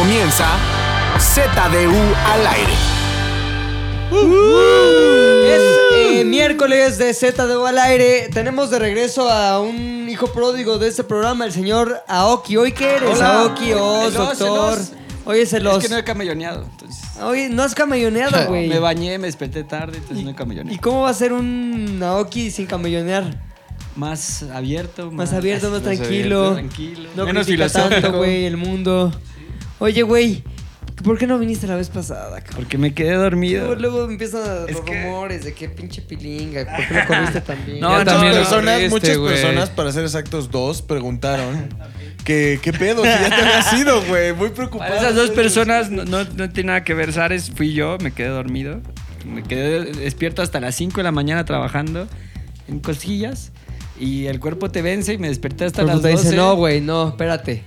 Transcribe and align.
comienza 0.00 0.46
ZDU 1.18 2.00
al 2.32 2.46
aire. 2.46 2.72
Es 5.44 5.62
eh, 5.92 6.24
miércoles 6.24 6.96
de 6.96 7.12
Z 7.12 7.46
de 7.46 7.68
al 7.68 7.76
aire. 7.76 8.30
Tenemos 8.32 8.70
de 8.70 8.78
regreso 8.78 9.30
a 9.30 9.60
un 9.60 10.08
hijo 10.08 10.28
pródigo 10.28 10.78
de 10.78 10.88
este 10.88 11.04
programa, 11.04 11.44
el 11.44 11.52
señor 11.52 12.02
Aoki. 12.08 12.56
¿Hoy 12.56 12.72
qué 12.72 12.96
eres? 12.96 13.10
Hola. 13.16 13.40
Aoki, 13.42 13.74
Oz, 13.74 14.14
El 14.14 14.20
Oz, 14.22 14.40
el 14.40 14.48
doctor. 14.48 14.78
Oz. 14.78 14.92
Hoy 15.26 15.40
es 15.40 15.52
el 15.52 15.66
Oz. 15.66 15.76
Es 15.76 15.82
que 15.84 15.94
no 15.94 15.98
he 15.98 16.04
camelloneado. 16.04 16.62
Entonces, 16.64 17.02
Hoy 17.22 17.48
no 17.50 17.62
has 17.62 17.74
camelloneado, 17.74 18.46
güey. 18.48 18.68
me 18.68 18.78
bañé, 18.78 19.18
me 19.18 19.26
desperté 19.26 19.64
tarde, 19.64 19.98
entonces 19.98 20.24
no 20.24 20.30
he 20.30 20.32
¿Y 20.32 20.36
camelloneado. 20.36 20.80
cómo 20.80 21.02
va 21.02 21.10
a 21.10 21.14
ser 21.14 21.34
un 21.34 22.00
Aoki 22.02 22.50
sin 22.50 22.64
camellonear? 22.64 23.38
Más 23.96 24.44
abierto, 24.44 25.10
Más 25.10 25.34
abierto, 25.34 25.68
más 25.68 25.82
más 25.82 25.94
tranquilo. 25.96 26.54
tranquilo. 26.54 27.10
No 27.14 27.26
menos 27.26 27.46
filosófico. 27.46 28.00
tanto, 28.00 28.16
güey, 28.16 28.46
el 28.46 28.56
mundo. 28.56 29.12
Oye, 29.80 30.02
güey, 30.02 30.44
¿por 31.02 31.18
qué 31.18 31.26
no 31.26 31.38
viniste 31.38 31.66
la 31.66 31.74
vez 31.76 31.88
pasada, 31.88 32.40
cabrón? 32.40 32.56
Porque 32.56 32.78
me 32.78 32.94
quedé 32.94 33.14
dormido. 33.14 33.66
Luego, 33.74 33.80
luego 33.80 34.10
empiezan 34.10 34.42
Es 34.68 34.76
los 34.76 34.84
que- 34.84 35.02
rumores 35.04 35.44
de 35.44 35.52
que 35.54 35.68
pinche 35.68 36.02
pilinga. 36.02 36.64
¿Por 36.76 36.86
qué 36.86 36.94
no 36.94 37.00
corriste 37.08 37.40
tan 37.40 37.64
bien? 37.66 37.80
No, 37.80 37.90
muchas 37.90 38.04
también 38.04 38.32
lo 38.34 38.40
personas, 38.40 38.90
muchas 38.90 39.16
güey. 39.18 39.32
personas, 39.34 39.70
para 39.70 39.90
ser 39.92 40.04
exactos, 40.04 40.50
dos, 40.50 40.82
preguntaron 40.82 41.68
que 42.24 42.60
qué 42.62 42.72
pedo, 42.72 43.02
que 43.02 43.08
ya 43.08 43.28
te 43.28 43.34
había 43.34 43.62
sido, 43.62 44.02
güey. 44.04 44.32
Muy 44.34 44.50
preocupado. 44.50 44.90
Para 44.90 45.00
esas 45.02 45.16
dos 45.16 45.30
personas 45.30 45.90
no, 45.90 46.04
no, 46.04 46.24
no 46.24 46.50
tiene 46.50 46.68
nada 46.68 46.84
que 46.84 46.94
ver. 46.94 47.12
Sares 47.12 47.50
fui 47.54 47.72
yo, 47.72 47.96
me 48.02 48.12
quedé 48.12 48.28
dormido. 48.28 48.80
Me 49.24 49.42
quedé 49.42 49.84
despierto 49.92 50.40
hasta 50.42 50.60
las 50.60 50.74
5 50.76 50.98
de 50.98 51.02
la 51.02 51.12
mañana 51.12 51.44
trabajando 51.44 52.06
en 52.68 52.80
cosquillas. 52.80 53.52
Y 53.98 54.26
el 54.26 54.40
cuerpo 54.40 54.70
te 54.70 54.80
vence 54.80 55.12
y 55.14 55.18
me 55.18 55.28
desperté 55.28 55.64
hasta 55.66 55.82
las 55.82 56.00
te 56.00 56.10
12. 56.10 56.24
dice, 56.24 56.36
no, 56.36 56.56
güey, 56.56 56.80
no, 56.80 57.08
espérate. 57.08 57.62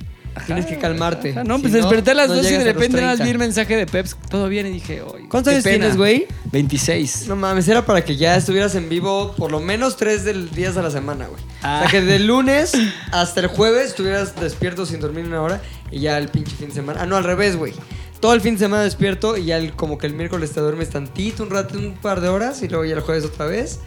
Tienes 0.45 0.65
que 0.65 0.77
calmarte. 0.77 1.31
Ajá, 1.31 1.43
no, 1.43 1.55
Si 1.57 1.61
pues 1.63 1.73
desperté 1.73 2.11
a 2.11 2.13
las 2.15 2.29
no 2.29 2.35
12 2.35 2.47
y 2.49 2.57
de 2.57 2.61
a 2.61 2.63
repente 2.65 2.97
nada 2.97 3.07
más 3.09 3.17
30. 3.17 3.23
vi 3.25 3.31
el 3.31 3.37
mensaje 3.37 3.75
de 3.77 3.85
Peps. 3.85 4.15
Todo 4.29 4.47
bien 4.49 4.67
y 4.67 4.71
dije, 4.71 5.01
oye. 5.01 5.27
¿Cuántos 5.29 5.53
años 5.53 5.63
pena". 5.63 5.77
tienes, 5.77 5.97
güey? 5.97 6.27
26. 6.51 7.27
No 7.27 7.35
mames, 7.35 7.67
era 7.67 7.85
para 7.85 8.03
que 8.03 8.15
ya 8.15 8.35
estuvieras 8.35 8.75
en 8.75 8.89
vivo 8.89 9.33
por 9.37 9.51
lo 9.51 9.59
menos 9.59 9.95
tres 9.97 10.23
del 10.23 10.49
días 10.51 10.75
de 10.75 10.81
la 10.83 10.91
semana, 10.91 11.27
güey. 11.27 11.41
Ah. 11.61 11.83
O 11.85 11.89
sea, 11.89 11.91
que 11.99 12.05
del 12.05 12.27
lunes 12.27 12.71
hasta 13.11 13.41
el 13.41 13.47
jueves 13.47 13.87
estuvieras 13.89 14.35
despierto 14.39 14.85
sin 14.85 14.99
dormir 14.99 15.25
una 15.25 15.41
hora 15.41 15.61
y 15.91 15.99
ya 15.99 16.17
el 16.17 16.29
pinche 16.29 16.55
fin 16.55 16.69
de 16.69 16.73
semana. 16.73 17.01
Ah, 17.03 17.05
no, 17.05 17.15
al 17.15 17.23
revés, 17.23 17.55
güey. 17.55 17.73
Todo 18.19 18.33
el 18.33 18.41
fin 18.41 18.53
de 18.55 18.59
semana 18.59 18.83
despierto 18.83 19.35
y 19.37 19.45
ya 19.45 19.57
el- 19.57 19.73
como 19.73 19.97
que 19.97 20.07
el 20.07 20.13
miércoles 20.13 20.51
te 20.51 20.61
duermes 20.61 20.89
tantito, 20.89 21.43
un 21.43 21.49
rato, 21.49 21.77
un 21.77 21.93
par 21.93 22.21
de 22.21 22.29
horas 22.29 22.61
y 22.63 22.69
luego 22.69 22.85
ya 22.85 22.95
el 22.95 23.01
jueves 23.01 23.25
otra 23.25 23.45
vez. 23.45 23.79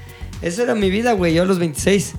Esa 0.43 0.63
era 0.65 0.75
mi 0.75 0.91
vida, 0.91 1.13
güey, 1.13 1.33
yo 1.35 1.43
a 1.43 1.47
los 1.47 1.59
26. 1.59 2.13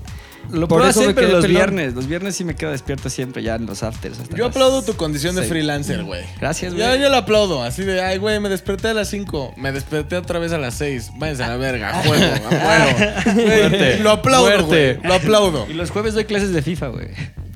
Lo 0.52 0.68
Por 0.68 0.80
puedo 0.80 0.90
eso 0.90 1.00
hacer, 1.02 1.08
me 1.10 1.14
pero 1.14 1.28
quedé 1.28 1.36
los 1.36 1.46
pelón. 1.46 1.56
viernes. 1.58 1.94
Los 1.94 2.08
viernes 2.08 2.36
sí 2.36 2.44
me 2.44 2.56
quedo 2.56 2.72
despierto 2.72 3.10
siempre, 3.10 3.44
ya 3.44 3.56
en 3.56 3.66
los 3.66 3.84
afters. 3.84 4.20
hasta 4.20 4.36
Yo 4.36 4.46
las 4.46 4.56
aplaudo 4.56 4.82
tu 4.82 4.96
condición 4.96 5.36
de 5.36 5.42
seis. 5.42 5.50
freelancer, 5.52 6.04
güey. 6.04 6.24
Gracias, 6.40 6.74
güey. 6.74 6.86
Ya 6.86 6.96
yo 6.96 7.10
lo 7.10 7.18
aplaudo, 7.18 7.64
así 7.64 7.84
de, 7.84 8.02
ay, 8.02 8.18
güey, 8.18 8.40
me 8.40 8.50
desperté 8.50 8.88
a 8.90 8.94
las 8.94 9.10
5, 9.10 9.54
me 9.58 9.72
desperté 9.72 10.16
otra 10.18 10.40
vez 10.40 10.52
a 10.54 10.58
las 10.58 10.76
6. 10.76 11.12
Váyanse 11.18 11.44
a 11.44 11.48
la 11.50 11.58
verga, 11.58 11.94
juego, 12.04 12.24
a 12.26 12.38
juego. 13.26 13.44
Güey, 13.70 14.00
Lo 14.00 14.12
aplaudo, 14.12 14.66
güey. 14.66 14.98
Lo 15.04 15.14
aplaudo. 15.14 15.68
Y 15.70 15.74
los 15.74 15.92
jueves 15.92 16.14
doy 16.14 16.26
clases 16.26 16.52
de 16.54 16.62
FIFA, 16.62 16.88
güey. 16.88 17.08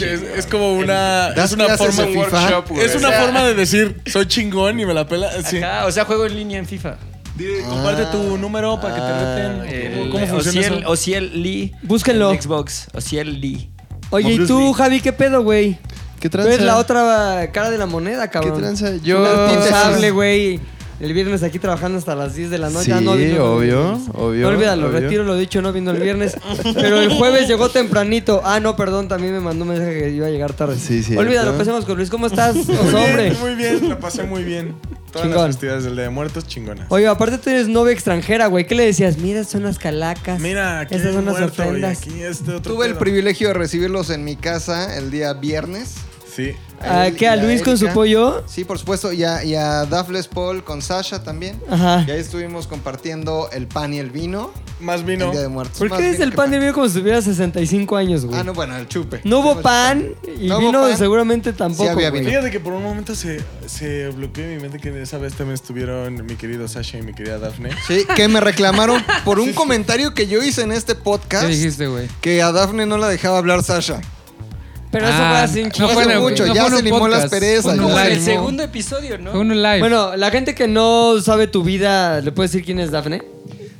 Es, 0.00 0.22
es 0.36 0.46
como 0.46 0.74
una. 0.74 1.30
¿Das 1.32 1.50
Es 1.50 1.52
una 1.52 1.66
clases 1.66 1.94
forma. 1.94 2.10
de 2.10 2.24
FIFA? 2.24 2.64
Es 2.82 2.94
una 2.96 3.12
forma 3.12 3.44
de 3.44 3.54
decir, 3.54 4.00
soy 4.06 4.26
chingón 4.26 4.80
y 4.80 4.86
me 4.86 4.94
la 4.94 5.06
pela. 5.06 5.30
Sí. 5.42 5.58
Ajá, 5.62 5.86
o 5.86 5.92
sea, 5.92 6.04
juego 6.04 6.26
en 6.26 6.34
línea 6.36 6.58
en 6.58 6.66
FIFA. 6.66 6.96
Dile, 7.42 7.62
comparte 7.62 8.04
tu 8.06 8.36
número 8.38 8.80
para 8.80 8.94
que 8.94 9.00
te 9.00 9.12
reten. 9.12 10.02
El- 10.02 10.10
¿Cómo, 10.10 10.26
funciona 10.26 10.60
Ociel, 10.60 10.78
eso? 10.80 10.90
Ociel 10.90 11.42
Lee. 11.42 11.72
Búsquenlo. 11.82 12.32
en 12.32 12.42
Xbox. 12.42 12.88
Ociel 12.94 13.40
Lee. 13.40 13.70
Oye, 14.10 14.32
¿y 14.34 14.46
tú, 14.46 14.58
Lee. 14.60 14.72
Javi, 14.74 15.00
qué 15.00 15.12
pedo, 15.12 15.42
güey? 15.42 15.78
¿Qué 16.20 16.28
Tú 16.28 16.32
tranza? 16.38 16.52
eres 16.54 16.64
la 16.66 16.76
otra 16.78 17.50
cara 17.52 17.70
de 17.70 17.78
la 17.78 17.86
moneda, 17.86 18.26
¿Qué 18.28 18.32
cabrón. 18.38 18.60
tranza? 18.60 18.96
Yo... 19.02 19.22
Responsable, 19.24 20.10
güey. 20.12 20.60
El 21.00 21.14
viernes 21.14 21.42
aquí 21.42 21.58
trabajando 21.58 21.98
hasta 21.98 22.14
las 22.14 22.36
10 22.36 22.48
de 22.50 22.58
la 22.58 22.70
noche. 22.70 22.84
Sí, 22.84 22.92
Ah, 22.92 23.00
no 23.00 23.14
vino, 23.16 23.44
obvio, 23.56 23.74
no, 24.14 24.22
obvio, 24.22 24.42
No 24.42 24.48
olvídalo, 24.48 24.86
obvio. 24.86 25.00
retiro 25.00 25.24
lo 25.24 25.34
dicho, 25.36 25.60
no 25.60 25.72
vino 25.72 25.90
el 25.90 26.00
viernes. 26.00 26.36
Pero 26.74 27.00
el 27.00 27.08
jueves 27.14 27.48
llegó 27.48 27.70
tempranito. 27.70 28.40
Ah, 28.44 28.60
no, 28.60 28.76
perdón, 28.76 29.08
también 29.08 29.32
me 29.32 29.40
mandó 29.40 29.64
un 29.64 29.70
mensaje 29.70 29.98
que 29.98 30.10
iba 30.10 30.28
a 30.28 30.30
llegar 30.30 30.52
tarde. 30.52 30.76
Sí, 30.78 31.02
cierto. 31.02 31.20
Olvídalo, 31.22 31.58
pasemos 31.58 31.84
con 31.86 31.96
Luis. 31.96 32.08
¿Cómo 32.08 32.28
estás, 32.28 32.54
Muy 32.54 32.76
hombre? 32.76 33.30
bien, 33.30 33.40
muy 33.40 33.54
bien, 33.56 33.88
la 33.88 33.98
pasé 33.98 34.22
muy 34.22 34.44
bien. 34.44 34.76
Todas 35.12 35.26
Chingón. 35.28 35.42
las 35.44 35.46
festividades 35.56 35.84
del 35.84 35.94
Día 35.94 36.04
de 36.04 36.10
Muertos, 36.10 36.46
chingonas. 36.46 36.86
Oye, 36.88 37.06
aparte 37.06 37.36
tú 37.38 37.50
eres 37.50 37.68
novia 37.68 37.92
extranjera, 37.92 38.46
güey. 38.46 38.66
¿Qué 38.66 38.74
le 38.74 38.86
decías? 38.86 39.18
Mira, 39.18 39.44
son 39.44 39.62
las 39.62 39.78
calacas. 39.78 40.40
Mira, 40.40 40.80
aquí 40.80 40.94
Esas 40.94 41.08
hay 41.08 41.12
son 41.14 41.24
las 41.26 41.38
muerto 41.38 41.62
y 41.62 41.66
ofrendas. 41.66 41.98
aquí 41.98 42.22
este 42.22 42.50
otro 42.54 42.72
Tuve 42.74 42.86
el 42.86 42.92
pedo. 42.92 43.00
privilegio 43.00 43.48
de 43.48 43.54
recibirlos 43.54 44.08
en 44.10 44.24
mi 44.24 44.36
casa 44.36 44.96
el 44.96 45.10
día 45.10 45.34
viernes. 45.34 45.96
Sí. 46.34 46.52
¿A 46.80 47.06
él 47.08 47.16
qué? 47.16 47.28
¿A 47.28 47.36
y 47.36 47.42
Luis 47.42 47.62
con 47.62 47.76
su 47.78 47.86
pollo? 47.88 48.42
Sí, 48.46 48.64
por 48.64 48.78
supuesto. 48.78 49.12
Y 49.12 49.22
a, 49.22 49.44
y 49.44 49.54
a 49.54 49.84
Dafles 49.84 50.26
Paul 50.28 50.64
con 50.64 50.82
Sasha 50.82 51.22
también. 51.22 51.60
Ajá. 51.70 52.04
Y 52.08 52.10
ahí 52.10 52.18
estuvimos 52.20 52.66
compartiendo 52.66 53.48
el 53.52 53.66
pan 53.68 53.92
y 53.94 53.98
el 53.98 54.10
vino. 54.10 54.50
Más 54.80 55.04
vino. 55.04 55.26
El 55.26 55.30
Día 55.32 55.42
de 55.42 55.48
Muertos. 55.48 55.78
¿Por 55.78 55.90
Más 55.90 56.00
qué 56.00 56.10
vino 56.10 56.24
el 56.24 56.30
que 56.30 56.36
pan 56.36 56.50
de 56.50 56.58
vino 56.58 56.72
como 56.72 56.88
si 56.88 56.98
tuviera 56.98 57.22
65 57.22 57.96
años, 57.96 58.24
güey? 58.24 58.38
Ah, 58.40 58.42
no, 58.42 58.52
bueno, 58.52 58.76
el 58.76 58.88
chupe. 58.88 59.20
No 59.24 59.40
hubo 59.40 59.60
pan 59.60 60.14
y 60.40 60.48
No 60.48 60.58
vino 60.58 60.82
pan. 60.82 60.96
seguramente 60.96 61.52
tampoco. 61.52 61.90
había 61.90 62.10
güey. 62.10 62.22
vino. 62.22 62.30
Fíjate 62.32 62.50
que 62.50 62.58
por 62.58 62.72
un 62.72 62.82
momento 62.82 63.14
se, 63.14 63.40
se 63.66 64.08
bloqueó 64.08 64.44
en 64.44 64.56
mi 64.56 64.62
mente 64.62 64.78
que 64.78 65.02
esa 65.02 65.18
vez 65.18 65.34
también 65.34 65.54
estuvieron 65.54 66.26
mi 66.26 66.34
querido 66.34 66.66
Sasha 66.66 66.98
y 66.98 67.02
mi 67.02 67.12
querida 67.12 67.38
Daphne. 67.38 67.70
Sí, 67.86 68.04
que 68.16 68.26
me 68.26 68.40
reclamaron 68.40 69.04
por 69.24 69.38
un 69.40 69.52
comentario 69.52 70.14
que 70.14 70.26
yo 70.26 70.42
hice 70.42 70.62
en 70.62 70.72
este 70.72 70.94
podcast. 70.96 71.44
¿Qué 71.46 71.52
dijiste, 71.54 71.86
güey? 71.86 72.08
Que 72.20 72.42
a 72.42 72.50
Dafne 72.50 72.86
no 72.86 72.96
la 72.98 73.08
dejaba 73.08 73.38
hablar 73.38 73.62
Sasha. 73.62 74.00
Pero 74.92 75.06
eso 75.08 75.16
Ah, 75.18 75.30
fue 75.32 75.38
así 75.40 75.58
un 75.62 75.64
no 75.68 75.72
chingo. 75.72 75.88
fue 75.88 76.12
en 76.14 76.20
mucho, 76.20 76.46
no 76.46 76.54
ya 76.54 76.60
fue 76.60 76.68
en 76.70 76.74
se 76.76 76.78
un 76.80 76.84
limó 76.84 77.08
las 77.08 77.22
podcast, 77.22 77.32
perezas, 77.32 77.62
fue 77.64 77.72
en 77.74 77.80
un 77.80 77.86
Como 77.86 77.98
el 77.98 78.08
live. 78.10 78.24
segundo 78.24 78.62
episodio, 78.62 79.18
¿no? 79.18 79.30
Fue 79.32 79.40
un 79.40 79.60
live. 79.62 79.80
Bueno, 79.80 80.14
la 80.16 80.30
gente 80.30 80.54
que 80.54 80.68
no 80.68 81.20
sabe 81.20 81.46
tu 81.48 81.64
vida, 81.64 82.20
¿le 82.20 82.30
puedes 82.30 82.52
decir 82.52 82.64
quién 82.64 82.78
es 82.78 82.90
Dafne? 82.92 83.22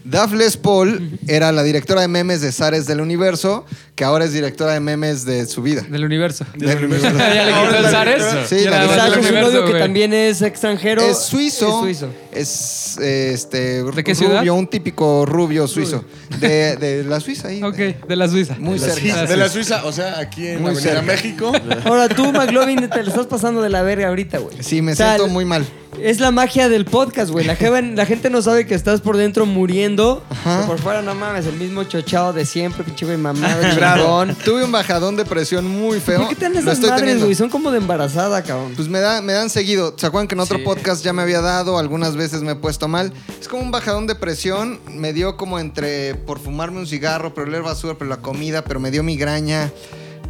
Dafles 0.04 0.56
Paul 0.56 1.18
era 1.28 1.52
la 1.52 1.62
directora 1.62 2.00
de 2.00 2.08
memes 2.08 2.40
de 2.40 2.50
Zares 2.50 2.86
del 2.86 3.00
Universo, 3.00 3.64
que 3.94 4.02
ahora 4.04 4.24
es 4.24 4.32
directora 4.32 4.72
de 4.72 4.80
memes 4.80 5.24
de 5.24 5.46
su 5.46 5.62
vida. 5.62 5.82
Del 5.88 6.04
universo. 6.04 6.44
Del 6.56 6.84
universo. 6.84 7.06
ya 7.18 7.44
le 7.44 7.52
quitó 7.52 7.76
el 7.78 7.86
Zares. 7.90 8.24
Sí, 8.48 8.56
Ya 8.64 8.70
la 8.72 8.78
nada 8.84 8.96
más 8.96 9.06
es 9.06 9.12
un 9.12 9.18
universo, 9.20 9.46
novio 9.50 9.64
que 9.64 9.70
güey. 9.70 9.82
también 9.82 10.12
es 10.12 10.42
extranjero. 10.42 11.02
Es 11.02 11.18
suizo. 11.18 11.68
Es 11.86 11.98
suizo. 11.98 12.08
Es 12.32 12.96
este 12.98 13.82
¿De 13.84 14.04
qué 14.04 14.14
rubio, 14.14 14.28
ciudad? 14.28 14.48
un 14.48 14.66
típico 14.66 15.26
rubio 15.26 15.66
suizo. 15.68 16.04
De, 16.40 16.76
de 16.76 17.04
la 17.04 17.20
Suiza 17.20 17.48
ahí. 17.48 17.62
Ok, 17.62 17.76
de 17.76 18.16
la 18.16 18.28
Suiza. 18.28 18.56
Muy 18.58 18.78
De 18.78 18.86
la 18.86 18.94
cerca. 18.94 19.00
Suiza. 19.00 19.26
De 19.26 19.36
la 19.36 19.48
Suiza, 19.48 19.84
o 19.84 19.92
sea, 19.92 20.18
aquí 20.18 20.46
en 20.48 20.62
Muy 20.62 20.72
la 20.74 20.80
Avenida 20.80 20.90
cerca. 20.94 21.02
México. 21.02 21.52
Ahora 21.84 22.08
tú, 22.08 22.32
McLovin, 22.32 22.88
te 22.88 23.02
lo 23.02 23.08
estás 23.10 23.26
pasando 23.26 23.60
de 23.62 23.68
la 23.68 23.82
verga 23.82 24.08
ahorita, 24.08 24.38
güey. 24.38 24.56
Sí, 24.62 24.80
me 24.82 24.92
O 24.92 24.96
sea, 24.96 25.16
siento 25.16 25.28
muy 25.32 25.44
mal. 25.44 25.66
Es 26.00 26.20
la 26.20 26.30
magia 26.30 26.70
del 26.70 26.86
podcast, 26.86 27.30
güey. 27.30 27.44
La, 27.44 27.54
gente 27.54 28.30
no 28.30 28.40
sabe 28.40 28.66
que 28.66 28.74
estás 28.74 29.02
por 29.02 29.18
dentro 29.18 29.44
muriendo. 29.44 30.22
Ajá. 30.30 30.66
Por 30.66 30.78
fuera, 30.78 31.02
no 31.02 31.14
mames, 31.14 31.44
el 31.44 31.56
mismo 31.56 31.84
chochado 31.84 32.32
de 32.32 32.46
siempre, 32.46 32.82
pinche 32.82 33.04
güey 33.04 33.18
mamado, 33.18 33.60
Claro. 33.76 34.02
chingón. 34.02 34.34
Tuve 34.42 34.64
un 34.64 34.72
bajadón 34.72 35.16
de 35.16 35.26
presión 35.26 35.68
muy 35.68 36.00
feo. 36.00 36.20
¿Por 36.20 36.28
qué 36.30 36.34
te 36.34 36.44
dan 36.46 36.56
esas 36.56 36.74
estoy 36.78 36.88
madres, 36.88 37.22
güey? 37.22 37.34
Son 37.34 37.50
como 37.50 37.70
de 37.70 37.76
embarazada, 37.76 38.42
cabrón. 38.42 38.72
Pues 38.74 38.88
me, 38.88 39.00
da, 39.00 39.20
me 39.20 39.34
dan 39.34 39.50
seguido. 39.50 39.94
¿Se 39.98 40.06
acuerdan 40.06 40.28
que 40.28 40.34
en 40.34 40.40
otro 40.40 40.56
Sí. 40.56 40.64
podcast 40.64 41.04
ya 41.04 41.12
me 41.12 41.20
había 41.20 41.42
dado? 41.42 41.76
Algunas 41.78 42.16
veces 42.16 42.21
me 42.42 42.52
he 42.52 42.56
puesto 42.56 42.88
mal. 42.88 43.12
Es 43.40 43.48
como 43.48 43.62
un 43.62 43.70
bajadón 43.70 44.06
de 44.06 44.14
presión. 44.14 44.78
Me 44.88 45.12
dio 45.12 45.36
como 45.36 45.58
entre 45.58 46.14
por 46.14 46.38
fumarme 46.38 46.78
un 46.78 46.86
cigarro, 46.86 47.34
pero 47.34 47.46
leer 47.48 47.62
basura, 47.62 47.94
pero 47.98 48.08
la 48.10 48.18
comida, 48.18 48.62
pero 48.64 48.80
me 48.80 48.90
dio 48.90 49.02
migraña. 49.02 49.70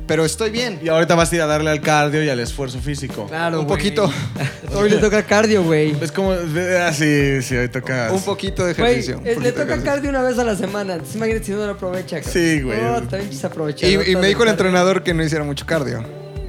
Pero 0.06 0.24
estoy 0.24 0.50
bien. 0.50 0.80
Y 0.82 0.88
ahorita 0.88 1.14
vas 1.14 1.30
a 1.30 1.34
ir 1.36 1.42
a 1.42 1.46
darle 1.46 1.70
al 1.70 1.80
cardio 1.80 2.24
y 2.24 2.28
al 2.28 2.40
esfuerzo 2.40 2.80
físico. 2.80 3.26
Claro, 3.28 3.60
un 3.60 3.66
güey. 3.66 3.78
poquito. 3.78 4.10
Hoy 4.74 4.90
le 4.90 4.96
toca 4.98 5.22
cardio, 5.22 5.62
güey. 5.62 5.96
Es 6.00 6.10
como. 6.10 6.32
Ah, 6.32 6.92
sí, 6.92 7.40
sí, 7.42 7.54
hoy 7.56 7.68
toca. 7.68 8.08
Un 8.12 8.20
poquito 8.22 8.64
de 8.64 8.74
Güey, 8.74 8.90
ejercicio. 8.92 9.18
un 9.18 9.26
eh, 9.26 9.30
le 9.30 9.34
poquito 9.36 9.44
de 9.44 9.52
toca 9.52 9.62
ejercicio. 9.74 9.92
cardio 9.92 10.10
una 10.10 10.22
vez 10.22 10.38
a 10.38 10.44
la 10.44 10.56
semana. 10.56 10.94
Entonces, 10.94 11.16
imagínate 11.16 11.44
si 11.46 11.52
no 11.52 11.58
lo 11.66 11.72
aprovecha, 11.72 12.16
cabrón. 12.20 12.32
Sí, 12.32 12.62
güey. 12.62 12.82
No, 12.82 12.94
también 13.02 13.30
quise 13.30 13.46
aprovechar. 13.46 13.88
Y, 13.88 14.10
y 14.12 14.16
me 14.16 14.26
dijo 14.26 14.42
el 14.42 14.48
entrenador 14.48 15.02
que 15.04 15.14
no 15.14 15.22
hiciera 15.22 15.44
mucho 15.44 15.66
cardio. 15.66 16.02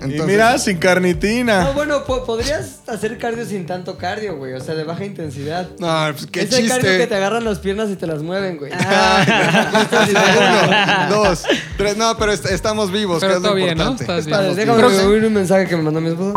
Y 0.05 0.21
mira, 0.21 0.57
sin 0.59 0.77
carnitina. 0.77 1.63
No, 1.65 1.73
bueno, 1.73 2.03
po- 2.05 2.23
podrías 2.25 2.79
hacer 2.87 3.17
cardio 3.17 3.45
sin 3.45 3.65
tanto 3.65 3.97
cardio, 3.97 4.35
güey. 4.37 4.53
O 4.53 4.59
sea, 4.59 4.75
de 4.75 4.83
baja 4.83 5.05
intensidad. 5.05 5.69
No, 5.79 6.13
pues 6.13 6.25
qué 6.27 6.41
es 6.41 6.53
el 6.53 6.67
cardio 6.67 6.83
que 6.83 6.89
te 6.95 6.99
chiste. 7.01 7.15
agarran 7.15 7.43
las 7.45 7.59
piernas 7.59 7.89
y 7.89 7.95
te 7.95 8.07
las 8.07 8.21
mueven, 8.21 8.57
güey. 8.57 8.71
Uno, 11.11 11.23
dos, 11.23 11.43
tres. 11.77 11.97
No, 11.97 12.17
pero 12.17 12.31
est- 12.31 12.45
estamos 12.47 12.91
vivos, 12.91 13.19
que 13.19 13.25
Pero 13.27 13.37
es 13.37 13.41
lo 13.41 13.47
todo 13.49 13.55
bien, 13.55 13.77
¿no? 13.77 13.95
bien. 13.95 14.55
Déjame 14.55 14.99
oír 15.05 15.25
un 15.25 15.33
mensaje 15.33 15.67
que 15.67 15.75
me 15.77 15.83
mandó 15.83 16.01
mi 16.01 16.09
esposa. 16.09 16.33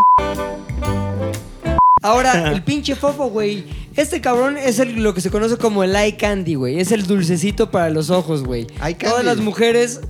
Ahora, 2.02 2.52
el 2.52 2.62
pinche 2.62 2.94
fofo, 2.94 3.30
güey. 3.30 3.64
Este 3.96 4.20
cabrón 4.20 4.56
es 4.58 4.78
el- 4.78 5.02
lo 5.02 5.12
que 5.14 5.20
se 5.20 5.30
conoce 5.30 5.56
como 5.56 5.82
el 5.82 5.96
eye 5.96 6.16
candy, 6.16 6.54
güey. 6.54 6.78
Es 6.78 6.92
el 6.92 7.06
dulcecito 7.06 7.70
para 7.70 7.90
los 7.90 8.10
ojos, 8.10 8.44
güey. 8.44 8.66
Todas 9.00 9.24
las 9.24 9.38
mujeres 9.38 10.00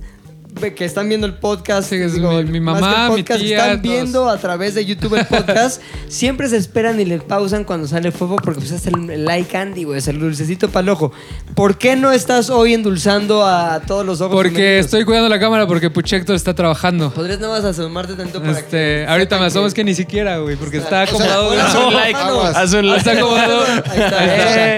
que 0.59 0.85
están 0.85 1.07
viendo 1.09 1.27
el 1.27 1.33
podcast, 1.35 1.89
Sí, 1.89 1.97
digo, 1.97 2.31
mi- 2.31 2.43
mi 2.51 2.59
mamá, 2.59 2.79
que 2.79 2.95
el 2.95 3.11
mi 3.11 3.21
podcast, 3.23 3.41
tía, 3.41 3.57
están 3.57 3.81
todos. 3.81 3.81
viendo 3.95 4.29
a 4.29 4.37
través 4.37 4.75
de 4.75 4.85
YouTube 4.85 5.15
el 5.15 5.25
podcast, 5.25 5.81
siempre 6.09 6.49
se 6.49 6.57
esperan 6.57 6.99
y 6.99 7.05
le 7.05 7.19
pausan 7.19 7.63
cuando 7.63 7.87
sale 7.87 8.11
fuego 8.11 8.35
porque 8.37 8.59
pues 8.59 8.71
es 8.71 8.87
el, 8.87 9.09
el 9.09 9.29
eye 9.29 9.45
candy, 9.45 9.83
güey, 9.83 9.99
es 9.99 10.07
el 10.07 10.19
dulcecito 10.19 10.69
para 10.69 10.83
el 10.83 10.89
ojo. 10.89 11.11
¿Por 11.55 11.77
qué 11.77 11.95
no 11.95 12.11
estás 12.11 12.49
hoy 12.49 12.73
endulzando 12.73 13.45
a 13.45 13.79
todos 13.81 14.05
los 14.05 14.21
ojos? 14.21 14.35
Porque 14.35 14.49
femeninos? 14.55 14.85
estoy 14.85 15.05
cuidando 15.05 15.29
la 15.29 15.39
cámara 15.39 15.67
porque 15.67 15.89
Puchector 15.89 16.35
está 16.35 16.53
trabajando. 16.53 17.11
Podrías 17.13 17.39
nada 17.39 17.53
más 17.55 17.63
asomarte 17.65 18.13
tanto 18.15 18.39
para 18.39 18.51
Este, 18.51 18.69
que 18.69 19.05
ahorita 19.07 19.39
me 19.39 19.45
asomo, 19.45 19.67
es 19.67 19.73
que 19.73 19.83
ni 19.83 19.93
siquiera, 19.95 20.37
güey, 20.39 20.55
porque 20.55 20.77
está 20.77 21.03
acomodado. 21.03 21.51
Haz 21.51 21.75
un 21.75 21.93
like. 21.93 22.19
Haz 22.19 22.73
un 22.73 22.87
like. 22.87 22.97
Está 22.99 23.11
acomodado. 23.11 23.63
Está. 23.65 24.25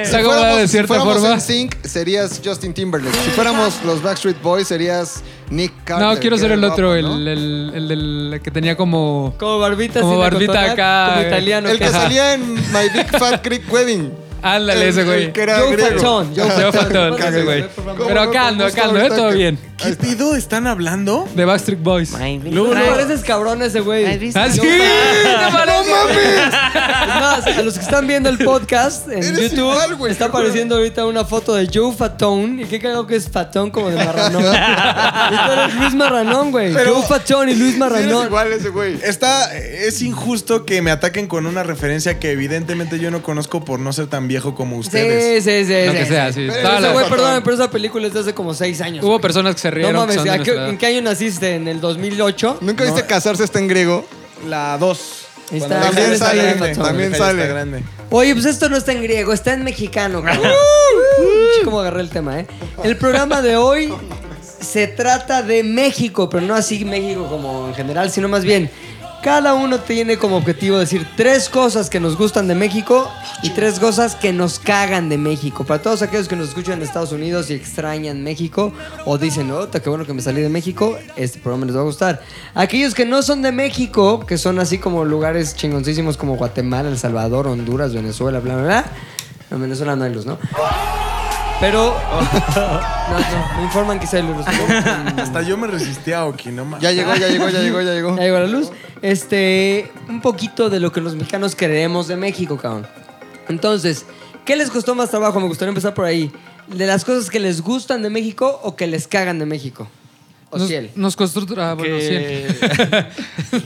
Eh, 0.02 0.04
acomodado 0.16 0.58
de 0.58 0.68
si 0.68 0.72
cierta 0.72 0.88
fuéramos 0.88 1.14
forma. 1.20 1.34
en 1.36 1.42
sync, 1.42 1.76
serías 1.84 2.42
Justin 2.44 2.74
Timberlake. 2.74 3.16
Si 3.24 3.30
fuéramos 3.32 3.80
los 3.86 4.02
Backstreet 4.02 4.42
Boys, 4.42 4.68
serías 4.68 5.22
Nick 5.50 5.74
Carter. 5.84 6.08
No, 6.08 6.20
quiero 6.20 6.38
ser 6.38 6.52
el 6.52 6.64
otro, 6.64 6.90
guapo, 6.90 6.96
el, 6.96 7.24
¿no? 7.24 7.32
el, 7.32 7.72
el 7.74 7.88
del 7.88 8.42
que 8.44 8.52
tenía 8.52 8.76
como. 8.76 9.34
Como 9.38 9.60
barbita, 9.60 10.02
Como 10.02 10.18
barbita 10.18 10.72
acá, 10.72 11.14
Como 11.16 11.28
italiano. 11.28 11.70
El 11.70 11.80
que 11.80 11.90
salía 11.90 12.34
en 12.36 12.54
My 12.54 12.90
Big 12.94 13.08
Fat 13.18 13.42
Creek 13.42 13.72
Wedding. 13.72 14.12
Ándale, 14.42 14.90
ese 14.90 15.04
güey. 15.04 15.34
que 15.34 15.42
era 15.42 15.60
Joe 15.60 15.72
griego. 15.72 15.96
Fatón, 16.00 16.34
Joe 16.36 16.50
Joe 16.50 16.72
Fatón. 16.72 17.22
Ese 17.22 17.44
güey. 17.44 17.62
por 17.64 17.72
favor. 17.72 17.96
¿Cómo 17.98 18.08
Pero 18.08 18.22
acá 18.22 18.48
ando, 18.48 18.66
acá 18.66 18.84
ando, 18.86 19.00
¿eh? 19.00 19.10
Todo 19.10 19.32
bien. 19.32 19.60
¿Qué 19.78 19.94
pido? 19.96 20.36
¿Están 20.36 20.68
hablando? 20.68 21.26
De 21.36 21.46
Backstreet 21.46 21.82
Boys. 21.82 22.12
Luego 22.44 22.74
no 22.76 22.86
pareces 22.86 23.22
cabrón 23.22 23.62
ese 23.62 23.80
güey. 23.80 24.06
¿Ah, 24.36 24.50
sí? 24.50 24.60
No 24.60 25.84
mames. 25.84 26.48
Es 26.48 27.08
más, 27.08 27.48
a 27.48 27.62
los 27.62 27.76
que 27.76 27.84
están 27.84 28.06
viendo 28.08 28.30
el 28.30 28.38
podcast 28.40 29.08
en 29.08 29.24
Eres 29.24 29.52
YouTube, 29.52 29.72
igual, 29.72 29.96
güey, 29.96 30.12
está 30.12 30.26
apareciendo 30.26 30.76
ahorita 30.76 31.06
una 31.06 31.24
foto 31.26 31.56
de 31.56 31.70
Joe 31.74 31.94
Fatón. 31.96 32.60
¿Y 32.60 32.66
qué 32.66 32.80
cagado 32.80 33.08
que 33.08 33.16
es 33.16 33.30
Fatón 33.30 33.72
como 33.72 33.90
de 33.90 33.96
marranón? 34.04 34.44
tú 34.44 35.52
eres 35.52 35.76
Luis 35.76 35.94
Marranón, 35.96 36.52
güey. 36.52 36.74
Pero- 36.74 36.96
Joe 36.96 37.04
Fatón 37.08 37.50
y 37.50 37.56
Luis 37.56 37.78
Marranón. 37.78 38.26
igual 38.28 38.52
ese 38.52 38.70
güey. 38.70 39.00
Está, 39.04 39.56
es 39.58 40.02
injusto 40.02 40.66
que 40.66 40.82
me 40.82 40.92
ataquen 40.92 41.28
con 41.28 41.46
una 41.46 41.64
referencia 41.64 42.20
que 42.20 42.32
evidentemente 42.32 43.00
yo 43.00 43.12
no 43.12 43.22
conozco 43.22 43.64
por 43.64 43.80
no 43.80 43.94
ser 43.94 44.08
tan 44.08 44.28
viejo 44.30 44.56
como 44.56 44.78
ustedes. 44.78 45.44
sí, 45.44 45.66
sí. 45.66 45.86
Lo 45.86 45.92
sí, 45.92 45.98
que 45.98 46.04
sí. 46.06 46.10
sea, 46.12 46.32
sí. 46.32 46.46
Pero 46.50 46.62
Toda 46.62 46.74
Ese 46.80 46.82
la- 46.88 46.94
güey, 46.94 47.10
perdóname, 47.10 47.42
pero 47.42 47.56
esa 47.56 47.70
película 47.72 48.08
es 48.08 48.14
de 48.14 48.20
hace 48.22 48.34
como 48.34 48.54
seis 48.54 48.80
años. 48.80 49.04
Hubo 49.04 49.12
güey. 49.14 49.22
personas 49.22 49.56
que 49.56 49.62
se 49.62 49.70
No 49.70 49.76
rieron. 49.76 49.92
que 49.94 49.98
mames, 50.00 50.16
son 50.16 50.24
de 50.24 50.30
¿a 50.30 50.36
nuestra 50.38 50.54
qué- 50.54 50.60
edad. 50.62 50.70
¿en 50.70 50.78
qué 50.78 50.86
año 50.86 51.02
naciste? 51.02 51.56
¿En 51.56 51.68
el 51.68 51.82
2008? 51.82 52.60
¿Nunca 52.62 52.86
viste 52.86 53.06
casarse 53.06 53.44
está 53.44 53.60
en 53.60 53.68
griego? 53.68 54.06
La 54.48 54.78
2. 54.78 55.26
Ahí 55.52 55.58
Cuando 55.60 55.76
está, 55.78 55.80
Jaime 55.80 55.96
también 55.96 56.14
está 56.14 56.26
sale, 56.28 56.44
grande, 56.44 56.76
también 56.76 57.16
sale. 57.16 57.48
grande. 57.48 57.84
Oye, 58.12 58.34
pues 58.34 58.46
esto 58.46 58.70
no 58.70 58.78
está 58.78 58.92
en 58.92 59.02
griego, 59.02 59.34
está 59.34 59.54
en 59.54 59.64
mexicano. 59.64 60.24
¿Cómo 61.66 61.80
agarré 61.82 62.02
el 62.02 62.10
tema, 62.10 62.40
eh? 62.40 62.48
El 62.84 62.98
programa 62.98 63.42
de 63.42 63.58
hoy 63.58 63.94
se 64.62 64.88
trata 64.88 65.42
de 65.42 65.64
México, 65.64 66.30
pero 66.30 66.46
no 66.46 66.54
así 66.56 66.86
México 66.86 67.28
como 67.28 67.68
en 67.68 67.74
general, 67.74 68.12
sino 68.12 68.28
más 68.28 68.44
bien 68.44 68.70
cada 69.22 69.54
uno 69.54 69.80
tiene 69.80 70.18
como 70.18 70.38
objetivo 70.38 70.78
decir 70.78 71.06
tres 71.16 71.50
cosas 71.50 71.90
que 71.90 72.00
nos 72.00 72.18
gustan 72.18 72.48
de 72.48 72.56
México 72.56 73.12
y 73.44 73.50
tres 73.52 73.80
cosas 73.80 74.16
que 74.16 74.32
nos 74.32 74.60
cagan 74.60 75.10
de 75.10 75.18
México. 75.18 75.66
Para 75.66 75.82
todos 75.82 76.02
aquellos 76.02 76.28
que 76.28 76.36
nos 76.36 76.50
escuchan 76.50 76.76
en 76.76 76.84
Estados 76.84 77.12
Unidos 77.12 77.50
y 77.50 77.54
extrañan 77.54 78.24
México 78.24 78.72
o 79.06 79.18
dicen, 79.18 79.52
oh, 79.52 79.70
qué 79.70 79.90
bueno 79.90 80.06
que 80.06 80.14
me 80.14 80.22
salí 80.22 80.42
de 80.42 80.50
México, 80.50 80.98
este 81.16 81.40
programa 81.40 81.66
les 81.66 81.76
va 81.76 81.82
a 81.82 81.84
gustar. 81.84 82.22
Aquellos 82.56 82.94
que 82.94 83.06
no 83.06 83.22
son 83.22 83.42
de 83.42 83.52
México, 83.52 84.26
que 84.26 84.38
son 84.38 84.60
así 84.60 84.78
como 84.78 85.04
lugares 85.04 85.56
chingoncísimos 85.56 86.18
como 86.18 86.38
Guatemala, 86.38 86.90
El 86.90 86.98
Salvador, 86.98 87.48
Honduras, 87.48 87.94
Venezuela, 87.94 88.40
bla, 88.40 88.56
bla, 88.56 88.64
bla. 88.64 88.86
En 89.52 89.62
Venezuela 89.62 89.96
no 89.96 90.04
hay 90.04 90.14
luz, 90.14 90.26
¿no? 90.26 90.38
Pero. 91.60 91.96
No, 93.10 93.18
no, 93.18 93.58
me 93.58 93.64
informan 93.64 94.00
que 94.00 94.06
sí 94.06 94.18
hay 94.18 94.22
luz. 94.22 94.46
Hasta 95.18 95.42
yo 95.42 95.58
me 95.58 95.66
resistí 95.66 96.12
a 96.12 96.28
Oki, 96.28 96.52
no 96.52 96.64
mames. 96.64 96.84
Ya 96.84 96.92
llegó, 96.92 97.16
ya 97.16 97.28
llegó, 97.28 97.50
ya 97.50 97.60
llegó, 97.60 97.82
ya 97.82 97.94
llegó. 97.96 98.16
Ya 98.16 98.22
llegó 98.22 98.38
la 98.38 98.46
luz. 98.46 98.70
Este, 99.02 99.92
un 100.08 100.22
poquito 100.22 100.70
de 100.70 100.80
lo 100.80 100.92
que 100.92 101.02
los 101.02 101.16
mexicanos 101.16 101.56
creemos 101.56 102.08
de 102.08 102.18
México, 102.18 102.58
cabrón. 102.58 102.86
Entonces, 103.48 104.06
¿qué 104.46 104.56
les 104.56 104.70
costó 104.70 104.94
más 104.94 105.10
trabajo? 105.10 105.40
Me 105.40 105.48
gustaría 105.48 105.70
empezar 105.70 105.96
por 105.96 106.06
ahí. 106.06 106.32
¿De 106.68 106.86
las 106.86 107.04
cosas 107.04 107.32
que 107.32 107.40
les 107.40 107.64
gustan 107.64 108.04
de 108.04 108.12
México 108.12 108.60
o 108.62 108.76
que 108.76 108.86
les 108.86 109.08
cagan 109.08 109.40
de 109.40 109.48
México? 109.48 109.88
O 110.52 110.58
Nos, 110.58 110.68
ciel. 110.68 110.90
nos 110.96 111.16
costó. 111.16 111.42
Ah, 111.58 111.76
bueno, 111.76 111.98
Que- 111.98 113.06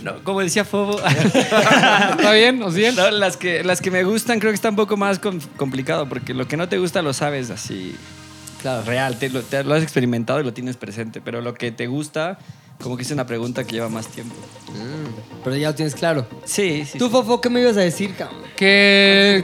no, 0.03 0.21
como 0.23 0.41
decía 0.41 0.65
Fobo. 0.65 0.99
¿Está 1.05 2.31
bien? 2.33 2.61
¿O 2.61 2.69
bien? 2.71 2.95
No, 2.95 3.09
las, 3.09 3.37
que, 3.37 3.63
las 3.63 3.79
que 3.81 3.89
me 3.89 4.03
gustan 4.03 4.39
creo 4.39 4.51
que 4.51 4.55
está 4.55 4.69
un 4.69 4.75
poco 4.75 4.97
más 4.97 5.19
com- 5.19 5.39
complicado 5.55 6.09
porque 6.09 6.33
lo 6.33 6.47
que 6.47 6.57
no 6.57 6.67
te 6.67 6.77
gusta 6.77 7.01
lo 7.01 7.13
sabes 7.13 7.49
así. 7.51 7.95
Claro, 8.61 8.83
real, 8.83 9.17
te 9.17 9.29
lo, 9.29 9.41
te 9.41 9.63
lo 9.63 9.73
has 9.75 9.83
experimentado 9.83 10.39
y 10.39 10.43
lo 10.43 10.53
tienes 10.53 10.77
presente, 10.77 11.19
pero 11.21 11.41
lo 11.41 11.53
que 11.53 11.71
te 11.71 11.87
gusta, 11.87 12.37
como 12.81 12.95
que 12.97 13.03
es 13.03 13.11
una 13.11 13.25
pregunta 13.25 13.63
que 13.65 13.73
lleva 13.73 13.89
más 13.89 14.07
tiempo. 14.07 14.35
Pero 15.43 15.55
ya 15.57 15.69
lo 15.69 15.75
tienes 15.75 15.95
claro. 15.95 16.25
Sí, 16.45 16.85
sí. 16.89 16.97
Tú, 16.97 17.09
Fofo, 17.09 17.41
¿qué 17.41 17.49
me 17.49 17.59
ibas 17.61 17.75
a 17.77 17.81
decir, 17.81 18.13
cabrón? 18.15 18.41
Que, 18.55 19.43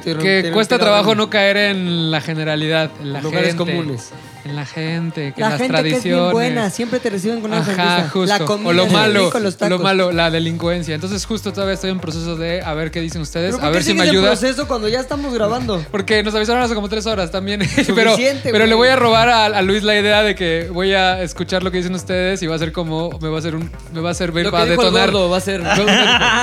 cuesta 0.53 0.77
trabajo 0.79 1.15
no 1.15 1.29
caer 1.29 1.57
en 1.57 2.11
la 2.11 2.21
generalidad, 2.21 2.91
en 3.01 3.11
la 3.13 3.21
Lugares 3.21 3.55
gente, 3.55 3.71
comunes. 3.71 4.11
En 4.49 4.55
la 4.55 4.65
gente, 4.65 5.33
que 5.33 5.41
La 5.41 5.47
en 5.47 5.51
las 5.53 5.61
gente 5.61 5.73
que 5.83 5.87
es 5.89 5.91
tradiciones. 6.01 6.21
bien 6.21 6.31
buena, 6.31 6.69
siempre 6.71 6.99
te 6.99 7.09
reciben 7.09 7.41
con 7.41 7.51
una 7.51 7.59
Ajá, 7.61 7.65
sonrisa. 7.75 8.09
justo. 8.09 8.25
La 8.25 8.39
comida, 8.45 8.69
o 8.69 8.73
lo 8.73 8.87
malo, 8.87 9.25
rico, 9.25 9.39
los 9.39 9.57
tacos. 9.57 9.77
lo 9.77 9.83
malo, 9.83 10.11
la 10.11 10.31
delincuencia. 10.31 10.95
Entonces 10.95 11.25
justo 11.25 11.53
todavía 11.53 11.75
estoy 11.75 11.91
en 11.91 11.99
proceso 11.99 12.35
de 12.35 12.61
a 12.63 12.73
ver 12.73 12.89
qué 12.91 12.99
dicen 13.01 13.21
ustedes, 13.21 13.55
¿Pero 13.55 13.67
a 13.67 13.69
ver 13.69 13.83
si 13.83 13.93
me 13.93 14.03
ayuda. 14.03 14.27
proceso 14.29 14.67
cuando 14.67 14.87
ya 14.89 14.99
estamos 14.99 15.33
grabando? 15.33 15.85
Porque 15.91 16.23
nos 16.23 16.33
avisaron 16.33 16.63
hace 16.63 16.73
como 16.75 16.89
tres 16.89 17.05
horas 17.05 17.29
también. 17.31 17.59
pero 17.95 18.11
Suficiente, 18.11 18.49
pero 18.51 18.65
le 18.65 18.73
voy 18.73 18.87
a 18.87 18.95
robar 18.95 19.29
a, 19.29 19.45
a 19.45 19.61
Luis 19.61 19.83
la 19.83 19.97
idea 19.99 20.23
de 20.23 20.33
que 20.35 20.69
voy 20.73 20.93
a 20.93 21.21
escuchar 21.21 21.61
lo 21.63 21.69
que 21.71 21.77
dicen 21.77 21.93
ustedes 21.93 22.41
y 22.41 22.47
va 22.47 22.55
a 22.55 22.59
ser 22.59 22.71
como. 22.71 23.17
Me 23.21 23.29
va 23.29 23.35
a 23.35 23.39
hacer 23.39 23.55
un. 23.55 23.69
Me 23.93 24.01
va 24.01 24.09
a 24.09 24.13
servir 24.15 24.45
Lo 24.45 24.49
que 24.51 24.57
para 24.57 24.63
el 24.63 24.69
detonar. 24.71 25.11
gordo 25.11 25.29
va 25.29 25.37
a 25.37 25.41
ser- 25.41 25.61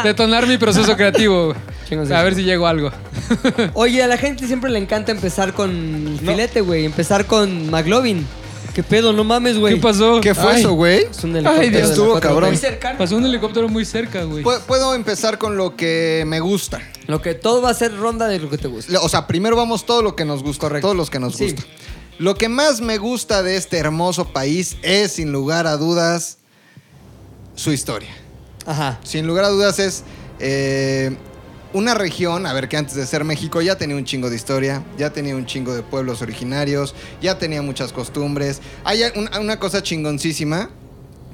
detonar 0.05 0.47
mi 0.47 0.59
proceso 0.59 0.97
creativo. 0.97 1.55
Chingos, 1.89 2.11
a 2.11 2.23
ver 2.23 2.35
si 2.35 2.43
llego 2.43 2.67
a 2.67 2.71
algo. 2.71 2.91
Oye, 3.75 4.03
a 4.03 4.07
la 4.09 4.17
gente 4.17 4.47
siempre 4.47 4.71
le 4.71 4.79
encanta 4.79 5.13
empezar 5.13 5.53
con 5.53 6.19
filete, 6.21 6.61
güey. 6.61 6.85
Empezar 6.85 7.27
con 7.27 7.71
McLovin. 7.71 7.96
¿Qué 8.75 8.83
pedo? 8.83 9.13
No 9.15 9.25
mames, 9.25 9.57
güey. 9.59 9.75
¿Qué 9.77 9.81
pasó? 9.81 10.21
¿Qué 10.21 10.35
fue 10.35 10.53
Ay, 10.53 10.61
eso, 10.61 10.73
güey? 10.75 11.05
Es 11.11 11.25
un 11.25 11.35
helicóptero 11.35 11.63
Ay, 11.63 11.71
Dios, 11.71 11.83
de 11.83 11.89
la 11.89 11.95
estuvo 11.95 12.15
4T. 12.17 12.21
cabrón. 12.21 12.51
Muy 12.51 12.59
cercano. 12.59 12.99
Pasó 12.99 13.17
un 13.17 13.25
helicóptero 13.25 13.69
muy 13.71 13.85
cerca, 13.87 14.23
güey. 14.25 14.45
Pu- 14.45 14.61
Puedo 14.67 14.95
empezar 14.95 15.39
con 15.39 15.57
lo 15.57 15.77
que 15.77 16.25
me 16.27 16.41
gusta. 16.41 16.83
Lo 17.07 17.23
que 17.23 17.33
todo 17.35 17.63
va 17.63 17.71
a 17.71 17.75
ser 17.75 17.97
ronda 17.97 18.29
de 18.29 18.39
lo 18.39 18.51
que 18.51 18.59
te 18.59 18.69
gusta. 18.69 19.01
O 19.01 19.09
sea, 19.09 19.27
primero 19.27 19.57
vamos 19.57 19.87
todo 19.87 20.03
lo 20.03 20.15
que 20.15 20.27
nos 20.27 20.43
gusta, 20.43 20.61
Correcto. 20.61 20.87
todos 20.89 20.97
los 20.97 21.09
que 21.09 21.19
nos 21.19 21.37
Sí. 21.37 21.45
gusta. 21.53 21.63
Lo 22.19 22.35
que 22.35 22.49
más 22.51 22.81
me 22.83 22.99
gusta 22.99 23.43
de 23.43 23.57
este 23.57 23.79
hermoso 23.79 24.31
país 24.33 24.77
es, 24.83 25.13
sin 25.13 25.33
lugar 25.33 25.67
a 25.67 25.77
dudas, 25.79 26.37
su 27.55 27.73
historia. 27.73 28.11
Ajá. 28.67 29.01
Sin 29.05 29.27
lugar 29.27 29.45
a 29.47 29.49
dudas 29.49 29.79
es 29.79 30.03
eh, 30.39 31.17
una 31.73 31.95
región, 31.95 32.47
a 32.47 32.53
ver, 32.53 32.69
que 32.69 32.77
antes 32.77 32.95
de 32.95 33.07
ser 33.07 33.25
México 33.25 33.61
ya 33.61 33.77
tenía 33.77 33.97
un 33.97 34.05
chingo 34.05 34.31
de 34.31 34.37
historia, 34.37 34.83
ya 34.97 35.11
tenía 35.11 35.35
un 35.37 35.47
chingo 35.47 35.75
de 35.75 35.83
pueblos 35.83 36.23
originarios, 36.23 36.95
ya 37.21 37.39
tenía 37.39 37.61
muchas 37.63 37.93
costumbres. 37.93 38.61
Hay 38.85 39.03
un- 39.15 39.29
una 39.41 39.59
cosa 39.59 39.83
chingoncísima 39.83 40.71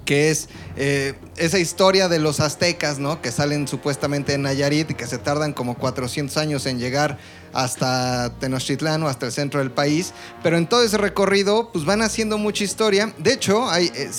que 0.04 0.30
es 0.32 0.48
eh, 0.76 1.14
esa 1.36 1.60
historia 1.60 2.08
de 2.08 2.18
los 2.18 2.40
aztecas, 2.40 2.98
¿no? 2.98 3.22
Que 3.22 3.30
salen 3.30 3.68
supuestamente 3.68 4.32
en 4.34 4.42
Nayarit 4.42 4.90
y 4.90 4.94
que 4.94 5.06
se 5.06 5.16
tardan 5.16 5.52
como 5.52 5.76
400 5.78 6.36
años 6.38 6.66
en 6.66 6.80
llegar 6.80 7.18
hasta 7.52 8.32
Tenochtitlán 8.40 9.02
o 9.04 9.08
hasta 9.08 9.26
el 9.26 9.32
centro 9.32 9.60
del 9.60 9.70
país. 9.70 10.12
Pero 10.42 10.56
en 10.58 10.66
todo 10.66 10.82
ese 10.82 10.98
recorrido, 10.98 11.70
pues 11.72 11.84
van 11.84 12.02
haciendo 12.02 12.36
mucha 12.36 12.64
historia. 12.64 13.12
De 13.18 13.32
hecho, 13.32 13.70
hay, 13.70 13.92
eh, 13.94 14.10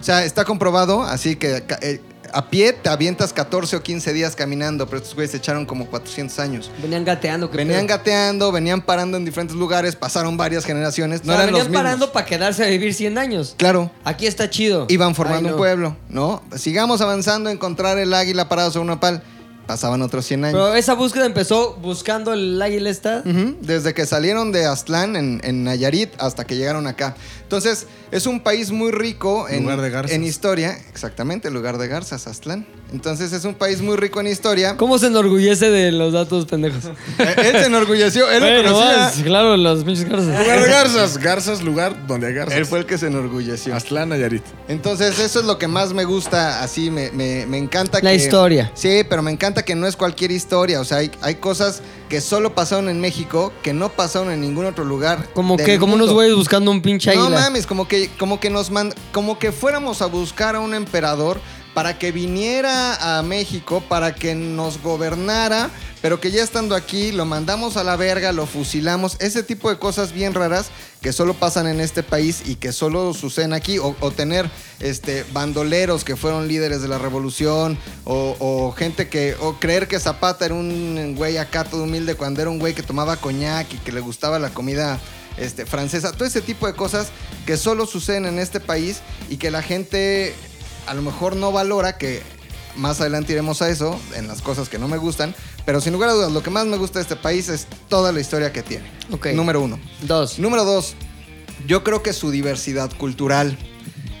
o 0.00 0.02
sea, 0.02 0.24
está 0.24 0.44
comprobado, 0.44 1.02
así 1.02 1.36
que 1.36 1.62
eh, 1.82 2.00
a 2.32 2.50
pie 2.50 2.72
te 2.72 2.88
avientas 2.88 3.32
14 3.32 3.76
o 3.76 3.82
15 3.82 4.12
días 4.12 4.36
caminando, 4.36 4.86
pero 4.86 4.98
estos 4.98 5.14
güeyes 5.14 5.30
se 5.30 5.36
echaron 5.38 5.64
como 5.66 5.86
400 5.86 6.38
años. 6.38 6.70
Venían 6.82 7.04
gateando. 7.04 7.50
¿qué 7.50 7.56
Venían 7.58 7.86
pedo? 7.86 7.96
gateando, 7.98 8.52
venían 8.52 8.80
parando 8.82 9.16
en 9.16 9.24
diferentes 9.24 9.56
lugares, 9.56 9.96
pasaron 9.96 10.36
varias 10.36 10.64
generaciones. 10.64 11.20
O 11.20 11.24
No 11.26 11.32
sea, 11.34 11.42
eran 11.42 11.52
los 11.52 11.60
venían 11.64 11.70
mismos. 11.70 11.82
parando 11.82 12.12
para 12.12 12.26
quedarse 12.26 12.64
a 12.64 12.68
vivir 12.68 12.94
100 12.94 13.18
años. 13.18 13.54
Claro. 13.56 13.90
Aquí 14.04 14.26
está 14.26 14.48
chido. 14.50 14.86
Iban 14.88 15.14
formando 15.14 15.38
Ay, 15.48 15.50
no. 15.50 15.52
un 15.52 15.58
pueblo, 15.58 15.96
¿no? 16.08 16.42
Sigamos 16.56 17.00
avanzando, 17.00 17.50
encontrar 17.50 17.98
el 17.98 18.12
águila 18.14 18.48
parado 18.48 18.70
sobre 18.70 18.84
una 18.84 19.00
pal. 19.00 19.22
Pasaban 19.68 20.00
otros 20.02 20.24
100 20.24 20.46
años. 20.46 20.54
Pero 20.54 20.74
esa 20.74 20.94
búsqueda 20.94 21.26
empezó 21.26 21.74
buscando 21.74 22.32
el 22.32 22.60
águila 22.60 22.88
esta. 22.88 23.22
Ujú, 23.24 23.54
Desde 23.60 23.92
que 23.94 24.06
salieron 24.06 24.50
de 24.50 24.64
Aztlán 24.64 25.14
en, 25.14 25.40
en 25.44 25.62
Nayarit 25.62 26.10
hasta 26.18 26.44
que 26.46 26.56
llegaron 26.56 26.86
acá. 26.86 27.14
Entonces, 27.42 27.86
es 28.10 28.26
un 28.26 28.40
país 28.40 28.70
muy 28.70 28.90
rico 28.92 29.46
en, 29.48 29.62
Lugar 29.64 29.80
de 29.82 29.90
garzas. 29.90 30.12
en 30.16 30.24
historia. 30.24 30.78
Exactamente, 30.90 31.50
lugar 31.50 31.76
de 31.78 31.86
garzas, 31.86 32.26
Aztlán. 32.26 32.66
Entonces, 32.92 33.32
es 33.34 33.44
un 33.44 33.54
país 33.54 33.82
muy 33.82 33.96
rico 33.96 34.20
en 34.20 34.26
historia. 34.28 34.76
¿Cómo 34.78 34.98
se 34.98 35.06
enorgullece 35.08 35.70
de 35.70 35.92
los 35.92 36.12
datos 36.14 36.46
pendejos? 36.46 36.84
Eh, 37.18 37.34
Él 37.36 37.52
se 37.60 37.66
enorgulleció, 37.66 38.30
él 38.30 38.40
lo 38.40 38.70
conocía. 38.70 38.96
vas, 38.96 39.12
claro, 39.22 39.56
los 39.56 39.84
pinches 39.84 40.08
garzas. 40.08 40.28
Lugar 40.40 40.62
de 40.62 40.68
garzas. 40.70 41.18
Garzas, 41.18 41.62
lugar 41.62 42.06
donde 42.06 42.28
hay 42.28 42.34
garzas. 42.34 42.56
Él 42.56 42.64
fue 42.64 42.78
el 42.78 42.86
que 42.86 42.96
se 42.96 43.08
enorgulleció. 43.08 43.74
Aztlán, 43.74 44.08
Nayarit. 44.10 44.42
Entonces, 44.68 45.18
eso 45.18 45.40
es 45.40 45.44
lo 45.46 45.58
que 45.58 45.66
más 45.68 45.92
me 45.92 46.04
gusta, 46.04 46.62
así, 46.62 46.90
me, 46.90 47.10
me- 47.10 47.44
me 47.46 47.58
encanta 47.58 47.98
La 48.02 48.10
que... 48.10 48.16
historia. 48.16 48.70
Sí, 48.74 49.02
pero 49.08 49.20
me 49.22 49.30
encanta 49.30 49.57
que 49.62 49.74
no 49.74 49.86
es 49.86 49.96
cualquier 49.96 50.30
historia, 50.30 50.80
o 50.80 50.84
sea, 50.84 50.98
hay, 50.98 51.10
hay 51.22 51.36
cosas 51.36 51.82
que 52.08 52.20
solo 52.20 52.54
pasaron 52.54 52.88
en 52.88 53.00
México, 53.00 53.52
que 53.62 53.72
no 53.72 53.88
pasaron 53.90 54.30
en 54.30 54.40
ningún 54.40 54.64
otro 54.66 54.84
lugar. 54.84 55.28
Como 55.34 55.56
que, 55.56 55.78
como 55.78 55.94
unos 55.94 56.06
mundo. 56.08 56.14
güeyes 56.14 56.34
buscando 56.36 56.70
un 56.70 56.80
pinche 56.82 57.14
No 57.14 57.24
águila. 57.24 57.40
mames, 57.40 57.66
como 57.66 57.86
que, 57.86 58.08
como 58.18 58.40
que 58.40 58.50
nos 58.50 58.70
mand- 58.72 58.94
como 59.12 59.38
que 59.38 59.52
fuéramos 59.52 60.00
a 60.02 60.06
buscar 60.06 60.56
a 60.56 60.60
un 60.60 60.74
emperador 60.74 61.40
para 61.78 61.96
que 61.96 62.10
viniera 62.10 63.18
a 63.18 63.22
México, 63.22 63.80
para 63.88 64.12
que 64.12 64.34
nos 64.34 64.82
gobernara, 64.82 65.70
pero 66.02 66.20
que 66.20 66.32
ya 66.32 66.42
estando 66.42 66.74
aquí 66.74 67.12
lo 67.12 67.24
mandamos 67.24 67.76
a 67.76 67.84
la 67.84 67.94
verga, 67.94 68.32
lo 68.32 68.46
fusilamos, 68.46 69.16
ese 69.20 69.44
tipo 69.44 69.70
de 69.70 69.78
cosas 69.78 70.12
bien 70.12 70.34
raras 70.34 70.70
que 71.00 71.12
solo 71.12 71.34
pasan 71.34 71.68
en 71.68 71.78
este 71.78 72.02
país 72.02 72.42
y 72.46 72.56
que 72.56 72.72
solo 72.72 73.14
suceden 73.14 73.52
aquí, 73.52 73.78
o, 73.78 73.94
tener 74.10 74.50
este, 74.80 75.24
bandoleros 75.32 76.02
que 76.02 76.16
fueron 76.16 76.48
líderes 76.48 76.82
de 76.82 76.88
la 76.88 76.98
revolución, 76.98 77.78
o, 78.02 78.34
o 78.40 78.72
gente 78.72 79.08
que, 79.08 79.36
o 79.38 79.60
creer 79.60 79.86
que 79.86 80.00
Zapata 80.00 80.46
era 80.46 80.54
un 80.54 81.14
güey 81.14 81.36
acá 81.36 81.62
todo 81.62 81.84
humilde 81.84 82.16
cuando 82.16 82.40
era 82.40 82.50
un 82.50 82.58
güey 82.58 82.74
que 82.74 82.82
tomaba 82.82 83.18
coñac 83.18 83.72
y 83.72 83.76
que 83.76 83.92
le 83.92 84.00
gustaba 84.00 84.40
la 84.40 84.50
comida 84.50 84.98
este, 85.36 85.64
francesa, 85.64 86.10
todo 86.10 86.24
ese 86.24 86.40
tipo 86.40 86.66
de 86.66 86.74
cosas 86.74 87.10
que 87.46 87.56
solo 87.56 87.86
suceden 87.86 88.26
en 88.26 88.40
este 88.40 88.58
país 88.58 88.98
y 89.30 89.36
que 89.36 89.52
la 89.52 89.62
gente 89.62 90.34
a 90.88 90.94
lo 90.94 91.02
mejor 91.02 91.36
no 91.36 91.52
valora, 91.52 91.98
que 91.98 92.22
más 92.76 93.00
adelante 93.00 93.32
iremos 93.32 93.60
a 93.62 93.68
eso, 93.68 93.98
en 94.14 94.28
las 94.28 94.40
cosas 94.40 94.68
que 94.68 94.78
no 94.78 94.88
me 94.88 94.96
gustan, 94.96 95.34
pero 95.66 95.80
sin 95.80 95.92
lugar 95.92 96.10
a 96.10 96.12
dudas, 96.12 96.32
lo 96.32 96.42
que 96.42 96.50
más 96.50 96.66
me 96.66 96.76
gusta 96.76 96.98
de 96.98 97.02
este 97.02 97.16
país 97.16 97.48
es 97.48 97.66
toda 97.88 98.12
la 98.12 98.20
historia 98.20 98.52
que 98.52 98.62
tiene. 98.62 98.90
Ok. 99.10 99.26
Número 99.34 99.60
uno. 99.60 99.78
Dos. 100.02 100.38
Número 100.38 100.64
dos, 100.64 100.94
yo 101.66 101.84
creo 101.84 102.02
que 102.02 102.12
su 102.12 102.30
diversidad 102.30 102.90
cultural. 102.96 103.56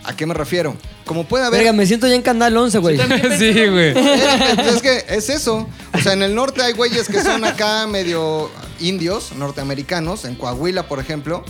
¿A 0.04 0.16
qué 0.16 0.26
me 0.26 0.32
refiero? 0.32 0.74
Como 1.04 1.24
puede 1.24 1.44
haber... 1.44 1.60
Verga, 1.60 1.72
me 1.72 1.86
siento 1.86 2.06
ya 2.06 2.14
en 2.14 2.22
Canal 2.22 2.56
11, 2.56 2.78
güey. 2.78 2.98
sí, 3.38 3.52
güey. 3.66 3.92
Pues 3.92 4.74
es 4.74 4.82
que 4.82 5.04
es 5.08 5.28
eso. 5.28 5.68
O 5.92 5.98
sea, 5.98 6.14
en 6.14 6.22
el 6.22 6.34
norte 6.34 6.62
hay 6.62 6.72
güeyes 6.72 7.08
que 7.08 7.22
son 7.22 7.44
acá 7.44 7.86
medio 7.86 8.50
indios, 8.80 9.32
norteamericanos, 9.36 10.24
en 10.24 10.34
Coahuila, 10.34 10.88
por 10.88 10.98
ejemplo. 10.98 11.44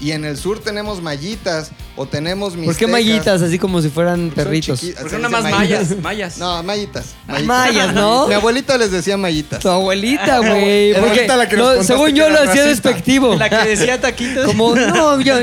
Y 0.00 0.10
en 0.10 0.24
el 0.24 0.36
sur 0.36 0.58
tenemos 0.60 1.00
mallitas 1.00 1.70
o 1.96 2.04
tenemos 2.06 2.50
¿Por 2.54 2.60
qué 2.60 2.66
mixtecas. 2.66 2.90
mallitas? 2.92 3.42
Así 3.42 3.58
como 3.58 3.80
si 3.80 3.88
fueran 3.88 4.26
Son 4.26 4.30
perritos. 4.30 4.82
chiqui- 4.82 4.94
¿Por 4.94 5.08
se 5.10 5.16
qué 5.16 5.22
no 5.22 5.28
dice 5.28 5.40
más 5.42 5.50
mayas? 5.50 5.96
Mayas. 6.02 6.38
No, 6.38 6.62
mallitas. 6.62 7.14
Mayas, 7.44 7.94
¿no? 7.94 8.26
Mi 8.28 8.34
abuelita 8.34 8.76
les 8.76 8.90
decía 8.90 9.16
mallitas. 9.16 9.60
Tu 9.60 9.68
abuelita, 9.68 10.38
güey. 10.40 10.90
Era 10.90 11.00
Porque 11.00 11.14
ahorita 11.20 11.36
la 11.36 11.48
que 11.48 11.56
nos 11.56 11.64
no, 11.64 11.70
contaste 11.76 11.92
según 11.94 12.06
que 12.08 12.12
yo 12.18 12.26
era 12.26 12.44
lo 12.44 12.50
hacía 12.50 12.64
racista. 12.64 12.88
despectivo. 12.88 13.34
La 13.36 13.48
que 13.48 13.68
decía 13.68 14.00
taquitos. 14.00 14.46
Como, 14.46 14.74
no, 14.74 15.20
yo. 15.20 15.36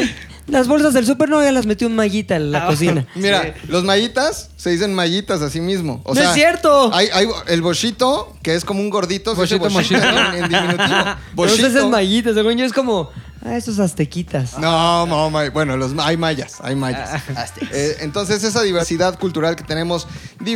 Las 0.52 0.68
bolsas 0.68 0.94
del 0.94 1.06
súper 1.06 1.30
no, 1.30 1.42
ya 1.42 1.52
las 1.52 1.66
metí 1.66 1.86
un 1.86 1.96
mallita 1.96 2.36
en 2.36 2.52
la 2.52 2.66
Ah, 2.66 2.68
cocina. 2.68 3.08
Mira, 3.16 3.56
los 3.68 3.84
mallitas 3.84 4.50
se 4.58 4.70
dicen 4.70 4.94
mallitas 4.94 5.42
a 5.42 5.50
sí 5.50 5.62
mismo. 5.62 6.02
O 6.04 6.14
¡No 6.14 6.22
sea, 6.22 6.30
es 6.30 6.36
cierto! 6.36 6.94
Hay, 6.94 7.08
hay 7.14 7.28
el 7.48 7.62
bochito, 7.62 8.36
que 8.44 8.54
es 8.56 8.64
como 8.66 8.82
un 8.82 8.90
gordito. 8.90 9.34
se 9.36 9.42
dice 9.42 9.58
Bochito. 9.58 9.96
En, 10.04 10.44
en 10.44 10.50
diminutivo. 10.50 10.98
Bochito. 11.34 11.68
es 11.68 11.86
mallita, 11.86 12.34
según 12.34 12.58
yo 12.58 12.66
es 12.66 12.74
como. 12.74 13.10
Ah, 13.44 13.58
esos 13.58 13.80
aztequitas. 13.80 14.60
No, 14.60 15.08
no, 15.08 15.32
ma- 15.32 15.50
bueno, 15.50 15.76
los, 15.76 15.94
hay 15.98 16.16
mayas, 16.16 16.58
hay 16.62 16.76
mayas. 16.76 17.24
Eh, 17.72 17.98
entonces 18.02 18.44
esa 18.44 18.62
diversidad 18.62 19.18
cultural 19.18 19.56
que 19.56 19.64
tenemos, 19.64 20.06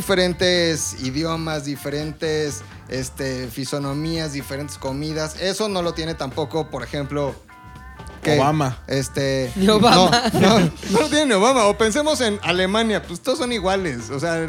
diferentes 0.10 0.96
idiomas, 1.04 1.66
diferentes 1.66 2.62
este, 2.90 3.48
fisonomías, 3.48 4.34
diferentes 4.34 4.78
comidas, 4.78 5.42
eso 5.42 5.68
no 5.68 5.82
lo 5.82 5.94
tiene 5.96 6.14
tampoco, 6.14 6.70
por 6.70 6.84
ejemplo... 6.84 7.34
Obama. 8.28 8.78
Este, 8.88 9.52
Ni 9.56 9.68
Obama. 9.68 10.32
No, 10.34 10.60
no, 10.60 10.72
no 10.92 11.02
lo 11.02 11.10
tiene 11.10 11.26
ni 11.28 11.34
Obama. 11.34 11.66
O 11.66 11.78
pensemos 11.78 12.22
en 12.22 12.40
Alemania, 12.44 13.04
pues 13.04 13.22
todos 13.22 13.40
son 13.40 13.52
iguales. 13.52 14.10
O 14.10 14.20
sea, 14.20 14.48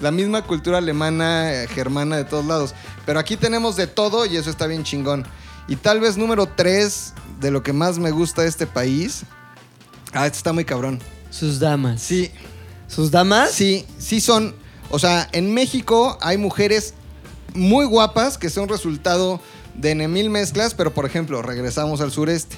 la 0.00 0.10
misma 0.10 0.42
cultura 0.42 0.78
alemana, 0.78 1.52
eh, 1.52 1.68
germana 1.68 2.16
de 2.16 2.24
todos 2.24 2.44
lados. 2.44 2.74
Pero 3.04 3.18
aquí 3.18 3.36
tenemos 3.36 3.76
de 3.76 3.86
todo 3.86 4.26
y 4.26 4.36
eso 4.36 4.50
está 4.50 4.66
bien 4.66 4.84
chingón. 4.84 5.26
Y 5.68 5.76
tal 5.76 6.00
vez 6.00 6.16
número 6.16 6.46
tres 6.46 7.12
de 7.40 7.50
lo 7.50 7.62
que 7.62 7.72
más 7.72 7.98
me 7.98 8.10
gusta 8.10 8.42
de 8.42 8.48
este 8.48 8.66
país. 8.66 9.22
Ah, 10.12 10.26
esto 10.26 10.38
está 10.38 10.52
muy 10.52 10.64
cabrón. 10.64 11.00
Sus 11.30 11.58
damas. 11.58 12.00
Sí, 12.00 12.30
¿Sus 12.88 13.10
damas? 13.10 13.50
sí, 13.50 13.84
sí 13.98 14.20
son. 14.20 14.54
O 14.90 14.98
sea, 14.98 15.28
en 15.32 15.52
México 15.52 16.16
hay 16.20 16.38
mujeres 16.38 16.94
muy 17.54 17.84
guapas 17.86 18.38
que 18.38 18.50
son 18.50 18.68
resultado 18.68 19.40
de 19.74 19.90
N 19.90 20.06
mil 20.08 20.30
mezclas, 20.30 20.74
pero 20.74 20.94
por 20.94 21.04
ejemplo, 21.04 21.42
regresamos 21.42 22.00
al 22.00 22.12
sureste. 22.12 22.56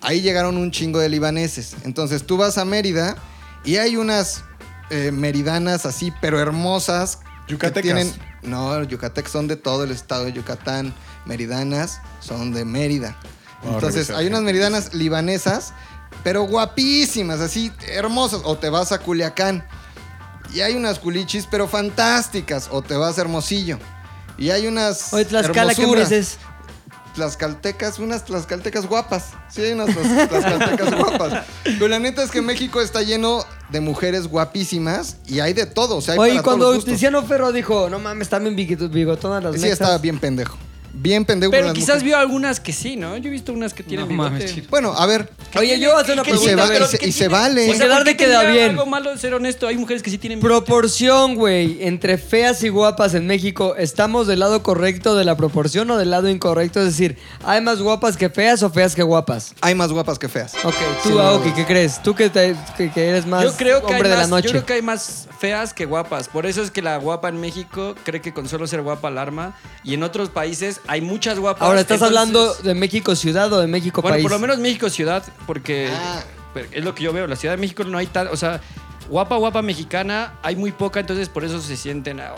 Ahí 0.00 0.20
llegaron 0.20 0.56
un 0.56 0.70
chingo 0.70 0.98
de 0.98 1.08
libaneses. 1.08 1.76
Entonces 1.84 2.24
tú 2.24 2.36
vas 2.36 2.58
a 2.58 2.64
Mérida 2.64 3.16
y 3.64 3.76
hay 3.76 3.96
unas 3.96 4.44
eh, 4.90 5.10
meridanas 5.12 5.86
así, 5.86 6.12
pero 6.20 6.40
hermosas. 6.40 7.18
que 7.46 7.52
Yucatecas. 7.52 7.82
Tienen, 7.82 8.12
no, 8.42 8.82
Yucatec 8.84 9.26
son 9.28 9.48
de 9.48 9.56
todo 9.56 9.84
el 9.84 9.90
estado 9.90 10.24
de 10.24 10.32
Yucatán. 10.32 10.94
Meridanas 11.24 12.00
son 12.20 12.52
de 12.52 12.64
Mérida. 12.64 13.16
Entonces 13.64 14.08
revisar. 14.08 14.16
hay 14.16 14.26
unas 14.28 14.42
meridanas 14.42 14.94
libanesas, 14.94 15.72
pero 16.22 16.42
guapísimas, 16.42 17.40
así 17.40 17.72
hermosas. 17.88 18.42
O 18.44 18.56
te 18.56 18.70
vas 18.70 18.92
a 18.92 18.98
Culiacán 18.98 19.66
y 20.54 20.60
hay 20.60 20.74
unas 20.74 20.98
culichis, 20.98 21.46
pero 21.50 21.66
fantásticas. 21.66 22.68
O 22.70 22.82
te 22.82 22.94
vas 22.94 23.18
a 23.18 23.22
Hermosillo 23.22 23.78
y 24.38 24.50
hay 24.50 24.66
unas. 24.66 25.12
Oye, 25.12 25.24
Tlaxcala, 25.24 25.74
¿qué 25.74 25.86
me 25.86 26.00
dices? 26.00 26.38
Tlaxcaltecas, 27.16 27.98
unas 27.98 28.24
tlaxcaltecas 28.26 28.86
guapas. 28.86 29.30
Sí, 29.50 29.62
hay 29.62 29.72
unas 29.72 29.88
tlaxcaltecas 29.88 30.94
guapas. 30.98 31.44
Pero 31.64 31.88
la 31.88 31.98
neta 31.98 32.22
es 32.22 32.30
que 32.30 32.42
México 32.42 32.80
está 32.80 33.02
lleno 33.02 33.44
de 33.70 33.80
mujeres 33.80 34.28
guapísimas 34.28 35.16
y 35.26 35.40
hay 35.40 35.54
de 35.54 35.64
todo. 35.66 35.96
O 35.96 36.00
sea, 36.02 36.14
hay 36.14 36.20
Oye, 36.20 36.30
para 36.32 36.42
cuando 36.42 36.64
todos 36.66 36.74
los 36.76 36.84
gustos. 36.84 36.94
Tiziano 36.94 37.22
Ferro 37.24 37.52
dijo, 37.52 37.88
no 37.90 37.98
mames, 37.98 38.28
también 38.28 38.54
bigot- 38.54 38.90
bigotonas 38.90 39.42
las 39.42 39.54
Sí, 39.54 39.60
mexas. 39.62 39.80
estaba 39.80 39.98
bien 39.98 40.18
pendejo. 40.20 40.56
Bien 40.98 41.24
pendejo. 41.24 41.50
Pero 41.50 41.64
con 41.64 41.68
las 41.68 41.74
quizás 41.74 41.88
mujeres. 41.96 42.04
vio 42.04 42.16
algunas 42.18 42.58
que 42.60 42.72
sí, 42.72 42.96
¿no? 42.96 43.16
Yo 43.18 43.28
he 43.28 43.30
visto 43.30 43.52
unas 43.52 43.74
que 43.74 43.82
tienen 43.82 44.06
No 44.06 44.10
bigote. 44.10 44.30
mames, 44.30 44.54
chico. 44.54 44.66
Bueno, 44.70 44.92
a 44.96 45.04
ver. 45.06 45.30
Oye, 45.56 45.78
yo 45.78 45.90
voy 45.90 45.98
a 45.98 46.02
hacer 46.02 46.14
una 46.14 46.22
¿Qué 46.22 46.30
Y 46.30 46.34
se 46.38 46.40
pregunta. 46.40 46.62
va- 46.64 46.68
pero 46.72 46.84
y 46.84 46.88
se- 46.88 46.98
qué 46.98 47.06
y 47.08 47.12
se 47.12 47.18
tiene? 47.20 47.32
vale. 47.34 47.70
O 47.70 47.74
sea, 47.74 47.88
¿por 47.88 48.04
de 48.04 48.16
queda 48.16 48.40
tendría 48.40 48.52
bien. 48.66 48.70
algo 48.70 48.86
malo 48.86 49.16
ser 49.18 49.34
honesto. 49.34 49.66
Hay 49.66 49.76
mujeres 49.76 50.02
que 50.02 50.10
sí 50.10 50.18
tienen 50.18 50.40
bigote. 50.40 50.54
Proporción, 50.66 51.34
güey, 51.34 51.78
entre 51.82 52.16
feas 52.18 52.62
y 52.62 52.68
guapas 52.70 53.14
en 53.14 53.26
México, 53.26 53.76
¿estamos 53.76 54.26
del 54.26 54.40
lado 54.40 54.62
correcto 54.62 55.14
de 55.16 55.24
la 55.24 55.36
proporción 55.36 55.90
o 55.90 55.96
del 55.98 56.10
lado 56.10 56.28
incorrecto? 56.30 56.80
Es 56.80 56.86
decir, 56.86 57.18
¿hay 57.44 57.60
más 57.60 57.80
guapas 57.80 58.16
que 58.16 58.30
feas 58.30 58.62
o 58.62 58.70
feas 58.70 58.94
que 58.94 59.02
guapas? 59.02 59.54
Hay 59.60 59.74
más 59.74 59.92
guapas 59.92 60.18
que 60.18 60.28
feas. 60.28 60.54
Ok, 60.64 60.74
Sin 61.02 61.12
tú, 61.12 61.18
duda. 61.18 61.28
Aoki, 61.28 61.50
¿qué 61.52 61.64
crees? 61.66 62.02
Tú 62.02 62.14
que, 62.14 62.30
te- 62.30 62.56
que- 62.76 62.90
que 62.90 63.08
eres 63.08 63.26
más 63.26 63.44
yo 63.44 63.52
creo 63.54 63.80
que 63.80 63.88
hay 63.88 63.92
hombre 63.94 64.08
de 64.08 64.14
la 64.14 64.20
más, 64.22 64.30
noche. 64.30 64.44
Yo 64.46 64.50
creo 64.52 64.66
que 64.66 64.72
hay 64.74 64.82
más 64.82 65.28
feas 65.38 65.74
que 65.74 65.84
guapas. 65.84 66.28
Por 66.28 66.46
eso 66.46 66.62
es 66.62 66.70
que 66.70 66.80
la 66.82 66.96
guapa 66.96 67.28
en 67.28 67.38
México 67.40 67.94
cree 68.04 68.20
que 68.22 68.32
con 68.32 68.48
solo 68.48 68.66
ser 68.66 68.80
guapa 68.82 69.08
alarma. 69.08 69.54
Y 69.84 69.94
en 69.94 70.02
otros 70.02 70.30
países 70.30 70.80
hay 70.86 71.00
muchas 71.00 71.38
guapas. 71.38 71.62
Ahora, 71.62 71.80
¿estás 71.80 71.96
entonces- 71.96 72.16
hablando 72.18 72.54
de 72.54 72.74
México 72.74 73.14
ciudad 73.16 73.52
o 73.52 73.60
de 73.60 73.66
México 73.66 74.02
Bueno, 74.02 74.14
país? 74.14 74.22
por 74.22 74.32
lo 74.32 74.38
menos 74.38 74.58
México 74.58 74.88
ciudad, 74.90 75.22
porque 75.46 75.88
Ah. 75.92 76.22
pero 76.54 76.68
es 76.72 76.84
lo 76.84 76.94
que 76.94 77.02
yo 77.04 77.12
veo. 77.12 77.26
La 77.26 77.36
Ciudad 77.36 77.54
de 77.54 77.60
México 77.60 77.84
no 77.84 77.98
hay 77.98 78.06
tal, 78.06 78.28
o 78.28 78.36
sea, 78.36 78.60
guapa, 79.08 79.36
guapa 79.36 79.62
mexicana, 79.62 80.34
hay 80.42 80.56
muy 80.56 80.72
poca, 80.72 81.00
entonces 81.00 81.28
por 81.28 81.44
eso 81.44 81.60
se 81.60 81.76
sienten. 81.76 82.20
ah, 82.20 82.34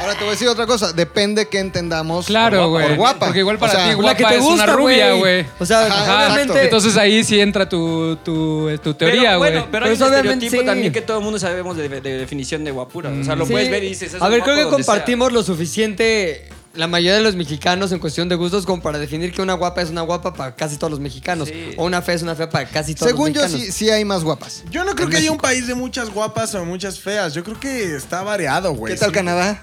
Ahora 0.00 0.12
te 0.14 0.20
voy 0.20 0.28
a 0.28 0.30
decir 0.30 0.46
otra 0.46 0.64
cosa. 0.64 0.92
Depende 0.92 1.48
que 1.48 1.58
entendamos 1.58 2.26
Claro, 2.26 2.58
por 2.60 2.68
guapa. 2.68 2.70
güey. 2.70 2.86
Por 2.90 2.96
guapa. 2.98 3.26
Porque 3.26 3.40
igual 3.40 3.58
para 3.58 3.72
O 3.72 3.74
sea, 3.74 3.84
ti, 3.84 3.90
la 3.90 3.96
guapa 3.96 4.14
que 4.16 4.24
te 4.26 4.34
es 4.36 4.40
gusta, 4.40 4.62
una 4.62 4.72
rubia, 4.74 5.12
güey. 5.14 5.44
O 5.58 5.66
sea, 5.66 5.86
Ajá, 5.86 6.26
obviamente... 6.28 6.62
Entonces 6.62 6.96
ahí 6.96 7.24
sí 7.24 7.40
entra 7.40 7.68
tu, 7.68 8.14
tu, 8.24 8.70
tu 8.80 8.94
teoría, 8.94 9.22
pero, 9.22 9.38
güey. 9.38 9.50
bueno, 9.54 9.68
pero 9.72 9.86
hay 9.86 9.90
Pues 9.90 10.00
un 10.00 10.06
obviamente 10.06 10.34
estereotipo 10.46 10.60
sí. 10.62 10.66
también 10.66 10.92
que 10.92 11.00
todo 11.02 11.18
el 11.18 11.24
mundo 11.24 11.40
sabemos 11.40 11.76
de, 11.76 11.88
de 11.88 12.00
definición 12.16 12.62
de 12.62 12.70
guapura. 12.70 13.10
O 13.10 13.24
sea, 13.24 13.34
lo 13.34 13.44
Sí. 13.44 13.50
puedes 13.54 13.70
ver 13.72 13.82
y 13.82 13.88
dices. 13.88 14.14
es 14.14 14.22
A 14.22 14.28
ver, 14.28 14.42
creo 14.44 14.54
que 14.54 14.62
sea. 14.62 14.70
compartimos 14.70 15.32
lo 15.32 15.42
suficiente 15.42 16.48
la 16.74 16.86
mayoría 16.86 17.14
de 17.16 17.22
los 17.22 17.36
mexicanos 17.36 17.92
en 17.92 17.98
cuestión 17.98 18.28
de 18.28 18.34
gustos 18.34 18.64
como 18.64 18.82
para 18.82 18.98
definir 18.98 19.32
que 19.32 19.42
una 19.42 19.54
guapa 19.54 19.82
es 19.82 19.90
una 19.90 20.00
guapa 20.02 20.32
para 20.34 20.54
casi 20.54 20.76
todos 20.78 20.90
los 20.90 21.00
mexicanos 21.00 21.48
Sí. 21.48 21.74
o 21.76 21.84
una 21.84 22.00
fea 22.02 22.14
es 22.14 22.22
una 22.22 22.34
fea 22.34 22.48
para 22.48 22.66
casi 22.68 22.94
todos 22.94 23.08
Según 23.10 23.26
los 23.28 23.34
yo, 23.36 23.42
mexicanos. 23.42 23.66
sí, 23.66 23.72
sí 23.86 23.90
hay 23.90 24.04
más 24.04 24.24
guapas. 24.24 24.62
Yo 24.70 24.84
no 24.84 24.94
creo 24.94 25.06
En 25.06 25.10
que 25.12 25.18
haya 25.18 25.32
un 25.32 25.38
país 25.38 25.66
de 25.66 25.74
muchas 25.74 26.08
guapas 26.10 26.54
o 26.54 26.64
muchas 26.64 26.98
feas. 26.98 27.34
Yo 27.34 27.44
creo 27.44 27.58
que 27.60 27.94
está 27.94 28.22
variado, 28.22 28.72
güey. 28.74 28.94
¿Qué 28.94 28.98
tal 29.00 29.10
Sí. 29.10 29.14
Canadá? 29.14 29.62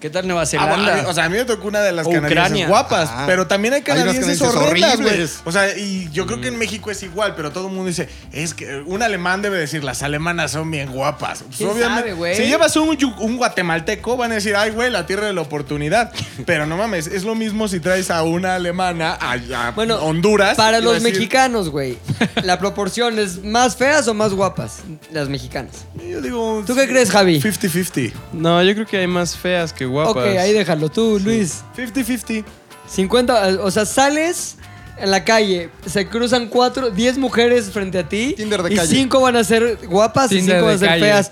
¿Qué 0.00 0.08
tal 0.08 0.26
Nueva 0.26 0.42
Ah, 0.42 0.46
Zelanda? 0.46 0.76
bueno, 0.76 0.90
a 0.92 0.94
mí- 0.96 1.02
o 1.08 1.12
sea, 1.12 1.24
a 1.26 1.28
mí 1.28 1.36
me 1.36 1.44
tocó 1.44 1.68
una 1.68 1.80
de 1.82 1.92
las 1.92 2.06
O 2.06 2.10
canadienses 2.10 2.42
Ucrania. 2.46 2.68
guapas, 2.68 3.10
Ah. 3.12 3.24
pero 3.26 3.46
también 3.46 3.74
hay 3.74 3.80
Hay 3.80 3.84
canadienses 3.84 4.40
horrendas, 4.40 4.98
güey. 4.98 5.28
O 5.44 5.52
sea, 5.52 5.76
y 5.76 6.08
yo 6.10 6.24
creo 6.26 6.40
que 6.40 6.48
en 6.48 6.56
México 6.58 6.90
es 6.90 7.02
igual, 7.02 7.34
pero 7.36 7.52
todo 7.52 7.66
el 7.66 7.74
mundo 7.74 7.88
dice, 7.88 8.08
es 8.32 8.54
que 8.54 8.82
un 8.86 9.02
alemán 9.02 9.42
debe 9.42 9.58
decir, 9.58 9.84
las 9.84 10.02
alemanas 10.02 10.52
son 10.52 10.70
bien 10.70 10.90
guapas. 10.90 11.42
Pues, 11.42 11.58
¿Quién 11.58 11.78
sabe, 11.78 12.14
güey? 12.14 12.34
si 12.34 12.44
llevas 12.46 12.74
un, 12.76 12.96
un 13.18 13.36
guatemalteco, 13.36 14.16
van 14.16 14.32
a 14.32 14.36
decir, 14.36 14.56
ay, 14.56 14.70
güey, 14.70 14.90
la 14.90 15.04
tierra 15.04 15.26
de 15.26 15.34
la 15.34 15.42
oportunidad. 15.42 16.12
pero 16.46 16.64
no 16.64 16.78
mames, 16.78 17.06
es 17.06 17.24
lo 17.24 17.34
mismo 17.34 17.68
si 17.68 17.78
traes 17.78 18.10
a 18.10 18.22
una 18.22 18.54
alemana 18.54 19.18
a, 19.20 19.32
a 19.66 19.70
Bueno, 19.72 19.96
Honduras. 19.96 20.56
Para 20.56 20.80
los 20.80 20.94
decir, 20.94 21.12
mexicanos, 21.12 21.68
güey, 21.68 21.98
¿la 22.42 22.58
proporción 22.58 23.18
es 23.18 23.44
más 23.44 23.76
feas 23.76 24.08
o 24.08 24.14
más 24.14 24.32
guapas? 24.32 24.78
Las 25.12 25.28
mexicanas. 25.28 25.84
Yo 26.08 26.22
digo, 26.22 26.64
¿Tú 26.66 26.74
qué 26.74 26.88
crees, 26.88 27.10
Javi? 27.10 27.38
50-50. 27.38 28.12
No, 28.32 28.62
yo 28.62 28.72
creo 28.72 28.86
que 28.86 28.96
hay 28.96 29.06
más 29.06 29.36
feas 29.36 29.74
que 29.74 29.89
guapas. 29.90 30.16
Ok, 30.16 30.36
ahí 30.38 30.52
déjalo. 30.52 30.88
Tú, 30.88 31.18
Luis. 31.22 31.62
50-50. 31.76 32.44
50, 32.88 33.50
eh, 33.50 33.56
o 33.60 33.70
sea, 33.70 33.84
sales 33.84 34.56
en 34.98 35.10
la 35.10 35.24
calle, 35.24 35.70
se 35.86 36.06
cruzan 36.08 36.48
cuatro, 36.48 36.90
10 36.90 37.18
mujeres 37.18 37.70
frente 37.70 37.98
a 37.98 38.08
ti 38.08 38.34
Tinder 38.36 38.62
de 38.62 38.72
y 38.72 38.76
calle. 38.76 38.88
5 38.94 39.20
van 39.20 39.36
a 39.36 39.44
ser 39.44 39.78
guapas 39.86 40.30
y 40.32 40.36
Tinder 40.38 40.56
5 40.56 40.64
van 40.66 40.68
a 40.68 40.72
de 40.72 40.78
ser 40.78 40.88
calle. 40.88 41.00
feas. 41.02 41.30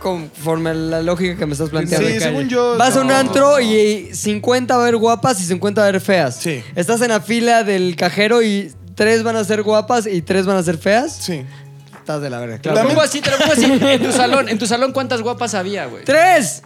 conforme 0.00 0.70
a 0.70 0.74
la 0.74 1.02
lógica 1.02 1.36
que 1.36 1.46
me 1.46 1.52
estás 1.52 1.70
planteando. 1.70 2.08
Sí, 2.08 2.18
según 2.20 2.48
yo. 2.48 2.76
Vas 2.78 2.96
a 2.96 3.02
un 3.02 3.08
no. 3.08 3.14
antro 3.14 3.60
y 3.60 4.10
50 4.14 4.74
va 4.74 4.80
a 4.80 4.84
haber 4.84 4.96
guapas 4.96 5.40
y 5.40 5.44
50 5.44 5.80
va 5.80 5.86
a 5.86 5.88
haber 5.90 6.00
feas. 6.00 6.36
Sí. 6.36 6.62
Estás 6.74 7.00
en 7.02 7.08
la 7.10 7.20
fila 7.20 7.62
del 7.64 7.94
cajero 7.96 8.42
y 8.42 8.72
tres 8.94 9.22
van 9.22 9.36
a 9.36 9.44
ser 9.44 9.62
guapas 9.62 10.06
y 10.06 10.22
tres 10.22 10.46
van 10.46 10.56
a 10.56 10.62
ser 10.62 10.78
feas. 10.78 11.14
Sí. 11.20 11.44
Estás 11.98 12.20
de 12.22 12.30
la 12.30 12.40
verga. 12.40 12.58
Te 12.58 12.68
lo 12.70 12.74
Claro. 12.74 12.88
pongo 12.88 13.02
así, 13.02 13.20
te 13.20 13.30
lo 13.30 13.38
pongo 13.38 13.52
así. 13.52 13.64
En 13.64 14.02
tu 14.02 14.10
salón, 14.12 14.48
en 14.48 14.58
tu 14.58 14.66
salón, 14.66 14.92
¿cuántas 14.92 15.20
guapas 15.22 15.54
había, 15.54 15.86
güey? 15.86 16.04
¡Tres! 16.04 16.62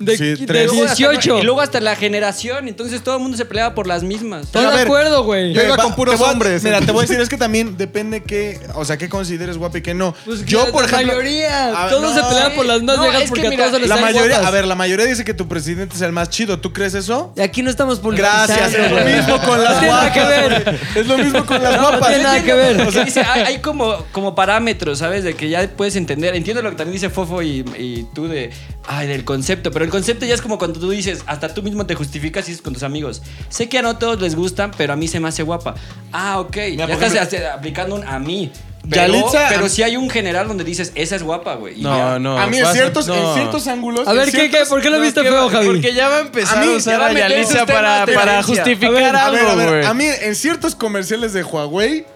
De, 0.00 0.16
Sí, 0.16 0.46
de. 0.46 0.64
Luego 0.64 0.82
hasta- 0.84 0.94
18. 0.96 1.38
y 1.38 1.42
luego 1.42 1.60
hasta 1.60 1.78
la 1.78 1.94
generación, 1.94 2.68
entonces 2.68 3.02
todo 3.02 3.16
el 3.16 3.20
mundo 3.22 3.36
se 3.36 3.44
peleaba 3.44 3.74
por 3.74 3.86
las 3.86 4.02
mismas. 4.02 4.46
Estoy 4.46 4.64
A 4.64 4.70
de 4.70 4.76
ver, 4.78 4.86
acuerdo, 4.86 5.24
güey. 5.24 5.52
Yo 5.52 5.62
iba 5.62 5.76
Va- 5.76 5.82
con 5.82 5.94
puros 5.94 6.14
te 6.14 6.18
voy 6.20 6.28
a- 6.28 6.32
hombres. 6.32 6.64
Mira, 6.64 6.80
te 6.80 6.90
voy 6.90 7.00
a 7.00 7.06
decir, 7.06 7.20
es 7.20 7.28
que 7.28 7.36
también 7.36 7.76
depende 7.76 8.22
qué, 8.22 8.58
o 8.74 8.84
sea, 8.86 8.96
qué 8.96 9.10
consideres 9.10 9.58
guapo 9.58 9.76
y 9.76 9.82
qué 9.82 9.92
no. 9.92 10.14
Pues 10.24 10.46
yo, 10.46 10.64
la 10.64 10.72
por 10.72 10.84
ejemplo. 10.86 11.08
mayoría. 11.08 11.84
A- 11.86 11.90
Todos 11.90 12.14
se 12.14 12.20
no, 12.22 12.28
pelean 12.30 12.52
por 12.54 12.64
las 12.64 12.82
más 12.82 12.96
no, 12.96 13.02
viejas 13.02 13.20
es 13.22 13.30
que 13.30 13.34
porque 13.36 13.48
mira, 13.50 13.64
a 13.64 13.66
todos 13.68 13.76
se 13.76 13.80
les 13.80 13.88
La 13.90 13.96
salen 13.96 14.14
mayoría, 14.14 14.36
guapas. 14.36 14.48
a 14.48 14.50
ver, 14.54 14.66
la 14.66 14.74
mayoría 14.74 15.04
dice 15.06 15.24
que 15.24 15.34
tu 15.34 15.46
presidente 15.48 15.94
es 15.94 16.00
el 16.00 16.12
más 16.12 16.30
chido. 16.30 16.58
¿Tú 16.58 16.72
crees 16.72 16.94
eso? 16.94 17.34
Y 17.36 17.42
aquí 17.42 17.62
no 17.62 17.68
estamos 17.68 17.98
publicitando. 18.00 18.46
Gracias, 18.54 18.72
es 18.82 18.90
lo 18.90 19.02
güey. 19.02 19.14
mismo 19.16 19.38
con 19.42 19.62
las 19.62 19.74
No 19.74 19.78
tiene 19.80 19.92
nada 19.94 20.12
que 20.14 20.20
guapas. 20.20 20.64
ver. 20.64 20.80
Es 20.94 21.06
lo 21.06 21.18
mismo 21.18 21.44
con 21.44 21.62
las 21.62 21.76
No, 21.76 21.82
guapas. 21.82 22.00
no 22.00 22.06
tiene 22.06 22.22
nada 22.22 22.42
que 22.42 22.54
ver. 22.54 22.80
O 22.80 22.90
sea, 22.90 23.04
dice, 23.04 23.20
hay, 23.20 23.42
hay 23.42 23.58
como, 23.58 24.06
como 24.12 24.34
parámetros, 24.34 24.98
¿sabes? 25.00 25.24
De 25.24 25.34
que 25.34 25.50
ya 25.50 25.68
puedes 25.76 25.94
entender. 25.96 26.34
Entiendo 26.34 26.62
lo 26.62 26.70
que 26.70 26.76
también 26.76 26.94
dice 26.94 27.10
Fofo 27.10 27.42
y, 27.42 27.64
y 27.78 28.06
tú 28.14 28.28
de, 28.28 28.50
ay, 28.92 29.06
del 29.06 29.24
concepto. 29.24 29.70
Pero 29.70 29.84
el 29.84 29.90
concepto 29.90 30.26
ya 30.26 30.34
es 30.34 30.42
como 30.42 30.58
cuando 30.58 30.80
tú 30.80 30.90
dices, 30.90 31.22
hasta 31.26 31.52
tú 31.54 31.62
mismo 31.62 31.86
te 31.86 31.94
justificas 31.94 32.44
y 32.46 32.50
dices 32.50 32.62
con 32.62 32.72
tus 32.74 32.82
amigos. 32.82 33.22
Sé 33.48 33.68
que 33.68 33.78
a 33.78 33.82
no 33.82 33.96
todos 33.98 34.20
les 34.20 34.34
gustan, 34.34 34.72
pero 34.76 34.92
a 34.92 34.96
mí 34.96 35.06
se 35.08 35.20
me 35.20 35.28
hace 35.28 35.42
guapa. 35.44 35.74
Ah, 36.12 36.40
ok. 36.40 36.56
ya 36.76 36.84
estás 36.86 37.14
ejemplo- 37.14 37.52
aplicando 37.54 37.94
un 37.94 38.04
a 38.06 38.18
mí. 38.18 38.50
Pero, 38.88 39.12
Yalitza- 39.12 39.46
pero 39.50 39.68
sí 39.68 39.82
hay 39.82 39.96
un 39.98 40.08
general 40.08 40.48
donde 40.48 40.64
dices, 40.64 40.90
esa 40.94 41.14
es 41.14 41.22
guapa, 41.22 41.54
güey. 41.56 41.82
No, 41.82 41.96
ya. 41.96 42.18
no. 42.18 42.38
A 42.38 42.46
mí 42.46 42.58
en 42.58 42.66
ciertos, 42.66 43.06
no. 43.06 43.14
en 43.14 43.34
ciertos 43.34 43.66
ángulos. 43.66 44.08
A 44.08 44.12
ver, 44.14 44.24
¿qué, 44.30 44.38
ciertos- 44.48 44.58
qué? 44.60 44.66
¿Por 44.66 44.80
qué 44.80 44.88
lo 44.90 44.96
No, 44.96 45.02
viste 45.02 45.22
feo, 45.22 45.48
Javi? 45.50 45.66
Porque 45.66 45.92
ya 45.94 46.08
va 46.08 46.16
a 46.16 46.20
empezar 46.20 46.58
A 46.58 46.62
a, 46.62 46.64
mí 46.64 46.74
usar 46.74 47.00
a 47.00 47.06
a 47.06 47.12
meter 47.12 47.30
Yalitza 47.30 47.66
para, 47.66 48.06
para 48.06 48.42
justificar 48.42 49.14
A 49.16 49.30
ver, 49.30 49.40
algo, 49.44 49.50
a 49.50 49.54
ver, 49.66 49.84
a 49.84 49.92
mí 49.94 50.06
en 50.06 50.34
ciertos 50.34 50.74
comerciales 50.74 51.34
de 51.34 51.44
Huawei, 51.44 52.06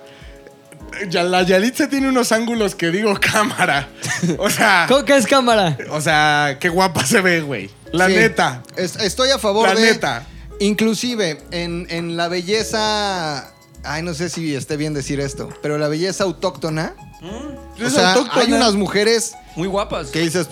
la 1.10 1.42
Yalitza 1.42 1.88
tiene 1.88 2.08
unos 2.08 2.32
ángulos 2.32 2.74
que 2.74 2.90
digo 2.90 3.14
cámara. 3.20 3.88
O 4.38 4.48
sea, 4.50 4.86
¿Cómo- 4.88 5.04
¿Qué 5.04 5.16
es 5.16 5.26
cámara? 5.26 5.76
o 5.90 6.00
sea, 6.00 6.58
qué 6.60 6.68
guapa 6.68 7.04
se 7.06 7.20
ve, 7.20 7.40
güey. 7.40 7.70
La 7.92 8.06
Sí. 8.08 8.14
neta. 8.14 8.62
Es- 8.76 8.96
estoy 8.96 9.30
a 9.30 9.38
favor 9.38 9.68
La 9.68 9.74
de. 9.74 9.82
neta. 9.82 10.26
Inclusive, 10.60 11.38
en, 11.50 11.86
en 11.90 12.16
la 12.16 12.28
belleza. 12.28 13.50
Ay, 13.82 14.02
no 14.02 14.14
sé 14.14 14.30
si 14.30 14.54
esté 14.54 14.76
bien 14.76 14.94
decir 14.94 15.20
esto, 15.20 15.50
pero 15.62 15.76
la 15.78 15.88
belleza 15.88 16.24
autóctona. 16.24 16.94
O 17.22 17.90
sea, 17.90 18.12
autóctona. 18.14 18.42
hay 18.42 18.52
unas 18.52 18.74
mujeres 18.74 19.34
Muy 19.56 19.68
guapas. 19.68 20.08
que 20.08 20.20
dices, 20.20 20.48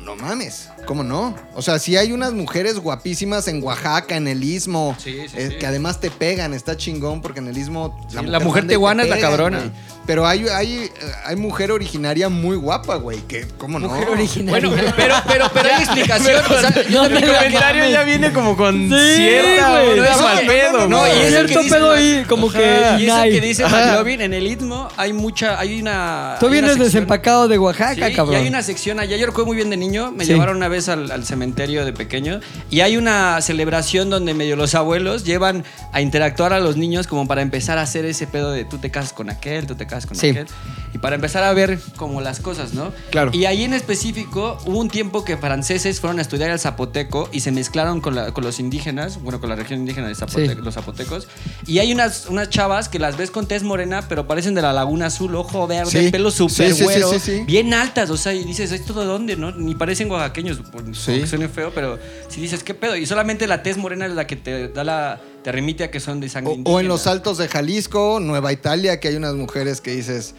no 0.00 0.16
mames, 0.16 0.68
¿cómo 0.84 1.02
no? 1.04 1.34
O 1.54 1.62
sea, 1.62 1.78
si 1.78 1.96
hay 1.96 2.12
unas 2.12 2.32
mujeres 2.32 2.78
guapísimas 2.78 3.48
en 3.48 3.62
Oaxaca, 3.62 4.16
en 4.16 4.28
el 4.28 4.42
Istmo, 4.42 4.96
Sí, 5.02 5.12
sí, 5.28 5.36
eh, 5.36 5.48
sí. 5.52 5.56
que 5.58 5.66
además 5.66 6.00
te 6.00 6.10
pegan, 6.10 6.54
está 6.54 6.76
chingón 6.76 7.20
porque 7.22 7.40
en 7.40 7.48
el 7.48 7.56
Istmo... 7.58 7.98
Sí, 8.08 8.16
la 8.24 8.40
mujer 8.40 8.64
y 8.64 8.66
te 8.66 8.72
tehuana 8.74 9.02
es 9.04 9.08
la 9.08 9.18
cabrona. 9.18 9.58
güey. 9.58 9.70
Pero 10.06 10.26
hay, 10.26 10.46
hay, 10.48 10.74
eh, 10.84 10.90
hay 11.24 11.34
mujer 11.36 11.72
originaria 11.72 12.28
muy 12.28 12.56
guapa, 12.56 12.96
güey, 12.96 13.22
que, 13.22 13.46
¿cómo 13.56 13.78
no? 13.78 13.88
Mujer 13.88 14.10
originaria. 14.10 14.68
Bueno, 14.68 14.82
pero, 14.94 15.24
pero, 15.26 15.50
pero 15.54 15.68
hay 15.74 15.82
explicación. 15.82 16.42
o 16.44 16.60
sea, 16.60 16.70
No 16.90 17.02
comentario 17.04 17.88
ya 17.88 18.02
viene 18.02 18.30
como 18.32 18.54
con 18.56 18.74
Sí, 18.90 19.14
cierta 19.16 19.70
güey. 19.82 19.96
No, 19.96 20.22
mal 20.22 20.36
no, 20.44 20.46
pedo, 20.52 20.88
no, 20.88 21.06
y 21.06 21.10
es 21.10 21.28
cierto 21.30 21.60
pedo 21.70 21.90
ahí, 21.92 22.24
como 22.28 22.50
que... 22.52 22.58
Y 22.98 23.06
eso 23.06 23.22
que 23.22 23.40
dice. 23.40 23.64
McLovin, 23.64 24.20
en 24.20 24.34
el 24.34 24.46
Istmo 24.46 24.88
hay 24.98 25.12
mucha, 25.14 25.58
hay 25.58 25.80
una... 25.80 26.36
Tú 26.38 26.50
vienes 26.50 26.72
sección- 26.72 26.84
desempacado 26.84 27.48
de 27.48 27.58
Oaxaca, 27.58 28.12
cabrón. 28.12 28.34
y 28.34 28.36
hay 28.42 28.48
una 28.48 28.62
sección 28.62 29.00
allá, 29.00 29.16
yo 29.16 29.24
recuerdo 29.24 29.46
muy 29.46 29.56
bien 29.56 29.70
de 29.70 29.76
niño, 29.78 30.12
me 30.12 30.26
llevaron 30.26 30.56
una 30.58 30.68
vez 30.68 30.73
al, 30.88 31.10
al 31.10 31.24
cementerio 31.24 31.84
de 31.84 31.92
pequeño 31.92 32.40
y 32.70 32.80
hay 32.80 32.96
una 32.96 33.40
celebración 33.40 34.10
donde 34.10 34.34
medio 34.34 34.56
los 34.56 34.74
abuelos 34.74 35.24
llevan 35.24 35.64
a 35.92 36.00
interactuar 36.00 36.52
a 36.52 36.60
los 36.60 36.76
niños 36.76 37.06
como 37.06 37.26
para 37.28 37.42
empezar 37.42 37.78
a 37.78 37.82
hacer 37.82 38.04
ese 38.04 38.26
pedo 38.26 38.50
de 38.50 38.64
tú 38.64 38.78
te 38.78 38.90
casas 38.90 39.12
con 39.12 39.30
aquel, 39.30 39.66
tú 39.66 39.74
te 39.74 39.86
casas 39.86 40.06
con 40.06 40.16
Sí. 40.16 40.30
aquel 40.30 40.46
y 40.92 40.98
para 40.98 41.14
empezar 41.16 41.42
a 41.44 41.52
ver 41.52 41.78
como 41.96 42.20
las 42.20 42.40
cosas, 42.40 42.74
¿no? 42.74 42.92
Claro. 43.10 43.30
Y 43.34 43.46
ahí 43.46 43.64
en 43.64 43.74
específico 43.74 44.58
hubo 44.66 44.78
un 44.78 44.88
tiempo 44.90 45.24
que 45.24 45.36
franceses 45.36 46.00
fueron 46.00 46.18
a 46.18 46.22
estudiar 46.22 46.50
el 46.50 46.58
zapoteco 46.58 47.28
y 47.32 47.40
se 47.40 47.50
mezclaron 47.52 48.00
con, 48.00 48.14
la- 48.14 48.32
con 48.32 48.44
los 48.44 48.60
indígenas, 48.60 49.20
bueno, 49.22 49.40
con 49.40 49.48
la 49.48 49.56
región 49.56 49.80
indígena 49.80 50.08
de 50.08 50.14
Zapote- 50.14 50.48
Sí. 50.48 50.54
los 50.60 50.74
zapotecos 50.74 51.28
y 51.66 51.78
hay 51.78 51.92
unas, 51.92 52.26
unas 52.28 52.50
chavas 52.50 52.88
que 52.88 52.98
las 52.98 53.16
ves 53.16 53.30
con 53.30 53.46
tez 53.46 53.62
morena 53.62 54.02
pero 54.08 54.26
parecen 54.26 54.54
de 54.54 54.62
la 54.62 54.72
Laguna 54.72 55.06
Azul, 55.06 55.34
ojo 55.34 55.66
verde, 55.66 55.90
Sí. 55.90 56.10
pelo 56.10 56.30
súper 56.30 56.74
güero, 56.74 57.10
bien 57.46 57.72
altas, 57.74 58.10
o 58.10 58.16
sea, 58.16 58.32
y 58.34 58.44
dices, 58.44 58.72
¿esto 58.72 58.92
de 58.94 59.04
dónde, 59.06 59.36
no? 59.36 59.52
Ni 59.52 59.74
parecen 59.74 60.10
oaxaqueños, 60.10 60.58
por 60.72 60.82
Sí. 60.94 61.20
que 61.20 61.26
suene 61.26 61.48
feo, 61.48 61.72
pero 61.74 61.98
si 62.28 62.40
dices, 62.40 62.62
¿qué 62.64 62.74
pedo? 62.74 62.96
Y 62.96 63.06
solamente 63.06 63.46
la 63.46 63.62
tez 63.62 63.76
morena 63.76 64.06
es 64.06 64.12
la 64.12 64.26
que 64.26 64.36
te 64.36 64.68
da 64.68 64.84
la, 64.84 65.20
te 65.42 65.52
remite 65.52 65.84
a 65.84 65.90
que 65.90 66.00
son 66.00 66.20
de 66.20 66.28
sangre 66.28 66.56
O, 66.64 66.72
o 66.72 66.80
en 66.80 66.88
los 66.88 67.06
altos 67.06 67.38
de 67.38 67.48
Jalisco, 67.48 68.18
Nueva 68.20 68.52
Italia, 68.52 69.00
que 69.00 69.08
hay 69.08 69.16
unas 69.16 69.34
mujeres 69.34 69.80
que 69.80 69.92
dices, 69.92 70.34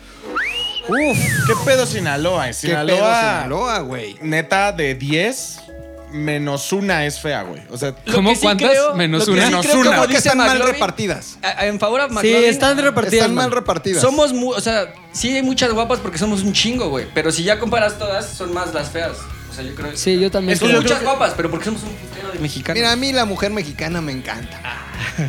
Uf, 0.88 1.18
¿qué 1.48 1.54
pedo 1.66 1.86
Sinaloa? 1.86 2.48
¿qué 2.48 2.54
Sinaloa, 2.54 2.98
pedo 2.98 3.06
Sinaloa, 3.08 3.80
güey? 3.80 4.18
neta, 4.22 4.72
de 4.72 4.94
10, 4.96 5.60
menos 6.12 6.72
una 6.72 7.06
es 7.06 7.20
fea, 7.20 7.42
güey. 7.44 7.62
O 7.72 7.78
sea, 7.78 7.96
sí 8.06 8.12
¿Cuántas? 8.42 8.70
creo- 8.70 8.94
Menos 8.96 9.28
una. 9.28 9.42
sí 9.42 9.48
Menos 9.50 9.66
creo, 9.66 9.80
una. 9.82 9.90
como 9.96 10.02
que 10.04 10.08
dice 10.16 10.30
están 10.30 10.38
mal 10.38 10.60
repartidas. 10.60 11.38
a- 11.42 11.62
a- 11.62 11.66
En 11.66 11.80
favor 11.80 12.02
a 12.02 12.08
Sí, 12.08 12.14
McLovin, 12.14 12.44
están 12.46 12.78
repartidas. 12.78 13.14
Están 13.26 13.36
mal 13.36 13.52
repartidas. 13.52 14.02
Somos, 14.02 14.32
o 14.32 14.62
sea, 14.62 14.94
sí 15.12 15.36
hay 15.36 15.42
muchas 15.44 15.72
guapas 15.74 16.00
porque 16.00 16.18
somos 16.18 16.44
un 16.44 16.54
chingo, 16.54 16.90
güey. 16.90 17.08
Pero 17.14 17.32
si 17.32 17.44
ya 17.44 17.60
comparas 17.60 17.98
todas, 17.98 18.26
son 18.30 18.54
más 18.54 18.74
las 18.74 18.90
feas. 18.90 19.18
O 19.56 19.62
sea, 19.62 19.64
yo 19.66 19.76
creo 19.76 19.92
Sí, 19.96 20.20
yo 20.20 20.30
también 20.30 20.58
Son 20.58 20.68
creo. 20.68 20.82
muchas 20.82 21.02
guapas, 21.02 21.34
pero 21.38 21.50
porque 21.50 21.66
somos 21.66 21.84
un 21.84 21.90
putero 21.96 22.32
de 22.32 22.40
mexicanos. 22.40 22.76
Mira, 22.78 22.92
a 22.92 22.96
mí 22.98 23.14
la 23.14 23.24
mujer 23.26 23.52
mexicana 23.52 24.02
me 24.02 24.12
encanta. 24.12 24.60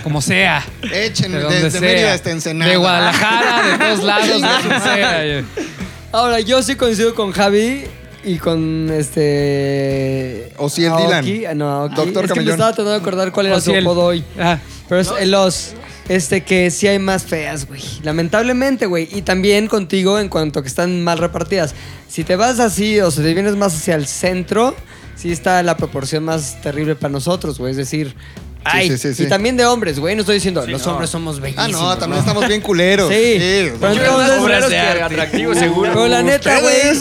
Como 0.03 0.21
sea. 0.21 0.65
Échenme 0.93 1.37
De 1.37 1.43
donde 1.45 1.61
desde 1.63 1.71
sea. 1.79 1.81
Mérida 1.81 2.13
hasta 2.15 2.31
Ensenada. 2.31 2.71
De 2.71 2.77
Guadalajara, 2.77 3.69
de 3.79 3.85
todos 3.85 4.03
lados, 4.05 4.43
de 4.43 4.81
sea. 4.81 5.45
Ahora, 6.13 6.41
yo 6.41 6.63
sí 6.63 6.75
coincido 6.77 7.15
con 7.15 7.31
Javi 7.33 7.85
y 8.25 8.39
con 8.39 8.91
este. 8.91 10.53
O 10.57 10.69
si 10.69 10.85
el 10.85 10.91
Aoki. 10.93 11.33
Dylan. 11.33 11.51
Ah, 11.51 11.55
No, 11.55 11.69
Aoki. 11.71 11.95
Doctor 11.95 12.25
Es 12.25 12.33
que 12.33 12.41
me 12.41 12.51
estaba 12.51 12.71
tratando 12.71 12.91
de 12.93 12.97
acordar 12.99 13.31
cuál 13.33 13.47
era 13.47 13.61
su 13.61 13.71
Ociel. 13.71 13.85
apodo 13.85 14.05
hoy. 14.07 14.25
Ah, 14.39 14.59
Pero 14.89 15.01
es 15.01 15.11
el 15.21 15.35
Os. 15.35 15.75
Este 16.09 16.43
que 16.45 16.71
sí 16.71 16.87
hay 16.87 16.99
más 17.01 17.25
feas, 17.25 17.67
güey. 17.67 17.83
Lamentablemente, 18.03 18.87
güey. 18.87 19.09
Y 19.13 19.23
también 19.23 19.67
contigo 19.67 20.19
en 20.21 20.29
cuanto 20.29 20.61
a 20.61 20.63
que 20.63 20.69
están 20.69 21.03
mal 21.03 21.19
repartidas. 21.19 21.75
Si 22.09 22.23
te 22.23 22.37
vas 22.37 22.61
así 22.61 23.01
o 23.01 23.11
si 23.11 23.23
te 23.23 23.35
vienes 23.35 23.57
más 23.57 23.75
hacia 23.75 23.97
el 23.97 24.07
centro, 24.07 24.75
sí 25.17 25.33
está 25.33 25.63
la 25.65 25.77
proporción 25.77 26.25
más 26.25 26.61
terrible 26.63 26.95
para 26.95 27.11
nosotros, 27.11 27.59
güey. 27.59 27.73
Es 27.73 27.77
decir, 27.77 28.15
ay. 28.63 28.89
sí, 28.91 28.99
sí, 28.99 29.15
sí. 29.15 29.23
Y 29.25 29.27
también 29.29 29.57
de 29.57 29.67
hombres, 29.67 29.99
güey. 29.99 30.15
No 30.15 30.21
estoy 30.21 30.37
diciendo, 30.37 30.65
los 30.65 30.87
no. 30.87 30.93
hombres 30.93 31.11
somos 31.11 31.39
Ah, 31.39 31.41
bellísimos. 31.41 31.73
no, 31.73 31.99
también 31.99 32.21
estamos 32.21 32.47
bien 32.47 32.61
culeros. 32.61 33.09
Sí. 33.13 33.35
Pero 33.81 33.93
Yo 33.95 34.01
creo 34.01 34.21
entonces- 34.21 34.39
obreros 34.39 34.71
que 34.71 34.79
atractivos, 34.79 35.59
seguro. 35.59 35.91
Pero 35.93 36.07
la 36.07 36.23
neta, 36.23 36.61
güey, 36.61 36.95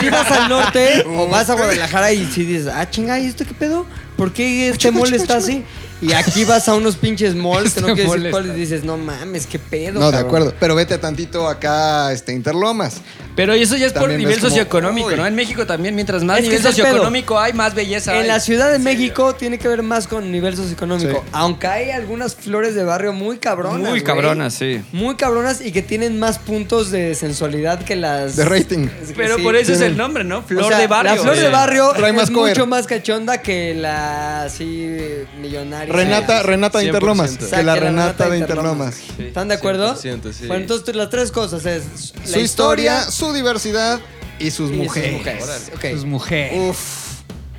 si 0.00 0.10
vas 0.10 0.30
al 0.32 0.48
norte 0.48 1.04
o 1.16 1.28
vas 1.28 1.48
a 1.48 1.54
Guadalajara 1.54 2.12
y 2.12 2.26
si 2.26 2.44
dices, 2.44 2.66
ah, 2.74 2.90
chinga, 2.90 3.20
¿y 3.20 3.26
esto 3.26 3.44
qué 3.46 3.54
pedo? 3.54 3.86
¿Por 4.16 4.32
qué 4.32 4.68
este 4.70 4.90
mall 4.90 5.14
está 5.14 5.36
así? 5.36 5.62
Y 6.00 6.12
aquí 6.12 6.44
vas 6.44 6.68
a 6.68 6.74
unos 6.74 6.96
pinches 6.96 7.34
malls 7.34 7.74
que 7.74 7.80
no 7.80 7.88
Este 7.88 7.94
quieres 8.04 8.06
mall 8.08 8.18
decir 8.22 8.30
cuáles 8.30 8.56
y 8.56 8.60
dices, 8.60 8.84
no 8.84 8.96
mames, 8.96 9.46
qué 9.46 9.58
pedo. 9.58 9.98
No, 9.98 10.06
de 10.06 10.12
cabrón". 10.12 10.26
acuerdo. 10.26 10.54
Pero 10.60 10.74
vete 10.76 10.96
tantito 10.98 11.48
acá, 11.48 12.12
este, 12.12 12.32
Interlomas. 12.32 13.00
Pero 13.34 13.52
eso 13.52 13.76
ya 13.76 13.86
es 13.86 13.92
por 13.92 14.02
También 14.02 14.18
nivel 14.18 14.34
ves 14.34 14.40
como, 14.40 14.50
socioeconómico. 14.50 15.10
¿no? 15.12 15.24
En 15.26 15.34
México 15.36 15.64
también, 15.64 15.94
mientras 15.94 16.24
más 16.24 16.38
Es 16.38 16.42
nivel 16.44 16.58
es 16.58 16.62
pedo. 16.62 16.72
socioeconómico 16.72 17.38
hay, 17.38 17.52
más 17.52 17.72
belleza 17.74 18.12
hay. 18.12 18.20
En 18.20 18.28
la 18.28 18.40
Ciudad 18.40 18.70
de 18.72 18.80
México 18.80 19.34
tiene 19.36 19.58
que 19.58 19.68
ver 19.68 19.84
más 19.84 20.08
con 20.08 20.30
nivel 20.32 20.56
socioeconómico. 20.56 21.22
Sí. 21.24 21.28
Aunque 21.32 21.66
hay 21.68 21.90
algunas 21.90 22.34
flores 22.34 22.74
de 22.74 22.82
barrio 22.82 23.12
muy 23.12 23.38
cabronas. 23.38 23.90
Muy 23.90 24.02
cabronas, 24.02 24.54
sí. 24.54 24.80
Muy 24.92 25.14
cabronas 25.14 25.60
y 25.60 25.70
que 25.70 25.82
tienen 25.82 26.18
más 26.18 26.38
puntos 26.40 26.90
de 26.90 27.14
sensualidad 27.14 27.80
que 27.84 27.94
las. 27.94 28.34
De 28.34 28.44
rating. 28.44 28.88
Es 29.02 29.08
que 29.08 29.14
Pero 29.14 29.36
sí. 29.36 29.42
por 29.42 29.54
eso 29.54 29.72
es 29.72 29.80
el 29.82 29.96
nombre, 29.96 30.24
¿no? 30.24 30.42
Flor 30.42 30.64
O 30.64 30.68
sea, 30.68 30.78
de 30.78 30.86
barrio. 30.88 31.14
La 31.14 31.22
flor 31.22 31.36
de 31.36 31.48
barrio 31.48 31.94
es 31.94 32.30
cover. 32.30 32.56
mucho 32.56 32.66
más 32.66 32.86
cachonda 32.88 33.40
que 33.40 33.74
la 33.74 34.44
así 34.44 34.96
millonaria. 35.40 35.87
Renata, 35.88 36.42
Renata 36.42 36.78
de 36.78 36.84
100%. 36.84 36.88
Interlomas. 36.88 37.30
Que 37.36 37.62
la 37.62 37.76
Renata 37.76 38.28
de 38.30 38.38
Interlomas. 38.38 38.96
¿Están 39.18 39.48
de 39.48 39.54
acuerdo? 39.54 39.94
100%, 39.96 40.32
sí. 40.32 40.46
Bueno, 40.46 40.62
entonces 40.62 40.94
las 40.96 41.10
tres 41.10 41.30
cosas 41.32 41.64
es 41.66 42.12
la 42.20 42.26
Su 42.26 42.40
historia, 42.40 43.02
su 43.10 43.32
diversidad 43.32 44.00
y 44.38 44.50
sus 44.50 44.70
y 44.70 44.74
sus 44.74 44.76
mujeres. 44.84 45.12
mujeres. 45.12 45.72
Ok. 45.74 45.84
sus 45.92 46.04
mujeres. 46.04 46.70
Uf. 46.70 47.08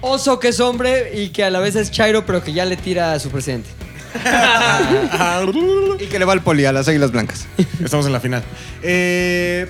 Oso 0.02 0.40
que 0.40 0.48
es 0.50 0.60
hombre 0.62 1.12
y 1.20 1.30
que 1.30 1.44
a 1.44 1.50
la 1.50 1.60
vez 1.60 1.76
es 1.76 1.92
chairo, 1.92 2.26
pero 2.26 2.42
que 2.44 2.54
ya 2.54 2.64
le 2.66 2.78
tira 2.78 3.12
a 3.14 3.20
su 3.20 3.30
presidente. 3.30 3.70
Y 6.00 6.06
que 6.08 6.18
le 6.20 6.26
va 6.26 6.34
al 6.34 6.42
poli 6.42 6.66
a 6.66 6.72
las 6.72 6.88
águilas 6.88 7.12
blancas. 7.12 7.46
estamos 7.84 8.06
en 8.06 8.14
la 8.14 8.20
final. 8.20 8.44
Eh, 8.82 9.68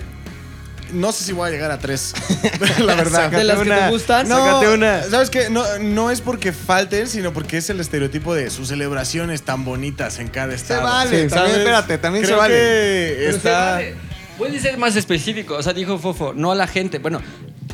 no 0.94 1.12
sé 1.12 1.24
si 1.24 1.32
voy 1.32 1.50
a 1.50 1.52
llegar 1.52 1.72
a 1.72 1.80
tres. 1.80 2.14
la 2.80 2.96
verdad. 2.96 3.32
de 3.32 3.44
las 3.44 3.60
que 3.60 3.70
te 3.70 3.90
gustan. 3.90 4.28
No, 4.28 4.38
Sácate 4.38 4.74
una. 4.74 5.04
¿Sabes 5.04 5.30
qué? 5.30 5.50
No, 5.50 5.64
no 5.80 6.12
es 6.12 6.22
porque 6.22 6.52
falten, 6.54 7.08
sino 7.08 7.34
porque 7.34 7.58
es 7.58 7.70
el 7.70 7.80
estereotipo 7.80 8.34
de 8.34 8.50
sus 8.50 8.68
celebraciones 8.70 9.44
tan 9.44 9.66
bonitas 9.66 10.20
en 10.20 10.28
cada 10.28 10.54
estado. 10.54 10.84
vale, 10.84 11.28
también, 11.28 11.58
espérate, 11.60 11.98
también 11.98 12.26
se 12.26 12.34
vale. 12.34 12.54
que 12.54 13.30
está... 13.30 13.82
Puede 14.38 14.60
ser 14.60 14.78
más 14.78 14.96
específico. 14.96 15.56
O 15.56 15.64
sea, 15.64 15.74
dijo 15.74 15.98
Fofo, 16.00 16.34
no 16.34 16.52
a 16.52 16.56
la 16.56 16.66
gente. 16.66 16.98
Bueno, 17.00 17.22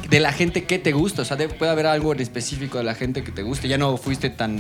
de 0.10 0.20
la 0.20 0.32
gente 0.32 0.64
que 0.64 0.80
te 0.80 0.94
gusta. 0.94 1.22
O 1.22 1.26
sea, 1.26 1.38
de- 1.38 1.48
puede 1.48 1.72
haber 1.72 1.86
algo 1.86 2.12
en 2.14 2.20
específico 2.22 2.80
de 2.80 2.84
la 2.84 2.96
gente 2.96 3.24
que 3.24 3.32
te 3.32 3.44
guste. 3.44 3.68
Ya 3.68 3.78
no 3.78 3.98
fuiste 3.98 4.32
tan 4.32 4.60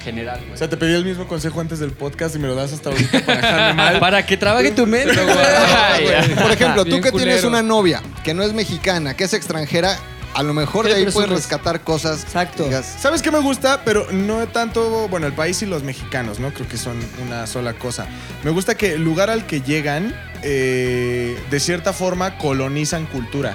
general, 0.00 0.38
güey. 0.40 0.52
O 0.54 0.56
sea, 0.56 0.68
te 0.68 0.76
pedí 0.76 0.94
el 0.94 1.04
mismo 1.04 1.26
consejo 1.28 1.60
antes 1.60 1.78
del 1.78 1.92
podcast 1.92 2.34
y 2.34 2.38
me 2.38 2.48
lo 2.48 2.54
das 2.54 2.72
hasta 2.72 2.90
ahorita 2.90 3.20
para 3.24 3.40
dejarme 3.40 3.74
mal. 3.82 4.00
Para 4.00 4.26
que 4.26 4.36
trabaje 4.36 4.70
tu 4.72 4.86
mente, 4.86 5.14
güey. 5.14 6.34
Por 6.36 6.50
ejemplo, 6.52 6.84
tú 6.84 6.90
Bien 6.90 7.02
que 7.02 7.12
tienes 7.12 7.36
culero. 7.42 7.48
una 7.48 7.62
novia 7.62 8.02
que 8.24 8.34
no 8.34 8.42
es 8.42 8.52
mexicana, 8.52 9.14
que 9.14 9.24
es 9.24 9.34
extranjera, 9.34 9.98
a 10.32 10.42
lo 10.44 10.54
mejor 10.54 10.84
de 10.86 10.92
¿Qué 10.92 10.96
ahí 10.98 11.02
presumes? 11.04 11.26
puedes 11.28 11.42
rescatar 11.42 11.80
cosas. 11.82 12.22
Exacto. 12.22 12.64
digas, 12.64 12.96
¿Sabes 13.00 13.20
qué 13.20 13.30
me 13.30 13.40
gusta? 13.40 13.82
Pero 13.84 14.06
no 14.12 14.46
tanto, 14.48 15.08
bueno, 15.08 15.26
el 15.26 15.32
país 15.32 15.60
y 15.62 15.66
los 15.66 15.82
mexicanos, 15.82 16.38
¿no? 16.38 16.52
Creo 16.54 16.68
que 16.68 16.76
son 16.78 16.96
una 17.26 17.46
sola 17.46 17.74
cosa. 17.74 18.06
Me 18.44 18.50
gusta 18.52 18.76
que 18.76 18.92
el 18.94 19.02
lugar 19.02 19.28
al 19.28 19.44
que 19.46 19.60
llegan, 19.60 20.14
eh, 20.42 21.36
de 21.50 21.60
cierta 21.60 21.92
forma, 21.92 22.38
colonizan 22.38 23.06
cultura. 23.06 23.54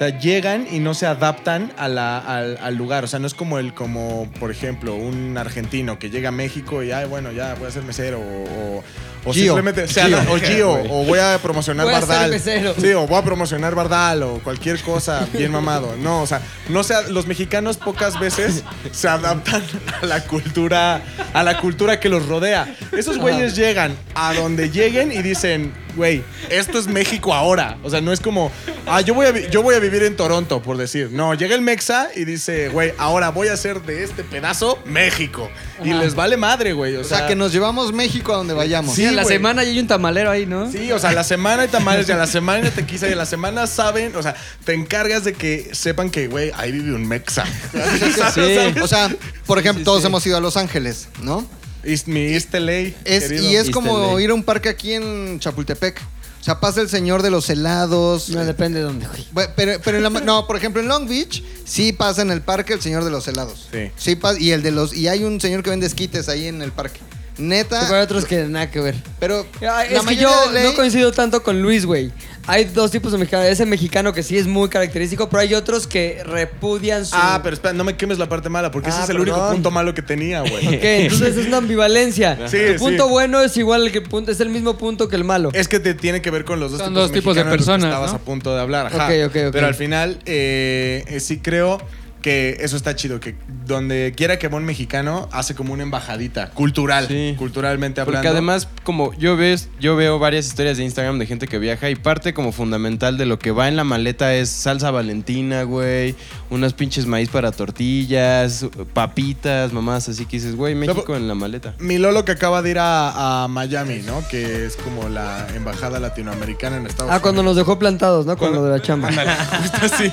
Sea, 0.00 0.18
llegan 0.18 0.66
y 0.72 0.78
no 0.78 0.94
se 0.94 1.04
adaptan 1.04 1.72
al, 1.76 1.98
al 1.98 2.74
lugar. 2.74 3.04
O 3.04 3.06
sea, 3.06 3.18
no 3.18 3.26
es 3.26 3.34
como 3.34 3.58
el, 3.58 3.74
como, 3.74 4.30
por 4.40 4.50
ejemplo, 4.50 4.94
un 4.94 5.36
argentino 5.36 5.98
que 5.98 6.08
llega 6.08 6.30
a 6.30 6.32
México 6.32 6.82
y, 6.82 6.90
ay, 6.90 7.06
bueno, 7.06 7.32
ya 7.32 7.54
voy 7.56 7.68
a 7.68 7.70
ser 7.70 7.82
mesero. 7.82 8.18
O- 8.18 8.82
o 9.24 9.32
Gio. 9.32 9.54
simplemente, 9.54 9.84
o 9.84 10.38
Gio, 10.38 10.72
o 10.72 11.04
voy 11.04 11.18
a 11.18 11.38
promocionar 11.42 11.86
Voy 11.86 11.94
a 11.94 12.00
ser 12.00 12.08
Bardal. 12.08 12.30
mesero. 12.30 12.74
Sí, 12.80 12.92
o 12.92 13.06
voy 13.06 13.18
a 13.18 13.22
promocionar 13.22 13.74
Bardal 13.74 14.22
o 14.22 14.38
cualquier 14.42 14.80
cosa 14.80 15.26
bien 15.32 15.52
mamado. 15.52 15.94
No, 16.00 16.22
o 16.22 16.26
sea, 16.26 16.40
no 16.68 16.82
sea, 16.82 17.02
los 17.02 17.26
mexicanos 17.26 17.76
pocas 17.76 18.18
veces 18.18 18.62
se 18.92 19.08
adaptan 19.08 19.62
a 20.02 20.06
la 20.06 20.24
cultura, 20.24 21.02
a 21.32 21.42
la 21.42 21.60
cultura 21.60 22.00
que 22.00 22.08
los 22.08 22.26
rodea. 22.26 22.74
Esos 22.92 23.18
güeyes 23.18 23.54
llegan 23.56 23.96
a 24.14 24.32
donde 24.34 24.70
lleguen 24.70 25.12
y 25.12 25.22
dicen, 25.22 25.72
güey, 25.96 26.22
esto 26.48 26.78
es 26.78 26.86
México 26.86 27.34
ahora. 27.34 27.76
O 27.82 27.90
sea, 27.90 28.00
no 28.00 28.12
es 28.12 28.20
como, 28.20 28.50
ah, 28.86 29.00
yo 29.00 29.14
voy 29.14 29.26
a, 29.26 29.32
vi- 29.32 29.48
yo 29.50 29.62
voy 29.62 29.74
a 29.74 29.78
vivir 29.78 30.02
en 30.04 30.16
Toronto, 30.16 30.62
por 30.62 30.76
decir. 30.76 31.10
No, 31.12 31.34
llega 31.34 31.54
el 31.54 31.60
Mexa 31.60 32.08
y 32.16 32.24
dice, 32.24 32.68
güey, 32.68 32.92
ahora 32.98 33.30
voy 33.30 33.48
a 33.48 33.52
hacer 33.54 33.82
de 33.82 34.04
este 34.04 34.24
pedazo 34.24 34.78
México. 34.84 35.50
Y 35.84 35.92
les 35.92 36.14
vale 36.14 36.36
madre, 36.36 36.72
güey. 36.74 36.96
O, 36.96 37.00
O 37.00 37.04
sea, 37.04 37.26
que 37.26 37.34
nos 37.34 37.52
llevamos 37.52 37.92
México 37.92 38.32
a 38.32 38.36
donde 38.36 38.52
vayamos. 38.54 38.94
Sí, 38.94 39.09
a 39.10 39.16
la 39.16 39.22
güey. 39.22 39.36
semana 39.36 39.62
ya 39.64 39.70
hay 39.70 39.78
un 39.78 39.86
tamalero 39.86 40.30
ahí, 40.30 40.46
¿no? 40.46 40.70
Sí, 40.70 40.90
o 40.92 40.98
sea, 40.98 41.12
la 41.12 41.24
semana 41.24 41.62
hay 41.62 41.68
tamales 41.68 42.08
y 42.08 42.12
a 42.12 42.16
la 42.16 42.26
semana 42.26 42.64
hay 42.66 42.70
tequila 42.70 43.08
y 43.08 43.12
a 43.12 43.16
la 43.16 43.26
semana 43.26 43.66
saben, 43.66 44.16
o 44.16 44.22
sea, 44.22 44.34
te 44.64 44.74
encargas 44.74 45.24
de 45.24 45.32
que 45.34 45.70
sepan 45.74 46.10
que, 46.10 46.26
güey, 46.28 46.52
ahí 46.56 46.72
vive 46.72 46.94
un 46.94 47.06
mexa. 47.06 47.44
O 48.82 48.86
sea, 48.88 49.14
por 49.46 49.58
ejemplo, 49.58 49.84
todos 49.84 50.04
hemos 50.04 50.26
ido 50.26 50.36
a 50.36 50.40
Los 50.40 50.56
Ángeles, 50.56 51.08
¿no? 51.22 51.46
Es 51.82 52.06
mi 52.06 52.20
East 52.20 52.52
LA, 52.54 52.72
Es, 53.04 53.24
querido. 53.24 53.42
y 53.44 53.56
es 53.56 53.62
East 53.66 53.70
como 53.70 54.14
LA. 54.16 54.22
ir 54.22 54.30
a 54.30 54.34
un 54.34 54.42
parque 54.42 54.68
aquí 54.68 54.92
en 54.92 55.38
Chapultepec. 55.40 56.00
O 56.40 56.42
sea, 56.42 56.58
pasa 56.58 56.80
el 56.80 56.88
señor 56.88 57.22
de 57.22 57.30
los 57.30 57.50
helados. 57.50 58.30
No 58.30 58.42
depende 58.44 58.78
de 58.78 58.86
dónde, 58.86 59.06
güey. 59.06 59.26
Pero, 59.56 59.78
pero 59.84 59.96
en 59.98 60.02
la, 60.02 60.08
no, 60.08 60.46
por 60.46 60.56
ejemplo, 60.56 60.80
en 60.80 60.88
Long 60.88 61.06
Beach 61.06 61.42
sí 61.66 61.92
pasa 61.92 62.22
en 62.22 62.30
el 62.30 62.40
parque 62.40 62.72
el 62.72 62.80
señor 62.80 63.04
de 63.04 63.10
los 63.10 63.28
helados. 63.28 63.68
Sí. 63.96 64.16
pasa, 64.16 64.40
y 64.40 64.52
el 64.52 64.62
de 64.62 64.70
los 64.70 64.94
y 64.94 65.08
hay 65.08 65.24
un 65.24 65.38
señor 65.38 65.62
que 65.62 65.68
vende 65.68 65.86
esquites 65.86 66.30
ahí 66.30 66.46
en 66.46 66.62
el 66.62 66.72
parque. 66.72 67.00
Neta, 67.40 67.80
Pero 67.84 67.96
hay 67.96 68.02
otros 68.02 68.24
que 68.24 68.44
nada 68.44 68.70
que 68.70 68.80
ver. 68.80 68.94
pero 69.18 69.46
Ah, 69.68 69.84
Es 69.84 70.00
que 70.04 70.16
yo 70.16 70.30
de 70.48 70.54
ley- 70.60 70.64
no 70.64 70.74
coincido 70.74 71.10
tanto 71.12 71.42
con 71.42 71.60
Luis, 71.62 71.86
güey. 71.86 72.12
Hay 72.46 72.64
dos 72.64 72.90
tipos 72.90 73.12
de 73.12 73.18
mexicanos. 73.18 73.46
Ese 73.46 73.64
mexicano 73.66 74.12
que 74.12 74.22
sí 74.22 74.36
es 74.36 74.46
muy 74.46 74.68
característico, 74.68 75.28
pero 75.28 75.40
hay 75.42 75.54
otros 75.54 75.86
que 75.86 76.22
repudian 76.24 77.04
su... 77.06 77.14
Ah, 77.14 77.40
pero 77.42 77.54
espera, 77.54 77.74
no 77.74 77.84
me 77.84 77.96
quemes 77.96 78.18
la 78.18 78.28
parte 78.28 78.48
mala, 78.48 78.70
porque 78.70 78.88
ese 78.88 78.98
Ah, 78.98 79.04
es 79.04 79.10
el 79.10 79.20
único 79.20 79.50
punto 79.50 79.70
malo 79.70 79.94
que 79.94 80.02
tenía, 80.02 80.40
güey. 80.40 80.66
Ok, 80.68 80.82
entonces 80.82 81.36
es 81.36 81.46
una 81.46 81.58
ambivalencia. 81.58 82.38
Sí, 82.50 82.56
el 82.56 82.76
punto 82.76 83.04
sí. 83.04 83.10
bueno 83.10 83.40
es 83.42 83.56
igual 83.56 83.82
el 83.86 83.92
que 83.92 84.00
punto, 84.00 84.32
es 84.32 84.40
el 84.40 84.48
mismo 84.48 84.76
punto 84.78 85.08
que 85.08 85.16
el 85.16 85.24
malo. 85.24 85.50
Es 85.52 85.68
que 85.68 85.78
te 85.80 85.94
tiene 85.94 86.22
que 86.22 86.30
ver 86.30 86.44
con 86.44 86.58
los 86.60 86.72
dos 86.72 86.80
Son 86.80 86.88
tipos, 86.90 87.02
dos 87.04 87.12
tipos 87.12 87.36
de 87.36 87.44
mexicanos 87.44 87.66
los 87.66 87.66
que 87.66 87.70
personas, 87.72 87.88
estabas 87.92 88.10
¿no? 88.12 88.16
a 88.16 88.20
punto 88.20 88.54
de 88.54 88.60
hablar. 88.60 88.86
Ajá. 88.86 89.04
Ok, 89.06 89.12
ok, 89.26 89.36
ok. 89.48 89.52
Pero 89.52 89.66
al 89.66 89.74
final, 89.74 90.18
eh, 90.26 91.04
eh, 91.06 91.20
sí 91.20 91.38
creo 91.38 91.80
que 92.22 92.58
eso 92.60 92.76
está 92.76 92.94
chido, 92.96 93.18
que 93.20 93.34
donde 93.66 94.12
quiera 94.16 94.38
que 94.38 94.48
va 94.48 94.58
un 94.58 94.64
mexicano, 94.64 95.28
hace 95.32 95.54
como 95.54 95.72
una 95.72 95.82
embajadita 95.82 96.50
cultural, 96.50 97.06
Sí. 97.08 97.34
culturalmente 97.38 98.00
hablando. 98.00 98.18
Porque 98.18 98.28
además, 98.28 98.68
como 98.82 99.14
yo 99.14 99.36
ves, 99.36 99.68
yo 99.80 99.96
veo 99.96 100.18
varias 100.18 100.46
historias 100.46 100.76
de 100.76 100.84
Instagram 100.84 101.18
de 101.18 101.26
gente 101.26 101.48
que 101.48 101.58
viaja 101.58 101.88
y 101.90 101.94
parte 101.94 102.34
como 102.34 102.52
fundamental 102.52 103.16
de 103.16 103.26
lo 103.26 103.38
que 103.38 103.50
va 103.52 103.68
en 103.68 103.76
la 103.76 103.84
maleta 103.84 104.34
es 104.34 104.50
salsa 104.50 104.90
valentina, 104.90 105.62
güey, 105.62 106.14
unas 106.50 106.74
pinches 106.74 107.06
maíz 107.06 107.28
para 107.30 107.52
tortillas, 107.52 108.66
papitas, 108.92 109.72
mamás, 109.72 110.08
así 110.08 110.26
que 110.26 110.36
dices, 110.36 110.56
güey, 110.56 110.74
México 110.74 111.16
en 111.16 111.26
la 111.28 111.34
maleta. 111.34 111.74
Mi 111.78 111.98
Lolo 111.98 112.24
que 112.24 112.32
acaba 112.32 112.60
de 112.62 112.70
ir 112.70 112.78
a, 112.78 113.44
a 113.44 113.48
Miami, 113.48 114.00
¿no? 114.04 114.22
Que 114.28 114.66
es 114.66 114.76
como 114.76 115.08
la 115.08 115.46
embajada 115.54 115.98
latinoamericana 116.00 116.76
en 116.76 116.86
Estados 116.86 117.12
Ah, 117.12 117.20
cuando 117.20 117.42
nos 117.42 117.52
Unidos. 117.52 117.66
dejó 117.66 117.78
plantados, 117.78 118.26
¿no? 118.26 118.36
Con 118.36 118.48
Cuando- 118.50 118.60
lo 118.66 118.72
de 118.72 118.78
la 118.78 118.82
chamba. 118.84 119.08
Ándale, 119.08 119.30
justo 119.62 119.78
así. 119.82 120.10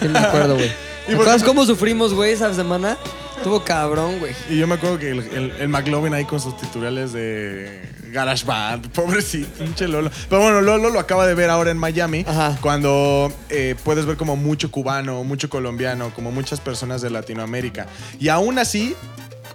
Sí, 0.00 0.08
me 0.08 0.18
acuerdo, 0.18 0.54
güey. 0.54 0.70
Y 1.06 1.10
¿Te 1.10 1.16
por 1.16 1.22
acuerdas 1.22 1.42
ejemplo- 1.42 1.48
cómo 1.48 1.66
sufrimos, 1.66 2.14
güey, 2.14 2.32
esa 2.32 2.52
semana? 2.54 2.96
Estuvo 3.36 3.62
cabrón, 3.62 4.18
güey. 4.18 4.32
Y 4.50 4.58
yo 4.58 4.66
me 4.66 4.74
acuerdo 4.74 4.98
que 4.98 5.10
el, 5.10 5.20
el, 5.20 5.50
el 5.60 5.68
McLovin 5.68 6.14
ahí 6.14 6.24
con 6.24 6.40
sus 6.40 6.56
titulares 6.56 7.12
de 7.12 7.80
GarageBand, 8.10 8.88
pobrecito, 8.92 9.62
pinche 9.62 9.86
Lolo. 9.86 10.10
Pero 10.28 10.40
bueno, 10.42 10.62
Lolo 10.62 10.90
lo 10.90 10.98
acaba 10.98 11.26
de 11.26 11.34
ver 11.34 11.50
ahora 11.50 11.70
en 11.70 11.78
Miami, 11.78 12.24
Ajá. 12.26 12.56
cuando 12.60 13.30
eh, 13.50 13.76
puedes 13.84 14.06
ver 14.06 14.16
como 14.16 14.36
mucho 14.36 14.70
cubano, 14.70 15.22
mucho 15.22 15.48
colombiano, 15.50 16.12
como 16.14 16.32
muchas 16.32 16.60
personas 16.60 17.02
de 17.02 17.10
Latinoamérica. 17.10 17.86
Y 18.18 18.28
aún 18.30 18.58
así, 18.58 18.96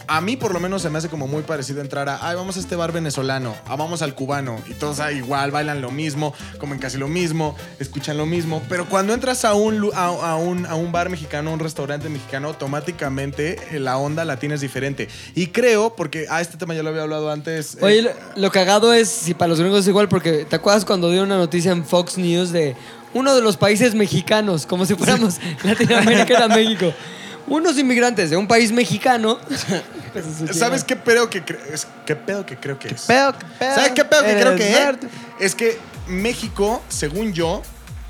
a 0.08 0.22
mí 0.22 0.38
por 0.38 0.54
lo 0.54 0.60
menos 0.60 0.82
se 0.82 0.90
me 0.90 0.98
hace 0.98 1.10
como 1.10 1.28
muy 1.28 1.44
parecido 1.44 1.82
entrar 1.82 2.10
a, 2.10 2.28
ay, 2.28 2.36
vamos 2.36 2.58
a 2.58 2.60
este 2.60 2.76
bar 2.76 2.92
venezolano, 2.92 3.56
ah, 3.66 3.76
vamos 3.76 4.02
al 4.02 4.16
cubano, 4.16 4.60
y 4.70 4.74
todos 4.74 5.00
ah, 5.00 5.12
igual, 5.12 5.52
bailan 5.52 5.82
lo 5.82 5.92
mismo, 5.92 6.34
comen 6.60 6.80
casi 6.80 6.98
lo 6.98 7.08
mismo, 7.08 7.56
escuchan 7.80 8.18
lo 8.18 8.26
mismo, 8.26 8.62
pero 8.70 8.88
cuando 8.88 9.14
entras 9.14 9.46
a 9.46 9.54
un, 9.54 9.90
a, 9.94 10.06
a 10.06 10.36
un, 10.36 10.66
a 10.66 10.76
un 10.76 10.92
bar 10.92 11.10
mexicano, 11.10 11.50
a 11.52 11.54
un 11.54 11.60
restaurante 11.60 12.10
mexicano, 12.10 12.48
automáticamente 12.50 13.58
eh, 13.72 13.80
la 13.80 13.98
onda 13.98 14.26
la 14.26 14.38
tienes 14.38 14.62
diferente. 14.62 15.08
Y 15.36 15.48
creo, 15.48 15.96
porque, 15.96 16.26
ah, 16.30 16.42
este 16.42 16.58
tema 16.58 16.74
ya 16.74 16.84
lo 16.84 16.90
había 16.90 17.04
hablado 17.04 17.32
antes. 17.32 17.76
eh, 17.76 17.80
Oye, 17.82 18.02
lo, 18.02 18.12
lo 18.36 18.52
cagado 18.52 18.94
es, 18.94 19.10
si 19.10 19.34
para 19.34 19.50
los 19.50 19.60
gringos 19.60 19.82
es 19.82 19.88
igual, 19.88 20.08
porque 20.10 20.46
¿te 20.46 20.56
acuerdas 20.56 20.86
cuando 20.86 21.10
dio 21.12 21.24
una 21.24 21.38
noticia 21.38 21.72
en 21.72 21.86
Fox 21.86 22.18
News 22.18 22.52
de 22.52 22.76
uno 23.14 23.36
de 23.36 23.42
los 23.42 23.58
países 23.58 23.94
mexicanos, 23.94 24.66
como 24.66 24.86
si 24.86 24.96
fuéramos 24.96 25.36
Latinoamérica 25.64 26.34
era 26.38 26.48
México? 26.56 26.94
Unos 27.48 27.78
inmigrantes 27.78 28.30
de 28.30 28.38
un 28.38 28.48
país 28.48 28.72
mexicano. 28.72 29.40
Pues, 30.12 30.26
¿Sabes 30.58 30.84
qué 30.84 30.98
pedo 30.98 31.30
que 31.30 31.42
creo? 31.42 31.62
Es, 31.72 31.88
¿Qué 32.06 32.18
pedo 32.18 32.46
que 32.46 32.58
creo 32.58 32.78
que 32.78 32.90
es? 32.90 33.04
Pedo, 33.04 33.32
qué 33.32 33.46
pedo. 33.58 33.76
¿Sabes 33.76 33.92
qué 33.92 34.04
pedo 34.04 34.24
que 34.24 34.34
creo 34.34 34.56
que 34.58 34.74
es? 34.74 34.98
Es 35.40 35.56
que 35.56 35.78
México, 36.06 36.84
según 36.90 37.32
yo, 37.32 37.62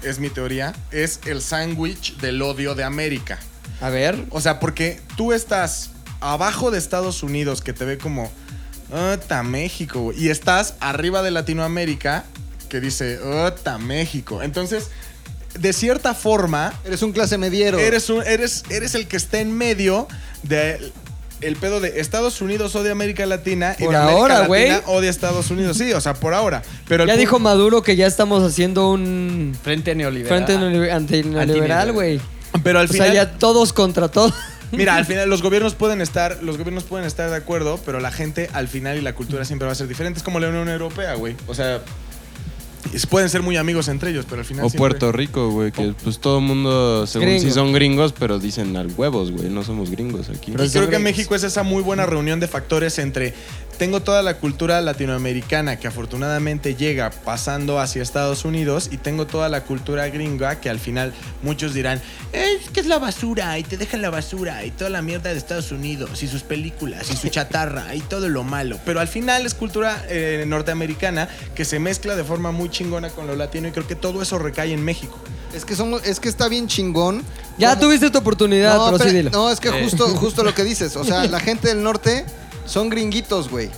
es 0.02 0.18
mi 0.18 0.32
teoría, 0.32 0.74
es 0.90 1.20
el 1.26 1.44
sándwich 1.44 2.18
del 2.18 2.42
odio 2.42 2.74
de 2.74 2.84
América. 2.84 3.38
A 3.82 3.90
ver. 3.90 4.26
O 4.32 4.42
sea, 4.42 4.60
porque 4.60 5.00
tú 5.16 5.32
estás 5.32 5.92
abajo 6.22 6.72
de 6.72 6.80
Estados 6.80 7.22
Unidos, 7.22 7.62
que 7.62 7.74
te 7.74 7.86
ve 7.86 8.00
como, 8.00 8.32
¡Ota 8.92 9.44
México! 9.44 10.00
güey", 10.02 10.24
Y 10.24 10.30
estás 10.30 10.76
arriba 10.80 11.22
de 11.22 11.32
Latinoamérica, 11.32 12.24
que 12.70 12.80
dice, 12.80 13.20
¡Ota 13.20 13.78
México! 13.78 14.42
Entonces, 14.42 14.90
de 15.60 15.74
cierta 15.74 16.14
forma, 16.14 16.74
Eres 16.86 17.02
un 17.02 17.12
clase 17.12 17.38
mediero. 17.38 17.78
eres, 17.80 18.10
un, 18.10 18.22
eres, 18.26 18.64
eres 18.70 18.96
el 18.96 19.08
que 19.08 19.18
está 19.18 19.40
en 19.40 19.58
medio 19.58 20.08
de 20.44 20.92
el 21.42 21.56
pedo 21.56 21.80
de 21.80 22.00
Estados 22.00 22.40
Unidos 22.42 22.76
odia 22.76 22.92
América 22.92 23.26
Latina 23.26 23.76
y 23.80 23.84
Por 23.86 23.94
de 23.94 23.98
América 23.98 24.20
ahora, 24.20 24.46
güey. 24.48 24.70
Latina 24.70 24.88
odia 24.92 25.10
Estados 25.10 25.50
Unidos. 25.50 25.76
Sí, 25.78 25.92
o 25.92 26.00
sea, 26.00 26.14
por 26.14 26.34
ahora. 26.36 26.62
Pero 26.88 27.06
Ya 27.08 27.18
dijo 27.18 27.40
Maduro 27.40 27.82
que 27.82 27.96
ya 27.96 28.06
estamos 28.06 28.44
haciendo 28.44 28.92
un 28.92 29.58
Frente 29.64 29.96
neoliberal. 29.96 30.46
frente 30.46 30.64
neoliber- 30.64 30.92
antineoliberal, 30.92 31.92
güey. 31.94 32.22
Pero 32.64 32.80
al 32.80 32.86
O 32.86 32.90
final, 32.90 33.08
sea, 33.12 33.16
ya 33.16 33.32
todos 33.40 33.74
contra 33.74 34.08
todos. 34.10 34.34
mira, 34.72 34.96
al 34.96 35.06
final 35.08 35.30
los 35.32 35.42
gobiernos 35.42 35.74
pueden 35.74 36.00
estar, 36.02 36.38
los 36.44 36.60
gobiernos 36.60 36.84
pueden 36.84 37.08
estar 37.08 37.30
de 37.32 37.38
acuerdo, 37.38 37.80
pero 37.86 38.00
la 38.00 38.12
gente 38.12 38.50
al 38.54 38.68
final 38.68 38.98
y 38.98 39.02
la 39.02 39.16
cultura 39.16 39.44
siempre 39.44 39.66
va 39.66 39.72
a 39.72 39.76
ser 39.76 39.88
diferente. 39.88 40.18
Es 40.20 40.24
como 40.24 40.40
la 40.40 40.48
Unión 40.50 40.70
Europea, 40.70 41.16
güey. 41.16 41.36
O 41.48 41.56
sea, 41.56 41.82
pueden 43.10 43.30
ser 43.30 43.42
muy 43.42 43.58
amigos 43.58 43.88
entre 43.88 44.12
ellos, 44.12 44.26
pero 44.30 44.42
al 44.42 44.46
final 44.46 44.66
O 44.66 44.70
siempre- 44.70 44.90
Puerto 44.90 45.12
Rico, 45.12 45.50
güey, 45.52 45.72
que 45.72 45.94
pues 46.04 46.20
todo 46.20 46.40
el 46.40 46.46
mundo, 46.46 47.06
según 47.08 47.28
Gringo. 47.30 47.44
sí 47.44 47.52
son 47.52 47.74
gringos, 47.74 48.14
pero 48.18 48.40
dicen 48.40 48.76
al 48.78 48.88
huevos, 48.96 49.32
güey, 49.32 49.50
no 49.50 49.64
somos 49.64 49.90
gringos 49.90 50.30
aquí. 50.30 50.52
Pero 50.56 50.70
creo 50.70 50.90
que 50.90 51.00
México 51.00 51.36
es 51.36 51.44
esa 51.44 51.64
muy 51.64 51.82
buena 51.84 52.06
reunión 52.06 52.40
de 52.40 52.48
factores 52.48 52.98
entre 53.00 53.34
tengo 53.82 54.00
toda 54.00 54.22
la 54.22 54.36
cultura 54.38 54.80
latinoamericana 54.80 55.80
que 55.80 55.88
afortunadamente 55.88 56.76
llega 56.76 57.10
pasando 57.10 57.80
hacia 57.80 58.04
Estados 58.04 58.46
Unidos 58.46 58.90
y 58.92 58.98
tengo 58.98 59.26
toda 59.26 59.50
la 59.50 59.64
cultura 59.64 60.08
gringa 60.10 60.60
que 60.60 60.70
al 60.70 60.78
final 60.78 61.16
muchos 61.42 61.74
dirán 61.74 62.00
es 62.32 62.70
que 62.70 62.80
es 62.80 62.86
la 62.86 63.00
basura 63.00 63.58
y 63.58 63.64
te 63.64 63.78
dejan 63.78 64.04
la 64.04 64.12
basura 64.12 64.64
y 64.66 64.70
toda 64.70 64.92
la 64.92 65.02
mierda 65.02 65.32
de 65.32 65.38
Estados 65.40 65.72
Unidos 65.72 66.22
y 66.22 66.28
sus 66.28 66.44
películas 66.44 67.10
y 67.10 67.16
su 67.18 67.30
chatarra 67.30 67.96
y 67.96 68.02
todo 68.02 68.30
lo 68.30 68.44
malo. 68.44 68.78
Pero 68.86 69.00
al 69.00 69.08
final 69.08 69.48
es 69.48 69.56
cultura 69.56 70.06
eh, 70.10 70.44
norteamericana 70.46 71.28
que 71.56 71.66
se 71.66 71.80
mezcla 71.80 72.16
de 72.16 72.24
forma 72.24 72.52
muy 72.52 72.70
chingona 72.70 73.10
con 73.10 73.26
lo 73.26 73.36
latino 73.36 73.68
y 73.68 73.72
creo 73.72 73.88
que 73.88 73.96
todo 73.96 74.22
eso 74.22 74.38
recae 74.38 74.74
en 74.74 74.84
México. 74.84 75.18
Es 75.56 75.66
que 75.66 75.76
somos, 75.76 76.06
es 76.06 76.20
que 76.20 76.30
está 76.30 76.48
bien 76.50 76.68
chingón. 76.68 77.24
Ya 77.58 77.70
Como- 77.70 77.82
tuviste 77.88 78.12
tu 78.12 78.20
oportunidad, 78.20 78.76
no, 78.78 78.86
pero 78.86 78.98
sí 79.00 79.04
espera, 79.06 79.18
dilo. 79.18 79.32
no, 79.32 79.50
es 79.50 79.60
que 79.60 79.72
justo, 79.72 80.08
justo 80.10 80.44
lo 80.44 80.54
que 80.54 80.64
dices. 80.64 80.96
O 80.96 81.04
sea, 81.04 81.26
la 81.28 81.40
gente 81.40 81.70
del 81.70 81.82
norte 81.82 82.26
son 82.66 82.90
gringuitos, 82.90 83.50
güey. 83.50 83.70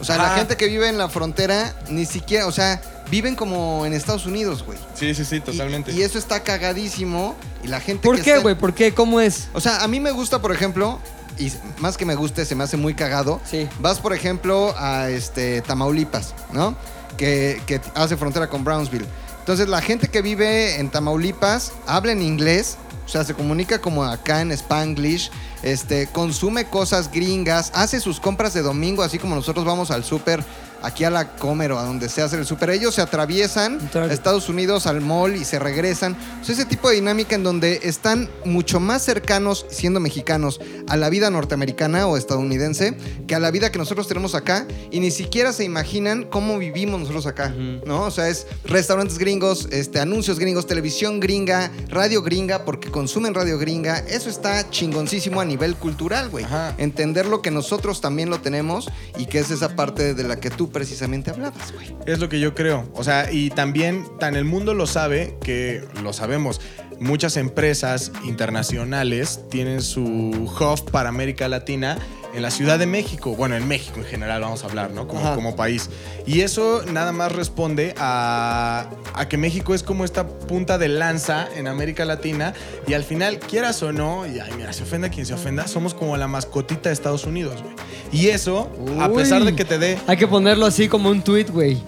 O 0.00 0.04
sea, 0.04 0.16
la 0.16 0.34
Ah. 0.34 0.36
gente 0.38 0.56
que 0.56 0.66
vive 0.66 0.88
en 0.88 0.98
la 0.98 1.08
frontera 1.08 1.74
ni 1.88 2.06
siquiera, 2.06 2.46
o 2.46 2.52
sea, 2.52 2.80
viven 3.10 3.36
como 3.36 3.86
en 3.86 3.92
Estados 3.92 4.26
Unidos, 4.26 4.64
güey. 4.64 4.78
Sí, 4.94 5.14
sí, 5.14 5.24
sí, 5.24 5.40
totalmente. 5.40 5.92
Y, 5.92 6.02
eso 6.02 6.18
está 6.18 6.42
cagadísimo. 6.42 7.36
Y 7.62 7.68
la 7.68 7.78
gente 7.80 8.02
¿Por 8.02 8.16
que 8.16 8.22
qué, 8.22 8.30
está- 8.30 8.42
güey? 8.42 8.54
¿Por 8.56 8.74
qué? 8.74 8.92
¿Cómo 8.94 9.20
es? 9.20 9.48
O 9.52 9.60
sea, 9.60 9.82
a 9.84 9.88
mí 9.88 10.00
me 10.00 10.10
gusta, 10.10 10.40
por 10.40 10.50
ejemplo, 10.52 10.98
y 11.38 11.52
más 11.78 11.96
que 11.96 12.04
me 12.04 12.14
guste, 12.16 12.44
se 12.44 12.54
me 12.56 12.64
hace 12.64 12.76
muy 12.76 12.94
cagado. 12.94 13.40
Sí. 13.48 13.68
Vas, 13.80 14.00
por 14.00 14.12
ejemplo, 14.12 14.74
a 14.76 15.08
este 15.10 15.60
Tamaulipas, 15.62 16.34
¿no? 16.52 16.76
Que, 17.16 17.62
que 17.66 17.80
hace 17.94 18.16
frontera 18.16 18.48
con 18.48 18.64
Brownsville. 18.64 19.06
Entonces, 19.40 19.68
la 19.68 19.82
gente 19.82 20.08
que 20.08 20.22
vive 20.22 20.80
en 20.80 20.88
Tamaulipas 20.90 21.72
habla 21.86 22.12
en 22.12 22.22
inglés, 22.22 22.76
sea, 23.12 23.24
se 23.24 23.34
comunica 23.34 23.80
como 23.80 24.04
acá 24.04 24.40
en 24.40 24.52
Spanglish, 24.52 25.30
este, 25.62 26.06
consume 26.06 26.64
cosas 26.64 27.10
gringas, 27.10 27.70
hace 27.74 28.00
sus 28.00 28.20
compras 28.20 28.54
de 28.54 28.62
domingo, 28.62 29.02
así 29.02 29.18
como 29.18 29.34
nosotros 29.34 29.64
vamos 29.64 29.90
al 29.90 30.02
súper, 30.02 30.42
aquí 30.82 31.04
a 31.04 31.10
la 31.10 31.36
Comer 31.36 31.72
o 31.72 31.78
a 31.78 31.84
donde 31.84 32.08
se 32.08 32.22
hace 32.22 32.36
el 32.36 32.46
súper. 32.46 32.70
Ellos 32.70 32.94
se 32.94 33.02
atraviesan 33.02 33.78
a 33.94 34.06
Estados 34.06 34.48
Unidos 34.48 34.86
al 34.86 35.00
mall 35.00 35.36
y 35.36 35.44
se 35.44 35.58
regresan. 35.58 36.16
O 36.40 36.44
sea, 36.44 36.54
ese 36.54 36.64
tipo 36.64 36.88
de 36.88 36.96
dinámica 36.96 37.34
en 37.34 37.42
donde 37.42 37.80
están 37.82 38.28
mucho 38.44 38.80
más 38.80 39.02
cercanos, 39.02 39.66
siendo 39.70 40.00
mexicanos, 40.00 40.60
a 40.88 40.96
la 40.96 41.08
vida 41.10 41.30
norteamericana 41.30 42.06
o 42.06 42.16
estadounidense 42.16 42.96
que 43.26 43.34
a 43.34 43.40
la 43.40 43.50
vida 43.50 43.70
que 43.70 43.78
nosotros 43.78 44.08
tenemos 44.08 44.34
acá 44.34 44.66
y 44.90 45.00
ni 45.00 45.10
siquiera 45.10 45.52
se 45.52 45.64
imaginan 45.64 46.24
cómo 46.24 46.58
vivimos 46.58 47.00
nosotros 47.00 47.26
acá, 47.26 47.48
¿no? 47.86 48.02
O 48.02 48.10
sea, 48.10 48.28
es 48.28 48.46
restaurantes 48.64 49.18
gringos, 49.18 49.68
este, 49.70 50.00
anuncios 50.00 50.38
gringos, 50.38 50.66
televisión 50.66 51.20
gringa, 51.20 51.70
radio 51.88 52.22
gringa, 52.22 52.64
porque 52.64 52.90
consumen 52.90 53.34
radio 53.34 53.58
gringa. 53.58 53.98
Eso 53.98 54.28
está 54.28 54.68
chingoncísimo 54.70 55.40
a 55.40 55.44
nivel 55.44 55.76
cultural, 55.76 56.28
güey. 56.28 56.46
Entender 56.78 57.26
lo 57.26 57.42
que 57.42 57.50
nosotros 57.50 58.00
también 58.00 58.30
lo 58.30 58.40
tenemos 58.40 58.90
y 59.16 59.26
que 59.26 59.38
es 59.38 59.50
esa 59.50 59.76
parte 59.76 60.14
de 60.14 60.24
la 60.24 60.40
que 60.40 60.50
tú 60.50 60.70
precisamente 60.72 61.30
hablabas, 61.30 61.72
güey. 61.72 61.94
Es 62.06 62.18
lo 62.18 62.28
que 62.28 62.40
yo 62.40 62.54
creo. 62.54 62.88
O 62.94 63.04
sea, 63.04 63.30
y 63.30 63.50
también 63.50 64.06
tan 64.18 64.36
el 64.36 64.44
mundo 64.44 64.74
lo 64.74 64.86
sabe 64.86 65.36
que 65.42 65.84
lo 66.02 66.12
sabemos. 66.12 66.60
Muchas 67.02 67.36
empresas 67.36 68.12
internacionales 68.24 69.40
tienen 69.50 69.82
su 69.82 70.02
hub 70.02 70.90
para 70.92 71.08
América 71.08 71.48
Latina 71.48 71.98
en 72.32 72.42
la 72.42 72.50
Ciudad 72.52 72.78
de 72.78 72.86
México. 72.86 73.34
Bueno, 73.34 73.56
en 73.56 73.66
México 73.66 73.98
en 73.98 74.04
general 74.04 74.42
vamos 74.42 74.62
a 74.62 74.68
hablar, 74.68 74.92
¿no? 74.92 75.08
Como, 75.08 75.56
país. 75.56 75.90
Y 76.26 76.42
eso 76.42 76.84
nada 76.92 77.10
más 77.10 77.32
responde 77.32 77.94
a, 77.98 78.88
a 79.14 79.28
que 79.28 79.36
México 79.36 79.74
es 79.74 79.82
como 79.82 80.04
esta 80.04 80.28
punta 80.28 80.78
de 80.78 80.88
lanza 80.88 81.48
en 81.56 81.66
América 81.66 82.04
Latina. 82.04 82.54
Y 82.86 82.94
al 82.94 83.02
final, 83.02 83.40
quieras 83.40 83.82
o 83.82 83.92
no, 83.92 84.24
y 84.24 84.38
ay, 84.38 84.52
mira, 84.56 84.72
se 84.72 84.84
ofenda 84.84 85.08
quien 85.08 85.26
se 85.26 85.34
ofenda, 85.34 85.66
somos 85.66 85.94
como 85.94 86.16
la 86.16 86.28
mascotita 86.28 86.88
de 86.88 86.92
Estados 86.94 87.24
Unidos, 87.24 87.62
güey. 87.62 87.74
Y 88.12 88.28
eso, 88.28 88.70
a 89.00 89.08
pesar 89.08 89.42
de 89.44 89.56
que 89.56 89.64
te 89.64 89.78
dé 89.78 89.98
Hay 90.06 90.16
que 90.16 90.28
ponerlo 90.28 90.66
así 90.66 90.86
como 90.86 91.10
un 91.10 91.22
tweet, 91.22 91.46
güey. 91.46 91.82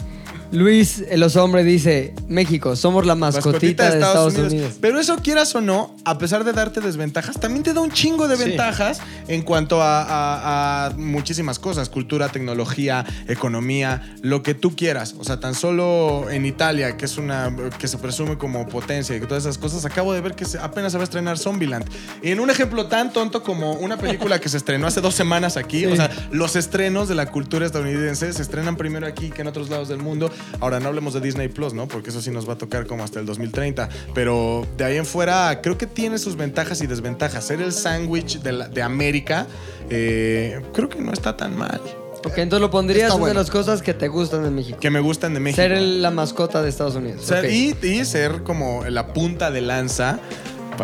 Luis, 0.55 1.03
el 1.09 1.23
hombre, 1.39 1.65
dice: 1.65 2.15
México, 2.29 2.77
somos 2.77 3.05
la 3.07 3.15
mascotita, 3.15 3.91
de 3.91 3.99
Estados, 3.99 4.35
Unidos. 4.37 4.75
Pero 4.81 5.01
eso 5.01 5.17
quieras 5.17 5.55
o 5.55 5.61
no, 5.61 5.95
a 6.05 6.17
pesar 6.19 6.45
de 6.45 6.53
darte 6.53 6.81
desventajas, 6.81 7.41
también 7.41 7.63
te 7.65 7.73
da 7.75 7.81
un 7.81 7.91
chingo 7.91 8.29
de 8.29 8.37
Sí. 8.37 8.45
ventajas 8.45 9.01
en 9.29 9.43
cuanto 9.43 9.83
a, 9.83 10.03
a- 10.03 10.87
a 10.87 10.91
muchísimas 10.91 11.59
cosas, 11.59 11.89
cultura, 11.89 12.29
tecnología, 12.29 13.05
economía, 13.27 14.15
lo 14.23 14.43
que 14.43 14.55
tú 14.55 14.77
quieras. 14.77 15.15
O 15.19 15.25
sea, 15.25 15.41
tan 15.41 15.55
solo 15.55 16.31
en 16.31 16.47
Italia, 16.47 16.97
que 16.97 17.05
es 17.07 17.19
una 17.19 17.55
que 17.79 17.89
se 17.89 17.99
presume 17.99 18.39
como 18.39 18.67
potencia 18.69 19.17
y 19.17 19.21
que 19.21 19.27
todas 19.27 19.45
esas 19.45 19.59
cosas, 19.59 19.85
acabo 19.85 20.13
de 20.13 20.21
ver 20.21 20.35
que 20.35 20.47
apenas 20.61 20.93
se 20.93 20.99
va 20.99 21.03
a 21.03 21.05
estrenar 21.05 21.37
Zombieland. 21.39 21.85
Y 22.23 22.31
en 22.31 22.39
un 22.41 22.51
ejemplo 22.51 22.87
tan 22.87 23.13
tonto 23.13 23.43
como 23.43 23.73
una 23.75 23.97
película 23.97 24.41
que 24.41 24.49
se 24.49 24.57
estrenó 24.59 24.87
hace 24.87 25.01
dos 25.01 25.15
semanas 25.15 25.57
aquí, 25.57 25.85
o 25.87 25.97
sea, 25.97 26.11
los 26.31 26.55
estrenos 26.57 27.09
de 27.09 27.17
la 27.17 27.27
cultura 27.31 27.67
estadounidense 27.67 28.33
se 28.33 28.43
estrenan 28.43 28.77
primero 28.77 29.07
aquí 29.07 29.31
que 29.31 29.43
en 29.43 29.49
otros 29.49 29.69
lados 29.69 29.89
del 29.89 29.99
mundo. 29.99 30.31
Ahora 30.61 30.81
no 30.81 30.89
hablemos 30.89 31.15
de 31.15 31.21
Disney 31.21 31.49
Plus, 31.49 31.75
¿no? 31.75 31.87
Porque 31.89 32.11
eso 32.11 32.21
sí 32.23 32.31
nos 32.31 32.49
va 32.49 32.55
a 32.55 32.59
tocar 32.59 32.87
como 32.87 33.05
hasta 33.05 33.21
el 33.21 33.27
2030. 33.27 33.89
Pero 34.15 34.67
de 34.77 34.85
ahí 34.85 34.97
en 34.97 35.07
fuera, 35.07 35.61
creo 35.63 35.77
que 35.79 35.87
tiene 35.87 36.19
sus 36.19 36.37
ventajas 36.37 36.81
y 36.81 36.87
desventajas. 36.87 37.45
Ser 37.47 37.61
el 37.61 37.73
sándwich 37.73 38.41
de, 38.41 38.83
América, 38.83 39.47
eh, 39.91 40.61
creo 40.73 40.89
que 40.89 41.01
no 41.01 41.13
está 41.13 41.37
tan 41.37 41.57
mal. 41.57 41.81
Ok, 42.27 42.39
entonces 42.39 42.63
lo 42.63 42.71
pondrías 42.71 43.13
una 43.15 43.27
de 43.29 43.35
las 43.35 43.51
cosas 43.51 43.83
que 43.83 43.93
te 43.93 44.09
gustan 44.09 44.45
de 44.45 44.51
México. 44.51 44.79
Que 44.81 44.89
me 44.91 45.01
gustan 45.01 45.35
de 45.35 45.41
México. 45.41 45.61
Ser 45.61 45.73
el- 45.73 46.01
la 46.01 46.11
mascota 46.11 46.63
de 46.63 46.71
Estados 46.71 46.95
Unidos. 46.95 47.23
Ser- 47.25 47.51
y, 47.53 47.77
y 47.83 48.05
ser 48.07 48.43
como 48.43 48.85
la 48.87 49.13
punta 49.13 49.51
de 49.51 49.61
lanza 49.61 50.19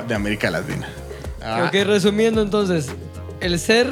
de 0.07 0.15
América 0.15 0.51
Latina. 0.51 0.89
Ah, 1.43 1.65
Ok, 1.67 1.73
resumiendo 1.87 2.43
entonces, 2.43 2.89
el 3.41 3.59
ser 3.59 3.89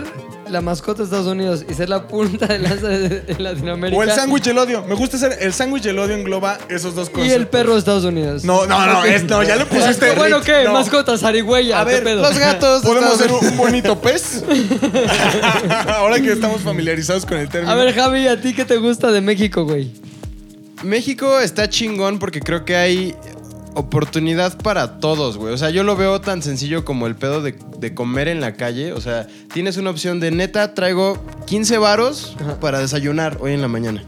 la 0.51 0.61
mascota 0.61 0.99
de 0.99 1.05
Estados 1.05 1.27
Unidos 1.27 1.65
y 1.69 1.75
ser 1.75 1.89
la 1.89 2.07
punta 2.09 2.47
de 2.47 2.59
lanza 2.59 2.89
de, 2.89 3.09
de 3.21 3.39
Latinoamérica. 3.39 3.99
O 3.99 4.03
el 4.03 4.11
sándwich 4.11 4.47
y 4.47 4.51
el 4.51 4.59
odio. 4.59 4.85
Me 4.85 4.95
gusta 4.95 5.19
ser 5.19 5.37
el 5.41 5.53
sándwich 5.53 5.87
y 5.87 5.89
el 5.91 5.99
odio 5.99 6.15
engloba 6.15 6.59
esos 6.69 6.95
dos 6.95 7.09
Y 7.09 7.13
conceptos. 7.13 7.37
el 7.41 7.47
perro 7.49 7.73
de 7.75 7.79
Estados 7.79 8.05
Unidos. 8.05 8.45
No, 8.45 8.67
no, 8.67 8.87
no, 8.87 9.05
es- 9.05 9.25
no, 9.25 9.43
ya 9.43 9.57
le 9.57 9.67
pusiste. 9.67 10.13
Bueno, 10.13 10.41
¿qué? 10.41 10.65
No. 10.65 10.73
Mascota, 10.73 11.17
zarigüeya. 11.19 11.81
A 11.81 11.85
¿qué 11.87 11.93
ver, 11.95 12.05
pedo? 12.05 12.23
Los 12.23 12.39
gatos. 12.39 12.83
de 12.83 12.89
¿Podemos 12.89 13.17
ser 13.17 13.31
un 13.33 13.57
bonito 13.57 14.01
pez? 14.01 14.43
Ahora 15.89 16.21
que 16.21 16.33
estamos 16.33 16.61
familiarizados 16.63 17.25
con 17.27 17.39
el 17.39 17.49
término. 17.49 17.73
A 17.73 17.77
ver, 17.77 17.95
Javi, 17.95 18.27
¿a 18.29 18.41
ti 18.41 18.55
qué 18.55 18.65
te 18.65 18.77
gusta 18.77 19.11
de 19.13 19.21
México, 19.21 19.65
güey? 19.65 19.91
México 20.83 21.41
está 21.41 21.69
chingón 21.69 22.19
porque 22.19 22.41
creo 22.41 22.65
que 22.65 22.77
hay 22.77 23.15
oportunidad 23.75 24.59
para 24.59 24.99
todos, 25.01 25.37
güey. 25.37 25.53
O 25.55 25.59
sea, 25.59 25.71
yo 25.71 25.83
lo 25.85 25.97
veo 25.97 26.21
tan 26.21 26.43
sencillo 26.43 26.85
como 26.85 27.07
el 27.07 27.15
pedo 27.17 27.43
de, 27.43 27.55
de 27.79 27.95
comer 27.95 28.29
en 28.29 28.41
la 28.41 28.55
calle. 28.55 28.93
O 28.93 29.01
sea, 29.01 29.27
tienes 29.53 29.77
una 29.77 29.91
opción 29.91 30.21
de 30.21 30.31
neta, 30.31 30.75
traigo 30.75 31.23
15 31.47 31.79
varos 31.79 32.37
para 32.61 32.81
desayunar 32.81 33.39
hoy 33.41 33.53
en 33.53 33.61
la 33.63 33.69
mañana. 33.69 34.03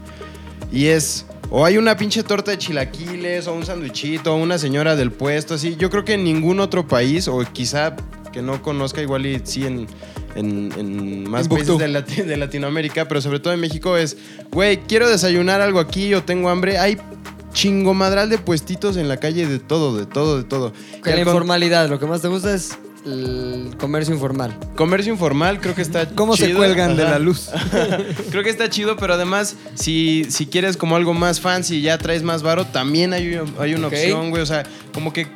Y 0.71 0.87
es, 0.87 1.25
o 1.49 1.65
hay 1.65 1.77
una 1.77 1.97
pinche 1.97 2.23
torta 2.23 2.51
de 2.51 2.57
chilaquiles, 2.57 3.47
o 3.47 3.53
un 3.53 3.65
sandwichito, 3.65 4.33
o 4.33 4.37
una 4.37 4.57
señora 4.57 4.95
del 4.95 5.11
puesto, 5.11 5.55
así. 5.55 5.75
Yo 5.77 5.89
creo 5.89 6.03
que 6.05 6.13
en 6.13 6.23
ningún 6.23 6.59
otro 6.59 6.87
país, 6.87 7.27
o 7.27 7.39
quizá 7.51 7.95
que 8.31 8.41
no 8.41 8.61
conozca 8.61 9.01
igual 9.01 9.25
y 9.25 9.41
sí 9.43 9.65
en, 9.65 9.87
en- 10.35 10.71
en 10.77 11.29
más 11.29 11.49
países 11.49 11.77
de, 11.77 11.89
Lati- 11.89 12.23
de 12.23 12.37
Latinoamérica, 12.37 13.07
pero 13.09 13.19
sobre 13.21 13.41
todo 13.41 13.53
en 13.53 13.59
México 13.59 13.97
es, 13.97 14.15
güey, 14.51 14.77
quiero 14.87 15.09
desayunar 15.09 15.59
algo 15.59 15.79
aquí 15.81 16.13
o 16.13 16.23
tengo 16.23 16.49
hambre. 16.49 16.77
Hay 16.77 16.97
chingomadral 17.53 18.29
de 18.29 18.37
puestitos 18.37 18.97
en 18.97 19.07
la 19.07 19.17
calle 19.17 19.47
de 19.47 19.59
todo, 19.59 19.97
de 19.97 20.05
todo, 20.05 20.37
de 20.37 20.43
todo. 20.43 20.73
Que 21.03 21.09
la 21.11 21.17
con- 21.23 21.27
informalidad, 21.27 21.89
lo 21.89 21.99
que 21.99 22.05
más 22.05 22.21
te 22.21 22.27
gusta 22.27 22.53
es 22.53 22.77
el 23.05 23.75
comercio 23.79 24.13
informal. 24.13 24.55
Comercio 24.75 25.11
informal 25.11 25.59
creo 25.59 25.73
que 25.73 25.81
está 25.81 26.07
¿Cómo 26.09 26.37
se 26.37 26.53
cuelgan 26.53 26.95
de 26.95 27.03
la 27.03 27.17
luz? 27.19 27.49
creo 28.31 28.43
que 28.43 28.49
está 28.49 28.69
chido, 28.69 28.95
pero 28.95 29.15
además, 29.15 29.55
si, 29.75 30.25
si 30.29 30.45
quieres 30.45 30.77
como 30.77 30.95
algo 30.95 31.13
más 31.13 31.39
fancy 31.39 31.77
y 31.77 31.81
ya 31.81 31.97
traes 31.97 32.21
más 32.23 32.43
varo, 32.43 32.65
también 32.65 33.13
hay, 33.13 33.39
hay 33.59 33.73
una 33.73 33.87
opción, 33.87 34.29
güey. 34.29 34.43
O 34.43 34.45
sea, 34.45 34.63
como 34.93 35.13
que 35.13 35.27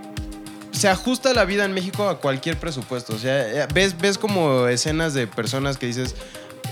se 0.71 0.89
ajusta 0.89 1.33
la 1.33 1.45
vida 1.45 1.65
en 1.65 1.73
México 1.73 2.07
a 2.07 2.19
cualquier 2.19 2.57
presupuesto. 2.57 3.13
O 3.15 3.17
sea, 3.17 3.63
eh, 3.63 3.67
ves, 3.73 3.97
ves 3.97 4.17
como 4.17 4.67
escenas 4.67 5.13
de 5.13 5.25
personas 5.25 5.77
que 5.77 5.87
dices, 5.87 6.15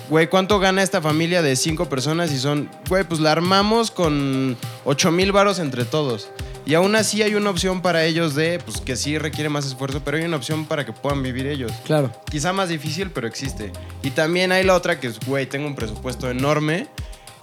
güey, 0.09 0.27
¿cuánto 0.27 0.59
gana 0.59 0.83
esta 0.83 1.01
familia 1.01 1.41
de 1.41 1.55
cinco 1.55 1.89
personas? 1.89 2.31
Y 2.31 2.39
son, 2.39 2.69
güey, 2.89 3.03
pues 3.03 3.19
la 3.19 3.31
armamos 3.31 3.91
con 3.91 4.57
ocho 4.85 5.11
mil 5.11 5.31
varos 5.31 5.59
entre 5.59 5.85
todos. 5.85 6.29
Y 6.65 6.75
aún 6.75 6.95
así 6.95 7.21
hay 7.21 7.35
una 7.35 7.49
opción 7.49 7.81
para 7.81 8.05
ellos 8.05 8.35
de, 8.35 8.59
pues 8.59 8.79
que 8.79 8.95
sí 8.95 9.17
requiere 9.17 9.49
más 9.49 9.65
esfuerzo, 9.65 10.01
pero 10.03 10.17
hay 10.17 10.23
una 10.23 10.37
opción 10.37 10.65
para 10.65 10.85
que 10.85 10.93
puedan 10.93 11.21
vivir 11.21 11.45
ellos. 11.45 11.71
Claro. 11.83 12.11
Quizá 12.29 12.53
más 12.53 12.69
difícil, 12.69 13.11
pero 13.11 13.27
existe. 13.27 13.71
Y 14.01 14.11
también 14.11 14.51
hay 14.53 14.63
la 14.63 14.75
otra 14.75 14.99
que 14.99 15.07
es, 15.07 15.19
güey, 15.25 15.45
tengo 15.45 15.67
un 15.67 15.75
presupuesto 15.75 16.29
enorme 16.29 16.87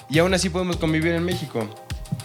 y 0.08 0.18
aún 0.18 0.32
así 0.32 0.48
podemos 0.48 0.76
convivir 0.76 1.12
en 1.12 1.24
México. 1.24 1.68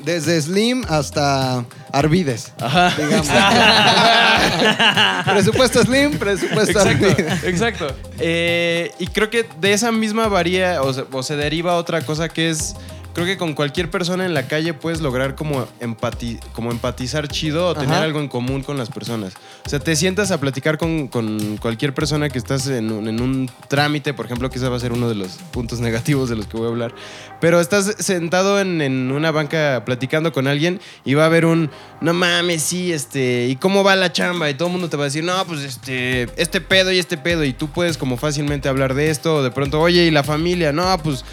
Desde 0.04 0.40
Slim 0.40 0.84
hasta 0.88 1.66
Arvides. 1.92 2.54
Ajá. 2.60 2.94
Digamos. 2.96 3.28
presupuesto 5.26 5.84
Slim, 5.84 6.18
presupuesto 6.18 6.80
Arvides. 6.80 7.20
Exacto, 7.20 7.48
exacto. 7.48 7.88
Eh, 8.20 8.92
y 9.00 9.08
creo 9.08 9.30
que 9.30 9.46
de 9.60 9.74
esa 9.74 9.92
misma 9.92 10.28
varía 10.28 10.82
o 10.82 10.94
se, 10.94 11.06
o 11.12 11.24
se 11.24 11.36
deriva 11.36 11.76
otra 11.76 12.02
cosa 12.02 12.30
que 12.30 12.50
es. 12.50 12.76
Creo 13.16 13.26
que 13.26 13.38
con 13.38 13.54
cualquier 13.54 13.90
persona 13.90 14.26
en 14.26 14.34
la 14.34 14.48
calle 14.48 14.74
puedes 14.74 15.00
lograr 15.02 15.36
como, 15.36 15.66
empati- 15.80 16.38
como 16.54 16.70
empatizar 16.72 17.28
chido 17.30 17.70
o 17.70 17.74
tener 17.74 17.96
algo 18.04 18.20
en 18.20 18.28
común 18.28 18.62
con 18.62 18.78
las 18.78 18.90
personas. 18.90 19.34
O 19.66 19.70
sea, 19.70 19.80
te 19.80 19.96
sientas 19.96 20.32
a 20.32 20.40
platicar 20.40 20.78
con, 20.78 21.08
con 21.08 21.56
cualquier 21.58 21.94
persona 21.94 22.28
que 22.30 22.38
estás 22.38 22.68
en 22.68 22.92
un, 22.92 23.08
en 23.08 23.22
un 23.22 23.50
trámite, 23.70 24.14
por 24.14 24.26
ejemplo, 24.26 24.50
que 24.50 24.58
ese 24.58 24.68
va 24.68 24.76
a 24.76 24.80
ser 24.82 24.92
uno 24.92 25.08
de 25.08 25.16
los 25.16 25.30
puntos 25.52 25.80
negativos 25.88 26.30
de 26.30 26.36
los 26.36 26.46
que 26.48 26.58
voy 26.58 26.66
a 26.68 26.70
hablar. 26.70 26.94
Pero 27.40 27.62
estás 27.62 27.96
sentado 28.00 28.60
en, 28.60 28.82
en 28.82 29.12
una 29.12 29.32
banca 29.32 29.84
platicando 29.86 30.34
con 30.34 30.48
alguien 30.48 30.82
y 31.06 31.14
va 31.14 31.24
a 31.24 31.28
haber 31.28 31.46
un, 31.46 31.70
no 32.02 32.14
mames, 32.14 32.62
sí, 32.64 32.92
este, 32.92 33.48
¿y 33.48 33.56
cómo 33.56 33.84
va 33.84 33.96
la 33.96 34.12
chamba? 34.12 34.50
Y 34.50 34.56
todo 34.56 34.68
el 34.68 34.74
mundo 34.74 34.90
te 34.90 34.98
va 34.98 35.04
a 35.04 35.06
decir, 35.06 35.24
no, 35.24 35.46
pues 35.46 35.62
este, 35.62 36.28
este 36.36 36.60
pedo 36.60 36.92
y 36.92 37.00
este 37.00 37.18
pedo. 37.18 37.46
Y 37.46 37.54
tú 37.54 37.70
puedes 37.70 37.98
como 37.98 38.18
fácilmente 38.18 38.68
hablar 38.68 38.94
de 38.94 39.10
esto 39.10 39.36
o 39.38 39.42
de 39.44 39.52
pronto, 39.52 39.80
oye, 39.80 40.04
¿y 40.04 40.12
la 40.12 40.24
familia? 40.24 40.74
No, 40.74 40.98
pues 41.02 41.24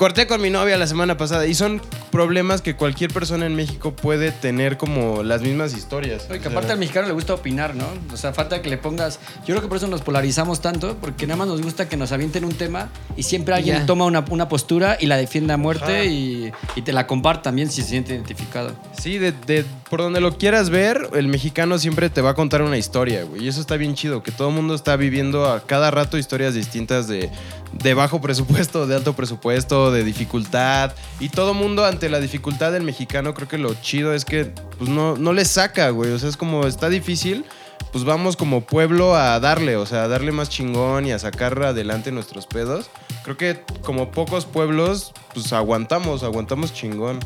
corté 0.00 0.26
con 0.26 0.40
mi 0.40 0.48
novia 0.48 0.78
la 0.78 0.86
semana 0.86 1.18
pasada 1.18 1.46
y 1.46 1.52
son 1.52 1.78
problemas 2.10 2.62
que 2.62 2.74
cualquier 2.74 3.12
persona 3.12 3.44
en 3.44 3.54
México 3.54 3.92
puede 3.94 4.32
tener 4.32 4.78
como 4.78 5.22
las 5.22 5.42
mismas 5.42 5.76
historias. 5.76 6.22
Oye, 6.30 6.40
que 6.40 6.48
O 6.48 6.50
sea, 6.50 6.52
aparte 6.52 6.72
al 6.72 6.78
mexicano 6.78 7.06
le 7.06 7.12
gusta 7.12 7.34
opinar, 7.34 7.74
¿no? 7.74 7.84
O 8.10 8.16
sea, 8.16 8.32
falta 8.32 8.62
que 8.62 8.70
le 8.70 8.78
pongas. 8.78 9.20
Yo 9.40 9.48
creo 9.48 9.60
que 9.60 9.68
por 9.68 9.76
eso 9.76 9.88
nos 9.88 10.00
polarizamos 10.00 10.62
tanto, 10.62 10.96
porque 11.02 11.26
nada 11.26 11.36
más 11.36 11.48
nos 11.48 11.60
gusta 11.60 11.86
que 11.86 11.98
nos 11.98 12.12
avienten 12.12 12.46
un 12.46 12.54
tema 12.54 12.88
y 13.14 13.24
siempre 13.24 13.54
alguien 13.54 13.84
toma 13.84 14.06
una, 14.06 14.24
una 14.30 14.48
postura 14.48 14.96
y 14.98 15.04
la 15.04 15.18
defiende 15.18 15.52
a 15.52 15.58
muerte 15.58 16.06
y, 16.06 16.50
y 16.76 16.80
te 16.80 16.94
la 16.94 17.06
comparte 17.06 17.42
también 17.42 17.70
si 17.70 17.82
se 17.82 17.88
siente 17.90 18.14
identificado. 18.14 18.72
Sí, 18.98 19.18
de, 19.18 19.32
de- 19.32 19.66
por 19.90 20.00
donde 20.00 20.20
lo 20.22 20.38
quieras 20.38 20.70
ver, 20.70 21.10
el 21.14 21.26
mexicano 21.28 21.76
siempre 21.78 22.08
te 22.08 22.22
va 22.22 22.30
a 22.30 22.34
contar 22.34 22.62
una 22.62 22.78
historia, 22.78 23.24
güey. 23.24 23.44
Y 23.44 23.48
eso 23.48 23.60
está 23.60 23.76
bien 23.76 23.94
chido, 23.96 24.22
que 24.22 24.30
todo 24.32 24.48
el 24.48 24.54
mundo 24.54 24.74
está 24.74 24.96
viviendo 24.96 25.46
a 25.50 25.60
cada 25.66 25.90
rato 25.90 26.16
historias 26.16 26.54
distintas 26.54 27.06
de, 27.08 27.28
de 27.72 27.94
bajo 27.94 28.20
presupuesto, 28.20 28.86
de 28.86 28.96
alto 28.96 29.14
presupuesto, 29.14 29.92
de 29.92 30.04
dificultad. 30.04 30.92
Y 31.18 31.28
todo 31.28 31.54
mundo 31.54 31.84
ante 31.84 32.08
la 32.08 32.20
dificultad 32.20 32.72
del 32.72 32.82
mexicano, 32.82 33.34
creo 33.34 33.48
que 33.48 33.58
lo 33.58 33.74
chido 33.74 34.12
es 34.12 34.24
que 34.24 34.46
pues, 34.78 34.90
no, 34.90 35.16
no 35.16 35.32
le 35.32 35.44
saca, 35.44 35.90
güey. 35.90 36.12
O 36.12 36.18
sea, 36.18 36.28
es 36.28 36.36
como 36.36 36.66
está 36.66 36.88
difícil. 36.88 37.44
Pues 37.92 38.04
vamos 38.04 38.36
como 38.36 38.60
pueblo 38.60 39.16
a 39.16 39.40
darle, 39.40 39.76
o 39.76 39.84
sea, 39.84 40.04
a 40.04 40.08
darle 40.08 40.30
más 40.30 40.48
chingón 40.48 41.06
y 41.06 41.12
a 41.12 41.18
sacar 41.18 41.60
adelante 41.60 42.12
nuestros 42.12 42.46
pedos. 42.46 42.88
Creo 43.24 43.36
que 43.36 43.64
como 43.82 44.12
pocos 44.12 44.46
pueblos, 44.46 45.12
pues 45.34 45.52
aguantamos, 45.52 46.22
aguantamos 46.22 46.72
chingón. 46.72 47.18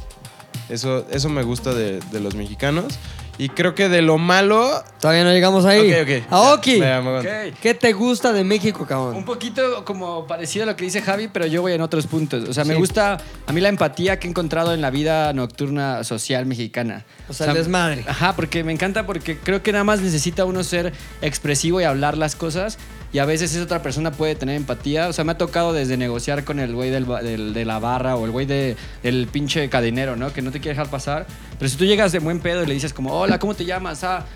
Eso, 0.70 1.04
eso 1.10 1.28
me 1.28 1.42
gusta 1.42 1.74
de, 1.74 2.00
de 2.00 2.20
los 2.20 2.34
mexicanos. 2.34 2.98
Y 3.36 3.48
creo 3.48 3.74
que 3.74 3.88
de 3.88 4.00
lo 4.00 4.16
malo. 4.18 4.82
Todavía 5.00 5.24
no 5.24 5.32
llegamos 5.32 5.64
ahí. 5.64 5.92
Ok, 5.92 5.98
ok. 6.02 6.32
Aoki, 6.32 6.78
Ya, 6.78 7.00
me 7.00 7.08
aguanto. 7.08 7.28
Ok. 7.28 7.54
¿qué 7.60 7.74
te 7.74 7.92
gusta 7.92 8.32
de 8.32 8.44
México, 8.44 8.80
Un 8.82 8.86
cabrón? 8.86 9.24
poquito 9.24 9.84
como 9.84 10.26
parecido 10.26 10.62
a 10.62 10.66
lo 10.66 10.76
que 10.76 10.84
dice 10.84 11.02
Javi, 11.02 11.28
pero 11.28 11.44
yo 11.46 11.60
voy 11.60 11.72
en 11.72 11.80
otros 11.80 12.06
puntos. 12.06 12.48
O 12.48 12.52
sea, 12.54 12.64
me 12.64 12.74
Sí. 12.74 12.80
gusta 12.80 13.18
a 13.46 13.52
mí 13.52 13.60
la 13.60 13.68
empatía 13.70 14.18
que 14.20 14.28
he 14.28 14.30
encontrado 14.30 14.72
en 14.72 14.80
la 14.80 14.90
vida 14.90 15.32
nocturna 15.32 16.04
social 16.04 16.46
mexicana. 16.46 17.04
O 17.28 17.32
sea, 17.32 17.48
el 17.48 17.54
desmadre. 17.54 18.04
Ajá, 18.06 18.34
porque 18.36 18.62
me 18.62 18.72
encanta 18.72 19.04
porque 19.04 19.36
creo 19.38 19.62
que 19.62 19.72
nada 19.72 19.84
más 19.84 20.00
necesita 20.00 20.44
uno 20.44 20.62
ser 20.62 20.92
expresivo 21.20 21.80
y 21.80 21.84
hablar 21.84 22.16
las 22.16 22.36
cosas 22.36 22.78
y 23.14 23.18
a 23.20 23.24
veces 23.24 23.54
esa 23.54 23.62
otra 23.64 23.80
persona 23.80 24.10
puede 24.10 24.34
tener 24.34 24.56
empatía. 24.56 25.08
O 25.08 25.12
sea, 25.14 25.24
me 25.24 25.32
ha 25.32 25.38
tocado 25.38 25.72
desde 25.72 25.96
negociar 25.96 26.44
con 26.44 26.58
el 26.58 26.74
güey 26.74 26.90
del, 26.90 27.54
de 27.54 27.64
la 27.64 27.78
barra 27.78 28.16
o 28.16 28.26
el 28.26 28.30
güey 28.32 28.44
de- 28.44 28.76
del 29.02 29.28
pinche 29.28 29.70
cadenero, 29.70 30.16
¿no? 30.16 30.32
Que 30.32 30.42
no 30.42 30.50
te 30.50 30.58
quiere 30.60 30.76
dejar 30.76 30.90
pasar. 30.90 31.26
Pero 31.58 31.68
si 31.70 31.76
tú 31.76 31.84
llegas 31.86 32.12
de 32.12 32.18
buen 32.18 32.40
pedo 32.40 32.62
y 32.64 32.66
le 32.66 32.74
dices 32.74 32.92
como, 32.92 33.12
hola, 33.18 33.38
¿cómo 33.38 33.54
te 33.54 33.64
llamas? 33.64 34.04
Ah, 34.04 34.26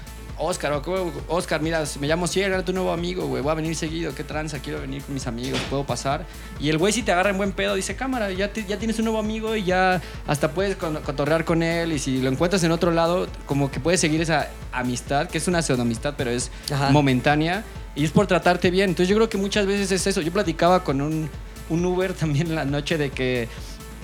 Oscar, 0.40 0.72
o 0.74 0.82
¿cómo- 0.82 1.10
Oscar, 1.26 1.60
mira, 1.60 1.82
me 1.98 2.06
llamo 2.06 2.28
Sierra, 2.28 2.54
era 2.54 2.64
tu 2.64 2.72
nuevo 2.72 2.92
amigo, 2.92 3.26
güey, 3.26 3.42
voy 3.42 3.50
a 3.50 3.54
venir 3.54 3.74
seguido, 3.74 4.14
qué 4.14 4.22
tranza, 4.22 4.60
quiero 4.60 4.80
venir 4.80 5.02
con 5.02 5.12
mis 5.12 5.26
amigos, 5.26 5.58
puedo 5.68 5.82
pasar. 5.84 6.24
Y 6.60 6.68
el 6.68 6.78
güey 6.78 6.92
si 6.92 7.02
te 7.02 7.10
agarra 7.10 7.30
en 7.30 7.38
buen 7.38 7.50
pedo, 7.50 7.74
dice, 7.74 7.96
cámara, 7.96 8.30
ya, 8.30 8.52
te- 8.52 8.64
ya 8.64 8.78
tienes 8.78 8.96
un 9.00 9.06
nuevo 9.06 9.18
amigo 9.18 9.56
y 9.56 9.64
ya 9.64 10.00
hasta 10.28 10.52
puedes 10.52 10.76
cotorrear 10.76 11.44
con 11.44 11.64
él 11.64 11.90
y 11.90 11.98
si 11.98 12.20
lo 12.22 12.30
encuentras 12.30 12.62
en 12.62 12.70
otro 12.70 12.92
lado, 12.92 13.26
como 13.46 13.72
que 13.72 13.80
puedes 13.80 13.98
seguir 14.00 14.20
esa 14.20 14.46
amistad, 14.70 15.26
que 15.26 15.38
es 15.38 15.48
una 15.48 15.60
pseudo 15.60 15.82
amistad, 15.82 16.14
pero 16.16 16.30
es 16.30 16.52
Ajá. 16.72 16.90
momentánea 16.90 17.64
y 17.98 18.04
es 18.04 18.12
por 18.12 18.26
tratarte 18.26 18.70
bien. 18.70 18.90
Entonces 18.90 19.08
yo 19.08 19.16
creo 19.16 19.28
que 19.28 19.36
muchas 19.36 19.66
veces 19.66 19.90
es 19.92 20.06
eso. 20.06 20.20
Yo 20.22 20.32
platicaba 20.32 20.84
con 20.84 21.00
un, 21.00 21.28
un 21.68 21.84
Uber 21.84 22.12
también 22.14 22.54
la 22.54 22.64
noche 22.64 22.96
de 22.96 23.10
que 23.10 23.48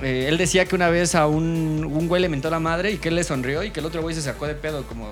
eh, 0.02 0.26
él 0.28 0.36
decía 0.36 0.66
que 0.66 0.74
una 0.74 0.90
vez 0.90 1.14
a 1.14 1.28
un, 1.28 1.88
un 1.90 2.08
güey 2.08 2.20
le 2.20 2.28
mentó 2.28 2.50
la 2.50 2.58
madre 2.58 2.90
y 2.90 2.98
que 2.98 3.08
él 3.08 3.14
le 3.14 3.22
sonrió 3.24 3.62
y 3.62 3.70
que 3.70 3.78
el 3.80 3.86
otro 3.86 4.02
güey 4.02 4.14
se 4.14 4.20
sacó 4.20 4.46
de 4.46 4.54
pedo 4.54 4.82
como 4.86 5.10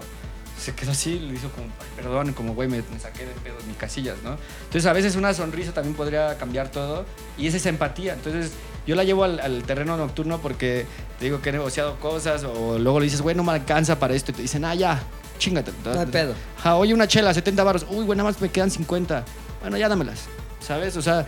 se 0.60 0.74
quedó 0.74 0.92
así, 0.92 1.18
le 1.18 1.34
hizo 1.34 1.48
como, 1.50 1.66
"Ay, 1.80 1.86
perdón, 1.96 2.32
como 2.34 2.54
güey, 2.54 2.68
me, 2.68 2.76
me 2.78 2.98
saqué 3.00 3.24
de 3.26 3.32
pedo 3.42 3.56
mis 3.66 3.76
casillas, 3.76 4.16
¿no? 4.22 4.36
Entonces 4.64 4.86
a 4.86 4.92
veces 4.92 5.16
una 5.16 5.32
sonrisa 5.34 5.72
también 5.72 5.94
podría 5.96 6.36
cambiar 6.36 6.68
todo 6.68 7.04
y 7.38 7.46
es 7.46 7.54
esa 7.54 7.68
empatía. 7.68 8.14
Entonces 8.14 8.52
yo 8.86 8.94
la 8.96 9.04
llevo 9.04 9.24
al, 9.24 9.38
al 9.40 9.62
terreno 9.62 9.96
nocturno 9.96 10.38
porque 10.40 10.86
te 11.18 11.24
digo 11.24 11.40
que 11.40 11.48
he 11.50 11.52
negociado 11.52 11.98
cosas 12.00 12.44
o 12.44 12.78
luego 12.78 12.98
le 13.00 13.04
dices, 13.04 13.22
güey, 13.22 13.34
no 13.36 13.44
me 13.44 13.52
alcanza 13.52 13.98
para 13.98 14.14
esto 14.14 14.32
y 14.32 14.34
te 14.34 14.42
dicen, 14.42 14.64
ah, 14.64 14.74
ya, 14.74 15.02
chingate. 15.38 15.72
No 15.84 15.98
hay 16.00 16.06
pedo. 16.06 16.34
Oye, 16.64 16.94
una 16.94 17.08
chela, 17.08 17.32
70 17.34 17.64
baros. 17.64 17.86
Uy, 17.90 18.04
güey, 18.04 18.16
nada 18.16 18.30
más 18.30 18.40
me 18.40 18.48
quedan 18.48 18.70
50. 18.70 19.24
Bueno, 19.62 19.76
ya 19.76 19.88
dámelas. 19.88 20.24
¿Sabes? 20.60 20.96
O 20.96 21.02
sea, 21.02 21.26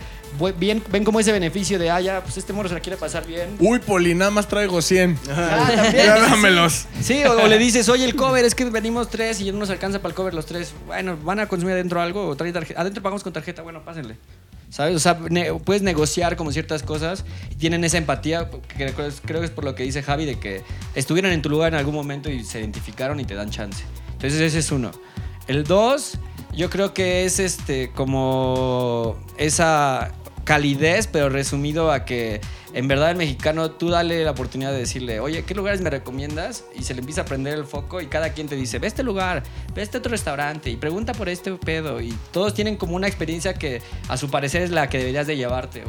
bien, 0.57 0.81
ven 0.89 1.03
como 1.03 1.19
ese 1.19 1.33
beneficio 1.33 1.77
de, 1.77 1.89
ah, 1.91 1.99
ya, 1.99 2.21
pues 2.21 2.37
este 2.37 2.53
morro 2.53 2.69
se 2.69 2.75
la 2.75 2.79
quiere 2.79 2.95
pasar 2.95 3.27
bien. 3.27 3.57
Uy, 3.59 3.79
Poli, 3.79 4.15
nada 4.15 4.31
más 4.31 4.47
traigo 4.47 4.81
100. 4.81 5.19
Ah, 5.29 5.69
también. 5.75 5.95
Ya 6.05 6.19
dámelos. 6.21 6.85
Sí, 7.01 7.21
o, 7.25 7.43
o 7.43 7.47
le 7.47 7.57
dices, 7.57 7.89
oye, 7.89 8.05
el 8.05 8.15
cover, 8.15 8.45
es 8.45 8.55
que 8.55 8.63
venimos 8.65 9.09
tres 9.09 9.41
y 9.41 9.51
no 9.51 9.57
nos 9.59 9.69
alcanza 9.69 9.99
para 9.99 10.09
el 10.11 10.15
cover 10.15 10.33
los 10.33 10.45
tres. 10.45 10.73
Bueno, 10.87 11.17
¿van 11.21 11.41
a 11.41 11.47
consumir 11.47 11.73
adentro 11.73 11.99
algo? 12.01 12.27
O 12.29 12.35
trae 12.37 12.53
tarjeta. 12.53 12.79
Adentro 12.79 13.03
pagamos 13.03 13.23
con 13.23 13.33
tarjeta, 13.33 13.61
bueno, 13.61 13.83
pásenle. 13.83 14.15
¿Sabes? 14.75 14.93
O 14.97 14.99
sea, 14.99 15.17
puedes 15.63 15.83
negociar 15.83 16.35
como 16.35 16.51
ciertas 16.51 16.83
cosas 16.83 17.23
y 17.49 17.55
tienen 17.55 17.85
esa 17.85 17.97
empatía, 17.97 18.49
que 18.49 18.91
creo, 18.91 19.09
creo 19.23 19.39
que 19.39 19.45
es 19.45 19.51
por 19.51 19.63
lo 19.63 19.73
que 19.73 19.83
dice 19.83 20.03
Javi, 20.03 20.25
de 20.25 20.37
que 20.37 20.63
estuvieron 20.95 21.31
en 21.31 21.41
tu 21.41 21.47
lugar 21.47 21.71
en 21.71 21.79
algún 21.79 21.95
momento 21.95 22.29
y 22.29 22.43
se 22.43 22.59
identificaron 22.59 23.21
y 23.21 23.23
te 23.23 23.35
dan 23.35 23.49
chance. 23.51 23.85
Entonces 24.11 24.41
ese 24.41 24.59
es 24.59 24.73
uno. 24.73 24.91
El 25.47 25.63
dos, 25.63 26.17
yo 26.53 26.69
creo 26.69 26.93
que 26.93 27.23
es 27.23 27.39
este 27.39 27.91
como 27.91 29.15
esa 29.37 30.11
calidez, 30.43 31.07
pero 31.07 31.29
resumido 31.29 31.89
a 31.89 32.03
que 32.03 32.41
en 32.75 32.89
verdad 32.89 33.11
el 33.11 33.15
mexicano 33.15 33.71
tú 33.71 33.89
dale 33.89 34.25
la 34.25 34.31
oportunidad 34.31 34.73
de 34.73 34.79
decirle, 34.79 35.21
oye, 35.21 35.45
¿qué 35.45 35.55
lugares 35.55 35.79
me 35.79 35.89
recomiendas? 35.89 36.65
Y 36.77 36.83
se 36.83 36.93
le 36.93 36.99
empieza 36.99 37.21
a 37.21 37.25
prender 37.25 37.53
el 37.53 37.63
foco 37.63 38.01
y 38.01 38.07
cada 38.07 38.33
quien 38.33 38.49
te 38.49 38.57
dice, 38.57 38.79
ve 38.79 38.87
este 38.87 39.01
lugar, 39.01 39.43
ve 39.73 39.81
este 39.81 39.99
otro 39.99 40.11
restaurante 40.11 40.69
y 40.69 40.75
pregunta 40.75 41.13
por 41.13 41.29
este 41.29 41.53
pedo. 41.53 42.01
Y 42.01 42.13
todos 42.33 42.53
tienen 42.53 42.75
como 42.75 42.97
una 42.97 43.07
experiencia 43.07 43.53
que 43.53 43.81
a 44.09 44.17
su 44.17 44.29
parecer 44.29 44.61
es 44.61 44.71
la 44.71 44.89
que 44.89 44.97
deberías 44.97 45.25
de 45.25 45.37
llevarte 45.37 45.85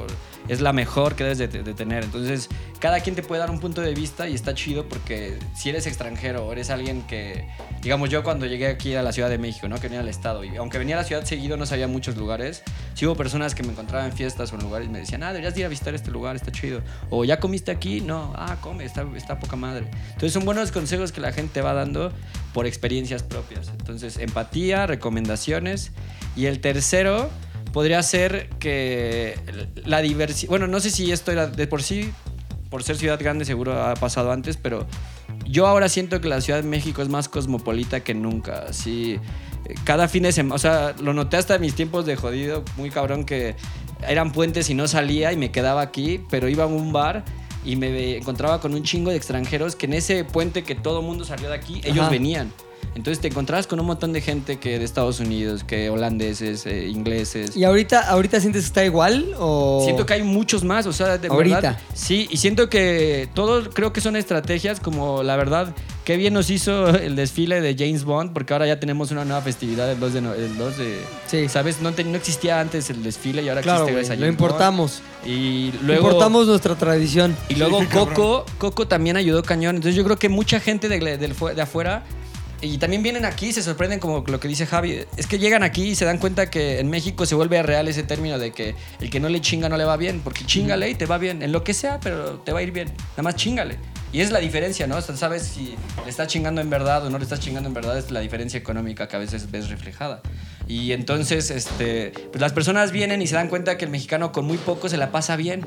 es 0.48 0.60
la 0.60 0.72
mejor 0.72 1.14
que 1.14 1.24
debes 1.24 1.38
de, 1.38 1.48
tener. 1.48 2.04
Entonces, 2.04 2.48
cada 2.78 3.00
quien 3.00 3.14
te 3.14 3.22
puede 3.22 3.40
dar 3.40 3.50
un 3.50 3.60
punto 3.60 3.80
de 3.80 3.94
vista 3.94 4.28
y 4.28 4.34
está 4.34 4.54
chido 4.54 4.88
porque 4.88 5.38
si 5.54 5.70
eres 5.70 5.86
extranjero 5.86 6.46
o 6.46 6.52
eres 6.52 6.70
alguien 6.70 7.02
que, 7.02 7.48
digamos 7.82 8.10
yo 8.10 8.22
cuando 8.22 8.46
llegué 8.46 8.68
aquí 8.68 8.94
a 8.94 9.02
la 9.02 9.12
Ciudad 9.12 9.28
de 9.28 9.38
México, 9.38 9.68
¿no? 9.68 9.76
Que 9.76 9.88
venía 9.88 10.00
al 10.00 10.08
estado 10.08 10.44
y 10.44 10.56
aunque 10.56 10.78
venía 10.78 10.96
a 10.96 10.98
la 10.98 11.04
ciudad 11.04 11.24
seguido 11.24 11.56
no 11.56 11.66
sabía 11.66 11.88
muchos 11.88 12.16
lugares, 12.16 12.62
sí 12.94 13.06
hubo 13.06 13.16
personas 13.16 13.54
que 13.54 13.62
me 13.62 13.72
encontraban 13.72 14.10
en 14.10 14.16
fiestas 14.16 14.52
o 14.52 14.56
en 14.56 14.62
lugares 14.62 14.88
y 14.88 14.90
me 14.90 14.98
decían, 14.98 15.22
ah, 15.22 15.28
deberías 15.28 15.54
de 15.54 15.60
ir 15.60 15.66
a 15.66 15.68
visitar 15.68 15.94
este 15.94 16.10
lugar, 16.10 16.36
está 16.36 16.52
chido. 16.52 16.82
O 17.10 17.24
ya 17.24 17.40
comiste 17.40 17.70
aquí, 17.70 18.00
no, 18.00 18.32
ah, 18.36 18.56
come, 18.60 18.84
está, 18.84 19.06
está 19.16 19.38
poca 19.38 19.56
madre. 19.56 19.88
Entonces 20.08 20.32
son 20.32 20.44
buenos 20.44 20.70
consejos 20.70 21.12
que 21.12 21.20
la 21.20 21.32
gente 21.32 21.60
va 21.60 21.72
dando 21.72 22.12
por 22.52 22.66
experiencias 22.66 23.22
propias. 23.22 23.68
Entonces, 23.68 24.16
empatía, 24.16 24.86
recomendaciones. 24.86 25.92
Y 26.36 26.46
el 26.46 26.60
tercero 26.60 27.30
podría 27.76 28.02
ser 28.02 28.48
que 28.58 29.38
la 29.84 30.00
diversidad, 30.00 30.48
bueno, 30.48 30.66
no 30.66 30.80
sé 30.80 30.88
si 30.88 31.12
esto 31.12 31.30
era 31.30 31.46
de 31.46 31.66
por 31.66 31.82
sí, 31.82 32.10
por 32.70 32.82
ser 32.82 32.96
ciudad 32.96 33.20
grande 33.20 33.44
seguro 33.44 33.78
ha 33.84 33.92
pasado 33.92 34.32
antes, 34.32 34.56
pero 34.56 34.86
yo 35.44 35.66
ahora 35.66 35.90
siento 35.90 36.18
que 36.22 36.26
la 36.26 36.40
Ciudad 36.40 36.62
de 36.62 36.66
México 36.66 37.02
es 37.02 37.10
más 37.10 37.28
cosmopolita 37.28 38.00
que 38.00 38.14
nunca. 38.14 38.64
Eh, 38.86 39.20
cada 39.84 40.08
fin 40.08 40.22
de 40.22 40.32
semana, 40.32 40.54
o 40.54 40.58
sea, 40.58 40.94
lo 41.02 41.12
noté 41.12 41.36
hasta 41.36 41.56
en 41.56 41.60
mis 41.60 41.74
tiempos 41.74 42.06
de 42.06 42.16
jodido, 42.16 42.64
muy 42.78 42.88
cabrón, 42.88 43.26
que 43.26 43.56
eran 44.08 44.32
puentes 44.32 44.70
y 44.70 44.74
no 44.74 44.88
salía 44.88 45.34
y 45.34 45.36
me 45.36 45.52
quedaba 45.52 45.82
aquí, 45.82 46.24
pero 46.30 46.48
iba 46.48 46.64
a 46.64 46.68
un 46.68 46.94
bar 46.94 47.26
y 47.62 47.76
me 47.76 48.16
encontraba 48.16 48.58
con 48.58 48.72
un 48.72 48.84
chingo 48.84 49.10
de 49.10 49.18
extranjeros 49.18 49.76
que 49.76 49.84
en 49.84 49.92
ese 49.92 50.24
puente 50.24 50.64
que 50.64 50.76
todo 50.76 51.02
mundo 51.02 51.26
salió 51.26 51.50
de 51.50 51.56
aquí, 51.56 51.82
ellos 51.84 52.08
venían. 52.08 52.50
Entonces 52.94 53.20
te 53.20 53.28
encontrabas 53.28 53.66
con 53.66 53.78
un 53.80 53.86
montón 53.86 54.12
de 54.12 54.20
gente 54.20 54.58
que 54.58 54.78
de 54.78 54.84
Estados 54.84 55.20
Unidos, 55.20 55.64
que 55.64 55.90
holandeses, 55.90 56.64
eh, 56.66 56.86
ingleses. 56.88 57.56
¿Y 57.56 57.64
ahorita, 57.64 58.08
ahorita 58.08 58.40
sientes 58.40 58.62
que 58.62 58.66
está 58.68 58.84
igual 58.84 59.34
o...? 59.38 59.82
Siento 59.84 60.06
que 60.06 60.14
hay 60.14 60.22
muchos 60.22 60.64
más, 60.64 60.86
o 60.86 60.92
sea, 60.92 61.18
de 61.18 61.28
Ahorita. 61.28 61.56
verdad. 61.56 61.78
Sí, 61.94 62.26
y 62.30 62.38
siento 62.38 62.68
que 62.70 63.28
todos 63.34 63.68
creo 63.74 63.92
que 63.92 64.00
son 64.00 64.16
estrategias 64.16 64.80
como 64.80 65.22
la 65.22 65.36
verdad, 65.36 65.74
qué 66.04 66.16
bien 66.16 66.32
nos 66.34 66.48
hizo 66.50 66.88
el 66.88 67.16
desfile 67.16 67.60
de 67.60 67.74
James 67.78 68.04
Bond, 68.04 68.32
porque 68.32 68.52
ahora 68.54 68.66
ya 68.66 68.80
tenemos 68.80 69.10
una 69.10 69.24
nueva 69.24 69.42
festividad 69.42 69.90
el 69.92 70.00
2 70.00 70.12
de... 70.14 70.20
no- 70.22 70.34
El 70.34 70.56
2 70.56 70.78
de 70.78 70.98
Sí. 71.26 71.48
¿Sabes? 71.48 71.80
No, 71.82 71.92
te- 71.92 72.04
no 72.04 72.16
existía 72.16 72.60
antes 72.60 72.88
el 72.90 73.02
desfile 73.02 73.42
y 73.42 73.48
ahora 73.48 73.60
Claro, 73.62 73.80
existe 73.84 73.92
gracias 73.94 74.10
a 74.16 74.20
lo 74.20 74.26
James 74.26 74.36
Bond. 74.38 74.50
importamos. 74.50 75.02
Y 75.26 75.72
luego... 75.82 76.06
Importamos 76.06 76.46
nuestra 76.46 76.74
tradición. 76.76 77.36
Y 77.48 77.56
luego 77.56 77.80
Coco, 77.92 78.46
Coco 78.58 78.86
también 78.88 79.16
ayudó 79.16 79.42
cañón. 79.42 79.76
Entonces 79.76 79.96
yo 79.96 80.04
creo 80.04 80.16
que 80.16 80.28
mucha 80.28 80.60
gente 80.60 80.88
de, 80.88 81.34
fu- 81.34 81.48
de 81.48 81.60
afuera 81.60 82.04
y 82.60 82.78
también 82.78 83.02
vienen 83.02 83.24
aquí 83.24 83.46
y 83.46 83.52
se 83.52 83.62
sorprenden 83.62 84.00
como 84.00 84.24
lo 84.26 84.40
que 84.40 84.48
dice 84.48 84.66
Javi. 84.66 85.04
Es 85.16 85.26
que 85.26 85.38
llegan 85.38 85.62
aquí 85.62 85.88
y 85.88 85.94
se 85.94 86.04
dan 86.04 86.18
cuenta 86.18 86.50
que 86.50 86.80
en 86.80 86.88
México 86.88 87.26
se 87.26 87.34
vuelve 87.34 87.62
real 87.62 87.88
ese 87.88 88.02
término 88.02 88.38
de 88.38 88.52
que 88.52 88.74
el 89.00 89.10
que 89.10 89.20
no 89.20 89.28
le 89.28 89.40
chinga 89.40 89.68
no 89.68 89.76
le 89.76 89.84
va 89.84 89.96
bien. 89.96 90.20
Porque 90.20 90.44
chingale 90.44 90.88
y 90.90 90.94
te 90.94 91.06
va 91.06 91.18
bien. 91.18 91.42
En 91.42 91.52
lo 91.52 91.64
que 91.64 91.74
sea, 91.74 92.00
pero 92.00 92.40
te 92.40 92.52
va 92.52 92.60
a 92.60 92.62
ir 92.62 92.72
bien. 92.72 92.88
Nada 93.10 93.22
más 93.22 93.36
chingale. 93.36 93.76
Y 94.12 94.20
es 94.20 94.30
la 94.30 94.38
diferencia, 94.38 94.86
¿no? 94.86 94.96
O 94.96 95.02
sea, 95.02 95.16
sabes 95.16 95.42
si 95.42 95.74
le 96.04 96.10
estás 96.10 96.28
chingando 96.28 96.60
en 96.60 96.70
verdad 96.70 97.04
o 97.04 97.10
no 97.10 97.18
le 97.18 97.24
estás 97.24 97.40
chingando 97.40 97.68
en 97.68 97.74
verdad. 97.74 97.98
Es 97.98 98.10
la 98.10 98.20
diferencia 98.20 98.58
económica 98.58 99.08
que 99.08 99.16
a 99.16 99.18
veces 99.18 99.50
ves 99.50 99.68
reflejada. 99.68 100.22
Y 100.68 100.92
entonces, 100.92 101.50
este, 101.50 102.12
pues 102.30 102.40
las 102.40 102.52
personas 102.52 102.90
vienen 102.90 103.22
y 103.22 103.26
se 103.26 103.36
dan 103.36 103.48
cuenta 103.48 103.78
que 103.78 103.84
el 103.84 103.90
mexicano 103.90 104.32
con 104.32 104.44
muy 104.46 104.58
poco 104.58 104.88
se 104.88 104.96
la 104.96 105.12
pasa 105.12 105.36
bien. 105.36 105.64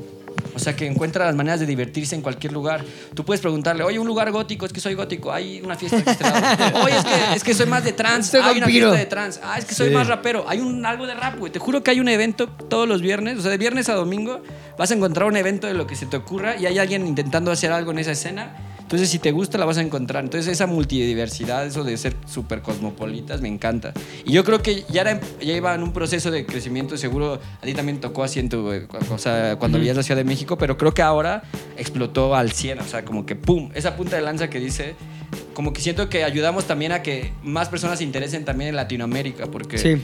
O 0.56 0.60
sea, 0.60 0.76
que 0.76 0.86
encuentra 0.86 1.26
las 1.26 1.36
maneras 1.36 1.62
de 1.62 1.66
divertirse 1.66 2.16
en 2.16 2.22
cualquier 2.22 2.52
lugar. 2.52 2.84
Tú 3.14 3.24
puedes 3.24 3.40
preguntarle, 3.40 3.84
oye, 3.84 3.98
un 3.98 4.08
lugar 4.08 4.30
gótico, 4.32 4.66
es 4.66 4.74
que 4.74 4.82
soy 4.82 4.94
gótico, 4.94 5.32
hay 5.32 5.62
una 5.62 5.78
fiesta 5.78 6.02
de 6.02 6.12
este 6.12 6.24
lado. 6.24 6.82
Oye, 6.84 6.98
es 6.98 7.06
que, 7.06 7.36
es 7.36 7.44
que 7.44 7.54
soy 7.54 7.66
más 7.68 7.84
de 7.84 7.94
trans, 7.94 8.28
Soy 8.28 8.42
hay 8.42 8.58
una 8.58 8.68
fiesta 8.68 8.92
de 8.92 9.06
trans. 9.06 9.40
Ah, 9.42 9.58
es 9.58 9.64
que 9.64 9.74
soy 9.74 9.90
más 9.92 10.08
rapero, 10.08 10.46
hay 10.50 10.60
un, 10.60 10.86
algo 10.86 11.08
de 11.08 11.14
rap, 11.14 11.38
güey. 11.38 11.52
Te 11.52 11.60
juro 11.60 11.82
que 11.82 11.92
hay 11.92 12.00
un 12.02 12.10
evento 12.10 12.50
todos 12.50 12.90
los 12.90 13.02
viernes, 13.02 13.38
o 13.38 13.42
sea, 13.42 13.52
de 13.52 13.58
viernes 13.58 13.88
a 13.88 13.94
domingo, 13.94 14.42
vas 14.78 14.92
a 14.92 14.96
encontrar 14.96 15.28
un 15.28 15.38
evento 15.38 15.68
de 15.68 15.76
lo 15.76 15.88
que 15.88 15.96
se 15.96 16.06
te 16.08 16.18
ocurra 16.18 16.58
y 16.58 16.66
hay 16.66 16.78
alguien 16.78 17.08
intentando 17.08 17.52
hacer 17.52 17.72
algo 17.72 17.92
en 17.92 18.00
esa 18.00 18.12
escena. 18.12 18.54
Entonces, 18.90 19.10
si 19.12 19.20
te 19.20 19.32
gusta, 19.32 19.60
la 19.60 19.66
vas 19.66 19.78
a 19.78 19.84
encontrar. 19.84 20.24
Entonces, 20.24 20.52
esa 20.52 20.66
multidiversidad, 20.66 21.64
eso 21.64 21.84
de 21.84 21.96
ser 21.96 22.16
súper 22.26 22.64
cosmopolitas, 22.64 23.40
me 23.40 23.48
encanta. 23.48 23.94
Y 24.26 24.32
yo 24.32 24.44
creo 24.44 24.64
que 24.64 24.84
ya, 24.90 25.02
era, 25.02 25.20
ya 25.40 25.54
iba 25.54 25.76
en 25.76 25.84
un 25.84 25.94
proceso 25.94 26.32
de 26.32 26.44
crecimiento, 26.48 26.98
seguro 26.98 27.40
a 27.62 27.66
ti 27.68 27.76
también 27.76 28.00
tocó 28.00 28.24
así 28.24 28.40
en 28.40 28.50
tu, 28.50 28.72
eh, 28.72 28.88
o 29.12 29.20
sea, 29.20 29.58
cuando 29.60 29.78
vivías 29.78 29.96
la 29.96 30.02
Ciudad 30.02 30.18
de 30.18 30.24
México, 30.24 30.58
pero 30.58 30.76
creo 30.76 30.92
que 30.92 31.04
ahora 31.04 31.44
explotó 31.78 32.34
al 32.34 32.52
100, 32.52 32.80
o 32.80 32.84
sea, 32.84 33.06
como 33.06 33.28
que 33.28 33.36
pum, 33.36 33.70
esa 33.76 33.96
punta 33.96 34.16
de 34.16 34.24
lanza 34.24 34.50
que 34.50 34.60
dice, 34.60 34.96
como 35.54 35.72
que 35.72 35.82
siento 35.82 36.10
que 36.10 36.24
ayudamos 36.24 36.66
también 36.66 36.92
a 36.92 37.04
que 37.04 37.32
más 37.44 37.70
personas 37.70 38.00
se 38.00 38.06
interesen 38.06 38.44
también 38.44 38.70
en 38.70 38.76
Latinoamérica, 38.76 39.46
porque 39.52 39.78
Sí. 39.78 40.02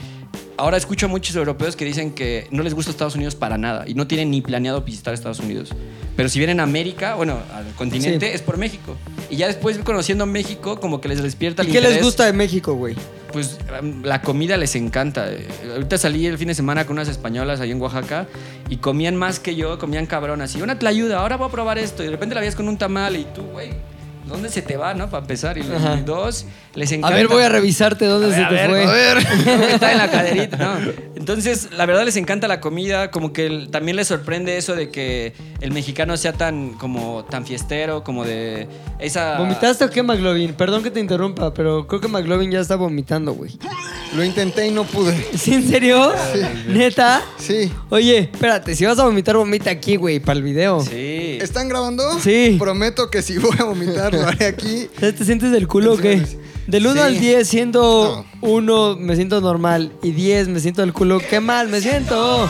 Ahora 0.58 0.78
escucho 0.78 1.06
a 1.06 1.10
muchos 1.10 1.36
europeos 1.36 1.76
que 1.76 1.86
dicen 1.86 2.12
que 2.14 2.47
no 2.51 2.64
les 2.64 2.74
gusta 2.74 2.91
Estados 2.91 3.16
Unidos 3.16 3.36
para 3.36 3.58
nada 3.58 3.84
y 3.88 3.93
no 3.93 4.08
tienen 4.08 4.32
ni 4.32 4.41
planeado 4.41 4.82
visitar 4.82 5.14
Estados 5.14 5.39
Unidos. 5.39 5.70
Pero 6.16 6.30
si 6.30 6.39
vienen 6.39 6.60
a 6.62 6.64
América, 6.64 7.16
bueno, 7.16 7.39
al 7.53 7.66
continente, 7.76 8.28
Sí. 8.30 8.36
es 8.36 8.41
por 8.41 8.58
México. 8.58 8.95
Y 9.30 9.36
ya 9.36 9.47
después 9.47 9.78
conociendo 9.80 10.26
México, 10.26 10.80
como 10.80 11.01
que 11.01 11.10
les 11.10 11.22
despierta 11.22 11.62
el 11.62 11.70
¿Y 11.70 11.72
qué 11.72 11.82
les 11.82 11.89
interés. 11.91 12.06
gusta 12.06 12.26
de 12.26 12.34
México, 12.34 12.74
güey? 12.76 12.95
Pues 13.34 13.58
um, 13.82 14.01
la 14.03 14.22
comida 14.22 14.56
les 14.56 14.76
encanta. 14.76 15.30
Eh, 15.30 15.45
Ahorita 15.74 15.97
salí 15.97 16.26
el 16.26 16.38
fin 16.38 16.47
de 16.47 16.56
semana 16.56 16.86
con 16.86 16.93
unas 16.93 17.10
españolas 17.10 17.60
ahí 17.60 17.72
en 17.72 17.82
Oaxaca 17.82 18.28
y 18.70 18.78
comían 18.78 19.18
más 19.18 19.39
que 19.41 19.56
yo, 19.56 19.78
comían 19.78 20.06
cabrón 20.06 20.41
así. 20.41 20.62
Una 20.62 20.80
tlayuda, 20.80 21.20
ahora 21.20 21.36
voy 21.36 21.49
a 21.49 21.51
probar 21.51 21.78
esto. 21.78 22.01
Y 22.01 22.06
de 22.06 22.12
repente 22.14 22.34
la 22.34 22.39
veías 22.41 22.56
con 22.56 22.70
un 22.70 22.78
tamal 22.78 23.18
y 23.18 23.26
tú, 23.36 23.41
güey, 23.51 23.72
¿dónde 24.28 24.49
se 24.49 24.61
te 24.61 24.78
va, 24.78 24.93
no? 24.93 25.09
Para 25.09 25.21
empezar. 25.21 25.57
Y, 25.57 25.61
Ajá. 25.61 25.97
y 25.99 26.03
dos, 26.03 26.45
les 26.76 26.91
A 26.91 26.95
encanta. 26.95 27.15
ver, 27.15 27.28
voy 27.28 27.43
a 27.43 27.49
revisarte 27.49 28.05
dónde 28.05 28.34
se 28.34 28.43
A 28.43 28.49
te 28.49 28.55
ver, 28.55 28.69
fue. 28.69 28.84
a 28.86 28.91
ver. 28.91 29.17
Está 29.73 29.91
en 29.91 29.97
la 29.97 30.09
caderita, 30.11 30.57
¿no? 30.57 31.05
Entonces, 31.15 31.69
la 31.76 31.86
verdad 31.86 32.05
les 32.05 32.17
encanta 32.17 32.47
la 32.47 32.59
comida, 32.61 33.09
como 33.11 33.34
que 33.34 33.47
el- 33.47 33.69
también 33.71 33.95
les 33.97 34.07
sorprende 34.07 34.57
eso 34.57 34.76
de 34.76 34.89
que 34.89 35.34
el 35.61 35.71
mexicano 35.71 36.17
sea 36.17 36.34
tan 36.34 36.73
como 36.73 37.26
tan 37.26 37.45
fiestero, 37.45 38.03
como 38.03 38.23
de 38.26 38.67
esa 38.99 39.38
¿Vomitaste 39.39 39.86
o 39.86 39.89
qué, 39.89 40.03
McLovin? 40.03 40.53
Perdón 40.53 40.84
que 40.84 40.91
te 40.91 40.99
interrumpa, 40.99 41.53
pero 41.53 41.88
creo 41.88 41.99
que 42.01 42.07
McLovin 42.07 42.51
ya 42.51 42.59
está 42.59 42.76
vomitando, 42.76 43.34
güey. 43.34 43.57
Lo 44.15 44.23
intenté 44.23 44.67
y 44.67 44.71
no 44.71 44.84
pude. 44.84 45.13
¿Sí, 45.38 45.53
en 45.55 45.67
serio? 45.67 46.13
¿Neta? 46.67 47.21
Sí. 47.38 47.71
Oye, 47.89 48.30
espérate, 48.32 48.76
si 48.76 48.86
vas 48.86 48.99
a 48.99 49.05
vomitar, 49.05 49.36
vomita 49.36 49.69
aquí, 49.71 49.95
güey, 49.95 50.19
para 50.19 50.38
el 50.38 50.43
video. 50.43 50.82
Sí. 50.82 51.38
¿Están 51.41 51.67
grabando? 51.69 52.19
Sí. 52.19 52.55
Prometo 52.59 53.09
que 53.09 53.21
si 53.21 53.38
voy 53.38 53.55
a 53.59 53.63
vomitar, 53.63 54.14
lo 54.16 54.28
haré 54.28 54.45
aquí. 54.47 54.88
¿Ya 55.01 55.11
¿Te 55.13 55.26
sientes 55.26 55.51
del 55.51 55.68
culo 55.68 55.93
o 55.93 55.97
qué? 55.97 56.22
Del 56.68 56.86
1 56.88 56.93
Sí. 56.95 56.99
al 56.99 57.20
10, 57.20 57.47
siendo 57.47 58.26
1 58.41 58.95
me 58.97 59.16
siento 59.16 59.39
normal 59.41 59.91
y 60.01 60.11
10 60.11 60.47
me 60.47 60.59
siento 60.59 60.82
del 60.82 60.93
culo, 60.93 61.20
qué 61.30 61.39
mal 61.39 61.68
me 61.70 61.80
siento. 61.82 62.49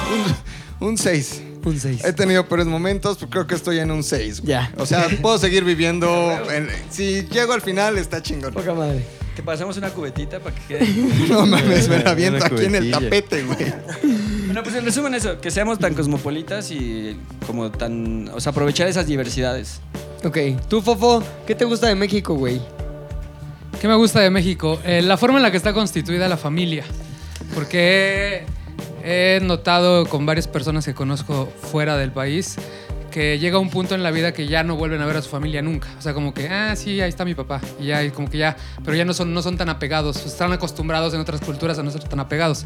Un 0.79 0.97
6. 0.97 1.41
Un 1.65 1.79
6. 1.79 2.05
He 2.05 2.13
tenido 2.13 2.47
peores 2.47 2.67
momentos, 2.67 3.17
pero 3.17 3.29
creo 3.31 3.47
que 3.47 3.55
estoy 3.55 3.79
en 3.79 3.91
un 3.91 4.03
6. 4.03 4.41
Ya. 4.43 4.71
O 4.77 4.85
sea, 4.85 5.07
puedo 5.21 5.37
seguir 5.37 5.63
viviendo. 5.63 6.07
en- 6.51 6.69
si 6.89 7.23
llego 7.27 7.53
al 7.53 7.61
final, 7.61 7.97
está 7.97 8.21
chingón. 8.21 8.53
Poca 8.53 8.73
madre. 8.73 9.03
Te 9.35 9.43
pasamos 9.43 9.75
una 9.75 9.89
cubetita 9.89 10.39
para 10.39 10.55
que 10.55 10.61
quede. 10.77 10.87
No 11.29 11.45
mames, 11.45 11.89
me 11.89 11.99
la 12.01 12.11
aviento 12.11 12.45
aquí 12.45 12.63
en 12.65 12.75
el 12.75 12.91
tapete, 12.91 13.43
güey. 13.43 13.57
bueno, 14.45 14.63
pues 14.63 14.75
en 14.75 14.85
resumen 14.85 15.13
eso, 15.13 15.41
que 15.41 15.51
seamos 15.51 15.77
tan 15.79 15.93
cosmopolitas 15.93 16.71
y 16.71 17.17
como 17.45 17.69
tan, 17.71 18.29
o 18.33 18.39
sea, 18.39 18.51
aprovechar 18.51 18.87
esas 18.87 19.07
diversidades. 19.07 19.81
Ok, 20.25 20.39
tú, 20.67 20.81
Fofo, 20.81 21.21
¿qué 21.45 21.53
te 21.53 21.65
gusta 21.65 21.87
de 21.87 21.93
México, 21.93 22.33
güey? 22.33 22.59
¿Qué 23.79 23.87
me 23.87 23.93
gusta 23.93 24.21
de 24.21 24.31
México? 24.31 24.79
Eh, 24.83 25.03
la 25.03 25.17
forma 25.17 25.37
en 25.37 25.43
la 25.43 25.51
que 25.51 25.57
está 25.57 25.71
constituida 25.71 26.27
la 26.27 26.35
familia. 26.35 26.83
Porque 27.53 28.43
he, 29.03 29.39
notado 29.43 30.07
con 30.07 30.25
varias 30.25 30.47
personas 30.47 30.83
que 30.83 30.95
conozco 30.95 31.47
fuera 31.71 31.95
del 31.95 32.11
país 32.11 32.55
que 33.11 33.37
llega 33.37 33.59
un 33.59 33.69
punto 33.69 33.93
en 33.93 34.01
la 34.01 34.09
vida 34.09 34.33
que 34.33 34.47
ya 34.47 34.63
no 34.63 34.75
vuelven 34.75 34.99
a 34.99 35.05
ver 35.05 35.17
a 35.17 35.21
su 35.21 35.29
familia 35.29 35.61
nunca. 35.61 35.89
O 35.99 36.01
sea, 36.01 36.15
como 36.15 36.33
que, 36.33 36.49
ah, 36.49 36.75
sí, 36.75 36.99
ahí 37.01 37.09
está 37.09 37.23
mi 37.23 37.35
papá. 37.35 37.61
Y 37.79 37.85
ya, 37.85 38.03
y 38.03 38.09
como 38.09 38.27
que 38.27 38.39
ya, 38.39 38.57
pero 38.83 38.97
ya 38.97 39.05
no 39.05 39.13
son, 39.13 39.31
no 39.31 39.43
son 39.43 39.57
tan 39.57 39.69
apegados. 39.69 40.25
Están 40.25 40.51
acostumbrados 40.51 41.13
en 41.13 41.19
otras 41.19 41.39
culturas 41.39 41.77
a 41.77 41.83
no 41.83 41.91
ser 41.91 42.03
tan 42.03 42.19
apegados. 42.19 42.65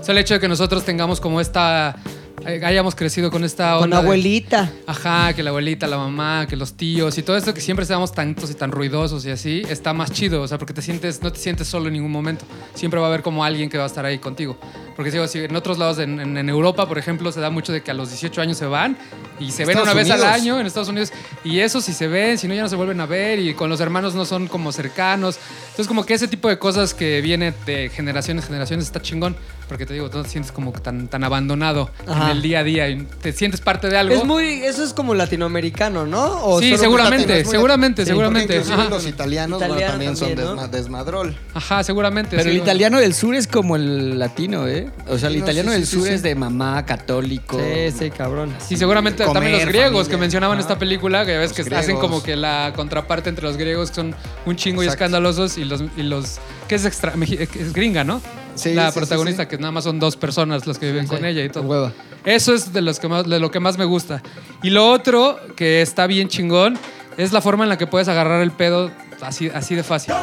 O 0.00 0.04
sea, 0.04 0.12
el 0.12 0.18
hecho 0.18 0.34
de 0.34 0.40
que 0.40 0.48
nosotros 0.48 0.84
tengamos 0.84 1.20
como 1.20 1.40
esta, 1.40 1.96
hayamos 2.44 2.94
crecido 2.94 3.30
con 3.30 3.44
esta 3.44 3.74
Con 3.74 3.84
onda 3.84 3.98
de- 3.98 4.02
abuelita. 4.04 4.70
Ajá, 4.86 5.32
que 5.34 5.42
la 5.42 5.50
abuelita, 5.50 5.86
la 5.86 5.98
mamá, 5.98 6.46
que 6.48 6.56
los 6.56 6.74
tíos 6.74 7.16
y 7.18 7.22
todo 7.22 7.36
esto 7.36 7.52
que 7.54 7.60
siempre 7.60 7.84
seamos 7.86 8.12
tantos 8.12 8.50
y 8.50 8.54
tan 8.54 8.72
ruidosos 8.72 9.24
y 9.26 9.30
así, 9.30 9.62
está 9.68 9.92
más 9.92 10.10
chido, 10.12 10.42
o 10.42 10.48
sea, 10.48 10.58
porque 10.58 10.72
te 10.72 10.82
sientes, 10.82 11.22
no 11.22 11.32
te 11.32 11.38
sientes 11.38 11.68
solo 11.68 11.88
en 11.88 11.94
ningún 11.94 12.10
momento. 12.12 12.44
Siempre 12.74 12.98
va 13.00 13.06
a 13.06 13.08
haber 13.08 13.22
como 13.22 13.44
alguien 13.44 13.68
que 13.68 13.78
va 13.78 13.84
a 13.84 13.86
estar 13.88 14.04
ahí 14.04 14.18
contigo. 14.18 14.56
Porque 14.96 15.10
digo, 15.10 15.26
si 15.26 15.38
en 15.40 15.54
otros 15.56 15.78
lados, 15.78 15.98
en, 15.98 16.20
en- 16.20 16.36
en 16.36 16.48
Europa, 16.48 16.86
por 16.86 16.98
ejemplo, 16.98 17.30
se 17.32 17.40
da 17.40 17.50
mucho 17.50 17.72
de 17.72 17.82
que 17.82 17.90
a 17.90 17.94
los 17.94 18.08
18 18.10 18.40
años 18.42 18.56
se 18.58 18.66
van 18.66 18.96
y 19.38 19.50
se 19.50 19.64
ven 19.64 19.70
Estados 19.78 19.88
una 19.88 19.94
vez 19.94 20.10
al 20.10 20.20
Unidos. 20.20 20.34
año 20.40 20.60
en 20.60 20.66
Estados 20.66 20.88
Unidos 20.88 21.12
y 21.44 21.60
eso 21.60 21.80
si 21.80 21.92
se 21.94 22.06
ven, 22.08 22.36
si 22.38 22.48
no 22.48 22.54
ya 22.54 22.62
no 22.62 22.68
se 22.68 22.76
vuelven 22.76 23.00
a 23.00 23.06
ver 23.06 23.38
y 23.38 23.54
con 23.54 23.70
los 23.70 23.80
hermanos 23.80 24.14
no 24.14 24.24
son 24.26 24.46
como 24.48 24.72
cercanos. 24.72 25.38
Entonces 25.70 25.86
como 25.88 26.04
que 26.04 26.14
ese 26.14 26.28
tipo 26.28 26.48
de 26.48 26.58
cosas 26.58 26.92
que 26.94 27.20
viene 27.22 27.54
de 27.64 27.88
generaciones, 27.88 28.44
generaciones 28.46 28.84
está 28.86 29.00
chingón, 29.00 29.36
porque 29.70 29.86
te 29.86 29.94
digo, 29.94 30.10
no 30.12 30.22
te 30.24 30.28
sientes 30.28 30.50
como 30.50 30.72
tan, 30.72 31.06
tan 31.06 31.22
abandonado 31.22 31.90
Ajá. 32.06 32.24
en 32.32 32.36
el 32.36 32.42
día 32.42 32.58
a 32.58 32.64
día 32.64 32.88
y 32.88 33.04
te 33.22 33.32
sientes 33.32 33.60
parte 33.60 33.88
de 33.88 33.96
algo. 33.96 34.12
Es 34.16 34.24
muy, 34.24 34.64
eso 34.64 34.82
es 34.82 34.92
como 34.92 35.14
latinoamericano, 35.14 36.06
¿no? 36.06 36.44
¿O 36.44 36.58
Sí, 36.60 36.76
seguramente, 36.76 37.44
seguramente, 37.44 38.02
Sí, 38.02 38.08
seguramente. 38.08 38.58
los 38.90 39.06
italianos 39.06 39.60
bueno, 39.60 39.74
Italiano 39.76 39.92
también, 39.92 40.16
son 40.16 40.34
¿no? 40.34 40.56
desma- 40.56 40.68
desmadrol. 40.68 41.36
Ajá, 41.54 41.84
seguramente. 41.84 42.30
Pero 42.36 42.50
sí. 42.50 42.56
el 42.56 42.56
italiano 42.56 42.98
del 42.98 43.14
sur 43.14 43.36
es 43.36 43.46
como 43.46 43.76
el 43.76 44.18
latino, 44.18 44.66
¿eh? 44.66 44.90
O 45.08 45.16
sea, 45.18 45.28
el 45.28 45.36
no, 45.38 45.44
italiano 45.44 45.70
sí, 45.70 45.76
del 45.76 45.86
sí, 45.86 45.96
sur 45.98 46.08
sí, 46.08 46.14
es 46.14 46.22
de 46.24 46.34
mamá, 46.34 46.84
católico. 46.84 47.56
Sí, 47.60 47.92
sí, 47.96 48.10
cabrón. 48.10 48.52
Sí, 48.58 48.76
seguramente 48.76 49.22
Comer, 49.24 49.34
también 49.34 49.52
los 49.60 49.68
griegos 49.68 49.90
familia. 49.92 50.10
que 50.10 50.16
mencionaban 50.20 50.56
en 50.58 50.62
esta 50.62 50.80
película, 50.80 51.24
que 51.24 51.32
ya 51.34 51.38
ves 51.38 51.52
que 51.52 51.62
griegos. 51.62 51.84
hacen 51.84 51.96
como 51.98 52.24
que 52.24 52.34
la 52.34 52.72
contraparte 52.74 53.28
entre 53.28 53.44
los 53.46 53.56
griegos 53.56 53.90
que 53.90 53.94
son 53.94 54.16
un 54.46 54.56
chingo 54.56 54.82
y 54.82 54.88
escandalosos 54.88 55.58
y 55.58 55.64
los, 55.64 55.84
y 55.96 56.02
los 56.02 56.38
que 56.66 56.74
es 56.74 56.84
extra, 56.84 57.14
es 57.22 57.72
gringa, 57.72 58.02
¿no? 58.02 58.20
Sí, 58.54 58.74
la 58.74 58.90
sí, 58.90 58.98
protagonista 58.98 59.42
sí, 59.42 59.48
sí. 59.50 59.56
que 59.56 59.60
nada 59.60 59.72
más 59.72 59.84
son 59.84 59.98
dos 59.98 60.16
personas 60.16 60.66
las 60.66 60.78
que 60.78 60.86
viven 60.86 61.06
con 61.06 61.24
ella 61.24 61.44
y 61.44 61.48
todo. 61.48 61.64
Hueva. 61.64 61.92
Eso 62.24 62.54
es 62.54 62.72
de, 62.72 62.82
los 62.82 62.98
que 62.98 63.08
más, 63.08 63.28
de 63.28 63.40
lo 63.40 63.50
que 63.50 63.60
más 63.60 63.78
me 63.78 63.84
gusta. 63.84 64.22
Y 64.62 64.70
lo 64.70 64.90
otro 64.90 65.38
que 65.56 65.82
está 65.82 66.06
bien 66.06 66.28
chingón 66.28 66.78
es 67.16 67.32
la 67.32 67.40
forma 67.40 67.64
en 67.64 67.70
la 67.70 67.78
que 67.78 67.86
puedes 67.86 68.08
agarrar 68.08 68.42
el 68.42 68.50
pedo 68.50 68.90
así, 69.22 69.50
así 69.52 69.74
de 69.74 69.82
fácil. 69.82 70.14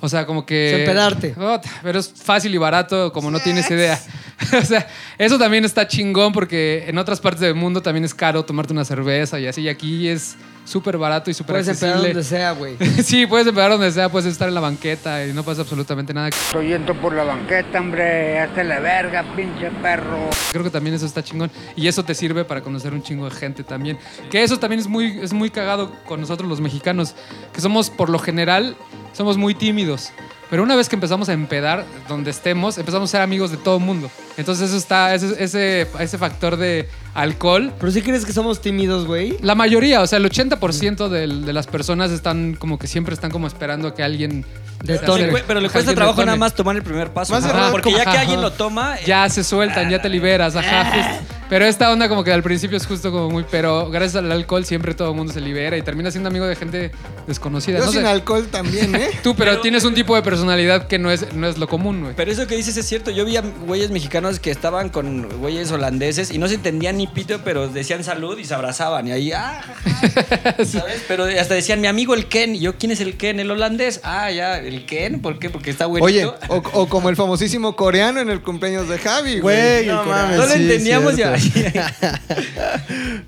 O 0.00 0.08
sea, 0.08 0.24
como 0.24 0.46
que... 0.46 0.80
Empedarte. 0.80 1.34
Ota, 1.36 1.68
Pero 1.82 1.98
es 1.98 2.12
fácil 2.12 2.54
y 2.54 2.58
barato, 2.58 3.12
como 3.12 3.30
no 3.30 3.40
tienes 3.40 3.68
idea. 3.70 4.00
o 4.60 4.64
sea, 4.64 4.86
eso 5.18 5.38
también 5.38 5.64
está 5.64 5.88
chingón 5.88 6.32
porque 6.32 6.84
en 6.86 6.98
otras 6.98 7.20
partes 7.20 7.40
del 7.40 7.54
mundo 7.54 7.82
también 7.82 8.04
es 8.04 8.14
caro 8.14 8.44
tomarte 8.44 8.72
una 8.72 8.84
cerveza 8.84 9.40
y 9.40 9.46
así. 9.46 9.62
Y 9.62 9.68
aquí 9.68 10.08
es 10.08 10.36
súper 10.66 10.98
barato 10.98 11.30
y 11.30 11.34
súper 11.34 11.54
Puedes 11.54 11.68
empezar 11.68 11.90
accesible. 11.90 12.12
donde 12.14 12.28
sea, 12.28 12.52
güey. 12.52 12.76
sí, 13.02 13.26
puedes 13.26 13.46
empezar 13.46 13.70
donde 13.70 13.90
sea, 13.90 14.08
puedes 14.10 14.30
estar 14.30 14.48
en 14.48 14.54
la 14.54 14.60
banqueta 14.60 15.24
y 15.24 15.32
no 15.32 15.42
pasa 15.42 15.62
absolutamente 15.62 16.12
nada. 16.12 16.28
Estoy 16.28 16.68
yendo 16.68 16.94
por 17.00 17.14
la 17.14 17.24
banqueta, 17.24 17.80
hombre. 17.80 18.38
Hazte 18.40 18.64
la 18.64 18.80
verga, 18.80 19.24
pinche 19.34 19.70
perro. 19.82 20.28
Creo 20.50 20.64
que 20.64 20.70
también 20.70 20.94
eso 20.94 21.06
está 21.06 21.22
chingón. 21.22 21.50
Y 21.76 21.88
eso 21.88 22.04
te 22.04 22.14
sirve 22.14 22.44
para 22.44 22.60
conocer 22.60 22.92
un 22.92 23.02
chingo 23.02 23.24
de 23.28 23.34
gente 23.34 23.64
también. 23.64 23.98
Que 24.30 24.42
eso 24.42 24.58
también 24.58 24.80
es 24.80 24.88
muy, 24.88 25.18
es 25.22 25.32
muy 25.32 25.50
cagado 25.50 25.92
con 26.04 26.20
nosotros 26.20 26.48
los 26.48 26.60
mexicanos. 26.60 27.14
Que 27.52 27.60
somos, 27.60 27.88
por 27.88 28.10
lo 28.10 28.18
general, 28.18 28.76
somos 29.12 29.36
muy 29.36 29.54
tímidos. 29.54 30.10
Pero 30.48 30.62
una 30.62 30.76
vez 30.76 30.88
que 30.88 30.94
empezamos 30.94 31.28
a 31.28 31.32
empedar, 31.32 31.84
donde 32.08 32.30
estemos, 32.30 32.78
empezamos 32.78 33.10
a 33.10 33.12
ser 33.12 33.20
amigos 33.20 33.50
de 33.50 33.56
todo 33.56 33.78
el 33.78 33.82
mundo. 33.84 34.08
Entonces 34.36 34.68
eso 34.68 34.76
está, 34.76 35.12
ese, 35.14 35.34
ese, 35.42 35.88
ese 35.98 36.18
factor 36.18 36.56
de 36.56 36.88
alcohol. 37.14 37.72
Pero 37.80 37.90
si 37.90 38.00
crees 38.02 38.24
que 38.24 38.32
somos 38.32 38.60
tímidos, 38.60 39.06
güey. 39.06 39.36
La 39.42 39.54
mayoría, 39.56 40.02
o 40.02 40.06
sea, 40.06 40.18
el 40.18 40.24
80% 40.30 41.08
del- 41.08 41.44
de 41.44 41.52
las 41.52 41.66
personas 41.66 42.10
están 42.12 42.54
como 42.54 42.78
que 42.78 42.86
siempre 42.86 43.12
están 43.14 43.30
como 43.30 43.46
esperando 43.46 43.88
a 43.88 43.94
que 43.94 44.02
alguien... 44.04 44.44
Sí, 44.86 45.42
pero 45.46 45.60
le 45.60 45.68
cuesta 45.68 45.94
trabajo 45.94 46.24
nada 46.24 46.36
más 46.36 46.54
tomar 46.54 46.76
el 46.76 46.82
primer 46.82 47.12
paso. 47.12 47.32
Más 47.32 47.44
de 47.44 47.50
Ajá, 47.50 47.70
porque 47.70 47.90
ya 47.90 48.02
ajá, 48.02 48.12
que 48.12 48.18
alguien 48.18 48.40
lo 48.40 48.52
toma, 48.52 48.96
Ya 49.06 49.28
se 49.28 49.44
sueltan, 49.44 49.90
ya 49.90 50.00
te 50.00 50.08
liberas, 50.08 50.56
ajá. 50.56 50.84
justo. 50.84 51.36
Pero 51.48 51.64
esta 51.64 51.92
onda 51.92 52.08
como 52.08 52.24
que 52.24 52.32
al 52.32 52.42
principio 52.42 52.76
es 52.76 52.86
justo 52.86 53.12
como 53.12 53.30
muy... 53.30 53.44
Pero 53.48 53.88
gracias 53.88 54.16
al 54.16 54.32
alcohol 54.32 54.64
siempre 54.64 54.94
todo 54.94 55.10
el 55.10 55.16
mundo 55.16 55.32
se 55.32 55.40
libera 55.40 55.76
y 55.76 55.82
termina 55.82 56.10
siendo 56.10 56.28
amigo 56.28 56.44
de 56.44 56.56
gente 56.56 56.90
desconocida. 57.26 57.78
Yo 57.78 57.84
No 57.84 57.92
sin 57.92 58.00
sé, 58.00 58.08
alcohol 58.08 58.48
también, 58.48 58.94
¿eh? 58.96 59.10
tú, 59.22 59.36
pero, 59.36 59.60
tienes 59.60 59.84
un 59.84 59.94
tipo 59.94 60.16
de 60.16 60.22
personalidad 60.22 60.88
que 60.88 60.98
no 60.98 61.10
es, 61.10 61.32
no 61.34 61.46
es 61.46 61.58
lo 61.58 61.68
común, 61.68 62.02
güey. 62.02 62.14
Pero 62.16 62.32
eso 62.32 62.48
que 62.48 62.56
dices 62.56 62.76
es 62.76 62.86
cierto. 62.86 63.12
Yo 63.12 63.24
vi 63.24 63.36
a 63.36 63.42
güeyes 63.42 63.90
mexicanos 63.90 64.40
que 64.40 64.50
estaban 64.50 64.88
con 64.88 65.28
güeyes 65.38 65.70
holandeses 65.70 66.32
y 66.32 66.38
no 66.38 66.48
se 66.48 66.54
entendían 66.54 66.96
ni 66.96 67.06
pito, 67.06 67.40
pero 67.44 67.68
decían 67.68 68.02
salud 68.02 68.36
y 68.38 68.44
se 68.44 68.54
abrazaban. 68.54 69.06
Y 69.06 69.12
ahí, 69.12 69.32
ah, 69.32 69.62
jaja, 69.84 70.56
¿sabes? 70.64 71.04
Pero 71.06 71.26
hasta 71.26 71.54
decían, 71.54 71.80
mi 71.80 71.86
amigo 71.86 72.14
el 72.14 72.26
Ken. 72.26 72.56
Y 72.56 72.60
yo, 72.60 72.76
¿quién 72.76 72.90
es 72.90 73.00
el 73.00 73.16
Ken? 73.16 73.38
¿El 73.38 73.52
holandés? 73.52 74.00
Ah, 74.02 74.32
ya, 74.32 74.58
¿el 74.58 74.75
Ken? 74.84 75.20
¿Por 75.20 75.38
qué? 75.38 75.50
Porque 75.50 75.70
está 75.70 75.86
buenito. 75.86 76.04
Oye, 76.06 76.26
o, 76.48 76.56
o 76.72 76.88
como 76.88 77.08
el 77.08 77.16
famosísimo 77.16 77.76
coreano 77.76 78.20
en 78.20 78.30
el 78.30 78.42
cumpleaños 78.42 78.88
de 78.88 78.98
Javi, 78.98 79.40
güey. 79.40 79.86
No 79.86 80.02
el 80.02 80.08
mames. 80.08 80.36
no 80.38 80.46
lo 80.46 80.52
sí, 80.52 80.62
entendíamos 80.62 81.16
ya. 81.16 81.34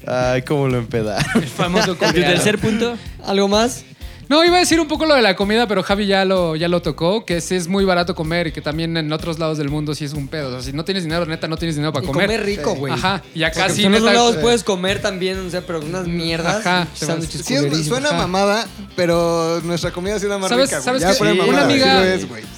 Ay, 0.06 0.42
cómo 0.42 0.68
lo 0.68 0.78
empedaron. 0.78 1.42
El 1.42 1.48
famoso 1.48 1.94
¿Tu 1.94 1.98
coreano. 1.98 2.34
tercer 2.34 2.58
punto? 2.58 2.96
¿Algo 3.24 3.48
más? 3.48 3.84
No, 4.28 4.44
iba 4.44 4.56
a 4.56 4.60
decir 4.60 4.78
un 4.78 4.86
poco 4.88 5.06
lo 5.06 5.14
de 5.14 5.22
la 5.22 5.34
comida, 5.36 5.66
pero 5.66 5.82
Javi 5.82 6.06
ya 6.06 6.24
lo, 6.26 6.54
ya 6.54 6.68
lo 6.68 6.82
tocó, 6.82 7.24
que 7.24 7.40
sí 7.40 7.54
es 7.54 7.66
muy 7.66 7.86
barato 7.86 8.14
comer 8.14 8.48
y 8.48 8.52
que 8.52 8.60
también 8.60 8.94
en 8.98 9.10
otros 9.10 9.38
lados 9.38 9.56
del 9.56 9.70
mundo 9.70 9.94
sí 9.94 10.04
es 10.04 10.12
un 10.12 10.28
pedo. 10.28 10.48
O 10.48 10.52
sea, 10.52 10.60
si 10.60 10.74
no 10.74 10.84
tienes 10.84 11.04
dinero, 11.04 11.24
neta, 11.24 11.48
no 11.48 11.56
tienes 11.56 11.76
dinero 11.76 11.94
para 11.94 12.04
Y 12.04 12.08
comer. 12.08 12.26
comer 12.26 12.44
rico, 12.44 12.74
güey. 12.74 12.92
Ajá. 12.92 13.22
Y 13.34 13.42
acá 13.42 13.60
Porque 13.62 13.72
sí, 13.74 13.84
en 13.86 13.94
otros 13.94 14.12
lados 14.12 14.36
puedes 14.36 14.64
comer 14.64 15.00
también, 15.00 15.38
o 15.38 15.48
sea, 15.50 15.62
pero 15.62 15.80
unas 15.80 16.06
mierdas. 16.06 16.56
Ajá. 16.66 16.86
sándwiches 16.92 17.40
Sí, 17.42 17.54
es- 17.54 17.86
suena 17.86 18.10
Ajá. 18.10 18.18
mamada, 18.18 18.66
pero 18.96 19.62
nuestra 19.64 19.92
comida 19.92 20.18
sí 20.18 20.26
es 20.26 20.30
la 20.30 20.36
más 20.36 20.50
¿Sabes- 20.50 20.68
rica, 20.68 20.82
sabes 20.82 21.00
Ya 21.02 21.12
Una 21.20 21.34
mamada, 21.34 21.64
amiga- 21.64 22.02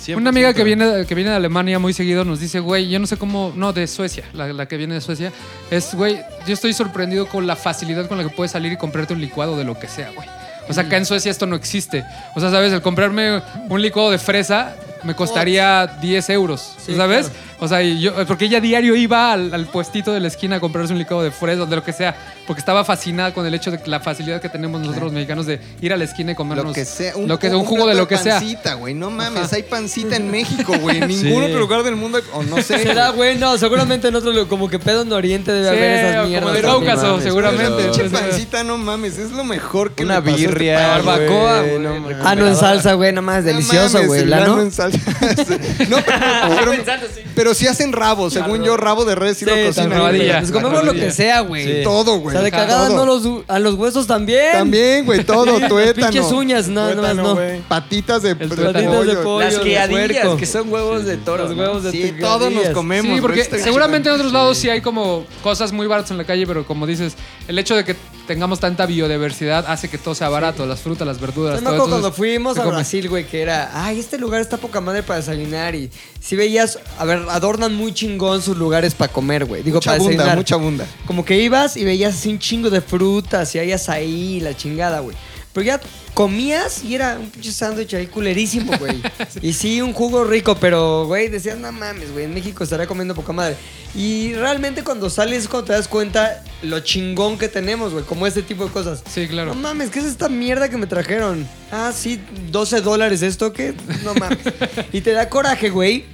sí 0.01 0.11
es. 0.13 0.17
Una 0.19 0.31
amiga 0.31 0.53
que 0.53 0.65
viene, 0.65 1.07
que 1.07 1.15
viene 1.15 1.31
de 1.31 1.37
Alemania 1.37 1.79
muy 1.79 1.93
seguido 1.93 2.25
nos 2.25 2.41
dice, 2.41 2.59
güey, 2.59 2.89
yo 2.89 2.99
no 2.99 3.07
sé 3.07 3.17
cómo, 3.17 3.53
no, 3.55 3.73
de 3.73 3.87
Suecia, 3.87 4.25
la, 4.33 4.53
la 4.53 4.67
que 4.67 4.77
viene 4.77 4.95
de 4.95 5.01
Suecia, 5.01 5.33
es, 5.71 5.95
güey, 5.95 6.19
yo 6.49 6.53
estoy 6.55 6.73
sorprendido 6.73 7.27
con 7.27 7.47
la 7.47 7.55
facilidad 7.55 8.09
con 8.09 8.19
la 8.19 8.25
que 8.25 8.31
puedes 8.31 8.51
salir 8.51 8.73
y 8.73 8.77
comprarte 8.77 9.15
un 9.15 9.21
licuado 9.21 9.57
de 9.57 9.63
lo 9.63 9.79
que 9.79 9.87
sea, 9.87 10.11
güey. 10.17 10.27
O 10.71 10.73
sea, 10.73 10.85
acá 10.85 10.97
en 10.97 11.05
Suecia 11.05 11.33
esto 11.33 11.47
no 11.47 11.57
existe. 11.57 12.05
O 12.37 12.41
sea, 12.41 12.51
¿sabes? 12.51 12.73
El 12.73 12.81
comprarme 12.81 13.43
un 13.69 13.83
licuado 13.83 14.13
de 14.13 14.19
fresa 14.19 14.77
me 15.05 15.15
costaría 15.15 15.87
10 16.01 16.31
euros, 16.31 16.75
Sí, 16.85 16.95
¿sabes? 16.95 17.29
claro. 17.29 17.51
O 17.63 17.69
sea, 17.69 17.83
y 17.83 18.01
yo, 18.01 18.15
porque 18.27 18.47
ella 18.47 18.59
diario 18.59 18.97
iba 18.97 19.33
al, 19.33 19.53
al 19.53 19.67
puestito 19.67 20.13
de 20.13 20.21
la 20.21 20.29
esquina 20.29 20.57
a 20.57 20.61
comprarse 20.61 20.95
un 20.95 20.99
licuado 20.99 21.23
de 21.23 21.31
fresa, 21.31 21.67
de 21.67 21.77
lo 21.77 21.85
que 21.85 21.93
sea, 21.93 22.17
porque 22.47 22.61
estaba 22.61 22.85
fascinada 22.87 23.35
con 23.35 23.45
el 23.45 23.53
hecho 23.55 23.71
de 23.71 23.79
que 23.83 23.91
la 23.91 24.01
facilidad 24.01 24.41
que 24.41 24.49
tenemos 24.49 24.81
nosotros 24.81 25.05
los 25.05 25.13
mexicanos 25.13 25.45
de 25.45 25.61
ir 25.83 25.93
a 25.93 25.99
la 25.99 26.05
esquina 26.05 26.33
y 26.33 26.35
comernos 26.35 26.69
Lo 26.69 26.73
que 26.73 26.87
sea. 26.87 27.13
lo 27.19 27.39
que, 27.39 27.49
un 27.51 27.67
jugo 27.67 27.87
de 27.87 27.95
lo 27.95 28.09
que 28.09 28.17
sea. 28.17 28.37
pancita, 28.39 28.75
güey. 28.75 28.95
No 28.95 29.11
mames, 29.11 29.43
Ajá. 29.45 29.57
hay 29.57 29.65
pancita 29.65 30.17
en 30.17 30.31
México, 30.31 30.73
güey. 30.81 30.99
En 31.03 31.09
ningún 31.23 31.43
otro 31.45 31.59
lugar 31.59 31.83
del 31.83 31.97
mundo, 31.97 32.19
o 32.33 32.43
no 32.45 32.63
sé. 32.63 32.79
Será 32.79 33.11
bueno, 33.11 33.59
seguramente 33.59 34.09
en 34.09 34.15
otro 34.17 34.31
lugar, 34.33 34.47
como 34.49 34.69
que 34.71 34.79
pedo 34.79 35.03
en 35.03 35.13
Oriente 35.13 35.53
debe 35.53 35.65
Sí, 35.69 35.77
haber 35.77 35.91
esas 35.93 36.17
como 36.17 36.29
mierdas. 36.29 36.53
también. 36.63 36.73
Cáucaso, 36.73 37.21
seguramente. 37.21 37.91
pero- 37.93 38.11
pancita, 38.11 38.65
no 38.65 38.79
mames, 38.79 39.19
es 39.19 39.33
lo 39.33 39.45
mejor 39.45 39.93
que 39.93 40.05
Una 40.05 40.19
este 40.19 40.31
birria. 40.33 40.79
Barbacoa, 40.97 41.59
güey, 41.61 41.71
güey. 41.73 41.83
no. 41.83 42.09
Ah, 42.25 42.35
no, 42.35 42.47
en 42.47 42.57
salsa, 42.57 42.95
güey, 42.95 43.13
nada 43.13 43.21
más, 43.21 43.45
No 43.45 43.51
delicioso, 43.51 43.93
mames, 43.99 44.09
güey, 44.09 44.21
el 44.23 44.31
¿la 44.31 44.37
grano 44.39 44.57
no? 44.57 44.63
en 44.63 44.73
salsa. 44.73 44.90
no, 45.89 45.97
pero, 46.05 46.73
pero, 46.85 47.01
pero 47.35 47.55
sí 47.55 47.67
hacen 47.67 47.93
rabo, 47.93 48.31
según 48.31 48.63
yo, 48.63 48.77
rabo 48.77 49.05
de 49.05 49.15
res 49.15 49.39
sí, 49.39 49.45
lo 49.45 49.55
Sí, 49.55 49.65
cocinan. 49.67 49.91
rabadilla. 49.91 50.41
güey. 50.41 50.41
Nos 50.43 50.51
comemos 50.53 50.85
lo 50.85 50.93
que 50.93 51.11
sea, 51.11 51.41
güey. 51.41 51.65
Sí. 51.65 51.81
Todo, 51.85 52.15
O 52.15 52.19
güey. 52.19 52.35
sea, 52.35 52.43
de 52.43 52.51
cagada 52.51 52.89
no 52.91 53.05
los, 53.07 53.23
a 53.49 53.59
los 53.59 53.75
huesos 53.75 54.07
también. 54.07 54.53
También, 54.53 55.05
güey, 55.05 55.25
todo, 55.25 55.59
tuétano. 55.69 56.09
Pinches 56.11 56.33
uñas, 56.33 56.69
no, 56.69 56.89
nada 56.95 57.03
más 57.03 57.17
no. 57.17 57.35
güey. 57.35 57.61
Patitas 57.63 58.23
de, 58.23 58.37
pollo. 58.37 59.41
Las 59.41 59.59
criadillas, 59.59 60.29
que 60.39 60.47
son 60.47 60.73
huevos 60.73 61.05
de 61.05 61.17
toro. 61.17 61.49
Los 61.49 61.57
huevos 61.57 61.85
de 61.85 61.91
Sí, 61.91 62.15
todos 62.21 62.53
nos 62.53 62.69
comemos. 62.71 63.15
Sí, 63.15 63.21
porque 63.21 63.45
seguramente 63.45 64.09
en 64.09 64.15
otros 64.15 64.33
lados 64.33 64.59
sí 64.59 64.69
hay 64.69 64.81
como 64.81 65.25
cosas 65.43 65.73
muy 65.73 65.87
baratas 65.87 66.11
en 66.11 66.19
la 66.19 66.25
calle, 66.25 66.47
pero 66.47 66.65
como 66.67 66.87
dices, 66.87 67.15
el 67.49 67.59
hecho 67.59 67.75
de 67.77 67.85
que 67.85 67.97
tengamos 68.31 68.61
tanta 68.61 68.87
biodiversidad 68.87 69.65
hace 69.67 69.89
que 69.89 69.99
todo 69.99 70.15
sea 70.15 70.29
barato, 70.29 70.65
las 70.65 70.79
frutas, 70.79 71.05
las 71.05 71.19
verduras, 71.21 71.57
Yo 71.57 71.63
me 71.63 71.65
todo. 71.67 71.75
acuerdo 71.75 71.97
entonces, 71.97 72.01
cuando 72.03 72.17
fuimos 72.17 72.59
a. 72.59 72.65
Brasil, 72.65 73.09
güey, 73.09 73.27
que 73.27 73.43
era, 73.43 73.71
ay, 73.75 73.99
este 73.99 74.19
lugar 74.19 74.41
está 74.41 74.57
poca 74.57 74.81
madre 74.81 75.03
para 75.03 75.19
desayunar 75.19 75.75
y 75.75 75.91
si 76.21 76.37
veías, 76.37 76.79
a 76.97 77.05
ver, 77.05 77.25
adornan 77.29 77.75
muy 77.75 77.93
chingón 77.93 78.41
sus 78.41 78.57
lugares 78.57 78.95
para 78.95 79.13
comer, 79.13 79.47
güey. 79.47 79.65
Digo, 79.65 79.79
Mucha 79.79 79.91
para 79.91 79.99
bunda, 79.99 80.13
desayunar. 80.13 80.37
mucha 80.37 80.57
bunda. 80.57 80.87
Como 81.09 81.25
que 81.25 81.41
ibas 81.41 81.77
y 81.77 81.85
veías 81.85 82.15
así 82.15 82.29
un 82.31 82.39
chingo 82.39 82.71
de 82.71 82.81
frutas 82.81 83.53
y 83.57 83.59
hay 83.59 83.73
azaí, 83.73 84.39
la 84.39 84.57
chingada, 84.57 85.01
güey. 85.01 85.17
Pero 85.53 85.67
ya 85.67 85.81
comías 86.15 86.85
y 86.85 86.95
era 86.95 87.19
un 87.19 87.29
pinche 87.29 87.51
sándwich 87.51 87.95
ahí 87.95 88.07
culerísimo, 88.07 88.77
güey. 88.79 89.03
Y 89.43 89.53
sí, 89.53 89.81
un 89.81 89.93
jugo 89.93 90.25
rico, 90.25 90.57
pero, 90.61 91.07
güey, 91.07 91.29
decías, 91.29 91.59
no 91.59 91.73
mames, 91.73 92.13
güey, 92.13 92.27
en 92.27 92.35
México 92.35 92.63
estaría 92.63 92.87
comiendo 92.87 93.15
poca 93.15 93.33
madre. 93.33 93.57
Y 93.95 94.35
realmente 94.35 94.85
cuando 94.85 95.11
sales, 95.11 95.49
cuando 95.49 95.69
te 95.69 95.73
das 95.73 95.89
cuenta 95.89 96.45
lo 96.63 96.81
chingón 96.81 97.39
que 97.39 97.49
tenemos, 97.49 97.93
güey, 97.93 98.05
como 98.05 98.27
este 98.27 98.43
tipo 98.43 98.65
de 98.65 98.71
cosas. 98.71 99.03
Sí, 99.13 99.27
claro. 99.27 99.55
No 99.55 99.61
mames, 99.61 99.91
¿qué 99.91 99.99
es 99.99 100.05
esta 100.05 100.29
mierda 100.29 100.69
que 100.69 100.77
me 100.77 100.87
trajeron? 100.87 101.47
Ah, 101.73 101.93
sí, 101.95 102.21
12 102.51 102.81
dólares 102.83 103.23
esto, 103.23 103.53
¿qué? 103.53 103.75
No 104.05 104.15
mames. 104.15 104.39
y 104.93 105.01
te 105.01 105.13
da 105.13 105.29
coraje, 105.29 105.71
güey. 105.71 106.05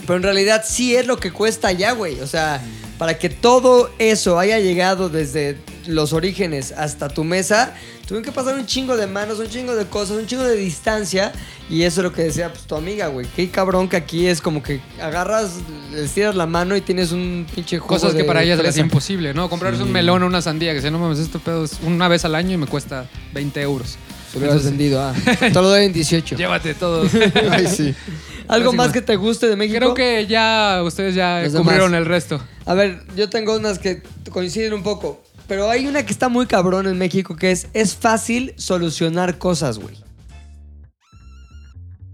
Pero 0.00 0.16
en 0.16 0.22
realidad 0.22 0.64
sí 0.66 0.94
es 0.96 1.06
lo 1.06 1.18
que 1.18 1.30
cuesta 1.30 1.68
allá, 1.68 1.92
güey. 1.92 2.20
O 2.20 2.26
sea, 2.26 2.62
para 2.96 3.18
que 3.18 3.28
todo 3.28 3.90
eso 3.98 4.38
haya 4.38 4.58
llegado 4.58 5.10
desde 5.10 5.58
los 5.86 6.12
orígenes 6.12 6.72
hasta 6.72 7.08
tu 7.08 7.24
mesa, 7.24 7.74
tuvieron 8.08 8.24
que 8.24 8.32
pasar 8.32 8.54
un 8.54 8.64
chingo 8.64 8.96
de 8.96 9.06
manos, 9.06 9.38
un 9.38 9.48
chingo 9.48 9.76
de 9.76 9.84
cosas, 9.84 10.16
un 10.16 10.26
chingo 10.26 10.42
de 10.42 10.56
distancia. 10.56 11.30
Y 11.68 11.82
eso 11.82 12.00
es 12.00 12.04
lo 12.04 12.12
que 12.12 12.22
decía 12.22 12.50
pues, 12.50 12.64
tu 12.64 12.74
amiga, 12.74 13.08
güey. 13.08 13.26
Qué 13.36 13.50
cabrón 13.50 13.86
que 13.86 13.96
aquí 13.96 14.26
es 14.26 14.40
como 14.40 14.62
que 14.62 14.80
agarras, 15.00 15.56
le 15.92 16.04
estiras 16.04 16.34
la 16.34 16.46
mano 16.46 16.74
y 16.74 16.80
tienes 16.80 17.12
un 17.12 17.46
pinche 17.54 17.78
jugo 17.78 17.88
Cosas 17.88 18.12
que 18.12 18.22
de 18.22 18.24
para 18.24 18.42
ellas 18.42 18.58
les 18.58 18.70
es 18.70 18.78
imposible, 18.78 19.34
¿no? 19.34 19.50
Comprarse 19.50 19.82
un 19.82 19.92
melón 19.92 20.22
o 20.22 20.26
una 20.26 20.40
sandía, 20.40 20.72
que 20.72 20.80
si 20.80 20.90
no 20.90 20.98
mames, 20.98 21.18
este 21.18 21.38
pedo 21.38 21.64
es 21.64 21.78
una 21.84 22.08
vez 22.08 22.24
al 22.24 22.34
año 22.34 22.54
y 22.54 22.56
me 22.56 22.66
cuesta 22.66 23.06
20 23.34 23.60
euros. 23.60 23.98
Te 24.32 24.38
hubieras 24.38 24.64
vendido, 24.64 25.02
ah. 25.02 25.14
Te 25.40 25.50
lo 25.50 25.68
doy 25.68 25.84
en 25.84 25.92
18. 25.92 26.36
Llévate 26.36 26.74
todo. 26.74 27.06
Ay, 27.50 27.66
sí. 27.66 27.94
¿Algo 28.46 28.72
más 28.72 28.90
que 28.90 29.02
te 29.02 29.16
guste 29.16 29.48
de 29.48 29.56
México? 29.56 29.78
Creo 29.78 29.94
que 29.94 30.26
ya 30.26 30.82
ustedes 30.82 31.14
ya 31.14 31.42
Los 31.42 31.54
cubrieron 31.54 31.92
demás. 31.92 32.06
el 32.06 32.06
resto. 32.06 32.40
A 32.64 32.72
ver, 32.72 33.02
yo 33.16 33.28
tengo 33.28 33.54
unas 33.56 33.78
que 33.78 34.02
coinciden 34.30 34.72
un 34.72 34.82
poco. 34.82 35.22
Pero 35.48 35.70
hay 35.70 35.86
una 35.86 36.04
que 36.04 36.12
está 36.12 36.28
muy 36.28 36.46
cabrón 36.46 36.86
en 36.86 36.98
México 36.98 37.34
que 37.34 37.50
es, 37.50 37.68
es 37.72 37.96
fácil 37.96 38.54
solucionar 38.56 39.38
cosas, 39.38 39.78
güey. 39.78 39.96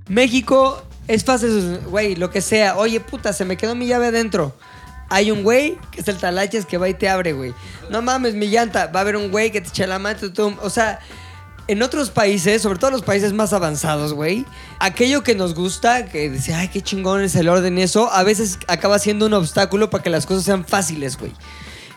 México 0.09 0.83
es 1.09 1.25
fácil, 1.25 1.81
güey, 1.89 2.15
lo 2.15 2.31
que 2.31 2.41
sea. 2.41 2.77
Oye, 2.77 3.01
puta, 3.01 3.33
se 3.33 3.45
me 3.45 3.57
quedó 3.57 3.75
mi 3.75 3.87
llave 3.87 4.07
adentro. 4.07 4.57
Hay 5.11 5.31
un 5.31 5.43
güey 5.43 5.77
que 5.91 6.01
es 6.01 6.09
el 6.09 6.17
talaches 6.17 6.65
que 6.65 6.79
va 6.79 6.89
y 6.89 6.95
te 6.95 7.09
abre, 7.09 7.33
güey. 7.33 7.53
No 7.91 8.03
mames, 8.03 8.35
mi 8.35 8.47
llanta. 8.47 8.87
Va 8.87 9.01
a 9.01 9.03
haber 9.03 9.17
un 9.17 9.31
güey 9.31 9.51
que 9.51 9.61
te 9.61 9.69
echa 9.69 9.87
la 9.87 9.99
mano. 9.99 10.19
O 10.63 10.71
sea, 10.71 11.01
en 11.67 11.83
otros 11.83 12.11
países, 12.11 12.63
sobre 12.63 12.79
todo 12.79 12.91
los 12.91 13.03
países 13.03 13.33
más 13.33 13.53
avanzados, 13.53 14.13
güey, 14.13 14.45
aquello 14.79 15.23
que 15.23 15.35
nos 15.35 15.55
gusta, 15.55 16.07
que 16.07 16.31
dice, 16.31 16.55
ay, 16.55 16.69
qué 16.69 16.83
chingón 16.83 17.23
es 17.23 17.35
el 17.37 17.49
orden 17.49 17.79
y 17.79 17.83
eso, 17.83 18.13
a 18.13 18.23
veces 18.23 18.59
acaba 18.69 18.99
siendo 18.99 19.27
un 19.27 19.35
obstáculo 19.35 19.91
para 19.91 20.03
que 20.03 20.11
las 20.11 20.27
cosas 20.27 20.45
sean 20.45 20.65
fáciles, 20.65 21.19
güey. 21.19 21.33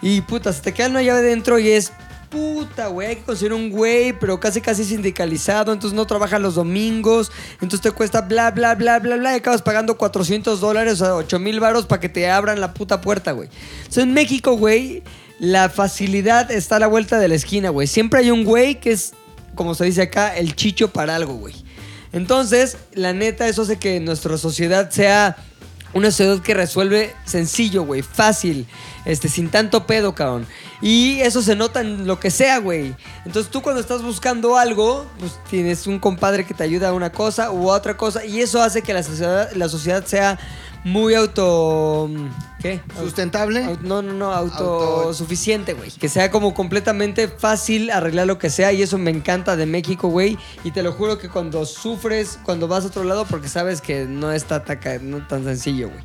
Y 0.01 0.21
puta, 0.21 0.53
se 0.53 0.61
te 0.61 0.73
queda 0.73 0.89
una 0.89 1.01
llave 1.01 1.21
dentro 1.21 1.59
y 1.59 1.69
es 1.69 1.91
puta, 2.29 2.87
güey, 2.87 3.07
hay 3.09 3.15
que 3.17 3.23
conseguir 3.23 3.53
un 3.53 3.69
güey, 3.69 4.13
pero 4.13 4.39
casi 4.39 4.61
casi 4.61 4.83
sindicalizado, 4.83 5.71
entonces 5.71 5.95
no 5.95 6.05
trabaja 6.05 6.39
los 6.39 6.55
domingos, 6.55 7.31
entonces 7.53 7.81
te 7.81 7.91
cuesta 7.91 8.21
bla, 8.21 8.51
bla, 8.51 8.75
bla, 8.75 8.99
bla, 8.99 9.15
bla, 9.15 9.33
y 9.33 9.37
acabas 9.37 9.61
pagando 9.61 9.97
400 9.97 10.59
dólares 10.59 11.01
o 11.01 11.15
8 11.15 11.39
mil 11.39 11.59
varos 11.59 11.85
para 11.85 12.01
que 12.01 12.09
te 12.09 12.29
abran 12.29 12.59
la 12.59 12.73
puta 12.73 13.01
puerta, 13.01 13.31
güey. 13.31 13.49
Entonces 13.77 14.03
en 14.03 14.13
México, 14.13 14.53
güey, 14.57 15.03
la 15.39 15.69
facilidad 15.69 16.51
está 16.51 16.77
a 16.77 16.79
la 16.79 16.87
vuelta 16.87 17.19
de 17.19 17.27
la 17.27 17.35
esquina, 17.35 17.69
güey. 17.69 17.87
Siempre 17.87 18.21
hay 18.21 18.31
un 18.31 18.43
güey 18.43 18.79
que 18.79 18.91
es, 18.91 19.13
como 19.55 19.75
se 19.75 19.85
dice 19.85 20.03
acá, 20.03 20.35
el 20.35 20.55
chicho 20.55 20.89
para 20.89 21.15
algo, 21.15 21.35
güey. 21.35 21.55
Entonces, 22.13 22.77
la 22.93 23.13
neta, 23.13 23.47
eso 23.47 23.63
hace 23.63 23.77
que 23.77 23.99
nuestra 23.99 24.37
sociedad 24.37 24.89
sea 24.89 25.37
una 25.97 26.11
sociedad 26.11 26.39
que 26.41 26.53
resuelve 26.53 27.15
sencillo, 27.25 27.83
güey, 27.83 28.01
fácil, 28.01 28.67
este, 29.05 29.29
sin 29.29 29.49
tanto 29.49 29.85
pedo, 29.85 30.13
cabrón. 30.15 30.45
Y 30.81 31.19
eso 31.21 31.41
se 31.41 31.55
nota 31.55 31.81
en 31.81 32.05
lo 32.05 32.19
que 32.19 32.29
sea, 32.29 32.59
güey. 32.59 32.95
Entonces 33.25 33.51
tú 33.51 33.61
cuando 33.61 33.81
estás 33.81 34.03
buscando 34.03 34.57
algo, 34.57 35.05
pues 35.19 35.39
tienes 35.49 35.87
un 35.87 35.99
compadre 35.99 36.45
que 36.45 36.53
te 36.53 36.63
ayuda 36.63 36.89
a 36.89 36.93
una 36.93 37.11
cosa 37.11 37.51
u 37.51 37.69
otra 37.69 37.97
cosa, 37.97 38.25
y 38.25 38.41
eso 38.41 38.61
hace 38.61 38.81
que 38.81 38.93
la 38.93 39.03
sociedad, 39.03 39.51
la 39.53 39.69
sociedad 39.69 40.05
sea 40.05 40.37
muy 40.87 41.13
auto... 41.15 42.09
¿Qué? 42.59 42.79
¿Sustentable? 42.99 43.63
Au- 43.65 43.77
No, 43.83 44.01
no, 44.01 44.13
no, 44.13 44.31
Auto- 44.33 45.03
autosuficiente, 45.03 45.73
güey. 45.73 45.91
Que 45.91 46.09
sea 46.09 46.31
como 46.31 46.53
completamente 46.53 47.27
fácil 47.27 47.91
arreglar 47.91 48.25
lo 48.25 48.39
que 48.39 48.49
sea 48.49 48.71
y 48.73 48.81
eso 48.81 48.97
me 48.97 49.11
encanta 49.11 49.55
de 49.55 49.65
México, 49.65 50.07
güey. 50.07 50.37
Y 50.63 50.71
te 50.71 50.81
lo 50.83 50.91
juro 50.93 51.17
que 51.19 51.29
cuando 51.29 51.65
sufres, 51.65 52.39
cuando 52.43 52.67
vas 52.67 52.83
a 52.83 52.87
otro 52.87 53.03
lado, 53.03 53.25
porque 53.25 53.47
sabes 53.47 53.81
que 53.81 54.05
no 54.05 54.31
está 54.31 54.63
no 55.01 55.27
tan 55.27 55.43
sencillo, 55.43 55.89
güey. 55.89 56.03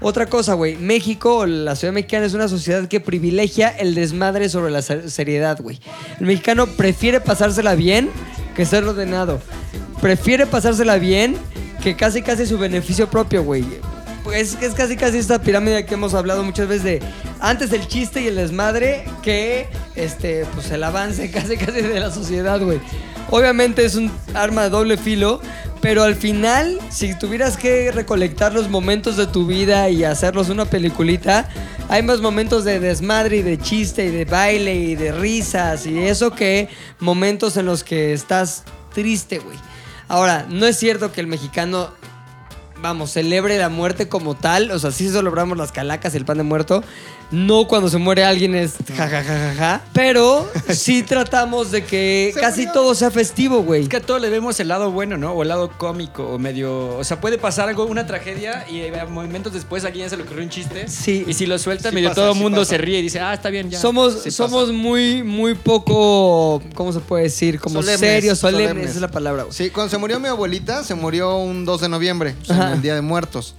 Otra 0.00 0.26
cosa, 0.26 0.54
güey. 0.54 0.76
México, 0.76 1.46
la 1.46 1.76
ciudad 1.76 1.94
mexicana 1.94 2.26
es 2.26 2.34
una 2.34 2.48
sociedad 2.48 2.88
que 2.88 2.98
privilegia 2.98 3.68
el 3.68 3.94
desmadre 3.94 4.48
sobre 4.48 4.72
la 4.72 4.82
ser- 4.82 5.08
seriedad, 5.10 5.60
güey. 5.60 5.78
El 6.18 6.26
mexicano 6.26 6.66
prefiere 6.66 7.20
pasársela 7.20 7.76
bien 7.76 8.10
que 8.56 8.66
ser 8.66 8.82
ordenado. 8.82 9.40
Prefiere 10.00 10.46
pasársela 10.46 10.96
bien 10.96 11.36
que 11.84 11.94
casi 11.94 12.22
casi 12.22 12.46
su 12.46 12.58
beneficio 12.58 13.08
propio, 13.08 13.44
güey. 13.44 13.64
Pues 14.24 14.56
es 14.60 14.74
casi 14.74 14.96
casi 14.96 15.18
esta 15.18 15.40
pirámide 15.40 15.84
que 15.84 15.94
hemos 15.94 16.14
hablado 16.14 16.44
muchas 16.44 16.68
veces 16.68 16.84
de 16.84 17.00
antes 17.40 17.72
el 17.72 17.86
chiste 17.88 18.22
y 18.22 18.28
el 18.28 18.36
desmadre 18.36 19.04
que 19.22 19.66
este, 19.96 20.46
pues 20.54 20.70
el 20.70 20.84
avance 20.84 21.30
casi 21.32 21.56
casi 21.56 21.82
de 21.82 22.00
la 22.00 22.10
sociedad, 22.10 22.60
güey. 22.60 22.80
Obviamente 23.30 23.84
es 23.84 23.94
un 23.94 24.12
arma 24.34 24.64
de 24.64 24.70
doble 24.70 24.96
filo, 24.96 25.40
pero 25.80 26.02
al 26.02 26.14
final, 26.14 26.78
si 26.90 27.18
tuvieras 27.18 27.56
que 27.56 27.90
recolectar 27.90 28.52
los 28.52 28.68
momentos 28.68 29.16
de 29.16 29.26
tu 29.26 29.46
vida 29.46 29.88
y 29.88 30.04
hacerlos 30.04 30.48
una 30.48 30.66
peliculita, 30.66 31.48
hay 31.88 32.02
más 32.02 32.20
momentos 32.20 32.64
de 32.64 32.78
desmadre 32.78 33.38
y 33.38 33.42
de 33.42 33.58
chiste 33.58 34.06
y 34.06 34.10
de 34.10 34.24
baile 34.24 34.74
y 34.74 34.94
de 34.94 35.12
risas 35.12 35.86
y 35.86 35.98
eso 35.98 36.32
que 36.32 36.68
momentos 37.00 37.56
en 37.56 37.66
los 37.66 37.84
que 37.84 38.12
estás 38.12 38.64
triste, 38.94 39.38
güey. 39.38 39.56
Ahora, 40.08 40.46
no 40.48 40.66
es 40.66 40.76
cierto 40.76 41.10
que 41.10 41.20
el 41.20 41.26
mexicano 41.26 41.90
vamos, 42.82 43.12
celebre 43.12 43.56
la 43.58 43.68
muerte 43.68 44.08
como 44.08 44.34
tal. 44.34 44.70
O 44.72 44.78
sea, 44.78 44.90
sí 44.90 45.08
celebramos 45.08 45.56
las 45.56 45.72
calacas 45.72 46.14
y 46.14 46.18
el 46.18 46.24
pan 46.24 46.38
de 46.38 46.44
muerto. 46.44 46.82
No 47.32 47.66
cuando 47.66 47.88
se 47.88 47.96
muere 47.98 48.24
alguien 48.24 48.54
es 48.54 48.74
jajajaja. 48.94 49.82
Pero 49.94 50.48
sí 50.68 51.02
tratamos 51.02 51.70
de 51.70 51.82
que 51.84 52.32
casi 52.38 52.66
todo 52.70 52.94
sea 52.94 53.10
festivo, 53.10 53.62
güey. 53.62 53.82
Es 53.82 53.88
que 53.88 53.96
a 53.96 54.00
todos 54.02 54.20
le 54.20 54.28
vemos 54.28 54.60
el 54.60 54.68
lado 54.68 54.90
bueno, 54.90 55.16
¿no? 55.16 55.32
O 55.32 55.42
el 55.42 55.48
lado 55.48 55.70
cómico, 55.78 56.24
o 56.28 56.38
medio. 56.38 56.96
O 56.98 57.04
sea, 57.04 57.20
puede 57.20 57.38
pasar 57.38 57.68
algo, 57.70 57.86
una 57.86 58.06
tragedia, 58.06 58.66
y 58.70 58.80
eh, 58.80 58.92
momentos 59.08 59.52
después 59.54 59.84
a 59.84 59.88
alguien 59.88 60.10
se 60.10 60.16
le 60.18 60.24
ocurrió 60.24 60.42
un 60.44 60.50
chiste. 60.50 60.88
Sí. 60.88 61.24
Y 61.26 61.32
si 61.34 61.46
lo 61.46 61.58
suelta, 61.58 61.88
Sí 61.88 61.94
medio 61.94 62.10
pasa, 62.10 62.20
todo 62.20 62.30
el 62.32 62.36
sí 62.36 62.42
mundo 62.42 62.58
pasa. 62.60 62.70
se 62.70 62.78
ríe 62.78 62.98
y 62.98 63.02
dice, 63.02 63.20
ah, 63.20 63.32
está 63.32 63.48
bien, 63.48 63.70
ya. 63.70 63.80
Somos, 63.80 64.22
Sí 64.22 64.30
somos 64.30 64.70
muy, 64.72 65.22
muy 65.22 65.54
poco, 65.54 66.62
¿cómo 66.74 66.92
se 66.92 67.00
puede 67.00 67.24
decir? 67.24 67.58
Como 67.60 67.80
Solemnes, 67.80 67.98
serios, 68.00 68.38
solemnes, 68.38 68.68
solemnes. 68.68 68.86
esa 68.90 68.94
es 68.96 69.00
la 69.00 69.10
palabra. 69.10 69.44
güey. 69.44 69.54
Sí, 69.54 69.70
cuando 69.70 69.90
se 69.90 69.96
murió 69.98 70.20
mi 70.20 70.28
abuelita, 70.28 70.84
se 70.84 70.94
murió 70.94 71.38
un 71.38 71.64
2 71.64 71.80
de 71.80 71.88
noviembre, 71.88 72.34
o 72.42 72.44
sea, 72.44 72.56
Ajá. 72.56 72.66
en 72.68 72.72
el 72.74 72.82
Día 72.82 72.94
de 72.94 73.00
Muertos. 73.00 73.54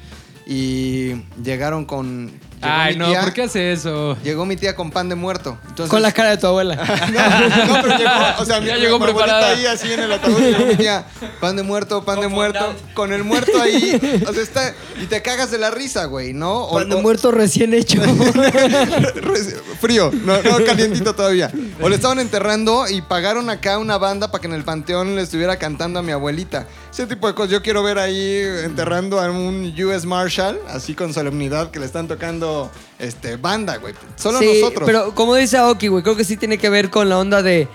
Y 0.45 1.13
llegaron 1.43 1.85
con... 1.85 2.31
llegó 2.63 2.75
Ay, 2.75 2.93
mi 2.93 2.99
no, 2.99 3.09
tía- 3.09 3.21
¿por 3.21 3.33
qué 3.33 3.41
hace 3.43 3.71
eso? 3.71 4.17
Llegó 4.23 4.45
mi 4.45 4.55
tía 4.55 4.75
con 4.75 4.89
pan 4.91 5.09
de 5.09 5.15
muerto. 5.15 5.57
Entonces, 5.67 5.89
Con 5.89 6.01
la 6.01 6.11
cara 6.11 6.29
de 6.31 6.37
tu 6.37 6.47
abuela. 6.47 6.75
no, 7.67 7.81
pero 7.81 7.97
llegó, 7.97 8.11
o 8.39 8.45
sea, 8.45 8.59
mi, 8.61 8.67
Ya 8.67 8.75
mi 8.75 8.79
llegó 8.81 8.95
abuelita 8.95 9.19
preparada. 9.25 9.49
ahí 9.51 9.65
así 9.65 9.91
en 9.91 9.99
el 9.99 10.11
ataúd 10.13 10.39
y 10.39 10.43
llegó 10.51 10.65
mi 10.65 10.75
tía, 10.75 11.05
pan 11.39 11.55
de 11.55 11.63
muerto, 11.63 12.03
pan 12.03 12.21
de 12.21 12.27
muerto, 12.27 12.73
con 12.93 13.11
el 13.13 13.23
muerto 13.23 13.61
ahí, 13.61 14.23
o 14.27 14.33
sea, 14.33 14.41
está, 14.43 14.73
y 15.01 15.05
te 15.05 15.21
cagas 15.21 15.51
de 15.51 15.57
la 15.57 15.71
risa, 15.71 16.05
güey, 16.05 16.33
¿no? 16.33 16.63
O- 16.65 16.73
Pan 16.75 16.89
de 16.89 16.95
o- 16.95 17.01
muerto 17.01 17.31
recién 17.31 17.73
hecho. 17.73 18.01
Frío, 19.79 20.11
no, 20.23 20.41
no 20.41 20.63
calientito 20.65 21.13
todavía. 21.15 21.51
O 21.81 21.89
le 21.89 21.95
estaban 21.95 22.19
enterrando 22.19 22.85
y 22.89 23.01
pagaron 23.01 23.49
acá 23.49 23.77
una 23.77 23.97
banda 23.97 24.29
para 24.31 24.41
que 24.41 24.47
en 24.47 24.53
el 24.53 24.63
panteón 24.63 25.15
le 25.15 25.21
estuviera 25.21 25.57
cantando 25.57 25.99
a 25.99 26.03
mi 26.03 26.11
abuelita. 26.11 26.67
Ese 26.93 27.07
tipo 27.07 27.25
de 27.25 27.33
cosas. 27.33 27.51
Yo 27.51 27.63
quiero 27.63 27.81
ver 27.81 27.97
ahí 27.97 28.39
enterrando 28.63 29.19
a 29.19 29.31
un 29.31 29.73
US 29.83 30.05
Marshal, 30.05 30.59
así 30.69 30.93
con 30.93 31.11
solemnidad, 31.11 31.71
que 31.71 31.79
le 31.79 31.87
están 31.87 32.07
tocando 32.07 32.69
este, 32.99 33.35
banda, 33.35 33.77
güey. 33.77 33.95
Solo 34.15 34.37
sí, 34.37 34.61
nosotros. 34.61 34.85
pero 34.85 35.15
como 35.15 35.33
dice 35.33 35.57
Aoki, 35.57 35.87
güey, 35.87 36.03
creo 36.03 36.15
que 36.15 36.23
sí 36.23 36.37
tiene 36.37 36.59
que 36.59 36.69
ver 36.69 36.91
con 36.91 37.09
la 37.09 37.17
onda 37.17 37.41
de 37.41 37.67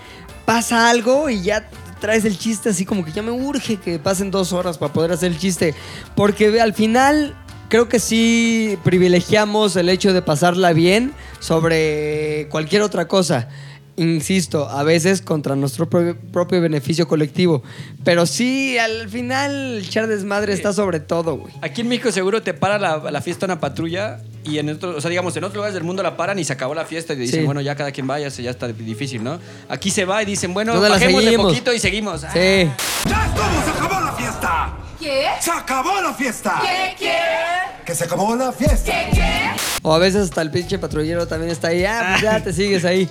pasa 0.44 0.88
algo 0.88 1.28
y 1.28 1.42
ya 1.42 1.68
traes 2.00 2.24
el 2.24 2.38
chiste 2.38 2.68
así 2.68 2.84
como 2.84 3.04
que 3.04 3.10
ya 3.10 3.22
me 3.22 3.32
urge 3.32 3.78
que 3.78 3.98
pasen 3.98 4.30
dos 4.30 4.52
horas 4.52 4.78
para 4.78 4.92
poder 4.92 5.10
hacer 5.10 5.32
el 5.32 5.38
chiste. 5.38 5.74
Porque 6.14 6.60
al 6.60 6.72
final 6.72 7.34
creo 7.68 7.88
que 7.88 7.98
sí 7.98 8.78
privilegiamos 8.84 9.74
el 9.74 9.88
hecho 9.88 10.12
de 10.12 10.22
pasarla 10.22 10.72
bien 10.72 11.12
sobre 11.40 12.46
cualquier 12.52 12.82
otra 12.82 13.08
cosa. 13.08 13.48
Insisto, 13.98 14.68
a 14.68 14.82
veces 14.84 15.20
contra 15.22 15.56
nuestro 15.56 15.88
pro- 15.90 16.16
propio 16.32 16.60
beneficio 16.60 17.06
colectivo. 17.08 17.62
Pero 18.04 18.26
sí, 18.26 18.78
al 18.78 19.08
final, 19.08 19.78
echar 19.84 20.06
desmadre 20.06 20.52
está 20.52 20.72
sobre 20.72 21.00
todo, 21.00 21.36
güey. 21.36 21.52
Aquí 21.62 21.80
en 21.82 21.88
México 21.88 22.10
seguro 22.12 22.40
te 22.42 22.54
para 22.54 22.78
la, 22.78 23.10
la 23.10 23.20
fiesta 23.20 23.46
una 23.46 23.60
patrulla 23.60 24.20
y 24.44 24.58
en 24.58 24.70
otros, 24.70 24.96
o 24.96 25.00
sea, 25.00 25.10
digamos, 25.10 25.36
en 25.36 25.44
otros 25.44 25.56
lugares 25.56 25.74
del 25.74 25.82
mundo 25.84 26.02
la 26.02 26.16
paran 26.16 26.38
y 26.38 26.44
se 26.44 26.52
acabó 26.52 26.74
la 26.74 26.84
fiesta 26.86 27.12
y 27.12 27.16
dicen, 27.16 27.40
Sí. 27.40 27.44
bueno, 27.46 27.60
ya 27.60 27.74
cada 27.74 27.90
quien 27.92 28.06
vaya, 28.06 28.28
ya 28.28 28.50
está 28.50 28.68
difícil, 28.68 29.22
¿no? 29.24 29.38
Aquí 29.68 29.90
se 29.90 30.04
va 30.04 30.22
y 30.22 30.26
dicen, 30.26 30.54
bueno, 30.54 30.72
¿Dónde 30.74 30.88
la 30.88 30.94
bajemos 30.94 31.24
de 31.24 31.36
poquito 31.36 31.72
y 31.74 31.78
seguimos. 31.80 32.22
Ah, 32.24 32.30
Sí. 32.32 32.38
¡Ya 33.08 33.26
estuvo! 33.26 33.64
¡Se 33.64 33.70
acabó 33.70 34.00
la 34.00 34.12
fiesta! 34.12 34.76
¿Qué? 35.00 35.24
¡Se 35.40 35.50
acabó 35.50 36.00
la 36.00 36.14
fiesta! 36.14 36.62
¿Qué? 36.62 36.94
¿Qué? 36.98 37.16
¡Que 37.84 37.94
se 37.94 38.04
acabó 38.04 38.36
la 38.36 38.52
fiesta! 38.52 38.92
¿Qué? 38.92 39.08
¿Qué? 39.12 39.50
O 39.82 39.92
a 39.94 39.98
veces 39.98 40.22
hasta 40.24 40.42
el 40.42 40.50
pinche 40.50 40.78
patrullero 40.78 41.26
también 41.26 41.50
está 41.52 41.68
ahí. 41.68 41.84
Ah, 41.84 42.10
pues 42.12 42.22
ya 42.22 42.42
te 42.42 42.52
sigues 42.52 42.84
ahí. 42.84 43.08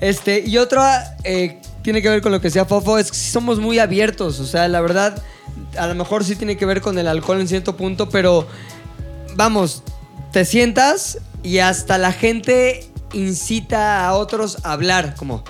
Este, 0.00 0.42
y 0.46 0.56
otra 0.58 1.16
eh, 1.24 1.60
tiene 1.82 2.02
que 2.02 2.08
ver 2.08 2.22
con 2.22 2.32
lo 2.32 2.40
que 2.40 2.48
decía 2.48 2.64
Fofo, 2.64 2.98
es 2.98 3.10
que 3.10 3.16
somos 3.16 3.58
muy 3.58 3.78
abiertos. 3.78 4.40
O 4.40 4.46
sea, 4.46 4.68
la 4.68 4.80
verdad, 4.80 5.22
a 5.78 5.86
lo 5.86 5.94
mejor 5.94 6.24
sí 6.24 6.36
tiene 6.36 6.56
que 6.56 6.66
ver 6.66 6.80
con 6.80 6.98
el 6.98 7.06
alcohol 7.06 7.40
en 7.40 7.48
cierto 7.48 7.76
punto, 7.76 8.08
pero 8.08 8.46
vamos, 9.36 9.82
te 10.32 10.44
sientas 10.44 11.18
y 11.42 11.58
hasta 11.58 11.98
la 11.98 12.12
gente 12.12 12.86
incita 13.12 14.06
a 14.06 14.14
otros 14.14 14.58
a 14.64 14.72
hablar, 14.72 15.14
como. 15.16 15.44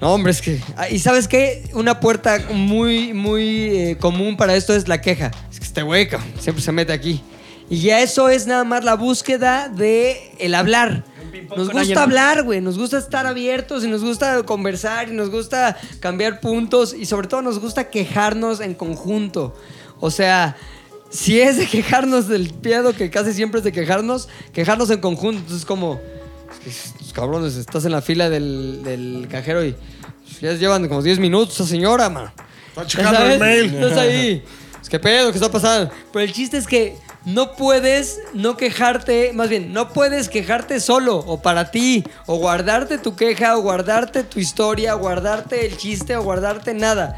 No, 0.00 0.12
hombre, 0.14 0.30
es 0.30 0.40
que. 0.40 0.60
ah, 0.76 0.88
Y 0.88 1.00
sabes 1.00 1.26
qué? 1.26 1.68
Una 1.74 1.98
puerta 1.98 2.38
muy, 2.52 3.12
muy 3.12 3.76
eh, 3.76 3.96
común 3.98 4.36
para 4.36 4.54
esto 4.54 4.74
es 4.74 4.86
la 4.86 5.00
queja. 5.00 5.32
Es 5.50 5.58
que 5.58 5.64
este 5.64 5.80
cabrón, 5.80 6.24
siempre 6.38 6.62
se 6.62 6.70
mete 6.70 6.92
aquí. 6.92 7.22
Y 7.68 7.80
ya 7.80 8.00
eso 8.00 8.28
es 8.28 8.46
nada 8.46 8.64
más 8.64 8.84
la 8.84 8.94
búsqueda 8.94 9.68
de 9.68 10.32
el 10.38 10.54
hablar. 10.54 11.04
Nos 11.56 11.70
gusta 11.70 12.02
hablar, 12.02 12.42
güey. 12.42 12.60
Nos 12.60 12.78
gusta 12.78 12.98
estar 12.98 13.26
abiertos 13.26 13.84
y 13.84 13.88
nos 13.88 14.02
gusta 14.02 14.42
conversar 14.44 15.08
y 15.08 15.12
nos 15.12 15.30
gusta 15.30 15.76
cambiar 16.00 16.40
puntos 16.40 16.94
y 16.94 17.06
sobre 17.06 17.28
todo 17.28 17.42
nos 17.42 17.58
gusta 17.58 17.90
quejarnos 17.90 18.60
en 18.60 18.74
conjunto. 18.74 19.54
O 20.00 20.10
sea, 20.10 20.56
si 21.10 21.40
es 21.40 21.56
de 21.56 21.66
quejarnos 21.66 22.28
del 22.28 22.52
pedo, 22.52 22.92
que 22.92 23.10
casi 23.10 23.32
siempre 23.32 23.58
es 23.58 23.64
de 23.64 23.72
quejarnos, 23.72 24.28
quejarnos 24.52 24.90
en 24.90 25.00
conjunto. 25.00 25.40
Entonces, 25.40 25.64
como, 25.64 26.00
pues, 26.62 26.92
cabrones, 27.12 27.56
estás 27.56 27.84
en 27.84 27.92
la 27.92 28.02
fila 28.02 28.28
del, 28.30 28.82
del 28.84 29.26
cajero 29.30 29.64
y 29.64 29.74
pues, 30.24 30.40
ya 30.40 30.52
llevan 30.52 30.86
como 30.88 31.02
10 31.02 31.18
minutos 31.18 31.54
esa 31.54 31.66
señora, 31.66 32.08
man. 32.08 32.30
Está 32.68 32.86
checando 32.86 33.26
el 33.26 33.38
mail. 33.40 33.74
Estás 33.74 33.98
ahí. 33.98 34.44
Es 34.80 34.88
que 34.88 34.98
pedo, 34.98 35.30
¿qué 35.32 35.38
está 35.38 35.50
pasando? 35.50 35.90
Pero 36.12 36.24
el 36.24 36.32
chiste 36.32 36.56
es 36.56 36.66
que 36.66 36.96
no 37.28 37.52
puedes 37.52 38.22
no 38.32 38.56
quejarte, 38.56 39.32
más 39.34 39.50
bien, 39.50 39.74
no 39.74 39.92
puedes 39.92 40.30
quejarte 40.30 40.80
solo 40.80 41.18
o 41.18 41.42
para 41.42 41.70
ti, 41.70 42.02
o 42.24 42.38
guardarte 42.38 42.96
tu 42.96 43.16
queja, 43.16 43.58
o 43.58 43.60
guardarte 43.60 44.24
tu 44.24 44.40
historia, 44.40 44.96
o 44.96 44.98
guardarte 44.98 45.66
el 45.66 45.76
chiste, 45.76 46.16
o 46.16 46.22
guardarte 46.22 46.72
nada. 46.72 47.16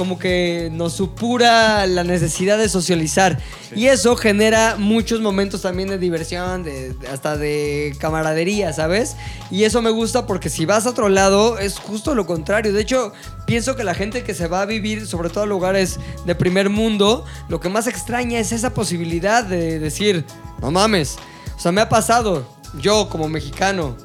Como 0.00 0.18
que 0.18 0.70
nos 0.72 0.94
supura 0.94 1.86
la 1.86 2.04
necesidad 2.04 2.56
de 2.56 2.70
socializar. 2.70 3.38
Y 3.76 3.88
eso 3.88 4.16
genera 4.16 4.76
muchos 4.78 5.20
momentos 5.20 5.60
también 5.60 5.90
de 5.90 5.98
diversión, 5.98 6.62
de- 6.64 6.96
hasta 7.12 7.36
de 7.36 7.94
camaradería, 8.00 8.72
¿sabes? 8.72 9.14
Y 9.50 9.64
eso 9.64 9.82
me 9.82 9.90
gusta 9.90 10.26
porque 10.26 10.48
si 10.48 10.64
vas 10.64 10.86
a 10.86 10.88
otro 10.90 11.10
lado 11.10 11.58
es 11.58 11.78
justo 11.78 12.14
lo 12.14 12.24
contrario. 12.24 12.72
De 12.72 12.80
hecho, 12.80 13.12
pienso 13.44 13.76
que 13.76 13.84
la 13.84 13.92
gente 13.92 14.24
que 14.24 14.32
se 14.32 14.46
va 14.46 14.62
a 14.62 14.64
vivir, 14.64 15.06
sobre 15.06 15.28
todo 15.28 15.44
a 15.44 15.46
lugares 15.46 15.98
de 16.24 16.34
primer 16.34 16.70
mundo, 16.70 17.26
lo 17.50 17.60
que 17.60 17.68
más 17.68 17.86
extraña 17.86 18.38
es 18.38 18.52
esa 18.52 18.72
posibilidad 18.72 19.44
de 19.44 19.78
decir, 19.78 20.24
no 20.62 20.70
mames. 20.70 21.18
O 21.58 21.60
sea, 21.60 21.72
me 21.72 21.82
ha 21.82 21.90
pasado, 21.90 22.48
yo 22.80 23.10
como 23.10 23.28
mexicano, 23.28 23.98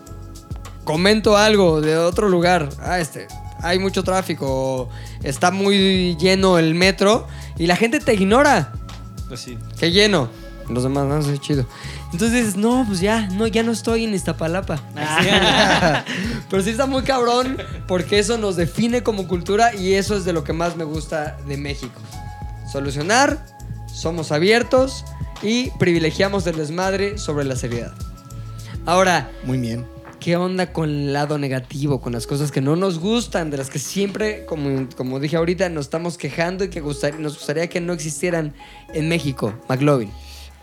comento 0.84 1.38
algo 1.38 1.80
de 1.80 1.96
otro 1.96 2.28
lugar, 2.28 2.68
ah, 2.82 3.00
este, 3.00 3.28
hay 3.62 3.80
mucho 3.80 4.04
tráfico, 4.04 4.48
o 4.48 4.90
está 5.24 5.52
muy 5.52 6.16
lleno 6.18 6.58
el 6.58 6.76
metro, 6.76 7.28
y 7.58 7.68
la 7.68 7.76
gente 7.76 8.00
te 8.00 8.14
ignora. 8.14 8.72
Pues 9.28 9.40
sí. 9.40 9.58
Qué 9.80 9.92
lleno. 9.92 10.30
Los 10.70 10.84
demás, 10.84 11.06
no 11.06 11.22
sé, 11.22 11.38
chido. 11.38 11.68
Entonces 12.12 12.32
dices, 12.32 12.56
no, 12.58 12.86
pues 12.88 13.00
ya, 13.00 13.28
no, 13.28 13.46
ya 13.46 13.62
no 13.62 13.72
estoy 13.72 14.06
en 14.06 14.14
Iztapalapa. 14.14 14.82
Pero 16.50 16.64
sí 16.64 16.72
está 16.72 16.86
muy 16.88 17.04
cabrón 17.04 17.58
porque 17.88 18.20
eso 18.20 18.38
nos 18.38 18.56
define 18.56 19.04
como 19.04 19.28
cultura 19.28 19.76
y 19.76 19.94
eso 19.94 20.16
es 20.16 20.26
de 20.26 20.34
lo 20.34 20.44
que 20.44 20.54
más 20.54 20.76
me 20.76 20.84
gusta 20.84 21.38
de 21.48 21.58
México. 21.58 22.00
Solucionar, 22.72 23.46
somos 23.94 24.32
abiertos 24.32 25.06
y 25.44 25.70
privilegiamos 25.72 26.48
el 26.48 26.56
desmadre 26.56 27.18
sobre 27.18 27.46
la 27.46 27.56
seriedad. 27.56 27.94
Ahora, 28.86 29.30
Muy 29.44 29.58
bien. 29.58 29.86
¿Qué 30.26 30.38
onda 30.38 30.74
con 30.74 30.90
el 30.90 31.14
lado 31.14 31.38
negativo, 31.38 32.02
con 32.02 32.12
las 32.12 32.26
cosas 32.26 32.52
que 32.52 32.60
no 32.60 32.76
nos 32.76 32.98
gustan, 32.98 33.52
de 33.52 33.58
las 33.58 33.70
que 33.70 33.78
siempre, 33.78 34.44
como, 34.48 34.90
como 34.98 35.20
dije 35.20 35.36
ahorita, 35.36 35.70
nos 35.70 35.86
estamos 35.86 36.18
quejando 36.18 36.64
y 36.64 36.70
que 36.70 36.82
gustar- 36.82 37.20
nos 37.20 37.36
gustaría 37.36 37.68
que 37.68 37.80
no 37.80 37.94
existieran 37.94 38.56
en 38.96 39.08
México? 39.08 39.54
McLovin. 39.70 40.10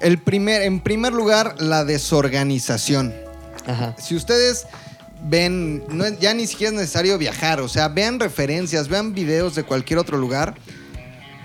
El 0.01 0.19
primer, 0.19 0.63
en 0.63 0.81
primer 0.81 1.13
lugar, 1.13 1.63
la 1.63 1.85
desorganización. 1.85 3.15
Ajá. 3.65 3.95
Si 4.01 4.17
ustedes 4.17 4.67
ven, 5.29 5.85
no 5.91 6.09
ya 6.09 6.35
ni 6.35 6.49
siquiera 6.49 6.73
es 6.73 6.81
necesario 6.81 7.17
viajar, 7.17 7.61
o 7.61 7.69
sea, 7.69 7.87
vean 7.87 8.19
referencias, 8.19 8.89
vean 8.89 9.15
videos 9.15 9.55
de 9.55 9.63
cualquier 9.63 10.01
otro 10.01 10.19
lugar. 10.19 10.57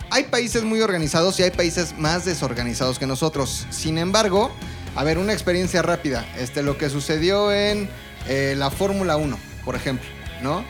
Hay 0.09 0.23
países 0.23 0.63
muy 0.63 0.81
organizados 0.81 1.39
y 1.39 1.43
hay 1.43 1.51
países 1.51 1.95
más 1.99 2.25
desorganizados 2.25 2.97
que 2.97 3.05
nosotros. 3.05 3.67
Sin 3.69 3.99
embargo, 3.99 4.51
a 4.95 5.03
ver, 5.03 5.19
una 5.19 5.33
experiencia 5.33 5.83
rápida. 5.83 6.25
Este, 6.39 6.63
lo 6.63 6.79
que 6.79 6.89
sucedió 6.89 7.53
en 7.53 7.87
eh, 8.27 8.55
la 8.57 8.69
Fórmula 8.71 9.17
1, 9.17 9.37
por 9.65 9.75
ejemplo, 9.75 10.07
¿no? 10.41 10.63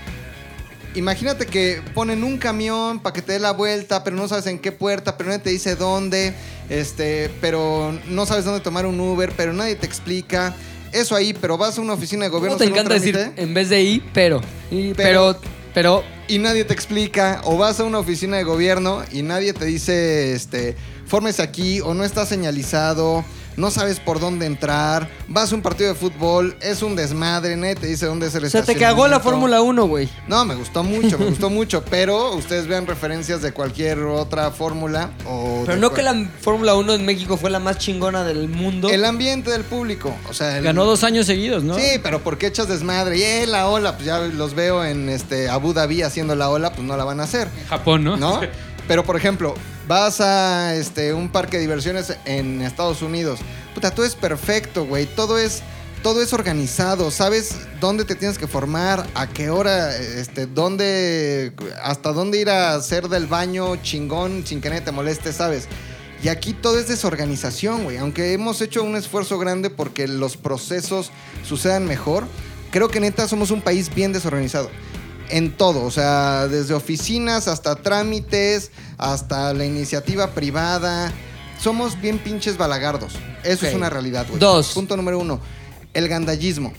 Imagínate 0.96 1.46
que 1.46 1.82
ponen 1.94 2.24
un 2.24 2.38
camión 2.38 3.00
para 3.00 3.14
que 3.14 3.22
te 3.22 3.34
dé 3.34 3.40
la 3.40 3.52
vuelta, 3.52 4.04
pero 4.04 4.16
no 4.16 4.28
sabes 4.28 4.48
en 4.48 4.58
qué 4.58 4.72
puerta, 4.72 5.16
pero 5.16 5.30
nadie 5.30 5.44
te 5.44 5.50
dice 5.52 5.76
dónde, 5.76 6.34
este, 6.70 7.30
pero 7.40 7.98
no 8.08 8.26
sabes 8.26 8.46
dónde 8.46 8.62
tomar 8.62 8.86
un 8.88 9.00
Uber, 9.00 9.32
pero 9.38 9.54
nadie 9.54 9.76
te 9.76 9.86
explica. 9.86 10.56
eso 10.94 11.16
ahí, 11.18 11.34
pero 11.34 11.58
vas 11.58 11.78
a 11.78 11.82
una 11.82 11.94
oficina 11.94 12.24
de 12.24 12.30
gobierno. 12.30 12.58
¿Cómo 12.58 12.66
te 12.66 12.72
encanta 12.74 12.94
decir 12.94 13.34
en 13.36 13.54
vez 13.54 13.70
de 13.70 13.84
I, 13.84 14.04
pero? 14.14 14.40
Y- 14.72 14.94
Pero- 14.94 15.38
pero, 15.38 15.52
pero, 15.74 16.04
y 16.30 16.40
nadie 16.40 16.64
te 16.64 16.74
explica, 16.74 17.42
o 17.44 17.58
vas 17.58 17.80
a 17.82 17.84
una 17.84 18.00
oficina 18.00 18.38
de 18.38 18.44
gobierno 18.46 19.04
y 19.12 19.22
nadie 19.22 19.52
te 19.54 19.66
dice, 19.66 20.34
este, 20.34 20.76
fórmese 21.06 21.42
aquí, 21.44 21.82
o 21.82 21.94
no 21.94 22.06
está 22.06 22.26
señalizado, 22.26 23.24
no 23.58 23.70
sabes 23.72 24.00
por 24.00 24.20
dónde 24.22 24.46
entrar, 24.46 25.10
vas 25.28 25.52
a 25.52 25.56
un 25.56 25.62
partido 25.62 25.90
de 25.90 25.96
fútbol, 26.00 26.56
es 26.62 26.82
un 26.82 26.96
desmadre, 26.96 27.58
nadie 27.58 27.76
te 27.76 27.88
dice 27.88 28.06
dónde 28.06 28.28
es 28.28 28.36
el 28.36 28.46
o 28.46 28.50
sea, 28.50 28.64
te 28.64 28.76
cagó 28.76 29.08
la. 29.08 29.20
Fórmula 29.20 29.62
1, 29.62 29.86
güey. 29.88 30.08
No, 30.28 30.46
me 30.46 30.56
gustó 30.56 30.84
mucho, 30.84 31.18
me 31.20 31.26
gustó 31.26 31.50
mucho, 31.50 31.84
pero 31.90 32.34
ustedes 32.36 32.68
vean 32.68 32.86
referencias 32.88 33.42
de 33.42 33.52
cualquier 33.52 34.00
otra 34.04 34.52
fórmula 34.52 35.10
o 35.26 35.64
Pero 35.66 35.78
no 35.80 35.90
cual- 35.90 35.96
que 35.98 36.04
la 36.04 36.30
Fórmula 36.40 36.76
1 36.76 36.94
en 36.94 37.06
México 37.06 37.36
fue 37.36 37.50
la 37.50 37.60
más 37.60 37.78
chingona 37.80 38.24
del 38.24 38.48
mundo. 38.48 38.90
el 38.90 39.04
ambiente 39.04 39.50
del 39.52 39.64
público, 39.64 40.16
o 40.30 40.34
sea, 40.34 40.58
el- 40.60 40.64
Ganó 40.64 40.86
dos 40.86 41.04
años 41.04 41.26
seguidos, 41.26 41.64
¿no? 41.64 41.76
Sí, 41.76 42.00
pero 42.04 42.22
¿por 42.24 42.38
qué 42.38 42.48
echas 42.48 42.68
desmadre? 42.68 43.18
Y 43.18 43.24
eh, 43.24 43.48
la 43.48 43.68
ola, 43.68 43.94
pues 43.96 44.06
ya 44.06 44.20
los 44.20 44.54
veo 44.54 44.86
en 44.86 45.10
este 45.10 45.50
Abu 45.50 45.74
Dhabi 45.74 46.04
haciendo 46.04 46.36
la 46.36 46.50
ola, 46.50 46.72
pues 46.72 46.88
no 46.88 46.96
la 46.96 47.04
van 47.04 47.20
a 47.20 47.24
hacer. 47.24 47.48
Japón, 47.68 48.04
¿no? 48.04 48.16
¿No? 48.18 48.40
Pero, 48.88 49.04
por 49.04 49.18
ejemplo, 49.18 49.54
vas 49.88 50.20
a 50.22 50.76
este, 50.76 51.14
un 51.14 51.30
parque 51.30 51.58
de 51.58 51.62
diversiones 51.62 52.14
en 52.26 52.62
Estados 52.62 53.02
Unidos. 53.02 53.40
Puta, 53.74 53.92
todo 53.92 54.06
es 54.06 54.16
perfecto, 54.16 54.86
güey. 54.86 55.06
Todo 55.06 55.38
es, 55.38 55.64
todo 56.04 56.22
es 56.22 56.34
organizado. 56.34 57.10
Sabes 57.12 57.56
dónde 57.80 58.06
te 58.06 58.16
tienes 58.16 58.38
que 58.38 58.48
formar, 58.48 59.08
a 59.16 59.28
qué 59.28 59.50
hora, 59.50 59.96
este, 59.96 60.46
dónde, 60.46 61.54
hasta 61.82 62.12
dónde 62.12 62.40
ir 62.40 62.50
a 62.50 62.76
hacer 62.76 63.08
del 63.08 63.28
baño 63.28 63.78
chingón 63.78 64.46
sin 64.46 64.62
que 64.62 64.70
nadie 64.70 64.82
te 64.82 64.92
moleste, 64.92 65.32
¿sabes? 65.32 65.68
Y 66.24 66.30
aquí 66.30 66.54
todo 66.54 66.80
es 66.80 66.88
desorganización, 66.88 67.84
güey. 67.84 67.98
Aunque 67.98 68.34
hemos 68.34 68.62
hecho 68.62 68.84
un 68.84 68.96
esfuerzo 68.96 69.38
grande 69.38 69.70
porque 69.70 70.08
los 70.08 70.36
procesos 70.36 71.12
sucedan 71.44 71.86
mejor, 71.86 72.28
creo 72.72 72.90
que 72.90 73.00
neta 73.00 73.28
somos 73.28 73.52
un 73.52 73.62
país 73.62 73.94
bien 73.94 74.14
desorganizado. 74.14 74.70
En 75.30 75.52
todo, 75.52 75.84
o 75.84 75.92
sea, 75.92 76.48
desde 76.48 76.74
oficinas 76.74 77.48
hasta 77.48 77.76
trámites, 77.76 78.72
hasta 78.98 79.54
la 79.54 79.66
iniciativa 79.66 80.32
privada. 80.32 81.12
Somos 81.60 82.00
bien 82.00 82.20
pinches 82.20 82.58
balagardos. 82.58 83.14
Eso 83.44 83.66
es 83.66 83.74
una 83.74 83.90
realidad, 83.90 84.26
güey. 84.28 84.40
Dos. 84.40 84.74
Punto 84.74 84.96
número 84.96 85.20
uno. 85.20 85.40
El 85.94 86.08
gandallismo. 86.08 86.74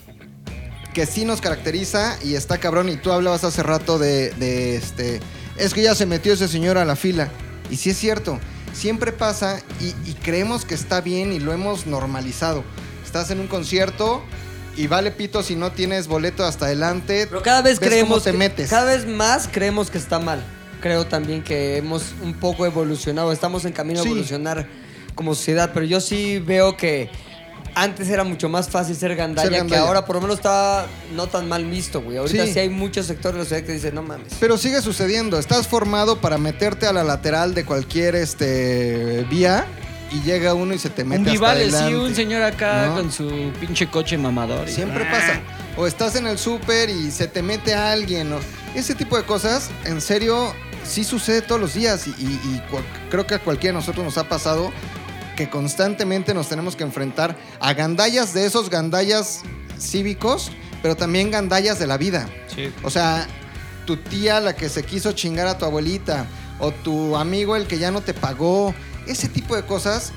Que 0.93 1.05
sí 1.05 1.25
nos 1.25 1.41
caracteriza 1.41 2.17
y 2.23 2.35
está 2.35 2.57
cabrón. 2.57 2.89
Y 2.89 2.95
tú 2.95 3.11
hablabas 3.11 3.43
hace 3.43 3.61
rato 3.61 3.99
de, 3.99 4.31
de 4.31 4.77
este. 4.77 5.19
Es 5.57 5.73
que 5.73 5.83
ya 5.83 5.93
se 5.93 6.05
metió 6.05 6.33
ese 6.33 6.47
señor 6.47 6.77
a 6.77 6.85
la 6.85 6.95
fila. 6.95 7.29
Y 7.69 7.75
sí 7.75 7.91
es 7.91 7.97
cierto. 7.97 8.39
Siempre 8.73 9.11
pasa 9.11 9.61
y, 9.79 9.93
y 10.09 10.13
creemos 10.13 10.65
que 10.65 10.75
está 10.75 11.01
bien 11.01 11.33
y 11.33 11.39
lo 11.39 11.53
hemos 11.53 11.85
normalizado. 11.85 12.63
Estás 13.05 13.31
en 13.31 13.39
un 13.39 13.47
concierto 13.47 14.23
y 14.75 14.87
vale 14.87 15.11
pito 15.11 15.43
si 15.43 15.55
no 15.55 15.71
tienes 15.71 16.07
boleto 16.07 16.45
hasta 16.45 16.65
adelante. 16.65 17.27
Pero 17.27 17.41
cada 17.41 17.61
vez 17.61 17.79
ves 17.79 17.89
creemos 17.89 18.09
cómo 18.09 18.21
te 18.23 18.31
que- 18.31 18.37
metes. 18.37 18.69
Cada 18.69 18.85
vez 18.85 19.05
más 19.07 19.47
creemos 19.51 19.89
que 19.89 19.97
está 19.97 20.19
mal. 20.19 20.43
Creo 20.81 21.05
también 21.05 21.43
que 21.43 21.77
hemos 21.77 22.13
un 22.23 22.33
poco 22.35 22.65
evolucionado, 22.65 23.31
estamos 23.31 23.65
en 23.65 23.73
camino 23.73 24.01
Sí. 24.01 24.07
a 24.07 24.11
evolucionar 24.11 24.67
como 25.15 25.35
sociedad, 25.35 25.71
pero 25.73 25.85
yo 25.85 25.99
sí 25.99 26.39
veo 26.39 26.77
que 26.77 27.09
antes 27.75 28.07
era 28.09 28.23
mucho 28.23 28.47
más 28.49 28.69
fácil 28.69 28.95
ser 28.95 29.15
gandalla, 29.15 29.59
Ser 29.59 29.67
que 29.67 29.75
ahora 29.75 30.05
por 30.05 30.15
lo 30.15 30.21
menos 30.21 30.37
está 30.37 30.87
no 31.15 31.27
tan 31.27 31.47
mal 31.49 31.65
visto, 31.65 32.01
güey. 32.01 32.17
Ahorita 32.17 32.45
Sí. 32.45 32.53
sí. 32.53 32.59
hay 32.59 32.69
muchos 32.69 33.05
sectores 33.05 33.33
de 33.35 33.39
la 33.39 33.43
sociedad 33.45 33.65
que 33.65 33.73
dicen, 33.73 33.93
no 33.95 34.01
mames. 34.01 34.33
Pero 34.39 34.57
sigue 34.57 34.81
sucediendo. 34.81 35.37
Estás 35.37 35.67
formado 35.67 36.19
para 36.21 36.37
meterte 36.37 36.87
a 36.87 36.93
la 36.93 37.03
lateral 37.03 37.53
de 37.53 37.65
cualquier 37.65 38.15
este, 38.15 39.25
vía 39.29 39.65
y 40.11 40.21
llega 40.21 40.53
uno 40.53 40.73
y 40.73 40.79
se 40.79 40.89
te 40.89 41.03
mete 41.03 41.21
Un 41.21 41.27
hasta 41.27 41.31
Vivale, 41.31 41.71
sí, 41.71 41.93
un 41.93 42.15
señor 42.15 42.41
acá 42.43 42.87
¿No? 42.87 42.95
con 42.95 43.11
su 43.11 43.51
pinche 43.59 43.87
coche 43.87 44.17
mamador. 44.17 44.67
y- 44.67 44.71
Siempre 44.71 45.05
pasa. 45.05 45.41
O 45.77 45.87
estás 45.87 46.15
en 46.15 46.27
el 46.27 46.37
súper 46.37 46.89
y 46.89 47.11
se 47.11 47.27
te 47.27 47.41
mete 47.41 47.73
a 47.73 47.91
alguien. 47.91 48.33
o- 48.33 48.39
Ese 48.75 48.95
tipo 48.95 49.17
de 49.17 49.23
cosas, 49.23 49.69
en 49.85 50.01
serio, 50.01 50.53
sí 50.87 51.03
sucede 51.03 51.41
todos 51.41 51.59
los 51.61 51.73
días. 51.73 52.07
Y, 52.07 52.11
y- 52.11 52.39
y 52.55 52.61
cua- 52.71 52.83
creo 53.09 53.25
que 53.27 53.35
a 53.35 53.39
cualquiera 53.39 53.73
de 53.73 53.79
nosotros 53.79 54.03
nos 54.05 54.17
ha 54.17 54.27
pasado 54.29 54.71
que 55.35 55.49
constantemente 55.49 56.33
nos 56.33 56.49
tenemos 56.49 56.75
que 56.75 56.83
enfrentar 56.83 57.35
a 57.59 57.73
gandallas 57.73 58.33
de 58.33 58.45
esos 58.45 58.69
gandallas 58.69 59.41
cívicos, 59.79 60.51
pero 60.81 60.95
también 60.95 61.31
gandallas 61.31 61.79
de 61.79 61.87
la 61.87 61.97
vida. 61.97 62.27
Sí. 62.53 62.71
O 62.83 62.89
sea, 62.89 63.25
tu 63.85 63.97
tía 63.97 64.39
la 64.41 64.55
que 64.55 64.69
se 64.69 64.83
quiso 64.83 65.13
chingar 65.13 65.47
a 65.47 65.57
tu 65.57 65.65
abuelita, 65.65 66.25
o 66.59 66.71
tu 66.71 67.15
amigo 67.15 67.55
el 67.55 67.67
que 67.67 67.79
ya 67.79 67.89
no 67.89 68.01
te 68.01 68.13
pagó, 68.13 68.75
ese 69.11 69.27
tipo 69.29 69.55
de 69.55 69.63
cosas, 69.63 70.11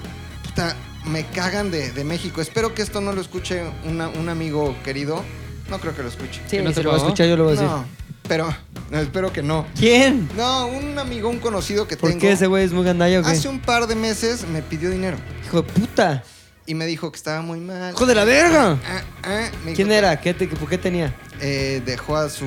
puta, 0.45 0.77
me 1.07 1.25
cagan 1.27 1.71
de, 1.71 1.93
de 1.93 2.05
México. 2.05 2.41
Espero 2.41 2.75
que 2.75 2.83
esto 2.83 3.01
no 3.01 3.13
lo 3.13 3.21
escuche 3.21 3.63
una- 3.85 4.09
un 4.09 4.29
amigo 4.29 4.77
querido. 4.85 5.25
No 5.71 5.79
creo 5.81 5.95
que 5.97 6.03
lo 6.03 6.09
escuche. 6.09 6.41
Sí, 6.47 6.59
¿Que 6.59 6.63
no 6.63 6.71
si 6.71 6.77
te 6.77 6.83
lo 6.83 6.91
voy 6.91 7.01
a 7.01 7.03
escuchar, 7.03 7.27
yo 7.27 7.37
lo 7.37 7.45
voy 7.45 7.53
a 7.53 7.57
decir. 7.57 7.69
No, 7.71 7.85
pero 8.29 8.55
no, 8.91 8.99
espero 9.01 9.33
que 9.33 9.43
no. 9.43 9.67
¿Quién? 9.79 10.29
No, 10.37 10.67
un 10.67 10.99
amigo, 10.99 11.29
un 11.29 11.39
conocido 11.39 11.89
que 11.89 11.97
¿Por 11.97 12.11
tengo. 12.11 12.21
qué 12.21 12.33
ese 12.33 12.47
güey 12.47 12.65
es 12.65 12.73
muy 12.73 12.85
gandalla 12.85 13.21
o 13.21 13.23
qué? 13.23 13.31
Hace 13.31 13.49
un 13.49 13.61
par 13.61 13.87
de 13.87 13.95
meses 13.95 14.47
me 14.47 14.61
pidió 14.63 14.91
dinero 14.91 15.17
Hijo 15.47 15.63
de 15.63 15.73
puta. 15.73 16.23
y 16.67 16.75
me 16.75 16.87
dijo 16.87 17.11
que 17.11 17.17
estaba 17.17 17.41
muy 17.43 17.59
mal. 17.61 17.95
¡Hijo 17.95 18.07
de 18.07 18.15
la 18.15 18.25
verga! 18.25 18.79
Ah, 18.87 19.03
ah, 19.25 19.49
me 19.65 19.71
dijo 19.71 19.77
¿Quién 19.77 19.89
que- 19.89 19.97
era? 19.97 20.21
¿Qué 20.21 20.35
te, 20.35 20.47
¿Por 20.47 20.69
qué 20.69 20.79
tenía? 20.79 21.15
eh, 21.41 21.83
dejó 21.87 22.17
a 22.17 22.29
su, 22.29 22.47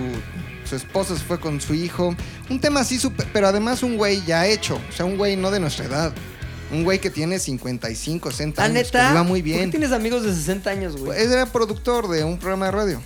su 0.70 0.76
esposa, 0.76 1.16
se 1.18 1.24
fue 1.24 1.40
con 1.40 1.60
su 1.60 1.74
hijo. 1.74 2.16
Un 2.50 2.60
tema 2.62 2.82
así, 2.82 2.98
súper- 3.00 3.28
pero 3.34 3.48
además 3.48 3.82
un 3.84 3.98
güey 3.98 4.24
ya 4.26 4.46
hecho. 4.48 4.80
O 4.90 4.92
sea, 4.96 5.06
un 5.06 5.18
güey 5.18 5.36
no 5.36 5.50
de 5.52 5.60
nuestra 5.60 5.86
edad. 5.86 6.14
Un 6.76 6.84
güey 6.84 7.00
que 7.00 7.10
tiene 7.10 7.40
55, 7.40 8.32
60 8.32 8.62
¿Ah, 8.62 8.66
años. 8.66 8.74
neta? 8.76 9.02
Que 9.02 9.08
le 9.10 9.14
va 9.16 9.24
muy 9.24 9.42
¿Por 9.42 9.52
qué 9.52 9.58
bien. 9.58 9.72
tienes 9.72 9.92
amigos 9.92 10.24
de 10.24 10.34
60 10.34 10.70
años, 10.70 10.98
güey? 10.98 11.22
Él 11.22 11.32
era 11.32 11.46
productor 11.46 12.08
de 12.10 12.24
un 12.24 12.38
programa 12.38 12.66
de 12.66 12.72
radio. 12.72 13.02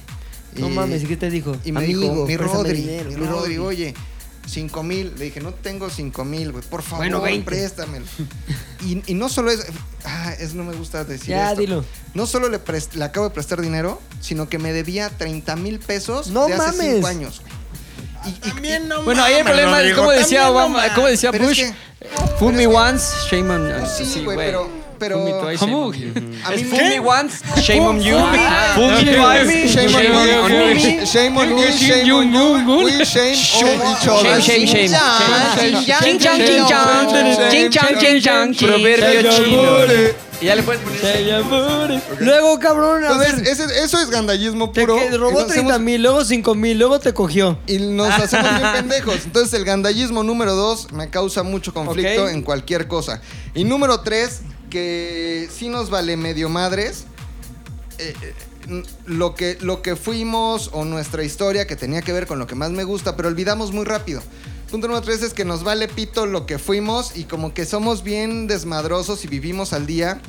No 0.56 0.70
Y- 0.70 0.74
mames, 0.74 1.04
¿y 1.04 1.06
qué 1.06 1.16
te 1.18 1.30
dijo? 1.30 1.56
Y 1.64 1.72
me 1.72 1.84
Amigo, 1.84 2.02
dijo, 2.02 2.26
mi 2.26 2.38
Rodri, 2.38 2.82
dinero, 2.82 3.10
mi 3.12 3.16
Rodri, 3.18 3.28
Rodri". 3.28 3.58
oye, 3.60 3.94
5 4.48 4.82
mil. 4.82 5.14
Le 5.18 5.26
dije, 5.26 5.40
no 5.42 5.54
tengo 5.54 5.90
5 5.92 6.26
mil, 6.26 6.52
güey, 6.52 6.64
por 6.66 6.82
favor, 6.82 7.06
Bueno, 7.06 7.22
20. 7.22 7.46
préstamelo. 7.46 8.06
y, 8.86 9.04
y 9.06 9.14
no 9.14 9.30
solo 9.30 9.52
es, 9.52 9.64
ah, 10.06 10.34
es, 10.40 10.56
no 10.56 10.64
me 10.64 10.74
gusta 10.76 11.04
decir 11.04 11.30
Ya, 11.30 11.50
esto. 11.50 11.62
dilo. 11.62 11.86
No 12.16 12.26
solo 12.26 12.50
le, 12.50 12.60
prest- 12.64 12.94
le 12.96 13.04
acabo 13.06 13.28
de 13.30 13.34
prestar 13.36 13.62
dinero, 13.62 14.02
sino 14.22 14.50
que 14.50 14.58
me 14.58 14.74
debía 14.74 15.10
30 15.10 15.56
mil 15.56 15.78
pesos 15.80 16.28
No 16.30 16.48
de 16.48 16.54
hace 16.54 16.78
mames. 16.78 16.96
5 16.96 17.08
años. 17.08 17.42
güey. 17.42 17.59
Y, 18.26 18.30
y- 18.30 18.34
También 18.52 18.88
no 18.88 19.04
Bueno, 19.04 19.24
ahí 19.24 19.36
el 19.36 19.44
problema 19.46 19.82
es, 19.82 19.94
como 19.96 20.12
decía 20.12 20.44
no 20.44 20.50
Obama, 20.52 20.94
como 20.94 21.08
decía 21.08 21.32
Pero 21.32 21.44
es 21.46 21.50
Bush, 21.50 21.58
que- 21.60 21.74
fool 22.38 22.54
me 22.54 22.68
pero 22.68 22.72
es 22.72 22.78
que- 22.78 22.94
once, 22.94 23.16
shame 23.30 23.50
on 23.54 23.74
Pues 23.80 23.92
sí, 23.98 24.06
sí, 24.06 24.24
güey, 24.24 24.38
pero- 24.38 24.70
pero- 25.00 25.16
Fool 25.20 25.26
me 25.26 25.32
you. 25.98 26.12
a 26.46 26.50
mí 26.52 26.64
fool 26.66 26.80
once, 27.00 27.38
shame 27.62 27.80
on 27.88 28.02
you. 28.02 28.18
Fool 28.76 28.92
me- 28.92 29.14
twice, 29.16 29.68
Shame 29.70 29.96
on 29.96 30.02
shame 30.02 30.08
you, 30.08 30.14
shame 30.14 30.20
me. 30.20 30.38
on- 30.38 30.52
me, 30.76 31.06
shame 31.06 31.38
on 31.38 32.34
you. 32.34 32.84
We 32.84 33.06
shame 33.06 33.82
on 33.82 33.92
each 33.92 34.08
other. 34.08 34.42
Shame, 34.42 34.68
shame, 34.68 34.68
shame. 34.68 34.90
Shame, 34.90 35.86
shame, 35.86 36.00
Ching 36.04 36.20
chang, 36.20 36.38
ching 36.46 36.68
chang, 36.68 37.08
ching 37.50 37.72
chang, 37.72 37.98
ching 38.00 38.22
chang, 38.22 38.54
proverbio 38.56 39.32
chino. 39.32 40.29
Y 40.42 40.46
ya 40.46 40.56
le 40.56 40.64
puedes 40.64 40.82
poner. 40.82 42.02
Luego, 42.20 42.60
cabrón, 42.60 43.04
a 43.04 43.08
Entonces, 43.08 43.36
ver. 43.42 43.48
ese- 43.48 43.84
eso 43.84 44.00
es 44.00 44.10
gandallismo 44.10 44.72
Te 44.72 44.82
puro. 44.82 44.96
que- 44.96 45.18
robó 45.18 45.40
nos 45.42 45.48
30 45.48 45.74
hacemos- 45.74 45.82
mil, 45.86 46.02
luego 46.02 46.24
5 46.24 46.56
mil, 46.56 46.78
luego 46.80 47.00
te 47.00 47.14
cogió. 47.14 47.58
Y 47.68 47.78
nos 47.80 48.08
hacemos 48.14 48.50
bien 48.60 48.72
pendejos. 48.74 49.26
Entonces, 49.26 49.54
el 49.54 49.66
gandallismo 49.66 50.24
número 50.24 50.56
dos 50.56 50.92
me 50.94 51.10
causa 51.10 51.44
mucho 51.44 51.74
conflicto 51.74 52.24
Ok. 52.24 52.30
en 52.32 52.42
cualquier 52.44 52.88
cosa. 52.88 53.22
Y 53.54 53.66
número 53.66 54.00
tres, 54.02 54.42
que 54.70 55.50
sí 55.54 55.68
nos 55.70 55.90
vale 55.90 56.16
medio 56.16 56.48
madres. 56.50 57.06
eh, 58.02 58.14
eh, 58.22 58.34
n- 58.70 58.84
lo, 59.08 59.36
que, 59.36 59.58
lo 59.60 59.82
que 59.82 59.98
fuimos 59.98 60.70
o 60.72 60.86
nuestra 60.86 61.22
historia 61.24 61.68
que 61.68 61.76
tenía 61.76 62.02
que 62.02 62.14
ver 62.14 62.28
con 62.28 62.40
lo 62.40 62.48
que 62.48 62.56
más 62.56 62.72
me 62.72 62.86
gusta, 62.86 63.18
pero 63.18 63.28
olvidamos 63.28 63.74
muy 63.74 63.84
rápido. 63.84 64.22
Punto 64.72 64.88
número 64.88 65.04
tres 65.04 65.24
es 65.24 65.34
que 65.34 65.46
nos 65.46 65.64
vale 65.64 65.88
pito 65.88 66.28
lo 66.28 66.46
que 66.46 66.60
fuimos 66.60 67.18
y 67.18 67.24
como 67.24 67.56
que 67.56 67.66
somos 67.66 68.04
bien 68.04 68.46
desmadrosos 68.46 69.26
y 69.26 69.28
vivimos 69.28 69.74
al 69.74 69.88
día 69.88 70.22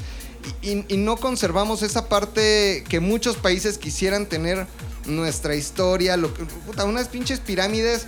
y, 0.62 0.97
no 0.97 1.16
conservamos 1.16 1.82
esa 1.82 2.09
parte 2.09 2.84
que 2.88 3.01
muchos 3.01 3.36
países 3.36 3.76
quisieran 3.76 4.26
tener 4.26 4.66
nuestra 5.05 5.55
historia, 5.55 6.16
lo 6.16 6.32
que, 6.32 6.45
puta, 6.45 6.84
unas 6.84 7.09
pinches 7.09 7.41
pirámides, 7.41 8.07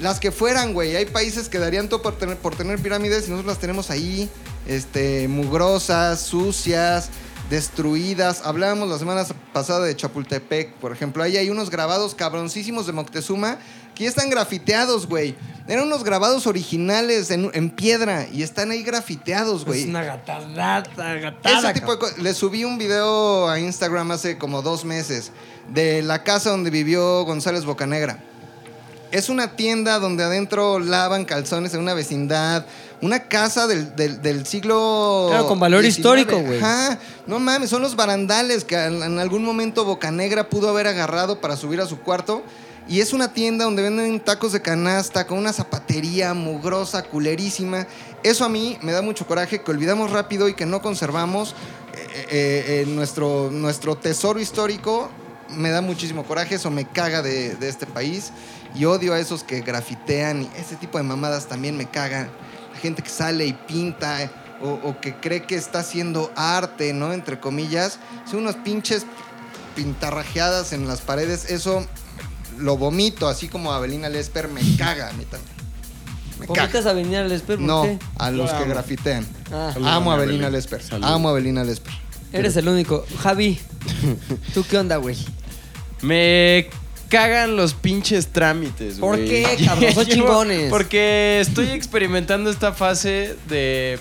las 0.00 0.20
que 0.20 0.32
fueran, 0.32 0.72
güey. 0.72 0.96
Hay 0.96 1.06
países 1.06 1.48
que 1.48 1.58
darían 1.58 1.88
todo 1.88 2.02
por 2.02 2.16
tener, 2.16 2.38
por 2.38 2.56
tener 2.56 2.78
pirámides 2.78 3.26
y 3.26 3.30
nosotros 3.30 3.54
las 3.54 3.60
tenemos 3.60 3.90
ahí, 3.90 4.28
este, 4.66 5.28
mugrosas, 5.28 6.20
sucias, 6.20 7.10
destruidas. 7.50 8.42
Hablábamos 8.44 8.88
la 8.88 8.98
semana 8.98 9.26
pasada 9.52 9.84
de 9.84 9.94
Chapultepec, 9.94 10.72
por 10.74 10.92
ejemplo. 10.92 11.22
Ahí 11.22 11.36
hay 11.36 11.50
unos 11.50 11.70
grabados 11.70 12.14
cabroncísimos 12.14 12.86
de 12.86 12.92
Moctezuma 12.92 13.58
que 13.94 14.04
ya 14.04 14.08
están 14.10 14.30
grafiteados, 14.30 15.06
güey. 15.06 15.34
Eran 15.66 15.86
unos 15.86 16.04
grabados 16.04 16.46
originales 16.46 17.30
en, 17.30 17.50
en 17.54 17.70
piedra 17.70 18.26
y 18.30 18.42
están 18.42 18.70
ahí 18.70 18.82
grafiteados, 18.82 19.64
güey. 19.64 19.82
Es 19.82 19.88
una 19.88 20.04
gatada, 20.04 20.44
gatada. 21.14 21.70
Ese 21.70 21.80
tipo 21.80 21.96
de. 21.96 22.22
Le 22.22 22.34
subí 22.34 22.64
un 22.64 22.76
video 22.76 23.48
a 23.48 23.58
Instagram 23.58 24.10
hace 24.10 24.36
como 24.36 24.60
dos 24.60 24.84
meses 24.84 25.32
de 25.72 26.02
la 26.02 26.22
casa 26.22 26.50
donde 26.50 26.68
vivió 26.70 27.24
González 27.24 27.64
Bocanegra. 27.64 28.18
Es 29.10 29.28
una 29.28 29.56
tienda 29.56 29.98
donde 30.00 30.24
adentro 30.24 30.78
lavan 30.80 31.24
calzones 31.24 31.72
en 31.72 31.80
una 31.80 31.94
vecindad, 31.94 32.66
una 33.00 33.28
casa 33.28 33.66
del, 33.66 33.94
del- 33.96 34.20
del 34.20 34.44
siglo. 34.44 35.28
Claro, 35.30 35.46
con 35.46 35.60
valor 35.60 35.82
19. 35.82 36.20
histórico, 36.20 36.44
güey. 36.46 36.58
Ajá. 36.60 36.98
No 37.26 37.38
mames, 37.38 37.70
son 37.70 37.80
los 37.80 37.94
barandales 37.96 38.64
que 38.64 38.74
en 38.76 39.02
en 39.02 39.18
algún 39.18 39.44
momento 39.44 39.84
Bocanegra 39.84 40.50
pudo 40.50 40.68
haber 40.68 40.88
agarrado 40.88 41.40
para 41.40 41.56
subir 41.56 41.80
a 41.80 41.86
su 41.86 42.00
cuarto. 42.00 42.42
Y 42.86 43.00
es 43.00 43.14
una 43.14 43.32
tienda 43.32 43.64
donde 43.64 43.82
venden 43.82 44.20
tacos 44.20 44.52
de 44.52 44.60
canasta 44.60 45.26
con 45.26 45.38
una 45.38 45.54
zapatería 45.54 46.34
mugrosa, 46.34 47.02
culerísima. 47.02 47.86
Eso 48.22 48.44
a 48.44 48.50
mí 48.50 48.78
me 48.82 48.92
da 48.92 49.00
mucho 49.00 49.26
coraje 49.26 49.62
que 49.62 49.70
olvidamos 49.70 50.10
rápido 50.10 50.48
y 50.50 50.54
que 50.54 50.66
no 50.66 50.82
conservamos 50.82 51.54
eh, 51.94 52.26
eh, 52.30 52.64
eh, 52.82 52.84
nuestro, 52.86 53.50
nuestro 53.50 53.96
tesoro 53.96 54.38
histórico. 54.38 55.10
Me 55.48 55.70
da 55.70 55.80
muchísimo 55.80 56.24
coraje, 56.24 56.56
eso 56.56 56.70
me 56.70 56.84
caga 56.86 57.22
de, 57.22 57.56
de 57.56 57.68
este 57.70 57.86
país. 57.86 58.32
Y 58.74 58.84
odio 58.84 59.14
a 59.14 59.18
esos 59.18 59.44
que 59.44 59.62
grafitean 59.62 60.42
y 60.42 60.50
ese 60.58 60.76
tipo 60.76 60.98
de 60.98 61.04
mamadas 61.04 61.46
también 61.46 61.78
me 61.78 61.88
cagan. 61.88 62.28
La 62.74 62.78
gente 62.80 63.00
que 63.02 63.08
sale 63.08 63.46
y 63.46 63.54
pinta 63.54 64.30
o, 64.60 64.72
o 64.72 65.00
que 65.00 65.14
cree 65.14 65.44
que 65.44 65.54
está 65.54 65.78
haciendo 65.78 66.30
arte, 66.36 66.92
¿no? 66.92 67.14
Entre 67.14 67.40
comillas. 67.40 67.98
Son 68.30 68.40
unos 68.40 68.56
pinches 68.56 69.06
pintarrajeadas 69.74 70.74
en 70.74 70.86
las 70.86 71.00
paredes. 71.00 71.50
Eso 71.50 71.86
lo 72.58 72.76
vomito, 72.76 73.28
así 73.28 73.48
como 73.48 73.72
Abelina 73.72 74.08
Lesper 74.08 74.48
me 74.48 74.60
caga 74.76 75.08
a 75.08 75.12
mí 75.12 75.24
también. 75.24 75.54
Me 76.40 76.46
¿Por 76.46 76.56
vas 76.78 76.86
a 76.86 76.92
espejo? 77.32 77.58
¿Por 77.60 77.66
No, 77.66 77.82
qué? 77.82 77.98
a 78.18 78.30
los 78.30 78.50
que 78.52 78.64
grafitean. 78.64 79.26
Ah, 79.52 79.72
Amo 79.84 80.10
a 80.10 80.14
Abelina 80.14 80.50
Lesper. 80.50 80.80
Amo 81.02 81.28
a 81.28 81.30
Abelina 81.32 81.62
Lesper. 81.64 81.92
eres 82.32 82.56
el 82.56 82.68
único. 82.68 83.06
Javi, 83.22 83.58
¿tú 84.54 84.64
qué 84.68 84.78
onda, 84.78 84.96
güey? 84.96 85.16
Me 86.02 86.68
cagan 87.08 87.56
los 87.56 87.74
pinches 87.74 88.28
trámites, 88.28 88.98
¿Por 88.98 89.16
güey. 89.16 89.28
qué, 89.28 89.64
cabrón? 89.64 89.94
Son 89.94 90.06
chingones. 90.06 90.70
Porque 90.70 91.38
estoy 91.40 91.68
experimentando 91.70 92.50
esta 92.50 92.72
fase 92.72 93.36
de 93.48 93.98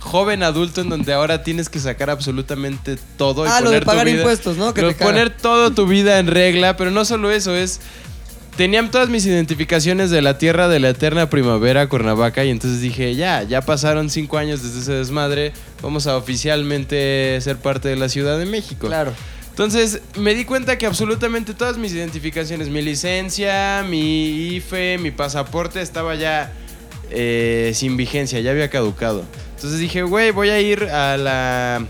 joven 0.00 0.42
adulto 0.42 0.80
en 0.80 0.88
donde 0.88 1.12
ahora 1.12 1.42
tienes 1.44 1.68
que 1.68 1.78
sacar 1.78 2.10
absolutamente 2.10 2.98
todo. 3.16 3.44
y 3.46 3.48
Ah, 3.48 3.60
lo 3.60 3.70
de 3.70 3.76
poner 3.76 3.84
pagar 3.84 4.06
vida- 4.06 4.16
impuestos, 4.18 4.56
¿no? 4.56 4.74
Que 4.74 4.82
lo 4.82 4.96
poner 4.96 5.30
todo 5.36 5.70
tu 5.70 5.86
vida 5.86 6.18
en 6.18 6.26
regla, 6.26 6.76
pero 6.76 6.90
no 6.90 7.04
solo 7.04 7.30
eso, 7.30 7.54
es... 7.54 7.80
Tenían 8.56 8.90
todas 8.90 9.08
mis 9.08 9.24
identificaciones 9.24 10.10
de 10.10 10.20
la 10.20 10.36
tierra 10.36 10.68
de 10.68 10.80
la 10.80 10.90
eterna 10.90 11.30
primavera, 11.30 11.88
Cuernavaca, 11.88 12.44
y 12.44 12.50
entonces 12.50 12.80
dije, 12.82 13.14
ya, 13.14 13.42
ya 13.42 13.62
pasaron 13.62 14.10
cinco 14.10 14.36
años 14.36 14.62
desde 14.62 14.80
ese 14.80 14.92
desmadre, 14.92 15.52
vamos 15.80 16.06
a 16.06 16.16
oficialmente 16.16 17.38
ser 17.40 17.56
parte 17.56 17.88
de 17.88 17.96
la 17.96 18.08
Ciudad 18.10 18.38
de 18.38 18.44
México. 18.46 18.88
Claro. 18.88 19.12
Entonces 19.50 20.00
me 20.16 20.34
di 20.34 20.44
cuenta 20.44 20.76
que 20.78 20.84
absolutamente 20.86 21.54
todas 21.54 21.78
mis 21.78 21.92
identificaciones, 21.92 22.68
mi 22.68 22.82
licencia, 22.82 23.84
mi 23.88 24.54
IFE, 24.56 24.98
mi 24.98 25.10
pasaporte 25.10 25.80
estaba 25.80 26.14
ya 26.16 26.52
eh, 27.10 27.72
sin 27.74 27.96
vigencia, 27.96 28.40
ya 28.40 28.50
había 28.50 28.68
caducado. 28.68 29.24
Entonces 29.60 29.78
dije, 29.78 30.04
güey, 30.04 30.30
voy 30.30 30.48
a 30.48 30.58
ir 30.58 30.84
a 30.84 31.18
la, 31.18 31.84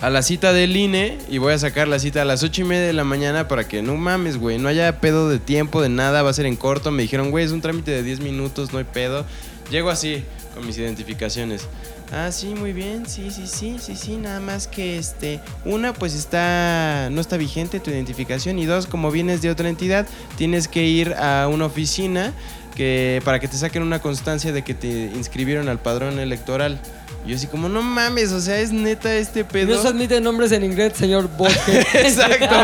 a 0.00 0.08
la 0.08 0.22
cita 0.22 0.52
del 0.52 0.76
INE 0.76 1.18
y 1.28 1.38
voy 1.38 1.52
a 1.52 1.58
sacar 1.58 1.88
la 1.88 1.98
cita 1.98 2.22
a 2.22 2.24
las 2.24 2.44
ocho 2.44 2.60
y 2.60 2.64
media 2.64 2.86
de 2.86 2.92
la 2.92 3.02
mañana 3.02 3.48
para 3.48 3.66
que 3.66 3.82
no 3.82 3.96
mames, 3.96 4.38
güey, 4.38 4.58
no 4.58 4.68
haya 4.68 5.00
pedo 5.00 5.28
de 5.28 5.40
tiempo, 5.40 5.82
de 5.82 5.88
nada, 5.88 6.22
va 6.22 6.30
a 6.30 6.32
ser 6.32 6.46
en 6.46 6.54
corto. 6.54 6.92
Me 6.92 7.02
dijeron, 7.02 7.32
güey, 7.32 7.44
es 7.44 7.50
un 7.50 7.60
trámite 7.60 7.90
de 7.90 8.04
10 8.04 8.20
minutos, 8.20 8.72
no 8.72 8.78
hay 8.78 8.84
pedo. 8.84 9.26
Llego 9.68 9.90
así, 9.90 10.22
con 10.54 10.64
mis 10.64 10.78
identificaciones. 10.78 11.66
Ah, 12.12 12.30
sí, 12.30 12.54
muy 12.54 12.72
bien, 12.72 13.04
sí, 13.08 13.32
sí, 13.32 13.48
sí, 13.48 13.78
sí, 13.80 13.96
sí, 13.96 14.16
nada 14.16 14.38
más 14.38 14.68
que 14.68 14.96
este, 14.96 15.40
una 15.64 15.92
pues 15.92 16.14
está, 16.14 17.08
no 17.10 17.20
está 17.20 17.36
vigente 17.36 17.80
tu 17.80 17.90
identificación 17.90 18.60
y 18.60 18.64
dos, 18.64 18.86
como 18.86 19.10
vienes 19.10 19.42
de 19.42 19.50
otra 19.50 19.68
entidad, 19.68 20.06
tienes 20.36 20.68
que 20.68 20.84
ir 20.84 21.14
a 21.14 21.48
una 21.48 21.66
oficina 21.66 22.32
que 22.76 23.20
para 23.24 23.40
que 23.40 23.48
te 23.48 23.56
saquen 23.56 23.82
una 23.82 23.98
constancia 24.00 24.52
de 24.52 24.62
que 24.62 24.74
te 24.74 24.86
inscribieron 24.86 25.68
al 25.68 25.78
padrón 25.80 26.20
electoral. 26.20 26.78
Y 27.26 27.30
yo 27.30 27.36
así 27.36 27.48
como, 27.48 27.68
no 27.68 27.82
mames, 27.82 28.30
o 28.30 28.40
sea, 28.40 28.60
es 28.60 28.70
neta 28.70 29.12
este 29.16 29.44
pedo. 29.44 29.74
No 29.74 29.82
se 29.82 29.88
admiten 29.88 30.22
nombres 30.22 30.52
en 30.52 30.62
inglés, 30.62 30.92
señor 30.96 31.28
Bosque. 31.36 31.80
Exacto. 31.94 32.54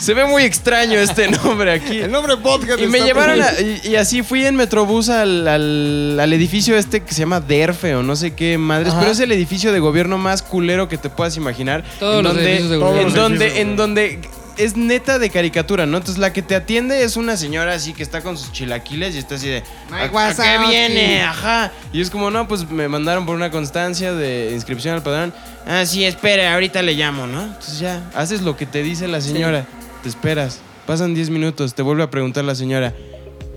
Se 0.00 0.14
ve 0.14 0.24
muy 0.24 0.42
extraño 0.42 0.98
este 0.98 1.28
nombre 1.28 1.72
aquí. 1.72 1.98
El 2.00 2.10
nombre 2.10 2.36
podcast 2.38 2.80
Y 2.80 2.86
me 2.86 3.00
llevaron 3.02 3.40
a- 3.40 3.60
y, 3.60 3.80
y 3.90 3.96
así 3.96 4.22
fui 4.22 4.44
en 4.44 4.56
Metrobús 4.56 5.08
al, 5.10 5.46
al- 5.46 6.18
al 6.18 6.32
edificio 6.32 6.76
este 6.76 7.00
que 7.02 7.12
se 7.14 7.20
llama 7.20 7.40
DERFE 7.40 7.94
o 7.94 8.02
no 8.02 8.16
sé 8.16 8.34
qué 8.34 8.58
madres, 8.58 8.88
Ajá. 8.92 9.00
pero 9.00 9.12
es 9.12 9.20
el 9.20 9.30
edificio 9.30 9.72
de 9.72 9.78
gobierno 9.78 10.18
más 10.18 10.42
culero 10.42 10.88
que 10.88 10.98
te 10.98 11.08
puedas 11.08 11.36
imaginar. 11.36 11.84
Todos 12.00 12.18
en 12.18 12.24
los 12.24 12.34
donde, 12.34 12.50
edificios 12.50 12.70
de 12.70 12.74
en 12.76 12.80
gobierno. 12.80 13.14
donde, 13.22 13.60
en 13.60 13.76
donde 13.76 14.20
es 14.56 14.76
neta 14.76 15.18
de 15.18 15.30
caricatura, 15.30 15.86
¿no? 15.86 15.98
Entonces 15.98 16.18
la 16.20 16.32
que 16.32 16.42
te 16.42 16.54
atiende 16.54 17.02
es 17.02 17.16
una 17.16 17.36
señora 17.36 17.74
así 17.74 17.92
que 17.92 18.02
está 18.02 18.20
con 18.22 18.36
sus 18.36 18.52
chilaquiles 18.52 19.14
y 19.14 19.18
está 19.18 19.36
así 19.36 19.48
de 19.48 19.62
¿A, 19.90 19.96
a 20.04 20.08
qué 20.08 20.14
Wazowski". 20.14 20.68
viene? 20.68 21.22
Ajá. 21.22 21.72
Y 21.92 22.00
es 22.00 22.10
como, 22.10 22.30
no, 22.30 22.46
pues 22.48 22.68
me 22.70 22.88
mandaron 22.88 23.26
por 23.26 23.34
una 23.34 23.50
constancia 23.50 24.12
de 24.12 24.50
inscripción 24.52 24.94
al 24.94 25.02
padrón. 25.02 25.32
Ah, 25.66 25.84
sí, 25.86 26.04
espere, 26.04 26.48
ahorita 26.48 26.82
le 26.82 26.94
llamo, 26.94 27.26
¿no? 27.26 27.42
Entonces 27.42 27.78
ya, 27.78 28.10
haces 28.14 28.42
lo 28.42 28.56
que 28.56 28.66
te 28.66 28.82
dice 28.82 29.08
la 29.08 29.20
señora. 29.20 29.66
Te 30.02 30.08
esperas. 30.08 30.60
Pasan 30.86 31.14
10 31.14 31.30
minutos, 31.30 31.74
te 31.74 31.82
vuelve 31.82 32.02
a 32.02 32.10
preguntar 32.10 32.44
la 32.44 32.54
señora. 32.54 32.92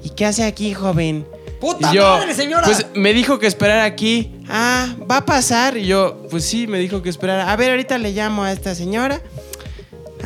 ¿Y 0.03 0.11
qué 0.11 0.25
hace 0.25 0.43
aquí, 0.43 0.73
joven? 0.73 1.25
¡Puta 1.59 1.91
yo, 1.91 2.03
madre, 2.03 2.35
señora! 2.35 2.63
Pues 2.63 2.85
me 2.93 3.13
dijo 3.13 3.39
que 3.39 3.47
esperar 3.47 3.79
aquí. 3.79 4.31
Ah, 4.47 4.93
¿va 5.09 5.17
a 5.17 5.25
pasar? 5.25 5.77
Y 5.77 5.87
yo, 5.87 6.27
pues 6.29 6.45
sí, 6.45 6.67
me 6.67 6.77
dijo 6.77 7.01
que 7.01 7.09
esperar. 7.09 7.49
A 7.49 7.55
ver, 7.55 7.71
ahorita 7.71 7.97
le 7.97 8.11
llamo 8.11 8.43
a 8.43 8.51
esta 8.51 8.75
señora. 8.75 9.19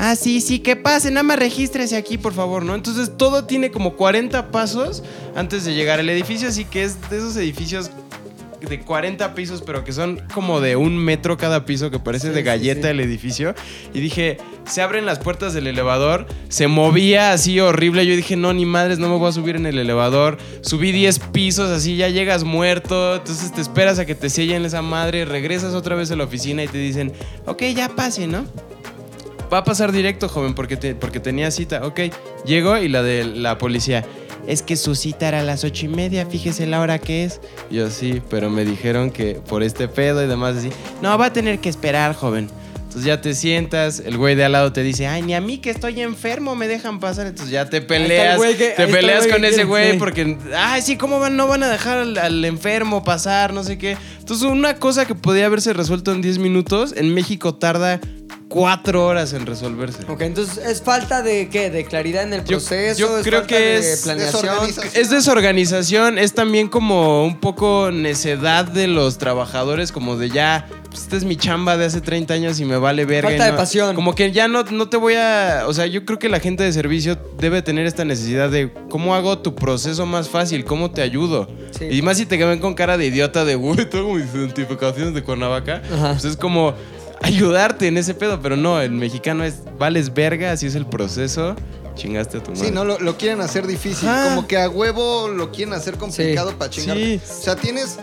Ah, 0.02 0.16
sí, 0.16 0.40
sí, 0.40 0.60
que 0.60 0.78
pase, 0.78 1.12
nada 1.12 1.24
más 1.24 1.38
regístrese 1.38 1.98
aquí, 1.98 2.18
por 2.18 2.34
favor, 2.34 2.64
¿no? 2.64 2.74
Entonces 2.74 3.12
todo 3.18 3.44
tiene 3.44 3.70
como 3.70 3.98
40 3.98 4.50
pasos 4.50 5.04
antes 5.36 5.66
de 5.66 5.74
llegar 5.74 6.00
al 6.00 6.10
edificio, 6.10 6.48
así 6.48 6.64
que 6.64 6.84
es 6.84 7.10
de 7.10 7.18
esos 7.18 7.36
edificios 7.36 7.92
de 8.62 8.80
40 8.80 9.36
pisos, 9.36 9.62
pero 9.62 9.84
que 9.84 9.92
son 9.92 10.22
como 10.34 10.62
de 10.62 10.78
un 10.78 10.98
metro 10.98 11.36
cada 11.36 11.66
piso, 11.66 11.92
que 11.92 12.00
parece 12.00 12.30
de 12.30 12.44
galleta 12.44 12.90
el 12.90 13.02
edificio. 13.02 13.56
Y 13.94 14.00
dije, 14.00 14.38
se 14.64 14.82
abren 14.82 15.06
las 15.06 15.20
puertas 15.20 15.54
del 15.54 15.68
elevador, 15.68 16.28
se 16.48 16.68
movía 16.68 17.34
así 17.34 17.60
horrible. 17.60 18.06
Yo 18.06 18.16
dije, 18.16 18.38
no, 18.38 18.54
ni 18.54 18.66
madres, 18.66 19.00
no 19.00 19.10
me 19.10 19.18
voy 19.18 19.28
a 19.28 19.34
subir 19.34 19.58
en 19.58 19.66
el 19.66 19.78
elevador. 19.80 20.38
Subí 20.62 20.94
10 20.94 21.20
pisos, 21.34 21.70
así 21.72 21.98
ya 21.98 22.08
llegas 22.08 22.46
muerto. 22.46 23.16
Entonces 23.16 23.52
te 23.52 23.60
esperas 23.60 24.00
a 24.00 24.06
que 24.06 24.16
te 24.16 24.30
sellen 24.30 24.64
esa 24.64 24.82
madre, 24.82 25.26
regresas 25.26 25.74
otra 25.74 25.96
vez 25.96 26.10
a 26.12 26.16
la 26.16 26.24
oficina 26.24 26.64
y 26.64 26.70
te 26.70 26.78
dicen, 26.78 27.12
ok, 27.46 27.64
ya 27.76 27.90
pase, 27.90 28.28
¿no? 28.28 28.46
Va 29.52 29.60
a 29.60 29.64
pasar 29.64 29.92
directo, 29.92 30.30
joven, 30.30 30.54
porque, 30.54 30.78
te- 30.78 30.96
porque 30.96 31.20
tenía 31.20 31.50
cita. 31.52 31.86
Ok, 31.86 32.02
llego 32.46 32.78
y 32.78 32.88
la 32.88 33.02
de 33.02 33.24
la 33.26 33.58
policía. 33.58 34.06
Es 34.48 34.62
que 34.62 34.76
su 34.78 34.96
cita 34.96 35.28
era 35.28 35.42
a 35.42 35.44
las 35.44 35.64
ocho 35.64 35.86
y 35.86 35.90
media, 35.90 36.26
fíjese 36.26 36.66
la 36.66 36.80
hora 36.82 36.98
que 37.00 37.24
es. 37.26 37.42
Yo 37.70 37.90
sí, 37.90 38.22
pero 38.30 38.50
me 38.50 38.64
dijeron 38.66 39.12
que 39.12 39.36
por 39.48 39.64
este 39.64 39.88
pedo 39.88 40.24
y 40.24 40.28
demás 40.28 40.58
así. 40.58 40.70
No, 41.02 41.18
va 41.18 41.28
a 41.28 41.34
tener 41.34 41.60
que 41.60 41.70
esperar, 41.70 42.16
joven. 42.16 42.50
Entonces 42.76 43.04
ya 43.06 43.22
te 43.22 43.36
sientas, 43.36 44.00
el 44.04 44.18
güey 44.18 44.34
de 44.34 44.46
al 44.46 44.54
lado 44.54 44.74
te 44.74 44.82
dice, 44.82 45.06
ay, 45.06 45.22
ni 45.22 45.36
a 45.36 45.42
mí 45.42 45.60
que 45.60 45.70
estoy 45.70 46.02
enfermo 46.02 46.56
me 46.56 46.68
dejan 46.68 47.00
pasar. 47.00 47.28
Entonces 47.28 47.52
ya 47.52 47.70
te 47.70 47.82
peleas, 47.82 48.40
que- 48.58 48.74
te 48.76 48.88
peleas 48.88 49.28
con 49.28 49.46
ese 49.46 49.64
güey 49.66 49.98
porque, 50.00 50.38
ay, 50.58 50.82
sí, 50.82 50.96
¿cómo 50.98 51.20
van? 51.20 51.36
No 51.38 51.48
van 51.48 51.62
a 51.62 51.70
dejar 51.70 52.00
al, 52.00 52.18
al 52.18 52.44
enfermo 52.46 53.04
pasar, 53.04 53.54
no 53.54 53.64
sé 53.64 53.78
qué. 53.78 53.96
Entonces 54.20 54.48
una 54.50 54.78
cosa 54.78 55.06
que 55.06 55.14
podía 55.14 55.46
haberse 55.46 55.74
resuelto 55.74 56.12
en 56.12 56.22
10 56.24 56.40
minutos, 56.40 56.94
en 56.98 57.14
México 57.14 57.54
tarda 57.54 58.00
cuatro 58.50 59.06
horas 59.06 59.32
en 59.34 59.46
resolverse. 59.46 60.04
Ok, 60.10 60.22
entonces 60.22 60.58
es 60.58 60.82
falta 60.82 61.22
de 61.22 61.48
qué? 61.50 61.70
De 61.70 61.86
claridad 61.86 62.24
en 62.24 62.34
el 62.34 62.40
Yo- 62.44 62.58
proceso. 62.58 63.00
yo 63.00 63.18
es 63.20 63.24
creo 63.24 63.40
falta 63.42 63.56
que 63.56 63.62
de 63.64 63.94
es 63.94 64.02
planeación. 64.02 64.42
desorganización. 64.44 64.92
Es 65.02 65.10
desorganización, 65.12 66.18
es 66.18 66.34
también 66.34 66.68
como 66.68 67.24
un 67.26 67.40
poco 67.40 67.92
necedad 67.92 68.66
de 68.66 68.88
los 68.88 69.18
trabajadores, 69.20 69.92
como 69.92 70.18
de 70.18 70.30
ya, 70.32 70.68
pues 70.90 71.04
esta 71.04 71.16
es 71.18 71.24
mi 71.26 71.36
chamba 71.36 71.78
de 71.78 71.86
hace 71.86 72.02
30 72.02 72.34
años 72.34 72.60
y 72.60 72.66
me 72.66 72.78
vale 72.78 73.06
verga. 73.06 73.30
Falta 73.30 73.46
de 73.46 73.54
pasión. 73.54 73.96
Como 73.96 74.16
que 74.16 74.32
ya 74.32 74.48
no, 74.48 74.64
no 74.64 74.90
te 74.90 74.98
voy 74.98 75.14
a... 75.14 75.66
O 75.68 75.74
sea, 75.74 75.86
yo 75.86 76.04
creo 76.04 76.18
que 76.18 76.28
la 76.30 76.40
gente 76.40 76.64
de 76.64 76.74
servicio 76.74 77.18
debe 77.38 77.62
tener 77.62 77.86
esta 77.86 78.04
necesidad 78.04 78.50
de 78.50 78.72
cómo 78.90 79.14
hago 79.14 79.38
tu 79.40 79.54
proceso 79.54 80.06
más 80.08 80.28
fácil, 80.30 80.66
cómo 80.66 80.90
te 80.90 81.04
ayudo. 81.04 81.48
Sí. 81.78 81.86
Y 81.92 82.02
más 82.02 82.18
si 82.18 82.26
te 82.26 82.44
ven 82.44 82.58
con 82.60 82.74
cara 82.74 82.98
de 82.98 83.06
idiota 83.06 83.46
de, 83.46 83.54
güey, 83.56 83.88
tengo 83.90 84.16
mis 84.16 84.34
identificaciones 84.34 85.14
de 85.14 85.22
Cuernavaca. 85.24 85.84
Ajá. 85.94 86.12
Pues 86.14 86.26
es 86.26 86.36
como 86.38 86.74
ayudarte 87.22 87.88
en 87.88 87.98
ese 87.98 88.14
pedo, 88.14 88.40
pero 88.42 88.56
no, 88.58 88.82
el 88.82 88.92
mexicano 88.92 89.44
es, 89.44 89.62
vales 89.78 90.14
verga, 90.14 90.52
así 90.52 90.66
es 90.68 90.76
el 90.76 90.86
proceso, 90.86 91.56
chingaste 91.96 92.38
a 92.38 92.44
tu 92.44 92.52
madre. 92.52 92.66
Sí, 92.68 92.72
no, 92.72 92.86
lo, 92.86 93.00
lo 93.00 93.18
quieren 93.18 93.42
hacer 93.42 93.68
difícil. 93.68 94.08
Ajá. 94.08 94.36
Como 94.36 94.48
que 94.48 94.58
a 94.58 94.70
huevo 94.70 95.28
lo 95.28 95.52
quieren 95.52 95.74
hacer 95.74 95.98
complicado 95.98 96.52
Sí. 96.52 96.56
para 96.58 96.70
chingarte. 96.72 97.20
Sí. 97.20 97.22
O 97.40 97.44
sea, 97.44 97.56
tienes. 97.56 97.98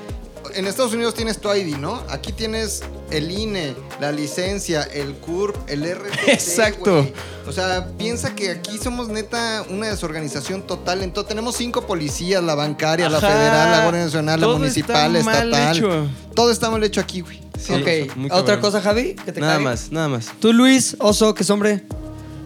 En 0.55 0.67
Estados 0.67 0.95
Unidos 0.95 1.15
tienes 1.15 1.39
tu 1.39 1.53
ID, 1.53 1.77
¿no? 1.77 2.03
Aquí 2.09 2.33
tienes 2.33 2.83
el 3.11 3.31
INE, 3.31 3.75
la 4.01 4.13
licencia, 4.13 4.83
el 4.83 5.15
CURP, 5.15 5.57
el 5.69 5.85
RTC. 5.85 6.19
Exacto. 6.29 7.07
O 7.47 7.53
sea, 7.53 7.89
piensa 7.97 8.35
que 8.35 8.51
aquí 8.51 8.79
somos 8.79 9.09
neta 9.09 9.65
una 9.71 9.89
desorganización 9.89 10.63
total. 10.67 11.03
Entonces 11.03 11.29
tenemos 11.29 11.57
cinco 11.57 11.87
policías, 11.87 12.43
la 12.43 12.55
bancaria, 12.55 13.09
la 13.09 13.21
federal, 13.21 13.71
la 13.71 13.83
Guardia 13.83 14.05
Nacional, 14.05 14.41
la 14.41 14.47
Todo 14.47 14.59
municipal, 14.59 15.17
está 15.17 15.31
mal 15.31 15.49
estatal. 15.49 15.77
hecho. 15.77 16.09
Todo 16.35 16.51
está 16.51 16.71
mal 16.71 16.83
hecho 16.83 17.01
aquí, 17.01 17.21
güey. 17.21 17.41
Sí, 17.59 17.73
ok, 17.73 18.33
¿otra 18.33 18.61
cosa, 18.61 18.81
Javi? 18.83 19.15
Que 19.15 19.33
te 19.33 19.41
Nada 19.41 19.59
más, 19.59 19.91
nada 19.91 20.09
más. 20.09 20.29
Tú, 20.41 20.53
Luis, 20.53 20.97
oso, 20.99 21.35
que 21.35 21.43
es 21.43 21.51
hombre. 21.51 21.83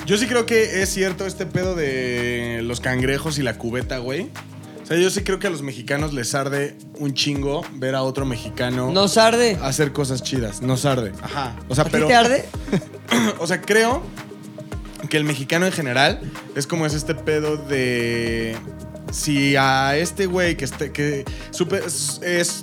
Yo 0.07 0.17
sí 0.17 0.27
creo 0.27 0.47
que 0.47 0.83
es 0.83 0.89
cierto 0.89 1.27
este 1.27 1.47
pedo 1.47 1.75
de 1.75 2.61
los 2.63 2.81
cangrejos 2.81 3.39
y 3.39 3.43
la 3.43 3.59
cubeta, 3.59 3.99
güey. 3.99 4.29
Sea, 4.91 4.99
yo 4.99 5.09
sí 5.11 5.23
creo 5.23 5.39
que 5.39 5.47
a 5.47 5.51
los 5.51 5.63
mexicanos 5.63 6.13
les 6.13 6.35
arde 6.35 6.77
un 6.99 7.15
chingo 7.15 7.63
ver 7.75 7.95
a 7.95 8.03
otro 8.03 8.27
mexicano 8.27 8.91
Nos 8.91 9.17
arde. 9.19 9.57
hacer 9.63 9.93
cosas 9.93 10.23
chidas. 10.23 10.63
Nos 10.63 10.85
arde. 10.85 11.13
Ajá. 11.23 11.57
O 11.69 11.75
sea, 11.75 11.83
¿A 11.83 11.87
ti 11.87 11.93
pero. 11.93 12.07
te 12.09 12.15
arde? 12.15 12.45
O 13.39 13.47
sea, 13.47 13.61
creo 13.61 14.03
que 15.09 15.17
el 15.17 15.25
mexicano 15.25 15.67
en 15.67 15.73
general 15.73 16.21
es 16.55 16.67
como 16.67 16.87
es 16.87 16.95
este 16.95 17.15
pedo 17.15 17.57
de. 17.57 18.57
Si 19.13 19.57
a 19.57 19.97
este 19.97 20.27
güey 20.27 20.57
que 20.57 20.65
este, 20.65 20.93
que 20.93 21.25
super- 21.51 21.83
es, 21.85 22.21
es- 22.23 22.61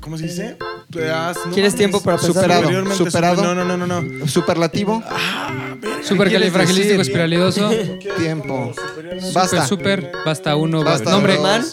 ¿Cómo 0.00 0.16
se 0.18 0.24
dice? 0.24 0.56
Te 0.90 1.10
has- 1.10 1.36
no 1.36 1.52
¿Quieres 1.52 1.72
mames. 1.72 1.74
tiempo 1.76 2.00
para 2.02 2.16
pensar? 2.16 2.34
Superado. 2.34 2.60
Superiormente 2.62 2.96
Superado. 3.04 3.36
super- 3.36 3.56
no, 3.56 3.64
no, 3.64 3.76
no, 3.76 3.86
no, 3.86 4.02
no. 4.02 4.26
Superlativo. 4.26 5.02
Supercalifragilístico 6.02 7.02
espiralidoso. 7.02 7.70
Tiempo. 8.18 8.72
Super, 8.74 9.20
Basta. 9.32 9.66
super, 9.66 10.12
basta 10.24 10.56
uno, 10.56 10.82
Basta. 10.82 11.10
Nombre, 11.10 11.38
Man. 11.38 11.64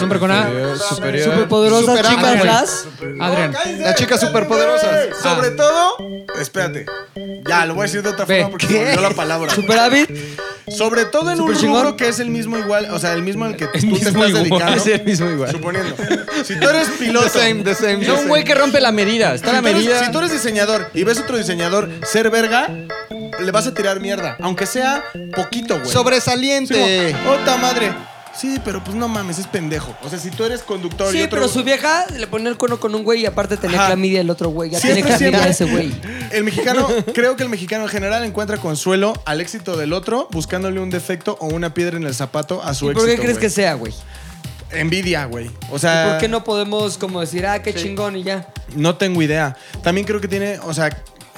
Nombre 0.00 0.18
con 0.18 0.30
A. 0.30 0.48
Superior. 0.76 1.32
Superpoderosa 1.32 1.96
Super 1.96 2.06
chica. 2.06 2.38
Flash. 2.40 2.68
Adrián. 3.20 3.54
Las 3.80 3.94
chicas 3.96 4.20
superpoderosas. 4.20 5.16
Sobre 5.22 5.50
todo. 5.52 5.96
Espérate. 6.40 6.86
Ya, 7.48 7.64
lo 7.66 7.74
voy 7.74 7.82
a 7.82 7.86
decir 7.86 8.02
de 8.02 8.10
otra 8.10 8.24
Ve. 8.26 8.36
forma 8.42 8.50
porque 8.50 8.66
se 8.66 8.72
me 8.74 8.84
olvidó 8.86 9.00
la 9.02 9.10
palabra. 9.10 9.54
Superávit. 9.54 10.10
Sobre 10.68 11.06
todo 11.06 11.30
en 11.32 11.40
un 11.40 11.54
rubro 11.54 11.96
que 11.96 12.08
es 12.08 12.20
el 12.20 12.28
mismo 12.28 12.58
igual, 12.58 12.88
o 12.92 12.98
sea, 12.98 13.14
el 13.14 13.22
mismo 13.22 13.46
al 13.46 13.56
que 13.56 13.66
tú 13.68 13.72
te 13.72 13.78
estás 13.96 14.12
igual. 14.12 14.34
dedicando. 14.34 14.76
Es 14.76 14.86
el 14.86 15.04
mismo 15.04 15.30
igual. 15.30 15.50
Suponiendo. 15.50 15.96
Si 16.44 16.60
tú 16.60 16.68
eres 16.68 16.88
piloto. 16.98 17.26
The 17.68 17.74
same. 17.74 18.06
No, 18.06 18.20
un 18.20 18.28
güey 18.28 18.44
que 18.44 18.54
rompe 18.54 18.80
la 18.80 18.92
medida. 18.92 19.34
Está 19.34 19.52
la 19.52 19.62
medida. 19.62 20.04
si 20.04 20.10
tú 20.12 20.18
eres 20.18 20.32
diseñador 20.32 20.90
y 20.94 21.04
ves 21.04 21.18
otro 21.18 21.36
diseñador 21.36 21.88
ser 22.04 22.30
verga, 22.30 22.68
le 23.40 23.50
vas 23.52 23.66
a 23.66 23.74
tirar 23.74 24.00
mierda. 24.00 24.36
Aunque 24.40 24.66
sea 24.66 25.04
poquito, 25.34 25.78
güey. 25.78 25.90
Sobresaliente. 25.90 27.08
Sí, 27.10 27.14
como, 27.24 27.30
¡Ota 27.32 27.56
madre! 27.56 27.92
Sí, 28.36 28.60
pero 28.64 28.84
pues 28.84 28.94
no 28.96 29.08
mames, 29.08 29.38
es 29.40 29.48
pendejo. 29.48 29.96
O 30.04 30.08
sea, 30.08 30.16
si 30.18 30.30
tú 30.30 30.44
eres 30.44 30.62
conductor 30.62 31.12
y 31.12 31.18
Sí, 31.18 31.24
otro... 31.24 31.40
pero 31.40 31.48
su 31.52 31.64
vieja 31.64 32.06
le 32.16 32.26
ponía 32.28 32.48
el 32.50 32.56
cono 32.56 32.78
con 32.78 32.94
un 32.94 33.02
güey 33.02 33.22
y 33.22 33.26
aparte 33.26 33.56
tenía 33.56 33.78
Ajá. 33.78 33.86
clamidia 33.88 34.20
el 34.20 34.30
otro 34.30 34.50
güey. 34.50 34.70
Ya 34.70 34.78
Siempre, 34.78 35.02
tiene 35.02 35.16
clamidia 35.32 35.52
siempre. 35.52 35.86
ese 35.86 35.98
güey. 35.98 36.28
El 36.30 36.44
mexicano, 36.44 36.86
creo 37.14 37.34
que 37.34 37.42
el 37.42 37.48
mexicano 37.48 37.82
en 37.84 37.88
general 37.90 38.22
encuentra 38.24 38.56
consuelo 38.58 39.12
al 39.24 39.40
éxito 39.40 39.76
del 39.76 39.92
otro 39.92 40.28
buscándole 40.30 40.78
un 40.78 40.90
defecto 40.90 41.36
o 41.40 41.46
una 41.46 41.74
piedra 41.74 41.96
en 41.96 42.04
el 42.04 42.14
zapato 42.14 42.62
a 42.62 42.74
su 42.74 42.84
¿Y 42.86 42.90
éxito. 42.90 43.00
por 43.00 43.08
qué 43.10 43.16
crees 43.20 43.38
güey. 43.38 43.40
que 43.40 43.50
sea, 43.50 43.74
güey? 43.74 43.92
Envidia, 44.70 45.24
güey. 45.26 45.50
O 45.70 45.76
¿Y 45.76 45.78
sea... 45.78 46.10
por 46.10 46.18
qué 46.18 46.28
no 46.28 46.44
podemos 46.44 46.98
como 46.98 47.20
decir, 47.20 47.46
ah, 47.46 47.62
qué 47.62 47.74
chingón 47.74 48.16
y 48.16 48.22
ya? 48.22 48.48
No 48.74 48.96
tengo 48.96 49.22
idea. 49.22 49.56
También 49.82 50.06
creo 50.06 50.20
que 50.20 50.28
tiene, 50.28 50.58
o 50.60 50.74
sea, 50.74 50.90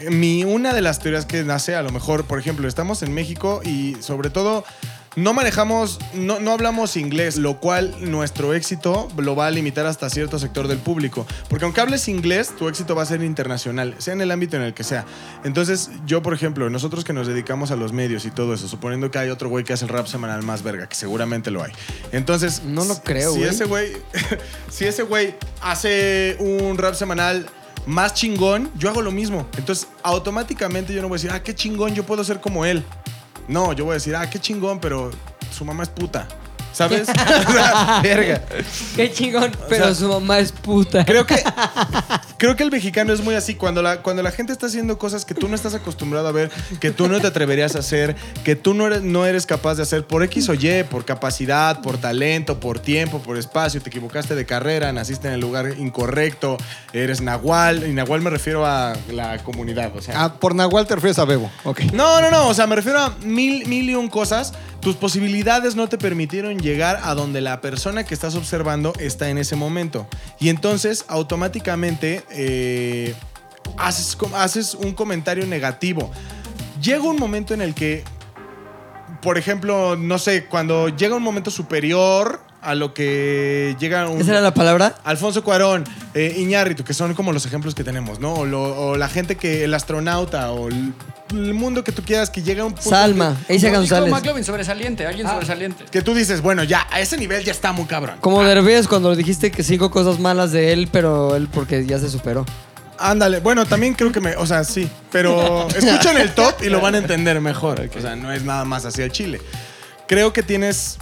mi, 0.09 0.45
una 0.45 0.72
de 0.72 0.83
las 0.83 0.99
teorías 0.99 1.26
que 1.26 1.45
nace, 1.45 1.74
a 1.74 1.83
lo 1.83 1.91
mejor, 1.91 2.24
por 2.24 2.39
ejemplo, 2.39 2.66
estamos 2.66 3.03
en 3.03 3.12
México 3.12 3.61
y 3.64 3.97
sobre 4.01 4.31
todo 4.31 4.64
no 5.16 5.34
manejamos, 5.34 5.98
no, 6.14 6.38
no 6.38 6.52
hablamos 6.52 6.96
inglés, 6.96 7.36
lo 7.36 7.58
cual 7.58 7.94
nuestro 8.00 8.54
éxito 8.54 9.08
lo 9.16 9.34
va 9.34 9.48
a 9.48 9.50
limitar 9.50 9.86
hasta 9.86 10.08
cierto 10.08 10.38
sector 10.38 10.68
del 10.68 10.78
público. 10.78 11.26
Porque 11.48 11.64
aunque 11.64 11.80
hables 11.80 12.06
inglés, 12.08 12.54
tu 12.56 12.68
éxito 12.68 12.94
va 12.94 13.02
a 13.02 13.06
ser 13.06 13.22
internacional, 13.22 13.94
sea 13.98 14.14
en 14.14 14.20
el 14.20 14.30
ámbito 14.30 14.56
en 14.56 14.62
el 14.62 14.72
que 14.72 14.84
sea. 14.84 15.04
Entonces, 15.42 15.90
yo, 16.06 16.22
por 16.22 16.32
ejemplo, 16.32 16.70
nosotros 16.70 17.04
que 17.04 17.12
nos 17.12 17.26
dedicamos 17.26 17.70
a 17.72 17.76
los 17.76 17.92
medios 17.92 18.24
y 18.24 18.30
todo 18.30 18.54
eso, 18.54 18.68
suponiendo 18.68 19.11
que 19.11 19.18
hay 19.18 19.30
otro 19.30 19.48
güey 19.48 19.64
que 19.64 19.72
hace 19.72 19.84
el 19.84 19.90
rap 19.90 20.06
semanal 20.06 20.42
más 20.44 20.62
verga, 20.62 20.88
que 20.88 20.94
seguramente 20.94 21.50
lo 21.50 21.62
hay. 21.64 21.72
Entonces, 22.12 22.62
No 22.64 22.84
lo 22.84 23.02
creo, 23.02 23.32
si 23.32 23.38
güey. 23.40 23.50
ese 23.50 23.64
güey, 23.64 23.92
si 24.70 24.84
ese 24.84 25.02
güey 25.02 25.34
hace 25.61 26.36
un 26.38 26.78
rap 26.78 26.94
semanal 26.94 27.46
más 27.86 28.14
chingón, 28.14 28.70
yo 28.76 28.88
hago 28.90 29.02
lo 29.02 29.11
mismo. 29.11 29.48
Entonces, 29.56 29.88
automáticamente 30.02 30.94
yo 30.94 31.02
no 31.02 31.08
voy 31.08 31.16
a 31.16 31.18
decir, 31.18 31.30
ah, 31.32 31.42
qué 31.42 31.54
chingón, 31.54 31.94
yo 31.94 32.04
puedo 32.04 32.22
ser 32.22 32.40
como 32.40 32.64
él. 32.64 32.84
No, 33.51 33.72
yo 33.72 33.84
voy 33.84 33.92
a 33.92 33.94
decir, 33.94 34.14
ah, 34.14 34.30
qué 34.30 34.38
chingón, 34.38 34.78
pero 34.78 35.11
su 35.51 35.64
mamá 35.64 35.82
es 35.82 35.88
puta. 35.88 36.28
¿Sabes? 36.73 37.09
O 37.51 37.53
sea, 37.53 38.01
verga. 38.03 38.43
Qué 38.97 39.11
chingón, 39.12 39.51
pero 39.68 39.87
sea, 39.87 39.95
su 39.95 40.09
mamá 40.09 40.39
es 40.39 40.53
puta. 40.53 41.05
Creo 41.05 41.27
que, 41.27 41.43
creo 42.37 42.57
que 42.57 42.62
el 42.62 42.71
mexicano 42.71 43.12
es 43.12 43.23
muy 43.23 43.35
así. 43.35 43.55
Cuando 43.55 43.83
la, 43.83 44.03
cuando 44.03 44.23
la 44.23 44.31
gente 44.31 44.53
está 44.53 44.66
haciendo 44.66 44.99
cosas 44.99 45.25
que 45.25 45.35
tú 45.35 45.49
no 45.49 45.55
estás 45.55 45.75
acostumbrado 45.75 46.29
a 46.29 46.33
ver, 46.33 46.51
que 46.81 46.91
tú 46.91 47.09
no 47.09 47.21
te 47.21 47.27
atreverías 47.27 47.77
a 47.77 47.81
hacer, 47.81 48.14
que 48.45 48.57
tú 48.57 48.75
no 48.75 48.87
eres, 48.87 49.03
no 49.03 49.27
eres 49.27 49.47
capaz 49.47 49.77
de 49.77 49.83
hacer 49.83 50.07
por 50.07 50.23
X 50.25 50.49
o 50.49 50.55
Y, 50.55 50.85
por 50.85 51.05
capacidad, 51.05 51.81
por 51.81 51.99
talento, 51.99 52.61
por 52.61 52.79
tiempo, 52.79 53.21
por 53.21 53.37
espacio, 53.37 53.81
te 53.81 53.89
equivocaste 53.89 54.35
de 54.35 54.47
carrera, 54.47 54.93
naciste 54.93 55.29
en 55.29 55.35
el 55.35 55.41
lugar 55.41 55.75
incorrecto, 55.79 56.57
eres 56.93 57.21
nahual. 57.21 57.87
Y 57.87 57.93
nahual 57.93 58.21
me 58.21 58.31
refiero 58.31 58.66
a 58.66 58.95
la 59.11 59.39
comunidad. 59.43 59.93
O 59.97 60.03
sea, 60.03 60.25
Ah, 60.25 60.35
por 60.35 60.55
Nahual 60.55 60.87
te 60.87 60.95
refieres 60.95 61.18
a 61.18 61.25
Bebo. 61.25 61.51
Ok. 61.64 61.81
no, 61.93 62.21
no, 62.21 62.31
no. 62.31 62.49
O 62.49 62.55
sea, 62.55 62.66
me 62.66 62.77
refiero 62.77 62.99
a 63.01 63.11
mil, 63.23 63.66
mil 63.66 63.89
y 63.89 63.95
un 63.95 64.09
cosas. 64.09 64.53
Tus 64.81 64.97
posibilidades 64.97 65.76
no 65.76 65.89
te 65.89 65.99
permitieron 65.99 66.59
llegar 66.59 67.01
a 67.03 67.14
donde 67.14 67.43
la 67.43 67.61
persona 67.61 68.05
que 68.05 68.14
estás 68.14 68.35
observando 68.35 68.95
está 68.99 69.28
en 69.28 69.37
ese 69.37 69.55
momento. 69.55 70.09
Y 70.39 70.49
entonces, 70.49 71.05
automáticamente, 71.09 72.24
eh, 72.31 73.14
haces, 73.76 74.16
haces 74.35 74.74
un 74.74 74.93
comentario 74.93 75.47
negativo. 75.47 76.11
Llega 76.81 77.03
un 77.03 77.18
momento 77.18 77.53
en 77.53 77.61
el 77.61 77.74
que, 77.74 78.05
por 79.20 79.37
ejemplo, 79.37 79.97
no 79.97 80.18
sé, 80.18 80.47
cuando 80.47 80.89
llega 80.89 81.14
un 81.14 81.22
momento 81.22 81.51
superior 81.51 82.41
a 82.62 82.74
lo 82.74 82.92
que 82.94 83.76
llega 83.80 84.08
un... 84.08 84.20
¿Esa 84.20 84.32
era 84.32 84.40
la 84.40 84.52
palabra? 84.54 84.94
Alfonso 85.04 85.42
Cuarón, 85.44 85.84
eh, 86.14 86.34
Iñárritu, 86.38 86.84
que 86.84 86.92
son 86.94 87.14
como 87.14 87.32
los 87.32 87.46
ejemplos 87.46 87.74
que 87.74 87.84
tenemos, 87.84 88.20
¿no? 88.20 88.34
O, 88.34 88.44
lo- 88.46 88.76
o 88.88 88.96
la 88.96 89.08
gente 89.08 89.36
que, 89.36 89.64
el 89.64 89.72
astronauta, 89.74 90.50
o 90.52 90.68
el, 90.68 90.92
el 91.30 91.54
mundo 91.54 91.82
que 91.84 91.92
tú 91.92 92.02
quieras, 92.02 92.28
que 92.30 92.42
llega 92.42 92.62
a 92.62 92.66
un 92.66 92.74
punto 92.74 92.90
Salma, 92.90 93.36
Isa 93.48 93.68
Dijo 93.68 93.78
González. 93.78 94.11
McLovin, 94.11 94.44
sobresaliente, 94.44 95.06
alguien 95.06 95.26
sobresaliente. 95.26 95.84
que, 95.84 95.90
que 95.90 96.02
tú 96.02 96.14
dices, 96.14 96.42
bueno, 96.42 96.62
ya, 96.64 96.86
a 96.90 97.00
ese 97.00 97.16
nivel 97.16 97.42
ya 97.44 97.52
está 97.52 97.72
muy 97.72 97.86
cabrón. 97.86 98.16
Como 98.20 98.42
Derbez 98.42 98.88
cuando 98.88 99.14
dijiste 99.16 99.50
que 99.50 99.62
cinco 99.62 99.90
cosas 99.90 100.18
malas 100.18 100.52
de 100.52 100.72
él, 100.72 100.88
pero 100.92 101.36
él 101.36 101.48
porque 101.52 101.86
ya 101.86 101.98
se 101.98 102.11
superó. 102.11 102.44
Ándale, 102.98 103.40
bueno, 103.40 103.64
también 103.64 103.94
creo 103.94 104.12
que 104.12 104.20
me, 104.20 104.36
o 104.36 104.44
sea, 104.46 104.62
sí, 104.64 104.86
pero 105.11 105.66
escuchan 105.74 106.18
el 106.18 106.34
top 106.34 106.56
y 106.62 106.68
lo 106.68 106.82
van 106.82 106.94
a 106.94 106.98
entender 106.98 107.40
mejor. 107.40 107.88
O 107.96 108.00
sea, 108.02 108.14
no 108.16 108.30
es 108.30 108.44
nada 108.44 108.66
más 108.66 108.84
hacia 108.84 109.06
el 109.06 109.12
Chile. 109.12 109.40
Creo 110.06 110.34
que 110.34 110.42
tienes, 110.42 110.98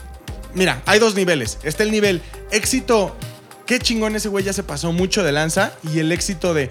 mira, 0.58 0.82
hay 0.84 0.98
dos 0.98 1.14
niveles. 1.14 1.58
Está 1.62 1.82
el 1.84 1.90
nivel 1.90 2.20
éxito, 2.50 3.16
qué 3.66 3.78
chingón 3.78 4.16
ese 4.16 4.28
güey 4.28 4.44
ya 4.44 4.52
se 4.52 4.62
pasó 4.62 4.92
mucho 4.92 5.22
de 5.22 5.32
lanza, 5.32 5.72
y 5.94 5.98
el 6.00 6.12
éxito 6.12 6.52
de, 6.52 6.70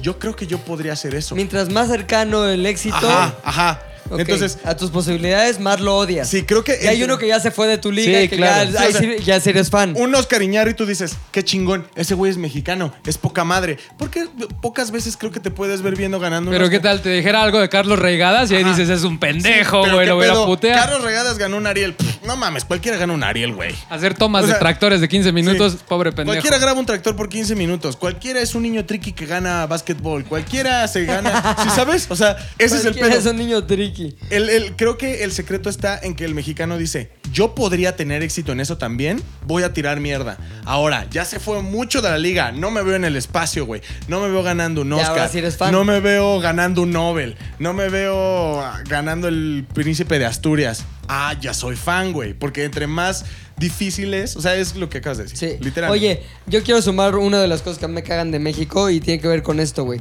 yo 0.00 0.18
creo 0.18 0.34
que 0.36 0.46
yo 0.46 0.58
podría 0.58 0.92
hacer 0.94 1.14
eso. 1.14 1.34
Mientras 1.34 1.68
más 1.70 1.88
cercano 1.88 2.46
el 2.46 2.64
éxito, 2.66 2.96
Ajá, 2.96 3.34
ajá. 3.44 3.82
Entonces, 4.10 4.58
a 4.64 4.74
tus 4.74 4.90
posibilidades, 4.90 5.60
más 5.60 5.80
lo 5.82 5.94
odias. 5.94 6.30
sí, 6.30 6.42
creo 6.42 6.64
que... 6.64 6.78
Y 6.82 6.86
hay 6.86 7.02
uno 7.02 7.18
que 7.18 7.28
ya 7.28 7.40
se 7.40 7.50
fue 7.50 7.66
de 7.66 7.76
tu 7.76 7.92
liga, 7.92 8.20
Sí, 8.22 8.28
que 8.30 8.36
claro. 8.38 8.70
ya, 8.70 8.78
Sí, 8.78 8.84
ahí 8.84 8.88
o 8.88 8.92
sea, 8.92 9.00
sí- 9.18 9.22
ya 9.22 9.40
sí 9.40 9.50
eres 9.50 9.68
fan. 9.68 9.92
un 9.98 10.14
Oscar 10.14 10.40
Iñárritu 10.40 10.84
y 10.84 10.86
tú 10.86 10.88
dices, 10.88 11.14
qué 11.30 11.44
chingón, 11.44 11.86
ese 11.94 12.14
güey 12.14 12.30
es 12.32 12.38
mexicano, 12.38 12.90
es 13.04 13.18
poca 13.18 13.44
madre. 13.44 13.76
Porque 13.98 14.26
pocas 14.62 14.92
veces 14.92 15.18
creo 15.18 15.30
que 15.30 15.40
te 15.40 15.50
puedes 15.50 15.82
ver 15.82 15.94
viendo 15.94 16.18
ganando 16.18 16.50
un 16.50 16.56
Pero 16.56 16.70
qué 16.70 16.80
tal, 16.80 17.02
te 17.02 17.10
dijera 17.10 17.42
algo 17.42 17.58
de 17.60 17.68
Carlos 17.68 17.98
Reigadas 17.98 18.50
y 18.50 18.54
ahí 18.56 18.62
Ajá. 18.62 18.70
dices, 18.70 18.88
es 18.88 19.04
un 19.04 19.18
pendejo, 19.20 19.82
Pero 19.82 19.96
güey, 19.96 20.06
lo 20.06 20.14
voy 20.16 20.26
a 20.28 20.32
putear. 20.46 20.78
Carlos 20.88 21.02
Regadas 21.02 21.36
ganó 21.36 21.58
un 21.58 21.66
Ariel. 21.66 21.92
Pff, 21.92 22.07
no 22.28 22.36
mames, 22.36 22.64
cualquiera 22.64 22.96
gana 22.98 23.12
un 23.14 23.24
Ariel, 23.24 23.54
güey. 23.54 23.74
Hacer 23.90 24.14
tomas 24.14 24.44
O 24.44 24.46
sea, 24.46 24.54
de 24.54 24.60
tractores 24.60 25.00
de 25.00 25.08
15 25.08 25.32
minutos, 25.32 25.72
Sí. 25.72 25.78
pobre 25.88 26.12
pendejo. 26.12 26.34
Cualquiera 26.34 26.58
graba 26.58 26.78
un 26.78 26.86
tractor 26.86 27.16
por 27.16 27.28
15 27.28 27.54
minutos. 27.56 27.96
Cualquiera 27.96 28.40
es 28.40 28.54
un 28.54 28.62
niño 28.62 28.84
tricky 28.84 29.12
que 29.12 29.26
gana 29.26 29.66
básquetbol. 29.66 30.24
Cualquiera 30.26 30.86
se 30.88 31.04
gana. 31.06 31.56
¿Sí 31.62 31.68
sabes? 31.74 32.06
O 32.10 32.16
sea, 32.16 32.36
ese 32.58 32.76
es 32.76 32.84
el 32.84 32.92
Cualquiera 32.92 33.08
pedo. 33.08 33.18
es 33.20 33.26
un 33.26 33.36
niño 33.38 33.64
tricky. 33.64 34.14
El- 34.30 34.50
el- 34.50 34.76
creo 34.76 34.98
que 34.98 35.24
el 35.24 35.32
secreto 35.32 35.70
está 35.70 35.98
en 35.98 36.14
que 36.14 36.24
el 36.24 36.34
mexicano 36.34 36.76
dice, 36.78 37.10
yo 37.32 37.54
podría 37.54 37.96
tener 37.96 38.22
éxito 38.22 38.52
en 38.52 38.60
eso 38.60 38.78
también, 38.78 39.22
voy 39.46 39.62
a 39.62 39.72
tirar 39.72 39.98
mierda. 39.98 40.36
Ahora, 40.64 41.06
ya 41.10 41.24
se 41.24 41.40
fue 41.40 41.62
mucho 41.62 42.02
de 42.02 42.10
la 42.10 42.18
liga, 42.18 42.52
no 42.52 42.70
me 42.70 42.82
veo 42.82 42.94
en 42.96 43.04
el 43.04 43.16
espacio, 43.16 43.66
güey. 43.66 43.80
No 44.06 44.20
me 44.20 44.28
veo 44.28 44.42
ganando 44.42 44.82
un 44.82 44.92
Oscar. 44.92 45.28
sí. 45.30 45.38
No 45.70 45.84
me 45.84 46.00
veo 46.00 46.40
ganando 46.40 46.82
un 46.82 46.90
Nobel. 46.90 47.36
No 47.58 47.72
me 47.72 47.88
veo 47.88 48.62
ganando 48.86 49.28
el 49.28 49.64
príncipe 49.72 50.18
de 50.18 50.26
Asturias. 50.26 50.84
Ah, 51.08 51.34
ya 51.40 51.54
soy 51.54 51.76
fan, 51.76 52.12
güey. 52.12 52.17
Porque 52.38 52.64
entre 52.64 52.86
más 52.86 53.24
difíciles, 53.56 54.36
o 54.36 54.42
sea, 54.42 54.54
es 54.56 54.76
lo 54.76 54.88
que 54.88 54.98
acabas 54.98 55.18
de 55.18 55.24
decir. 55.24 55.38
Sí. 55.38 55.56
Literal. 55.60 55.90
Oye, 55.90 56.22
yo 56.46 56.62
quiero 56.62 56.80
sumar 56.82 57.16
una 57.16 57.40
de 57.40 57.48
las 57.48 57.62
cosas 57.62 57.78
que 57.78 57.88
me 57.88 58.02
cagan 58.02 58.30
de 58.30 58.38
México 58.38 58.90
y 58.90 59.00
tiene 59.00 59.20
que 59.20 59.28
ver 59.28 59.42
con 59.42 59.60
esto, 59.60 59.84
güey. 59.84 60.00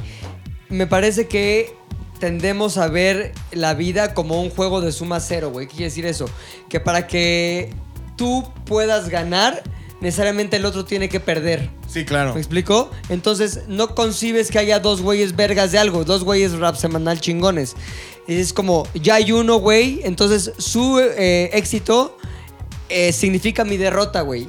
Me 0.70 0.88
parece 0.88 1.28
que 1.28 1.74
tendemos 2.20 2.78
a 2.78 2.88
ver 2.88 3.32
la 3.52 3.74
vida 3.74 4.14
como 4.14 4.42
un 4.42 4.50
juego 4.50 4.82
de 4.82 4.92
suma 4.92 5.20
cero, 5.20 5.52
güey. 5.52 5.68
¿Qué 5.68 5.72
quiere 5.72 5.86
decir 5.86 6.06
eso? 6.06 6.30
Que 6.70 6.80
para 6.80 7.08
que 7.08 7.70
tú 8.18 8.52
puedas 8.66 9.10
ganar, 9.10 9.64
necesariamente 10.02 10.58
el 10.58 10.66
otro 10.66 10.86
tiene 10.86 11.10
que 11.10 11.20
perder. 11.20 11.70
Sí, 11.88 12.06
claro. 12.06 12.34
¿Me 12.34 12.40
explico? 12.40 12.92
Entonces, 13.10 13.62
no 13.68 13.96
concibes 13.96 14.52
que 14.52 14.60
haya 14.60 14.80
dos 14.80 15.02
güeyes 15.02 15.36
vergas 15.36 15.72
de 15.72 15.80
algo, 15.80 16.04
dos 16.04 16.24
güeyes 16.24 16.54
rap 16.54 16.76
semanal 16.76 17.22
chingones. 17.22 17.76
Es 18.28 18.52
como, 18.54 18.88
ya 18.94 19.16
hay 19.16 19.32
uno, 19.32 19.58
güey, 19.58 20.02
entonces 20.04 20.52
su 20.58 21.00
eh, 21.00 21.50
éxito 21.54 22.18
eh, 22.90 23.12
significa 23.14 23.64
mi 23.64 23.78
derrota, 23.78 24.22
güey. 24.22 24.48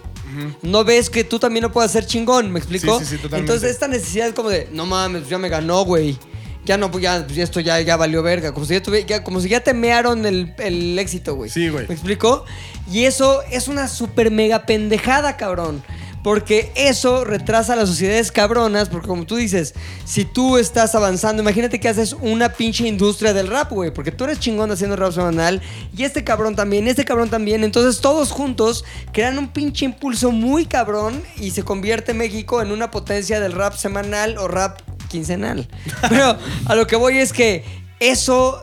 No 0.63 0.85
ves 0.85 1.11
que 1.11 1.25
tú 1.25 1.39
también 1.39 1.63
no 1.63 1.73
puedes 1.73 1.91
ser 1.91 2.07
chingón, 2.07 2.53
¿me 2.53 2.59
explico? 2.61 2.99
Sí, 3.01 3.05
sí, 3.07 3.17
sí, 3.17 3.23
totalmente. 3.23 3.53
Entonces, 3.53 3.71
esta 3.73 3.89
necesidad 3.89 4.29
es 4.29 4.35
como 4.35 4.51
de, 4.51 4.69
no 4.73 4.87
mames, 4.87 5.29
ya 5.29 5.39
me 5.39 5.49
ganó, 5.49 5.85
güey. 5.85 6.17
ya 6.65 6.77
no, 6.77 6.91
pues 6.91 7.03
ya, 7.03 7.25
pues 7.27 7.39
esto 7.39 7.61
ya, 7.61 7.81
ya 7.81 7.97
valió 7.97 8.23
verga. 8.23 8.53
Como 8.53 8.67
si 8.67 8.75
ya, 8.75 8.83
tuve- 8.83 9.05
ya- 9.07 9.25
como 9.25 9.41
si 9.41 9.49
ya 9.49 9.61
te 9.61 9.73
mearon 9.75 10.27
el, 10.27 10.55
el 10.59 10.99
éxito, 10.99 11.35
güey. 11.35 11.49
Sí, 11.51 11.71
güey. 11.71 11.89
¿Me 11.89 11.95
explico? 11.95 12.45
Y 12.93 13.05
eso 13.05 13.41
es 13.51 13.69
una 13.69 13.89
super 13.89 14.31
mega 14.31 14.67
pendejada, 14.67 15.37
cabrón. 15.39 15.83
Porque 16.23 16.73
eso 16.75 17.25
retrasa 17.25 17.73
a 17.73 17.77
las 17.77 17.89
sociedades 17.89 18.33
cabronas, 18.33 18.89
porque 18.89 19.09
como 19.09 19.25
tú 19.25 19.37
dices, 19.37 19.75
si 20.05 20.25
tú 20.25 20.59
estás 20.59 20.95
avanzando, 20.95 21.43
imagínate 21.43 21.81
que 21.81 21.89
haces 21.89 22.13
una 22.13 22.53
pinche 22.53 22.87
industria 22.87 23.33
del 23.33 23.49
rap, 23.49 23.71
güey, 23.71 23.93
porque 23.93 24.13
tú 24.13 24.25
eres 24.25 24.41
chingón 24.41 24.71
haciendo 24.71 24.97
rap 24.97 25.13
semanal, 25.13 25.63
y 25.97 26.05
este 26.05 26.25
cabrón 26.25 26.57
también, 26.57 26.89
este 26.89 27.05
cabrón 27.05 27.31
también, 27.31 27.65
entonces 27.65 28.01
todos 28.01 28.31
juntos 28.31 28.85
crean 29.13 29.39
un 29.39 29.49
pinche 29.49 29.85
impulso 29.85 30.33
muy 30.33 30.67
cabrón 30.67 31.23
y 31.39 31.53
se 31.53 31.63
convierte 31.63 32.15
México 32.15 32.61
en 32.63 32.73
una 32.73 32.91
potencia 32.91 33.41
del 33.41 33.53
rap 33.53 33.75
semanal 33.75 34.39
o 34.39 34.49
rap 34.49 34.81
quincenal. 35.09 35.69
Pero 36.09 36.37
a 36.67 36.75
lo 36.75 36.87
que 36.87 36.97
voy 36.97 37.19
es 37.19 37.33
que 37.33 37.65
eso 38.01 38.63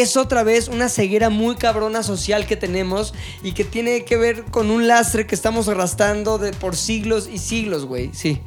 es 0.00 0.16
otra 0.16 0.42
vez 0.42 0.68
una 0.68 0.88
ceguera 0.88 1.30
muy 1.30 1.56
cabrona 1.56 2.02
social 2.02 2.46
que 2.46 2.56
tenemos 2.56 3.14
y 3.42 3.52
que 3.52 3.64
tiene 3.64 4.04
que 4.04 4.16
ver 4.16 4.44
con 4.44 4.70
un 4.70 4.86
lastre 4.86 5.26
que 5.26 5.34
estamos 5.34 5.68
arrastrando 5.68 6.38
de 6.38 6.52
por 6.52 6.76
siglos 6.76 7.28
y 7.32 7.38
siglos, 7.38 7.84
güey. 7.84 8.10
Sí. 8.12 8.40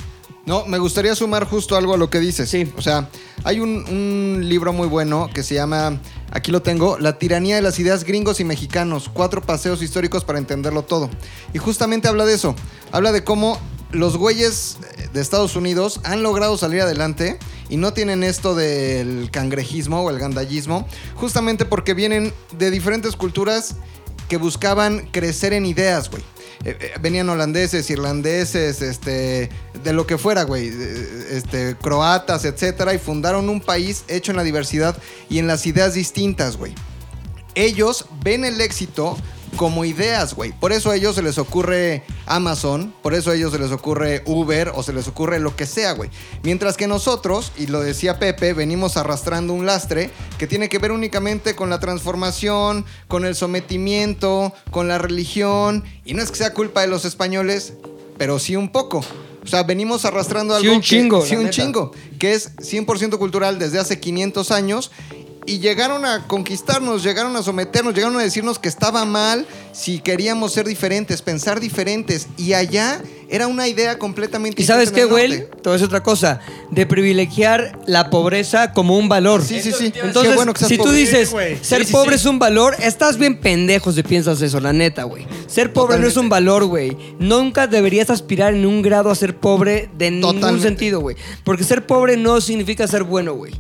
No, 0.45 0.65
me 0.65 0.79
gustaría 0.79 1.13
sumar 1.13 1.45
justo 1.45 1.75
algo 1.75 1.93
a 1.93 1.97
lo 1.97 2.09
que 2.09 2.19
dices. 2.19 2.49
Sí. 2.49 2.71
O 2.75 2.81
sea, 2.81 3.09
hay 3.43 3.59
un, 3.59 3.85
un 3.87 4.49
libro 4.49 4.73
muy 4.73 4.87
bueno 4.87 5.29
que 5.31 5.43
se 5.43 5.53
llama, 5.55 5.99
aquí 6.31 6.51
lo 6.51 6.61
tengo, 6.61 6.97
La 6.97 7.19
tiranía 7.19 7.55
de 7.55 7.61
las 7.61 7.77
ideas 7.79 8.03
gringos 8.03 8.39
y 8.39 8.45
mexicanos, 8.45 9.09
cuatro 9.13 9.41
paseos 9.41 9.83
históricos 9.83 10.25
para 10.25 10.39
entenderlo 10.39 10.81
todo. 10.83 11.09
Y 11.53 11.59
justamente 11.59 12.07
habla 12.07 12.25
de 12.25 12.33
eso. 12.33 12.55
Habla 12.91 13.11
de 13.11 13.23
cómo 13.23 13.59
los 13.91 14.17
güeyes 14.17 14.77
de 15.13 15.21
Estados 15.21 15.55
Unidos 15.55 15.99
han 16.03 16.23
logrado 16.23 16.57
salir 16.57 16.81
adelante 16.81 17.39
y 17.69 17.77
no 17.77 17.93
tienen 17.93 18.23
esto 18.23 18.55
del 18.55 19.29
cangrejismo 19.31 20.01
o 20.01 20.09
el 20.09 20.19
gandallismo, 20.19 20.87
justamente 21.15 21.65
porque 21.65 21.93
vienen 21.93 22.33
de 22.57 22.71
diferentes 22.71 23.15
culturas 23.15 23.75
que 24.27 24.37
buscaban 24.37 25.07
crecer 25.11 25.53
en 25.53 25.65
ideas, 25.65 26.09
güey. 26.09 26.23
Eh, 26.65 26.77
eh, 26.79 26.93
venían 27.01 27.29
holandeses, 27.29 27.89
irlandeses, 27.89 28.81
este, 28.81 29.49
de 29.83 29.93
lo 29.93 30.05
que 30.05 30.17
fuera, 30.17 30.43
güey, 30.43 30.67
eh, 30.67 31.27
este, 31.31 31.75
croatas, 31.81 32.43
etcétera, 32.45 32.93
y 32.93 32.99
fundaron 32.99 33.49
un 33.49 33.61
país 33.61 34.03
hecho 34.07 34.31
en 34.31 34.37
la 34.37 34.43
diversidad 34.43 34.97
y 35.29 35.39
en 35.39 35.47
las 35.47 35.65
ideas 35.65 35.93
distintas, 35.93 36.57
güey. 36.57 36.75
Ellos 37.55 38.05
ven 38.23 38.45
el 38.45 38.61
éxito 38.61 39.17
como 39.55 39.83
ideas, 39.85 40.33
güey. 40.35 40.51
Por 40.53 40.71
eso 40.71 40.91
a 40.91 40.95
ellos 40.95 41.15
se 41.15 41.21
les 41.21 41.37
ocurre 41.37 42.03
Amazon, 42.25 42.93
por 43.01 43.13
eso 43.13 43.31
a 43.31 43.35
ellos 43.35 43.51
se 43.51 43.59
les 43.59 43.71
ocurre 43.71 44.21
Uber 44.25 44.71
o 44.75 44.83
se 44.83 44.93
les 44.93 45.07
ocurre 45.07 45.39
lo 45.39 45.55
que 45.55 45.65
sea, 45.65 45.93
güey. 45.93 46.09
Mientras 46.43 46.77
que 46.77 46.87
nosotros, 46.87 47.51
y 47.57 47.67
lo 47.67 47.81
decía 47.81 48.19
Pepe, 48.19 48.53
venimos 48.53 48.95
arrastrando 48.97 49.53
un 49.53 49.65
lastre 49.65 50.11
que 50.37 50.47
tiene 50.47 50.69
que 50.69 50.77
ver 50.79 50.91
únicamente 50.91 51.55
con 51.55 51.69
la 51.69 51.79
transformación, 51.79 52.85
con 53.07 53.25
el 53.25 53.35
sometimiento, 53.35 54.53
con 54.71 54.87
la 54.87 54.97
religión. 54.97 55.83
Y 56.05 56.13
no 56.13 56.21
es 56.23 56.31
que 56.31 56.37
sea 56.37 56.53
culpa 56.53 56.81
de 56.81 56.87
los 56.87 57.05
españoles, 57.05 57.73
pero 58.17 58.39
sí 58.39 58.55
un 58.55 58.69
poco. 58.71 59.03
O 59.41 59.47
sea, 59.47 59.63
venimos 59.63 60.03
arrastrando 60.05 60.53
Sí, 60.59 60.63
algo 60.65 60.75
un 60.75 60.81
que- 60.81 60.87
chingo, 60.87 61.21
sí, 61.25 61.31
la 61.33 61.37
un 61.39 61.43
neta. 61.45 61.55
chingo, 61.55 61.91
que 62.19 62.33
es 62.33 62.51
100% 62.57 63.17
cultural 63.17 63.57
desde 63.57 63.79
hace 63.79 63.99
500 63.99 64.51
años 64.51 64.91
y 65.49 65.57
llegaron 65.57 66.05
a 66.05 66.27
conquistarnos, 66.27 67.01
llegaron 67.01 67.35
a 67.35 67.41
someternos, 67.41 67.95
llegaron 67.95 68.15
a 68.17 68.21
decirnos 68.21 68.59
que 68.59 68.69
estaba 68.69 69.03
mal 69.03 69.47
si 69.71 69.99
queríamos 69.99 70.53
ser 70.53 70.67
diferentes, 70.67 71.23
pensar 71.23 71.59
diferentes. 71.59 72.27
Y 72.37 72.53
allá 72.53 73.01
era 73.29 73.47
una 73.47 73.67
idea 73.67 73.97
completamente 73.97 74.61
¿Y 74.61 74.65
sabes 74.65 74.91
qué, 74.91 75.05
güey? 75.05 75.47
a 75.65 75.69
decir 75.71 75.87
otra 75.87 76.03
cosa. 76.03 76.39
De 76.69 76.85
privilegiar 76.85 77.79
la 77.87 78.11
pobreza 78.11 78.73
como 78.73 78.95
un 78.95 79.09
valor. 79.09 79.43
Sí, 79.43 79.59
sí, 79.59 79.71
sí. 79.71 79.91
Entonces, 80.03 80.35
bueno 80.35 80.53
si 80.55 80.77
tú 80.77 80.83
pobre. 80.83 80.97
dices 80.97 81.29
Sí, 81.29 81.57
ser 81.63 81.85
Sí, 81.85 81.91
pobre 81.93 82.11
sí. 82.11 82.15
es 82.21 82.25
un 82.27 82.37
valor, 82.37 82.75
estás 82.79 83.17
bien 83.17 83.39
pendejo 83.39 83.91
si 83.91 84.03
piensas 84.03 84.39
eso, 84.43 84.59
la 84.59 84.71
neta, 84.71 85.05
güey. 85.05 85.25
Ser 85.47 85.73
pobre 85.73 85.97
no 85.97 86.05
es 86.05 86.17
un 86.17 86.29
valor, 86.29 86.65
güey. 86.65 86.95
Nunca 87.17 87.65
deberías 87.65 88.11
aspirar 88.11 88.53
en 88.53 88.67
un 88.67 88.83
grado 88.83 89.09
a 89.09 89.15
ser 89.15 89.35
pobre 89.35 89.89
de 89.97 90.11
ningún 90.11 90.61
sentido, 90.61 90.99
güey. 90.99 91.15
Porque 91.43 91.63
ser 91.63 91.87
pobre 91.87 92.17
no 92.17 92.39
significa 92.39 92.87
ser 92.87 93.03
bueno, 93.03 93.33
güey. 93.33 93.53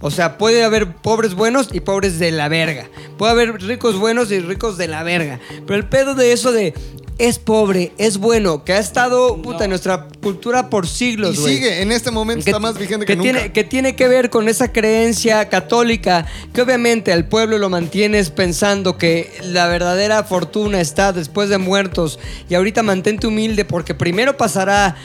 O 0.00 0.10
sea, 0.10 0.38
puede 0.38 0.64
haber 0.64 0.94
pobres 0.94 1.34
buenos 1.34 1.68
y 1.72 1.80
pobres 1.80 2.18
de 2.18 2.30
la 2.30 2.48
verga. 2.48 2.88
Puede 3.16 3.32
haber 3.32 3.62
ricos 3.62 3.98
buenos 3.98 4.30
y 4.30 4.40
ricos 4.40 4.76
de 4.76 4.88
la 4.88 5.02
verga. 5.02 5.40
Pero 5.66 5.76
el 5.76 5.88
pedo 5.88 6.14
de 6.14 6.32
eso 6.32 6.52
de 6.52 6.74
es 7.18 7.38
pobre, 7.38 7.92
es 7.96 8.18
bueno, 8.18 8.62
que 8.64 8.74
ha 8.74 8.78
estado 8.78 9.40
puta, 9.40 9.64
en 9.64 9.70
nuestra 9.70 10.06
cultura 10.22 10.68
por 10.68 10.86
siglos, 10.86 11.38
Y 11.38 11.54
sigue, 11.54 11.80
en 11.80 11.90
este 11.90 12.10
momento 12.10 12.40
está 12.40 12.58
más 12.58 12.76
vigente 12.78 13.06
que, 13.06 13.16
nunca. 13.16 13.32
Tiene, 13.32 13.52
que 13.52 13.64
tiene 13.64 13.96
que 13.96 14.06
ver 14.06 14.28
con 14.28 14.48
esa 14.48 14.70
creencia 14.70 15.48
católica 15.48 16.26
que 16.52 16.60
obviamente 16.60 17.12
al 17.12 17.26
pueblo 17.26 17.56
lo 17.56 17.70
mantienes 17.70 18.30
pensando 18.30 18.98
que 18.98 19.32
la 19.42 19.66
verdadera 19.66 20.24
fortuna 20.24 20.80
está 20.80 21.14
después 21.14 21.48
de 21.48 21.56
muertos 21.56 22.18
y 22.50 22.54
ahorita 22.54 22.82
mantente 22.82 23.26
humilde 23.26 23.64
porque 23.64 23.94
primero 23.94 24.36
pasará, 24.36 24.96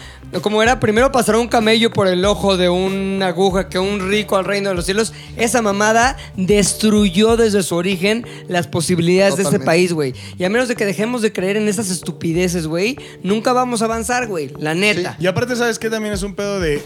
como 0.42 0.64
era, 0.64 0.80
primero 0.80 1.12
pasará 1.12 1.40
un 1.40 1.48
camello 1.48 1.92
por 1.92 2.08
el 2.08 2.24
ojo 2.24 2.56
de 2.56 2.70
una 2.70 3.28
aguja 3.28 3.68
que 3.68 3.80
un 3.80 4.10
rico 4.10 4.38
al 4.38 4.46
reino 4.46 4.70
de 4.70 4.76
los 4.76 4.86
cielos. 4.86 5.14
Esa 5.36 5.62
mamada 5.62 6.16
destruyó 6.38 7.36
desde 7.36 7.64
su 7.64 7.76
origen 7.76 8.26
las 8.48 8.68
posibilidades 8.68 9.36
de 9.36 9.44
este 9.44 9.60
país, 9.60 9.92
güey. 9.92 10.14
Y 10.38 10.46
a 10.46 10.50
menos 10.50 10.70
de 10.70 10.76
que 10.76 10.86
dejemos 10.86 11.22
de 11.22 11.34
creer 11.34 11.58
en 11.58 11.68
esas 11.68 11.90
estupideces, 11.90 12.68
güey, 12.68 12.98
nunca 13.24 13.52
vamos 13.52 13.82
a 13.82 13.86
avanzar, 13.86 14.28
güey. 14.28 14.52
La 14.58 14.74
neta. 14.74 15.18
Y 15.20 15.28
aparte, 15.28 15.56
¿sabes 15.56 15.80
qué? 15.80 15.90
También 15.90 16.14
es 16.14 16.24
un 16.24 16.34
pedo 16.34 16.60
de. 16.60 16.82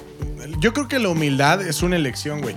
Yo 0.60 0.74
creo 0.74 0.88
que 0.88 1.00
la 1.00 1.10
humildad 1.10 1.62
es 1.62 1.84
una 1.84 1.96
elección, 1.96 2.42
güey. 2.42 2.56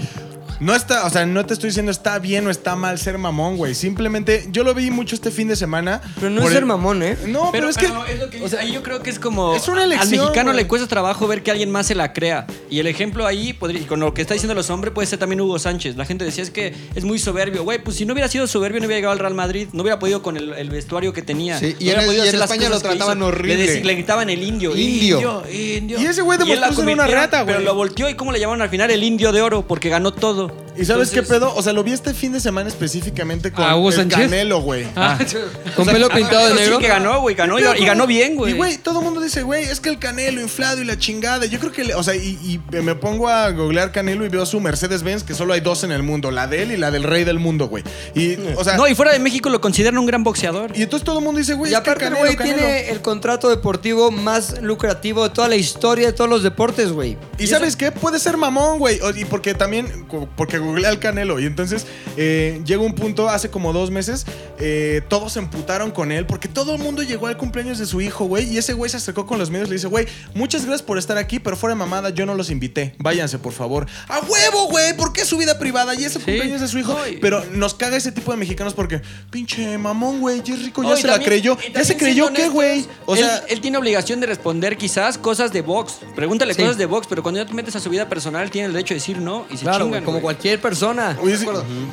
No 0.60 0.74
está, 0.74 1.06
o 1.06 1.10
sea, 1.10 1.24
no 1.24 1.46
te 1.46 1.54
estoy 1.54 1.68
diciendo 1.70 1.92
está 1.92 2.18
bien 2.18 2.46
o 2.46 2.50
está 2.50 2.74
mal 2.74 2.98
ser 2.98 3.16
mamón, 3.18 3.56
güey. 3.56 3.74
Simplemente, 3.74 4.48
yo 4.50 4.64
lo 4.64 4.74
vi 4.74 4.90
mucho 4.90 5.14
este 5.14 5.30
fin 5.30 5.46
de 5.48 5.54
semana. 5.56 6.00
Pero 6.16 6.30
no 6.30 6.40
por 6.40 6.46
es 6.46 6.52
ser 6.54 6.62
el- 6.62 6.66
mamón, 6.66 7.02
¿eh? 7.02 7.16
No, 7.26 7.50
pero, 7.52 7.68
es 7.68 7.76
que. 7.76 7.88
lo 7.88 8.30
que- 8.30 8.42
o 8.42 8.48
sea, 8.48 8.60
ahí 8.60 8.72
yo 8.72 8.82
creo 8.82 9.00
que 9.02 9.10
es 9.10 9.18
como. 9.18 9.54
Es 9.54 9.68
una 9.68 9.84
elección, 9.84 10.14
Al 10.14 10.18
mexicano 10.26 10.50
güey. 10.52 10.64
le 10.64 10.68
cuesta 10.68 10.88
trabajo 10.88 11.28
ver 11.28 11.42
que 11.42 11.50
alguien 11.52 11.70
más 11.70 11.86
se 11.86 11.94
la 11.94 12.12
crea. 12.12 12.46
Y 12.70 12.80
el 12.80 12.86
ejemplo 12.88 13.26
ahí, 13.26 13.52
podría- 13.52 13.80
y 13.80 13.84
con 13.84 14.00
lo 14.00 14.12
que 14.14 14.22
está 14.22 14.34
diciendo 14.34 14.54
los 14.54 14.68
hombres, 14.70 14.92
puede 14.92 15.06
ser 15.06 15.18
también 15.18 15.40
Hugo 15.40 15.58
Sánchez. 15.58 15.96
La 15.96 16.04
gente 16.04 16.24
decía 16.24 16.42
es 16.42 16.50
que 16.50 16.74
es 16.94 17.04
muy 17.04 17.18
soberbio. 17.18 17.62
Güey, 17.62 17.78
pues 17.82 17.96
si 17.96 18.04
no 18.04 18.12
hubiera 18.12 18.28
sido 18.28 18.46
soberbio, 18.46 18.80
no 18.80 18.86
hubiera 18.86 18.98
llegado 18.98 19.12
al 19.12 19.18
Real 19.20 19.34
Madrid. 19.34 19.68
No 19.72 19.82
hubiera 19.82 19.98
podido 19.98 20.22
con 20.22 20.36
el, 20.36 20.52
el 20.54 20.70
vestuario 20.70 21.12
que 21.12 21.22
tenía. 21.22 21.58
Sí, 21.58 21.66
No 21.66 21.70
y 21.70 21.72
en 21.72 21.76
hubiera 21.82 22.00
el- 22.00 22.06
podido 22.06 22.24
y 22.24 22.28
en 22.28 22.28
hacer 22.30 22.40
las 22.40 22.50
España 22.50 22.68
cosas 22.68 22.82
lo 22.82 22.88
trataban 22.90 23.18
hizo. 23.18 23.26
horrible. 23.28 23.56
Le, 23.66 23.80
dec- 23.80 23.84
le 23.84 23.94
gritaban 23.94 24.30
el 24.30 24.42
indio. 24.42 24.76
Indio. 24.76 25.16
Indio. 25.18 25.42
indio. 25.76 26.00
Y 26.00 26.06
ese 26.06 26.22
güey 26.22 26.36
demostró 26.38 26.74
ser 26.74 26.88
una 26.88 27.06
rata, 27.06 27.42
güey. 27.42 27.54
Pero 27.54 27.64
lo 27.64 27.74
volteó. 27.74 28.08
¿Y 28.10 28.14
cómo 28.14 28.32
le 28.32 28.40
llamaron 28.40 28.62
al 28.62 28.70
final? 28.70 28.90
El 28.90 29.04
indio 29.04 29.30
de 29.30 29.40
oro, 29.40 29.66
porque 29.66 29.88
ganó 29.88 30.12
todo. 30.12 30.47
Hello. 30.48 30.67
¿Y 30.78 30.84
sabes 30.84 31.10
qué 31.10 31.22
pedo? 31.22 31.54
O 31.54 31.62
sea, 31.62 31.72
lo 31.72 31.82
vi 31.82 31.92
este 31.92 32.14
fin 32.14 32.32
de 32.32 32.40
semana 32.40 32.68
específicamente 32.68 33.52
con 33.52 33.64
¿A 33.64 33.76
Hugo 33.76 33.90
el 33.90 33.96
Sánchez? 33.96 34.18
Canelo, 34.18 34.60
güey. 34.60 34.86
Ah, 34.96 35.18
Con 35.76 35.86
pelo 35.86 36.08
pintado 36.08 36.46
de 36.46 36.54
Pero 36.54 36.60
negro. 36.60 36.76
Sí, 36.78 36.82
que 36.82 36.88
ganó, 36.88 37.20
güey. 37.20 37.34
Ganó 37.34 37.58
y, 37.58 37.62
y 37.62 37.84
ganó 37.84 38.06
bien, 38.06 38.36
güey. 38.36 38.52
Y 38.52 38.56
güey, 38.56 38.78
todo 38.78 38.98
el 39.00 39.04
mundo 39.04 39.20
dice, 39.20 39.42
güey, 39.42 39.64
es 39.64 39.80
que 39.80 39.88
el 39.90 39.98
Canelo 39.98 40.40
inflado 40.40 40.80
y 40.80 40.84
la 40.84 40.98
chingada. 40.98 41.46
Yo 41.46 41.58
creo 41.58 41.72
que, 41.72 41.84
le- 41.84 41.94
o 41.94 42.02
sea, 42.02 42.14
y, 42.14 42.38
y 42.42 42.60
me 42.82 42.94
pongo 42.94 43.28
a 43.28 43.50
googlear 43.50 43.92
Canelo 43.92 44.24
y 44.24 44.28
veo 44.28 44.46
su 44.46 44.60
Mercedes-Benz, 44.60 45.24
que 45.24 45.34
solo 45.34 45.52
hay 45.52 45.60
dos 45.60 45.84
en 45.84 45.92
el 45.92 46.02
mundo, 46.02 46.30
la 46.30 46.46
de 46.46 46.62
él 46.62 46.72
y 46.72 46.76
la 46.76 46.90
del 46.90 47.02
rey 47.04 47.24
del 47.24 47.38
mundo, 47.38 47.68
güey. 47.68 47.84
Y, 48.14 48.36
o 48.56 48.64
sea, 48.64 48.76
No, 48.76 48.86
y 48.88 48.94
fuera 48.94 49.12
de 49.12 49.18
México 49.18 49.48
lo 49.50 49.60
consideran 49.60 49.98
un 49.98 50.06
gran 50.06 50.24
boxeador. 50.24 50.72
y 50.76 50.82
entonces 50.82 51.04
todo 51.04 51.18
el 51.18 51.24
mundo 51.24 51.38
dice, 51.38 51.54
güey, 51.54 51.72
Y 51.72 51.74
es 51.74 51.80
que 51.80 51.90
aparte, 51.90 52.04
el 52.06 52.10
Canelo, 52.12 52.24
güey 52.26 52.36
Canelo. 52.36 52.56
tiene 52.58 52.90
el 52.90 53.00
contrato 53.02 53.48
deportivo 53.50 54.10
más 54.10 54.60
lucrativo 54.62 55.24
de 55.24 55.30
toda 55.30 55.48
la 55.48 55.56
historia 55.56 56.06
de 56.08 56.12
todos 56.12 56.30
los 56.30 56.42
deportes, 56.42 56.92
güey. 56.92 57.16
Y 57.38 57.46
sabes 57.46 57.76
qué? 57.76 57.92
Puede 57.92 58.18
ser 58.18 58.36
mamón, 58.36 58.78
güey. 58.78 59.00
O- 59.00 59.10
Y 59.10 59.24
porque 59.24 59.54
también, 59.54 60.04
co- 60.08 60.28
porque 60.36 60.58
googleé 60.68 60.86
al 60.88 60.98
Canelo. 60.98 61.40
Y 61.40 61.46
entonces 61.46 61.86
eh, 62.16 62.60
llegó 62.64 62.84
un 62.84 62.94
punto, 62.94 63.28
hace 63.28 63.50
como 63.50 63.72
dos 63.72 63.90
meses, 63.90 64.26
eh, 64.58 65.02
todos 65.08 65.32
se 65.32 65.38
emputaron 65.40 65.90
con 65.90 66.12
él. 66.12 66.26
Porque 66.26 66.48
todo 66.48 66.74
el 66.74 66.80
mundo 66.82 67.02
llegó 67.02 67.26
al 67.26 67.36
cumpleaños 67.36 67.78
de 67.78 67.86
su 67.86 68.00
hijo, 68.00 68.24
güey. 68.26 68.52
Y 68.52 68.58
ese 68.58 68.72
güey 68.74 68.90
se 68.90 68.96
acercó 68.98 69.26
con 69.26 69.38
los 69.38 69.50
medios 69.50 69.68
y 69.68 69.70
le 69.70 69.76
dice, 69.76 69.86
güey, 69.88 70.06
muchas 70.34 70.62
gracias 70.64 70.82
por 70.82 70.98
estar 70.98 71.18
aquí, 71.18 71.38
pero 71.38 71.56
fuera 71.56 71.74
de 71.74 71.78
mamada, 71.78 72.10
yo 72.10 72.26
no 72.26 72.34
los 72.34 72.50
invité. 72.50 72.94
Váyanse, 72.98 73.38
por 73.38 73.52
favor. 73.52 73.86
¡A 74.08 74.20
huevo, 74.20 74.68
güey! 74.68 74.96
¿Por 74.96 75.12
qué 75.12 75.24
su 75.24 75.36
vida 75.36 75.58
privada? 75.58 75.94
Y 75.94 76.04
ese 76.04 76.18
cumpleaños 76.20 76.60
de 76.60 76.68
su 76.68 76.78
hijo. 76.78 76.96
Pero 77.20 77.44
nos 77.52 77.74
caga 77.74 77.96
ese 77.96 78.12
tipo 78.12 78.30
de 78.30 78.36
mexicanos 78.38 78.74
porque, 78.74 79.00
pinche 79.30 79.76
mamón, 79.78 80.20
güey, 80.20 80.42
ya 80.42 80.54
es 80.54 80.62
rico, 80.62 80.82
ya 80.82 80.96
se 80.96 81.06
la 81.06 81.18
creyó. 81.18 81.56
¿Ya 81.74 81.84
se 81.84 81.96
creyó 81.96 82.32
qué, 82.32 82.48
güey? 82.48 82.84
O 83.06 83.14
él- 83.14 83.20
sea, 83.20 83.44
él, 83.48 83.60
tiene 83.60 83.78
obligación 83.78 84.20
de 84.20 84.26
responder 84.26 84.76
quizás 84.76 85.18
cosas 85.18 85.52
de 85.52 85.62
box. 85.62 86.00
Pregúntale 86.14 86.54
Sí. 86.54 86.62
cosas 86.62 86.78
de 86.78 86.86
box, 86.86 87.06
pero 87.08 87.22
cuando 87.22 87.40
ya 87.40 87.46
te 87.46 87.54
metes 87.54 87.76
a 87.76 87.80
su 87.80 87.90
vida 87.90 88.08
personal, 88.08 88.50
tiene 88.50 88.66
el 88.66 88.72
derecho 88.72 88.94
de 88.94 89.00
decir 89.00 89.18
no 89.18 89.46
y 89.50 89.56
se 89.56 89.64
Claro, 89.64 89.90
como 90.04 90.20
cualquier 90.20 90.57
persona. 90.58 91.18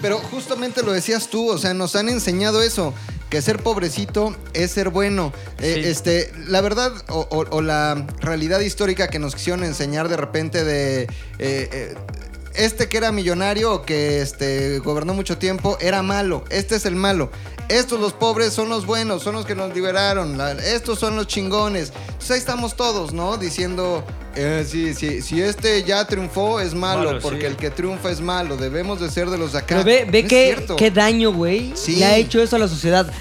Pero 0.01 0.17
justamente 0.19 0.83
lo 0.83 0.91
decías 0.91 1.27
tú, 1.29 1.49
o 1.49 1.57
sea, 1.57 1.73
nos 1.73 1.95
han 1.95 2.09
enseñado 2.09 2.61
eso, 2.61 2.93
que 3.29 3.41
ser 3.41 3.61
pobrecito 3.63 4.35
es 4.53 4.71
ser 4.71 4.89
bueno. 4.89 5.33
Eh, 5.59 5.83
este, 5.85 6.31
la 6.47 6.61
verdad 6.61 6.91
o, 7.09 7.27
o- 7.31 7.55
o 7.57 7.61
la 7.61 8.05
realidad 8.21 8.59
histórica 8.59 9.07
que 9.07 9.19
nos 9.19 9.33
quisieron 9.35 9.63
enseñar 9.63 10.09
de 10.09 10.17
repente 10.17 10.63
de 10.63 11.03
eh, 11.03 11.07
eh, 11.39 11.95
este 12.57 12.87
que 12.89 12.97
era 12.97 13.11
millonario 13.11 13.73
o 13.73 13.81
que 13.83 14.21
este, 14.21 14.79
gobernó 14.79 15.13
mucho 15.13 15.37
tiempo 15.37 15.77
era 15.81 16.01
malo. 16.01 16.43
Este 16.49 16.75
es 16.75 16.85
el 16.85 16.95
malo. 16.95 17.29
Estos 17.67 17.99
los 17.99 18.13
pobres 18.13 18.53
son 18.53 18.69
los 18.69 18.85
buenos, 18.85 19.23
son 19.23 19.33
los 19.35 19.45
que 19.45 19.55
nos 19.55 19.73
liberaron. 19.73 20.37
la- 20.37 20.51
estos 20.51 20.99
son 20.99 21.15
los 21.15 21.27
chingones. 21.27 21.91
Entonces 22.07 22.31
ahí 22.31 22.37
estamos 22.39 22.75
todos, 22.75 23.11
¿no? 23.13 23.37
Diciendo, 23.37 24.03
eh, 24.35 24.65
si, 24.67 24.93
si, 24.93 25.21
si 25.21 25.41
este 25.41 25.83
ya 25.83 26.05
triunfó 26.05 26.59
es 26.59 26.73
malo, 26.75 27.05
Malo, 27.05 27.19
porque 27.21 27.41
sí. 27.41 27.45
el 27.47 27.55
que 27.55 27.71
triunfa 27.71 28.11
es 28.11 28.21
malo. 28.21 28.55
Debemos 28.57 28.99
de 28.99 29.09
ser 29.09 29.29
de 29.29 29.37
los 29.39 29.53
de 29.53 29.59
acá. 29.59 29.81
Pero 29.81 29.83
ve, 29.83 30.05
ve 30.09 30.21
No 30.67 30.75
qué, 30.75 30.91
daño, 30.91 31.33
güey, 31.33 31.71
Sí. 31.75 31.95
le 31.95 32.05
ha 32.05 32.17
hecho 32.17 32.39
eso 32.41 32.55
a 32.55 32.59
la 32.59 32.67
sociedad. 32.67 33.11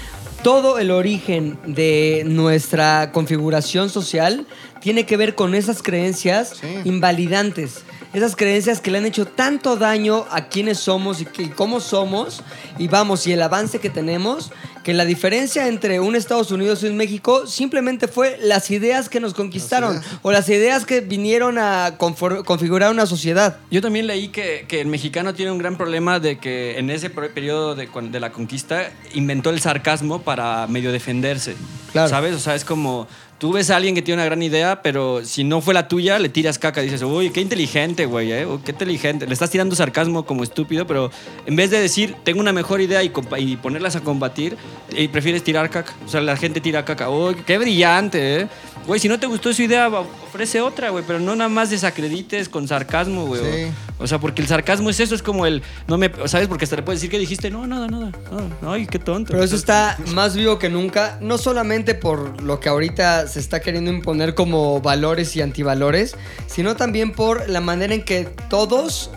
Todo 0.43 0.77
el 0.77 0.91
origen 0.91 1.57
de 1.65 2.21
nuestra 2.27 3.11
configuración 3.11 3.89
social 3.89 4.45
tiene 4.79 5.07
que 5.07 5.17
ver 5.17 5.33
con 5.33 5.55
esas 5.55 5.81
creencias 5.81 6.53
Sí. 6.61 6.67
invalidantes. 6.83 7.77
Esas 8.15 8.37
creencias 8.37 8.79
que 8.79 8.91
le 8.91 8.99
han 8.99 9.05
hecho 9.05 9.25
tanto 9.27 9.75
daño 9.75 10.25
a 10.31 10.47
quienes 10.47 10.79
somos 10.79 11.19
y, 11.19 11.25
que- 11.25 11.43
y 11.43 11.49
cómo 11.49 11.81
somos, 11.81 12.41
y 12.77 12.87
vamos, 12.87 13.27
y 13.27 13.33
el 13.33 13.41
avance 13.41 13.79
que 13.79 13.89
tenemos, 13.89 14.51
que 14.85 14.93
la 14.93 15.03
diferencia 15.03 15.67
entre 15.67 15.99
un 15.99 16.15
Estados 16.15 16.49
Unidos 16.51 16.81
y 16.83 16.85
un 16.87 16.95
México 16.95 17.45
simplemente 17.45 18.07
fue 18.07 18.37
las 18.41 18.71
ideas 18.71 19.09
que 19.09 19.19
nos 19.19 19.33
conquistaron, 19.33 19.95
Las 19.95 20.05
o 20.21 20.31
las 20.31 20.47
ideas 20.47 20.85
que 20.85 21.01
vinieron 21.01 21.57
a 21.57 21.95
configurar 21.97 22.91
una 22.91 23.05
sociedad. 23.05 23.57
Yo 23.69 23.81
también 23.81 24.07
leí 24.07 24.29
que, 24.29 24.65
que 24.67 24.79
el 24.79 24.87
mexicano 24.87 25.33
tiene 25.33 25.51
un 25.51 25.57
gran 25.57 25.75
problema 25.75 26.19
de 26.21 26.37
que 26.37 26.77
en 26.79 26.89
ese 26.91 27.09
per- 27.09 27.31
periodo 27.33 27.75
de, 27.75 27.89
de 28.11 28.19
la 28.21 28.31
conquista 28.31 28.91
inventó 29.13 29.49
el 29.49 29.59
sarcasmo 29.59 30.21
para 30.21 30.67
medio 30.67 30.91
defenderse. 30.93 31.55
Claro. 31.91 32.07
¿Sabes? 32.09 32.35
O 32.35 32.39
sea, 32.39 32.55
es 32.55 32.63
como 32.63 33.07
tú 33.45 33.51
ves 33.51 33.69
a 33.69 33.75
alguien 33.75 33.93
que 33.93 34.01
tiene 34.01 34.19
una 34.19 34.25
gran 34.25 34.41
idea, 34.41 34.81
pero 34.81 35.23
si 35.23 35.43
no 35.43 35.61
fue 35.61 35.75
la 35.75 35.87
tuya, 35.87 36.17
le 36.17 36.29
tiras 36.29 36.57
caca. 36.57 36.81
Dices, 36.81 37.03
uy, 37.03 37.29
qué 37.29 37.41
inteligente, 37.41 38.07
güey, 38.07 38.31
¿eh? 38.31 38.47
Qué 38.65 38.71
inteligente. 38.71 39.27
Le 39.27 39.33
estás 39.33 39.51
tirando 39.51 39.75
sarcasmo 39.75 40.25
como 40.25 40.41
estúpido, 40.41 40.87
pero 40.87 41.11
en 41.45 41.55
vez 41.55 41.69
de 41.69 41.79
decir, 41.79 42.15
tengo 42.23 42.39
una 42.39 42.53
mejor 42.53 42.81
idea 42.81 43.03
y, 43.03 43.09
ponerlas 43.57 43.95
a 43.95 44.01
combatir, 44.01 44.57
y 44.89 45.09
prefieres 45.09 45.43
tirar 45.43 45.69
caca. 45.69 45.93
O 46.07 46.09
sea, 46.09 46.21
la 46.21 46.35
gente 46.37 46.59
tira 46.59 46.85
caca. 46.85 47.11
Uy, 47.11 47.35
qué 47.45 47.59
brillante, 47.59 48.41
¿eh? 48.41 48.47
Güey, 48.85 48.99
si 48.99 49.07
no 49.07 49.19
te 49.19 49.25
gustó 49.25 49.51
su 49.51 49.63
idea, 49.63 49.87
ofrece 49.87 50.61
otra, 50.61 50.89
güey, 50.89 51.03
pero 51.07 51.19
no 51.19 51.35
nada 51.35 51.49
más 51.49 51.71
desacredites 51.71 52.49
con 52.49 52.67
sarcasmo, 52.67 53.25
güey. 53.25 53.41
Sí. 53.41 53.71
O, 53.97 54.05
sea, 54.05 54.19
porque 54.19 54.41
el 54.41 54.47
sarcasmo 54.47 54.91
es 54.91 54.99
eso, 54.99 55.15
es 55.15 55.23
como 55.23 55.47
el, 55.47 55.63
no 55.87 55.97
me, 55.97 56.11
¿sabes? 56.25 56.47
Porque 56.47 56.65
hasta 56.65 56.75
le 56.75 56.83
puedes 56.83 57.01
decir 57.01 57.09
que 57.09 57.17
dijiste, 57.17 57.49
no, 57.49 57.65
nada, 57.65 57.87
nada, 57.87 58.11
nada. 58.31 58.73
ay, 58.73 58.85
qué 58.85 58.99
tonto. 58.99 59.31
Pero 59.31 59.43
eso 59.43 59.55
está 59.55 59.97
más 60.13 60.35
vivo 60.35 60.59
que 60.59 60.69
nunca, 60.69 61.17
no 61.19 61.39
solamente 61.39 61.95
por 61.95 62.43
lo 62.43 62.59
que 62.59 62.69
ahorita 62.69 63.27
se 63.27 63.39
está 63.39 63.59
queriendo 63.59 63.89
imponer 63.91 64.35
como 64.35 64.79
valores 64.81 65.35
y 65.35 65.41
antivalores, 65.41 66.15
sino 66.45 66.75
también 66.75 67.11
por 67.11 67.49
la 67.49 67.61
manera 67.61 67.95
en 67.95 68.03
que 68.03 68.25
todos 68.49 69.09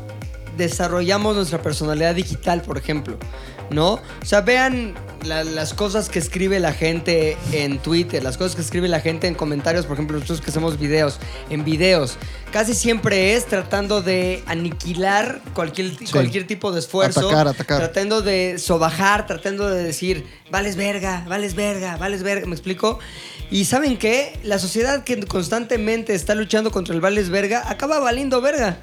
desarrollamos 0.56 1.36
nuestra 1.36 1.60
personalidad 1.60 2.14
digital, 2.14 2.62
por 2.62 2.78
ejemplo. 2.78 3.18
¿No? 3.70 3.94
O 3.94 4.24
sea, 4.24 4.40
vean 4.40 4.94
la- 5.24 5.44
las 5.44 5.74
cosas 5.74 6.08
que 6.08 6.18
escribe 6.18 6.58
la 6.58 6.72
gente 6.72 7.36
en 7.52 7.78
Twitter, 7.78 8.22
las 8.22 8.38
cosas 8.38 8.54
que 8.56 8.62
escribe 8.62 8.88
la 8.88 9.00
gente 9.00 9.26
en 9.26 9.34
comentarios, 9.34 9.84
por 9.84 9.94
ejemplo, 9.94 10.16
nosotros 10.16 10.40
que 10.40 10.50
hacemos 10.50 10.78
videos, 10.78 11.18
en 11.50 11.64
videos. 11.64 12.16
Casi 12.50 12.72
siempre 12.72 13.34
es 13.34 13.44
tratando 13.44 14.00
de 14.00 14.42
aniquilar 14.46 15.42
cualquier, 15.54 15.92
cualquier 16.10 16.46
tipo 16.46 16.72
de 16.72 16.78
esfuerzo. 16.80 17.20
Atacar, 17.28 17.48
atacar. 17.48 17.78
Tratando 17.78 18.22
de 18.22 18.58
sobajar, 18.58 19.26
tratando 19.26 19.68
de 19.68 19.82
decir, 19.82 20.24
vales 20.50 20.76
verga, 20.76 21.24
vales 21.28 21.54
verga, 21.54 21.96
vales 21.98 22.22
verga, 22.22 22.46
¿me 22.46 22.54
explico? 22.54 22.98
Y 23.50 23.66
¿saben 23.66 23.98
qué? 23.98 24.38
La 24.44 24.58
sociedad 24.58 25.04
que 25.04 25.20
constantemente 25.26 26.14
está 26.14 26.34
luchando 26.34 26.70
contra 26.70 26.94
el 26.94 27.00
vales 27.02 27.28
verga 27.28 27.68
acaba 27.68 27.98
valiendo 27.98 28.40
verga. 28.40 28.78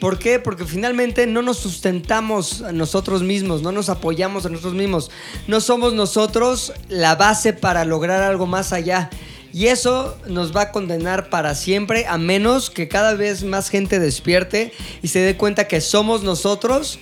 ¿Por 0.00 0.18
qué? 0.18 0.38
Porque 0.38 0.64
finalmente 0.64 1.26
no 1.26 1.42
nos 1.42 1.58
sustentamos 1.58 2.62
a 2.62 2.72
nosotros 2.72 3.22
mismos, 3.22 3.60
no 3.60 3.70
nos 3.70 3.90
apoyamos 3.90 4.46
a 4.46 4.48
nosotros 4.48 4.74
mismos. 4.74 5.10
No 5.46 5.60
somos 5.60 5.92
nosotros 5.92 6.72
la 6.88 7.16
base 7.16 7.52
para 7.52 7.84
lograr 7.84 8.22
algo 8.22 8.46
más 8.46 8.72
allá. 8.72 9.10
Y 9.52 9.66
eso 9.66 10.16
nos 10.26 10.56
va 10.56 10.62
a 10.62 10.72
condenar 10.72 11.28
para 11.28 11.54
siempre, 11.54 12.06
a 12.06 12.16
menos 12.18 12.70
que 12.70 12.88
cada 12.88 13.14
vez 13.14 13.42
más 13.42 13.68
gente 13.68 13.98
despierte 13.98 14.72
y 15.02 15.08
se 15.08 15.18
dé 15.18 15.36
cuenta 15.36 15.68
que 15.68 15.80
somos 15.80 16.22
nosotros 16.22 16.98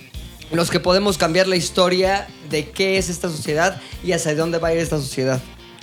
los 0.51 0.71
que 0.71 0.79
podemos 0.79 1.17
cambiar 1.17 1.47
la 1.47 1.55
historia 1.55 2.27
de 2.49 2.69
qué 2.69 2.97
es 2.97 3.09
esta 3.09 3.29
sociedad 3.29 3.81
y 4.03 4.13
hacia 4.13 4.35
dónde 4.35 4.57
va 4.57 4.69
a 4.69 4.73
ir 4.73 4.79
esta 4.79 4.97
sociedad. 4.97 5.39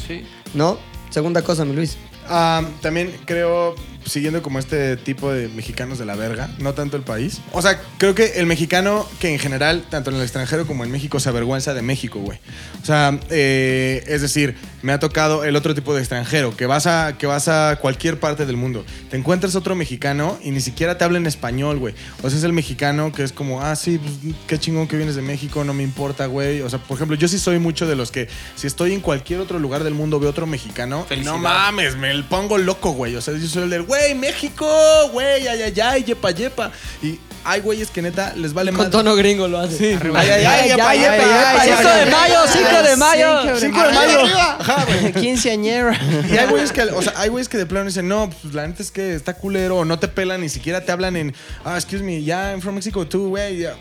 Sí. 0.06 0.24
¿No? 0.55 0.78
Segunda 1.10 1.43
cosa, 1.43 1.64
mi 1.64 1.74
Luis. 1.74 1.97
Ah, 2.28 2.62
también 2.82 3.14
creo, 3.24 3.76
siguiendo 4.06 4.42
como 4.42 4.58
este 4.58 4.96
tipo 4.96 5.32
de 5.32 5.48
mexicanos 5.48 5.98
de 5.98 6.04
la 6.04 6.14
verga, 6.14 6.48
no 6.58 6.74
tanto 6.74 6.96
el 6.96 7.02
país. 7.02 7.40
O 7.52 7.62
sea, 7.62 7.80
creo 7.98 8.14
que 8.14 8.38
el 8.38 8.46
mexicano 8.46 9.06
que 9.20 9.32
en 9.32 9.38
general, 9.38 9.84
tanto 9.90 10.10
en 10.10 10.16
el 10.16 10.22
extranjero 10.22 10.66
como 10.66 10.84
en 10.84 10.90
México, 10.90 11.20
se 11.20 11.28
avergüenza 11.28 11.74
de 11.74 11.82
México, 11.82 12.20
güey. 12.20 12.38
O 12.82 12.86
sea, 12.86 13.18
eh, 13.30 14.04
es 14.06 14.22
decir, 14.22 14.56
me 14.82 14.92
ha 14.92 15.00
tocado 15.00 15.44
el 15.44 15.56
otro 15.56 15.74
tipo 15.74 15.94
de 15.94 16.00
extranjero, 16.00 16.56
que 16.56 16.66
vas, 16.66 16.86
a, 16.86 17.16
que 17.18 17.26
vas 17.26 17.48
a 17.48 17.78
cualquier 17.80 18.20
parte 18.20 18.46
del 18.46 18.56
mundo, 18.56 18.84
te 19.10 19.16
encuentras 19.16 19.56
otro 19.56 19.74
mexicano 19.74 20.38
y 20.42 20.50
ni 20.50 20.60
siquiera 20.60 20.96
te 20.96 21.04
habla 21.04 21.18
en 21.18 21.26
español, 21.26 21.78
güey. 21.78 21.94
O 22.22 22.30
sea, 22.30 22.38
es 22.38 22.44
el 22.44 22.52
mexicano 22.52 23.12
que 23.12 23.24
es 23.24 23.32
como, 23.32 23.62
ah, 23.62 23.74
sí, 23.74 23.98
pues, 23.98 24.34
qué 24.46 24.58
chingón 24.58 24.86
que 24.86 24.96
vienes 24.96 25.16
de 25.16 25.22
México, 25.22 25.64
no 25.64 25.74
me 25.74 25.82
importa, 25.82 26.26
güey. 26.26 26.62
O 26.62 26.70
sea, 26.70 26.78
por 26.78 26.96
ejemplo, 26.96 27.16
yo 27.16 27.26
sí 27.28 27.38
soy 27.38 27.58
mucho 27.58 27.86
de 27.86 27.96
los 27.96 28.10
que, 28.10 28.28
si 28.54 28.66
estoy 28.66 28.92
en 28.92 29.00
cualquier 29.00 29.40
otro 29.40 29.58
lugar 29.58 29.82
del 29.82 29.94
mundo, 29.94 30.20
veo 30.20 30.30
otro 30.30 30.46
mexicano, 30.46 31.06
no 31.24 31.38
mames, 31.38 31.96
me 31.96 32.22
pongo 32.24 32.58
loco, 32.58 32.92
güey. 32.92 33.16
O 33.16 33.20
sea, 33.20 33.34
yo 33.34 33.46
soy 33.46 33.64
el 33.64 33.70
del, 33.70 33.82
güey, 33.82 33.95
México, 34.14 34.66
güey, 35.12 35.47
ay, 35.48 35.62
ay, 35.62 35.81
ay, 35.81 36.05
yepa, 36.05 36.31
yepa. 36.31 36.70
Y 37.02 37.18
hay 37.44 37.60
güeyes 37.60 37.90
que 37.90 38.02
neta 38.02 38.32
les 38.36 38.52
vale 38.52 38.73
Con 38.73 38.82
más. 38.82 38.90
tono 38.90 39.14
gringo 39.14 39.47
lo 39.47 39.59
hace. 39.59 39.77
Sí, 39.77 39.98
ay, 40.14 40.28
ay, 40.31 40.44
ay, 40.44 40.68
yepa, 40.70 40.89
ay, 40.90 40.98
yepa, 40.98 41.12
ay, 41.12 41.20
yepa, 41.20 41.60
ay, 41.60 41.68
¡Cinco 41.70 41.89
ay, 41.89 41.94
de 41.94 42.02
ay, 42.02 42.10
mayo! 42.10 42.40
ay, 42.43 42.48
¡Cinco 42.52 42.68
ay, 42.73 42.85
de 42.90 42.97
mayo! 42.97 43.60
Cinco 43.60 43.82
de 43.82 43.93
mayo. 43.93 44.20
Ajá, 44.59 44.85
güey. 44.85 45.12
Quinceañera. 45.12 45.98
Y 46.31 46.36
hay 46.36 46.47
güeyes 46.48 46.73
que, 46.73 46.82
o 46.82 47.02
sea, 47.02 47.12
hay 47.16 47.28
güeyes 47.28 47.48
que 47.48 47.59
de 47.59 47.66
plano 47.66 47.86
dicen, 47.86 48.09
no, 48.09 48.31
pues 48.43 48.52
la 48.55 48.66
neta 48.66 48.82
es 48.82 48.90
que 48.90 49.14
está 49.14 49.35
culero, 49.35 49.85
no 49.85 49.98
te 49.98 50.09
pelan, 50.09 50.40
ni 50.40 50.48
siquiera 50.48 50.85
te 50.85 50.90
hablan 50.93 51.16
en, 51.16 51.35
ah, 51.64 51.77
excuse 51.77 52.02
me, 52.02 52.23
ya, 52.23 52.51
I'm 52.51 52.60
from 52.60 52.74
Mexico 52.74 53.06
too, 53.06 53.28
güey. 53.28 53.59
ya". 53.59 53.74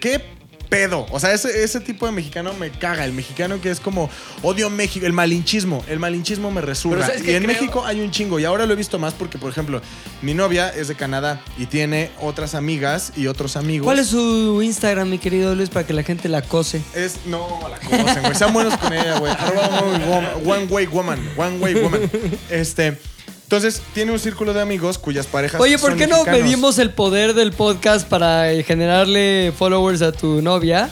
¿Qué 0.00 0.20
pedo? 0.70 1.06
O 1.10 1.20
sea, 1.20 1.34
ese, 1.34 1.62
ese 1.62 1.80
tipo 1.80 2.06
de 2.06 2.12
mexicano 2.12 2.54
me 2.54 2.70
caga. 2.70 3.04
El 3.04 3.12
mexicano 3.12 3.60
que 3.60 3.70
es 3.70 3.80
como, 3.80 4.08
odio 4.42 4.70
México, 4.70 5.04
el 5.04 5.12
malinchismo. 5.12 5.84
El 5.88 5.98
malinchismo 5.98 6.50
me 6.50 6.62
¿sabes 6.62 7.26
Y 7.26 7.34
en 7.34 7.42
creo? 7.42 7.46
México 7.46 7.84
hay 7.84 8.00
un 8.00 8.10
chingo. 8.10 8.38
Y 8.38 8.44
ahora 8.44 8.64
lo 8.64 8.72
he 8.72 8.76
visto 8.76 8.98
más 8.98 9.12
porque, 9.12 9.36
por 9.36 9.50
ejemplo, 9.50 9.82
mi 10.22 10.32
novia 10.32 10.70
es 10.70 10.88
de 10.88 10.94
Canadá 10.94 11.42
y 11.58 11.66
tiene 11.66 12.10
otras 12.20 12.54
amigas 12.54 13.12
y 13.16 13.26
otros 13.26 13.56
amigos. 13.56 13.84
¿Cuál 13.84 13.98
es 13.98 14.06
su 14.06 14.62
Instagram, 14.62 15.10
mi 15.10 15.18
querido 15.18 15.54
Luis, 15.54 15.68
para 15.68 15.86
que 15.86 15.92
la 15.92 16.04
gente 16.04 16.28
la 16.28 16.42
cose? 16.42 16.80
Es, 16.94 17.26
no, 17.26 17.60
la 17.68 17.78
conocen, 17.78 18.22
güey. 18.22 18.34
Sean 18.34 18.52
buenos 18.52 18.76
con 18.78 18.92
ella, 18.92 19.18
güey. 19.18 19.32
One 20.46 20.66
way 20.66 20.86
woman. 20.86 21.20
One 21.36 21.58
way 21.58 21.74
woman. 21.74 22.00
Este. 22.50 22.96
Entonces, 23.50 23.82
tiene 23.94 24.12
un 24.12 24.20
círculo 24.20 24.54
de 24.54 24.60
amigos 24.60 24.96
cuyas 24.96 25.26
parejas. 25.26 25.60
Oye, 25.60 25.76
¿por 25.76 25.90
son 25.90 25.98
qué 25.98 26.06
no 26.06 26.18
mexicanos. 26.18 26.40
medimos 26.40 26.78
el 26.78 26.90
poder 26.90 27.34
del 27.34 27.50
podcast 27.50 28.06
para 28.06 28.52
eh, 28.52 28.62
generarle 28.62 29.52
followers 29.58 30.02
a 30.02 30.12
tu 30.12 30.40
novia? 30.40 30.88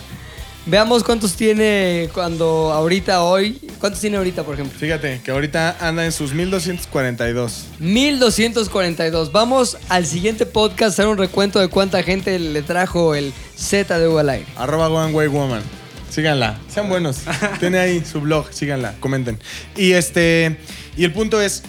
Veamos 0.66 1.04
cuántos 1.04 1.34
tiene 1.34 2.10
cuando 2.12 2.72
ahorita, 2.72 3.22
hoy. 3.22 3.60
¿Cuántos 3.78 4.00
tiene 4.00 4.16
ahorita, 4.16 4.42
por 4.42 4.54
ejemplo? 4.54 4.76
Fíjate 4.76 5.20
que 5.24 5.30
ahorita 5.30 5.76
anda 5.78 6.04
en 6.04 6.10
sus 6.10 6.32
1242. 6.32 7.66
1242. 7.78 9.30
Vamos 9.30 9.78
al 9.88 10.04
siguiente 10.04 10.44
podcast 10.44 10.82
a 10.82 10.86
hacer 10.88 11.06
un 11.06 11.16
recuento 11.16 11.60
de 11.60 11.68
cuánta 11.68 12.02
gente 12.02 12.40
le 12.40 12.62
trajo 12.62 13.14
el 13.14 13.32
Z 13.54 13.96
de 14.00 14.08
U 14.08 14.18
al 14.18 14.30
aire. 14.30 14.46
Arroba 14.56 14.88
One 14.88 15.14
Way 15.14 15.28
Woman. 15.28 15.62
Síganla. 16.10 16.58
Sean 16.68 16.88
buenos. 16.88 17.18
Tiene 17.60 17.78
ahí 17.78 18.04
su 18.04 18.20
blog. 18.20 18.52
Síganla. 18.52 18.96
Comenten. 18.98 19.38
Y 19.76 19.92
este. 19.92 20.58
Y 20.96 21.04
el 21.04 21.12
punto 21.12 21.40
es. 21.40 21.62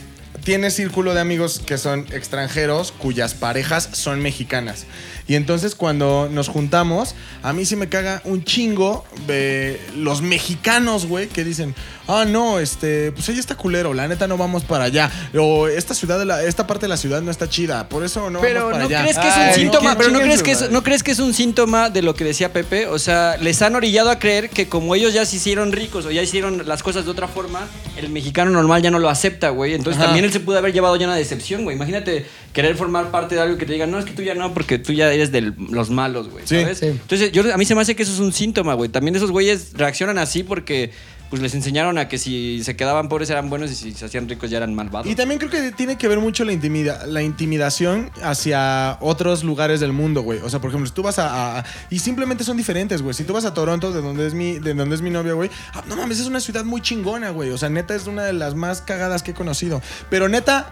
Tiene 0.44 0.72
círculo 0.72 1.14
de 1.14 1.20
amigos 1.20 1.60
que 1.60 1.78
son 1.78 2.08
extranjeros 2.12 2.92
cuyas 2.92 3.34
parejas 3.34 3.90
son 3.94 4.22
mexicanas. 4.22 4.86
Y 5.30 5.36
entonces 5.36 5.76
cuando 5.76 6.28
nos 6.32 6.48
juntamos, 6.48 7.14
a 7.44 7.54
mí 7.54 7.64
sí 7.64 7.76
me 7.76 7.88
caga 7.88 8.22
un 8.26 8.44
chingo 8.44 9.06
de 9.28 9.80
los 9.96 10.24
mexicanos, 10.24 11.06
güey, 11.06 11.28
que 11.28 11.44
dicen, 11.44 11.76
ah, 12.08 12.26
no, 12.28 12.60
este, 12.60 13.12
pues 13.12 13.30
ella 13.30 13.40
está 13.40 13.54
culero, 13.56 13.94
la 13.94 14.08
neta 14.08 14.28
no 14.28 14.38
vamos 14.38 14.64
para 14.64 14.86
allá. 14.86 15.12
O 15.38 15.68
esta 15.68 15.94
ciudad, 15.94 16.18
de 16.18 16.26
la, 16.26 16.44
esta 16.44 16.66
parte 16.66 16.86
de 16.86 16.90
la 16.90 16.98
ciudad 16.98 17.22
no 17.22 17.30
está 17.30 17.48
chida, 17.48 17.88
por 17.90 18.04
eso 18.04 18.32
no 18.32 18.42
Pero 18.42 18.72
vamos 18.72 18.72
para 18.72 18.84
no 18.84 18.90
allá. 18.90 19.02
crees 19.04 19.18
que 19.20 19.28
es 19.28 19.36
un 19.36 19.42
Ay, 19.44 19.54
síntoma, 19.54 19.96
pero 20.00 20.10
no 20.10 20.20
crees 20.20 20.42
que 20.42 20.52
es, 20.52 20.72
no 20.72 20.82
crees 20.82 21.04
que 21.04 21.12
es 21.12 21.20
un 21.20 21.34
síntoma 21.36 21.92
de 21.92 22.02
lo 22.02 22.16
que 22.16 22.24
decía 22.24 22.52
Pepe, 22.52 22.88
o 22.88 22.98
sea, 22.98 23.38
les 23.38 23.62
han 23.62 23.76
orillado 23.76 24.10
a 24.10 24.18
creer 24.18 24.50
que 24.50 24.68
como 24.68 24.96
ellos 24.96 25.14
ya 25.14 25.28
se 25.28 25.36
hicieron 25.36 25.72
ricos 25.72 26.08
o 26.08 26.12
ya 26.12 26.24
hicieron 26.24 26.68
las 26.68 26.82
cosas 26.82 27.06
de 27.06 27.12
otra 27.12 27.28
forma, 27.28 27.68
el 27.98 28.10
mexicano 28.10 28.50
normal 28.50 28.82
ya 28.82 28.90
no 28.90 28.98
lo 28.98 29.10
acepta, 29.10 29.50
güey. 29.50 29.76
Entonces 29.76 29.98
Ajá. 30.00 30.06
también 30.08 30.26
él 30.26 30.34
se 30.34 30.40
pudo 30.40 30.58
haber 30.58 30.74
llevado 30.74 30.96
ya 30.96 31.06
una 31.06 31.16
decepción, 31.16 31.66
güey. 31.66 31.76
Imagínate 31.76 32.26
querer 32.54 32.76
formar 32.76 33.12
parte 33.12 33.36
de 33.36 33.42
algo 33.42 33.58
que 33.58 33.66
te 33.66 33.74
digan, 33.74 33.92
no, 33.92 34.00
es 34.00 34.06
que 34.06 34.12
tú 34.14 34.22
ya 34.24 34.34
no, 34.36 34.54
porque 34.54 34.78
tú 34.80 34.92
ya 34.94 35.12
eres 35.14 35.32
de 35.32 35.42
los 35.70 35.90
malos, 35.90 36.30
güey. 36.30 36.46
Sí. 36.48 36.62
¿sabes? 36.62 36.78
Sí. 36.80 36.88
Entonces, 36.88 37.32
yo, 37.32 37.54
a 37.54 37.58
mí 37.58 37.66
se 37.66 37.76
me 37.76 37.82
hace 37.82 37.96
que 37.96 38.04
eso 38.04 38.12
es 38.14 38.20
un 38.20 38.34
síntoma, 38.34 38.74
güey. 38.74 38.90
También 38.90 39.16
esos 39.16 39.32
güeyes 39.32 39.72
reaccionan 39.74 40.18
así 40.18 40.44
porque 40.44 40.92
pues 41.30 41.44
les 41.44 41.54
enseñaron 41.54 42.00
a 42.00 42.08
que 42.08 42.18
si 42.18 42.64
se 42.64 42.76
quedaban 42.76 43.08
pobres 43.08 43.30
eran 43.30 43.52
buenos 43.52 43.70
y 43.70 43.76
si 43.76 43.92
se 43.94 44.04
hacían 44.06 44.28
ricos 44.28 44.50
ya 44.50 44.58
eran 44.58 44.74
malvados. 44.74 45.08
Y 45.08 45.14
también 45.14 45.38
creo 45.38 45.52
que 45.52 45.72
tiene 45.74 45.96
que 45.96 46.08
ver 46.08 46.18
mucho 46.20 46.44
la, 46.44 46.52
intimida- 46.54 47.06
la 47.06 47.22
intimidación 47.22 48.10
hacia 48.24 48.98
otros 49.00 49.44
lugares 49.44 49.80
del 49.80 49.94
mundo, 49.94 50.24
güey. 50.24 50.40
O 50.40 50.50
sea, 50.50 50.60
por 50.60 50.72
ejemplo, 50.72 50.88
si 50.88 50.94
tú 50.96 51.04
vas 51.04 51.20
a, 51.20 51.60
a- 51.60 51.66
Y 51.92 52.00
simplemente 52.00 52.44
son 52.44 52.58
diferentes, 52.58 53.04
güey. 53.04 53.14
Si 53.14 53.26
tú 53.26 53.34
vas 53.34 53.46
a 53.46 53.54
Toronto, 53.54 53.92
de 53.92 54.02
donde 54.02 54.26
es 54.26 54.34
mi, 54.34 54.58
de 54.58 54.74
donde 54.74 54.96
es 54.96 55.04
mi 55.04 55.12
novia, 55.12 55.34
güey. 55.34 55.52
ah, 55.76 55.84
no 55.88 55.96
mames, 55.96 56.20
es 56.20 56.26
una 56.26 56.40
ciudad 56.40 56.66
muy 56.66 56.82
chingona, 56.82 57.30
güey. 57.30 57.52
O 57.52 57.60
sea, 57.60 57.70
neta 57.70 57.94
es 57.94 58.08
una 58.08 58.24
de 58.24 58.34
las 58.34 58.56
más 58.56 58.82
cagadas 58.82 59.22
que 59.22 59.30
he 59.32 59.34
conocido. 59.36 59.84
Pero 60.10 60.30
neta... 60.30 60.72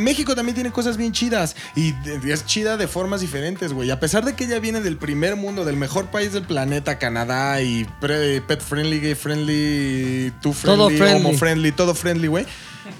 México 0.00 0.34
también 0.34 0.54
tiene 0.54 0.70
cosas 0.72 0.96
bien 0.96 1.12
chidas 1.12 1.54
y 1.76 1.94
es 2.28 2.44
chida 2.46 2.76
de 2.76 2.88
formas 2.88 3.20
diferentes, 3.20 3.72
güey. 3.72 3.90
A 3.90 4.00
pesar 4.00 4.24
de 4.24 4.34
que 4.34 4.44
ella 4.44 4.58
viene 4.58 4.80
del 4.80 4.96
primer 4.96 5.36
mundo, 5.36 5.64
del 5.64 5.76
mejor 5.76 6.06
país 6.10 6.32
del 6.32 6.44
planeta, 6.44 6.98
Canadá 6.98 7.60
y 7.62 7.86
pre- 8.00 8.40
pet 8.40 8.60
friendly, 8.60 9.00
gay 9.00 9.14
friendly, 9.14 10.32
tú 10.42 10.52
friendly, 10.52 10.76
Todo 10.78 10.90
friendly. 10.90 11.26
homo 11.26 11.38
friendly, 11.38 11.72
todo 11.72 11.94
friendly, 11.94 12.26
güey. 12.28 12.46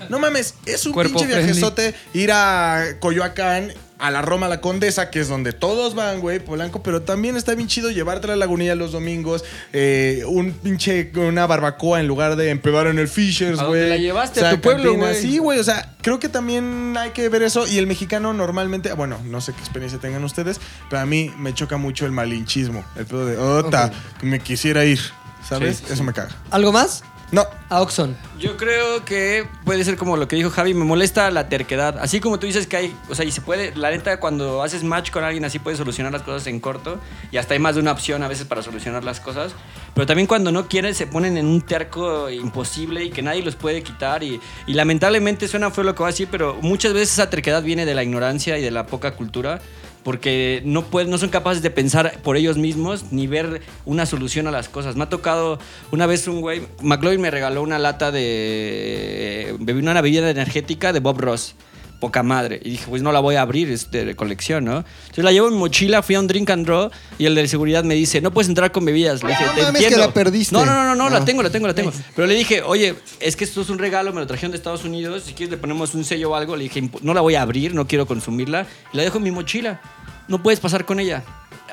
No 0.09 0.19
mames, 0.19 0.55
es 0.67 0.87
un 0.87 0.93
Cuerpo 0.93 1.15
pinche 1.19 1.27
friendly. 1.33 1.47
viajezote 1.53 1.95
ir 2.15 2.31
a 2.33 2.85
Coyoacán, 3.01 3.73
a 4.01 4.11
la 4.11 4.23
Roma 4.23 4.49
La 4.49 4.61
Condesa, 4.61 5.11
que 5.11 5.21
es 5.21 5.29
donde 5.29 5.53
todos 5.53 5.95
van, 5.95 6.21
güey, 6.21 6.41
Polanco, 6.41 6.83
pero 6.83 7.03
también 7.03 7.37
está 7.37 7.55
bien 7.55 7.69
chido 7.69 7.91
llevarte 7.91 8.27
a 8.27 8.31
la 8.31 8.37
lagunilla 8.37 8.75
los 8.75 8.93
domingos, 8.93 9.45
eh, 9.73 10.23
un 10.27 10.53
pinche, 10.53 11.11
una 11.17 11.47
barbacoa 11.47 12.01
en 12.01 12.07
lugar 12.07 12.37
de 12.37 12.51
empedar 12.51 12.87
en 12.87 12.99
el 12.99 13.09
Fishers, 13.09 13.59
¿A 13.61 13.65
güey. 13.67 13.89
la 13.89 13.97
llevaste? 13.97 14.45
¿A 14.45 14.51
tu 14.53 14.61
pueblo, 14.61 14.95
güey? 14.95 15.15
Sí, 15.15 15.39
güey, 15.39 15.59
o 15.59 15.65
sea, 15.65 15.95
creo 16.01 16.19
que 16.19 16.29
también 16.29 16.97
hay 16.99 17.11
que 17.11 17.29
ver 17.29 17.43
eso 17.43 17.67
y 17.67 17.79
el 17.79 17.87
mexicano 17.87 18.33
normalmente, 18.33 18.93
bueno, 18.95 19.19
no 19.25 19.41
sé 19.41 19.53
qué 19.53 19.61
experiencia 19.61 19.99
tengan 19.99 20.25
ustedes, 20.25 20.61
pero 20.89 21.03
a 21.03 21.07
mí 21.07 21.33
me 21.39 21.53
choca 21.53 21.77
mucho 21.77 22.07
el 22.07 22.13
malinchismo, 22.13 22.85
el 22.97 23.07
pedo 23.07 23.27
de, 23.27 23.37
ota, 23.37 23.91
que 24.19 24.27
me 24.27 24.41
quisiera 24.41 24.85
ir, 24.85 25.01
¿sabes? 25.47 25.79
Sí, 25.79 25.93
Eso 25.93 26.05
me 26.05 26.13
caga. 26.13 26.31
¿Algo 26.51 26.73
más? 26.73 27.03
No, 27.33 27.47
A 27.69 27.81
Oxon. 27.81 28.17
Yo 28.41 28.57
creo 28.57 29.05
que 29.05 29.47
puede 29.65 29.85
ser 29.85 29.97
como 29.97 30.17
lo 30.17 30.27
que 30.27 30.35
dijo 30.35 30.51
Javi, 30.51 30.75
me 30.75 30.85
molesta 30.85 31.31
la 31.31 31.49
terquedad. 31.49 31.99
Así 32.01 32.19
como 32.19 32.41
tú 32.41 32.47
dices 32.47 32.67
que 32.67 32.77
hay, 32.77 32.97
o 33.09 33.15
sea, 33.15 33.25
y 33.25 33.31
se 33.31 33.41
puede, 33.41 33.75
la 33.77 33.91
neta, 33.91 34.19
cuando 34.19 34.63
haces 34.63 34.83
match 34.83 35.11
con 35.13 35.23
alguien 35.23 35.45
así 35.45 35.61
puedes 35.61 35.79
solucionar 35.79 36.13
las 36.13 36.23
cosas 36.23 36.47
en 36.49 36.59
corto 36.59 36.99
y 37.31 37.37
hasta 37.37 37.55
hay 37.55 37.61
más 37.61 37.77
de 37.77 37.83
una 37.83 37.93
opción 37.93 38.25
a 38.25 38.29
veces 38.29 38.47
para 38.47 38.63
solucionar 38.63 39.05
las 39.05 39.21
cosas. 39.21 39.53
Pero 39.95 40.07
también 40.07 40.27
cuando 40.27 40.51
no 40.51 40.67
quieren 40.67 40.95
se 40.95 41.07
ponen 41.07 41.37
en 41.37 41.47
un 41.47 41.61
terco 41.61 42.29
imposible 42.31 43.05
y 43.05 43.11
que 43.11 43.23
nadie 43.23 43.43
los 43.43 43.55
puede 43.55 43.83
quitar. 43.85 44.25
Y, 44.25 44.41
y 44.67 44.75
lamentablemente 44.75 45.47
suena 45.47 45.71
fue 45.71 45.85
lo 45.85 45.95
que 45.95 45.99
voy 45.99 46.09
a 46.09 46.13
decir, 46.13 46.29
pero 46.31 46.57
muchas 46.63 46.93
veces 46.93 47.13
esa 47.13 47.31
terquedad 47.31 47.63
viene 47.63 47.87
de 47.87 47.95
la 47.95 48.03
ignorancia 48.03 48.59
y 48.59 48.63
de 48.63 48.73
la 48.73 48.87
poca 48.87 49.13
cultura. 49.13 49.61
Porque 50.03 50.63
no, 50.65 50.85
pueden, 50.85 51.11
no 51.11 51.19
son 51.19 51.29
capaces 51.29 51.63
de 51.63 51.71
pensar 51.71 52.21
por 52.23 52.37
ellos 52.37 52.57
mismos 52.57 53.13
ni 53.13 53.27
ver 53.27 53.61
una 53.85 54.07
solución 54.07 54.47
a 54.47 54.51
las 54.51 54.69
cosas. 54.69 54.97
Me 54.97 55.05
ha 55.05 55.09
tocado 55.09 55.59
una 55.91 56.07
vez 56.07 56.27
un 56.27 56.41
güey, 56.41 56.63
McLovin 56.83 57.21
me 57.21 57.31
regaló 57.31 57.63
una 57.63 57.79
lata 57.79 58.11
de. 58.11 59.57
Bebí 59.61 59.81
una 59.81 60.01
bebida 60.01 60.31
energética 60.31 60.93
de 60.93 61.01
Bob 61.01 61.21
Ross. 61.21 61.55
Poca 62.01 62.23
madre. 62.23 62.59
Y 62.65 62.71
dije, 62.71 62.87
pues 62.89 63.03
no 63.03 63.13
la 63.13 63.21
voy 63.21 63.35
a 63.37 63.43
abrir, 63.43 63.71
es 63.71 63.91
de 63.91 64.17
colección, 64.17 64.65
¿no? 64.65 64.79
Entonces 65.03 65.23
la 65.23 65.33
llevo 65.33 65.49
en 65.49 65.53
mi 65.53 65.59
mochila, 65.61 66.03
fui 66.03 66.15
a 66.15 66.21
un 66.21 66.27
drink 66.27 66.49
and 66.49 66.65
draw 66.67 66.91
y 67.19 67.27
el 67.27 67.35
de 67.35 67.47
seguridad 67.47 67.85
me 67.85 67.95
dice, 67.95 68.23
no 68.23 68.31
puedes 68.33 68.49
entrar 68.49 68.73
con 68.73 68.85
bebidas. 68.87 69.23
Le 69.23 69.29
dije, 69.29 69.45
No 69.45 69.53
te 69.53 69.63
mames, 69.63 69.73
que 69.81 69.87
entiendo. 69.87 70.07
la 70.07 70.15
perdiste. 70.15 70.55
No, 70.55 70.65
no, 70.65 70.73
no, 70.75 70.85
no, 70.85 70.95
no, 70.97 71.07
Ah. 71.09 71.11
la 71.21 71.25
tengo, 71.27 71.43
la 71.43 71.51
tengo, 71.51 71.67
la 71.67 71.75
tengo. 71.75 71.93
Pero 72.17 72.27
le 72.27 72.35
dije, 72.35 72.63
oye, 72.63 72.95
es 73.21 73.37
que 73.37 73.45
esto 73.45 73.61
es 73.61 73.69
un 73.69 73.79
regalo, 73.79 74.13
me 74.15 74.21
lo 74.21 74.27
trajeron 74.27 74.51
de 74.53 74.57
Estados 74.57 74.83
Unidos, 74.85 75.25
si 75.27 75.35
quieres 75.35 75.51
le 75.51 75.59
ponemos 75.59 75.95
un 75.95 76.05
sello 76.05 76.31
o 76.31 76.35
algo. 76.35 76.57
Le 76.57 76.65
dije, 76.65 76.89
no 77.03 77.13
la 77.13 77.21
voy 77.21 77.35
a 77.35 77.43
abrir, 77.43 77.75
no 77.75 77.87
quiero 77.87 78.07
consumirla. 78.07 78.67
Y 78.95 78.97
la 78.97 79.03
dejo 79.03 79.19
en 79.19 79.25
mi 79.25 79.31
mochila. 79.31 79.83
No 80.27 80.43
puedes 80.43 80.59
pasar 80.59 80.87
con 80.87 81.01
ella. 81.01 81.23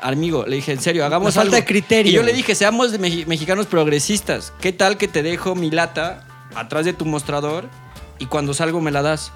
Amigo, 0.02 0.44
le 0.46 0.56
dije, 0.56 0.72
en 0.72 0.80
serio, 0.82 1.06
hagamos 1.06 1.34
falta 1.34 1.56
algo. 1.56 1.56
de 1.56 1.64
criterio. 1.64 2.12
Y 2.12 2.14
yo 2.14 2.22
le 2.22 2.32
dije, 2.34 2.54
seamos 2.54 2.92
de 2.92 2.98
mexicanos 2.98 3.66
progresistas. 3.66 4.52
¿Qué 4.60 4.72
tal 4.72 4.98
que 4.98 5.08
te 5.08 5.22
dejo 5.22 5.54
mi 5.54 5.70
lata 5.70 6.26
atrás 6.54 6.84
de 6.84 6.92
tu 6.92 7.04
mostrador 7.06 7.68
y 8.18 8.26
cuando 8.26 8.52
salgo 8.52 8.80
me 8.82 8.90
la 8.90 9.00
das? 9.02 9.32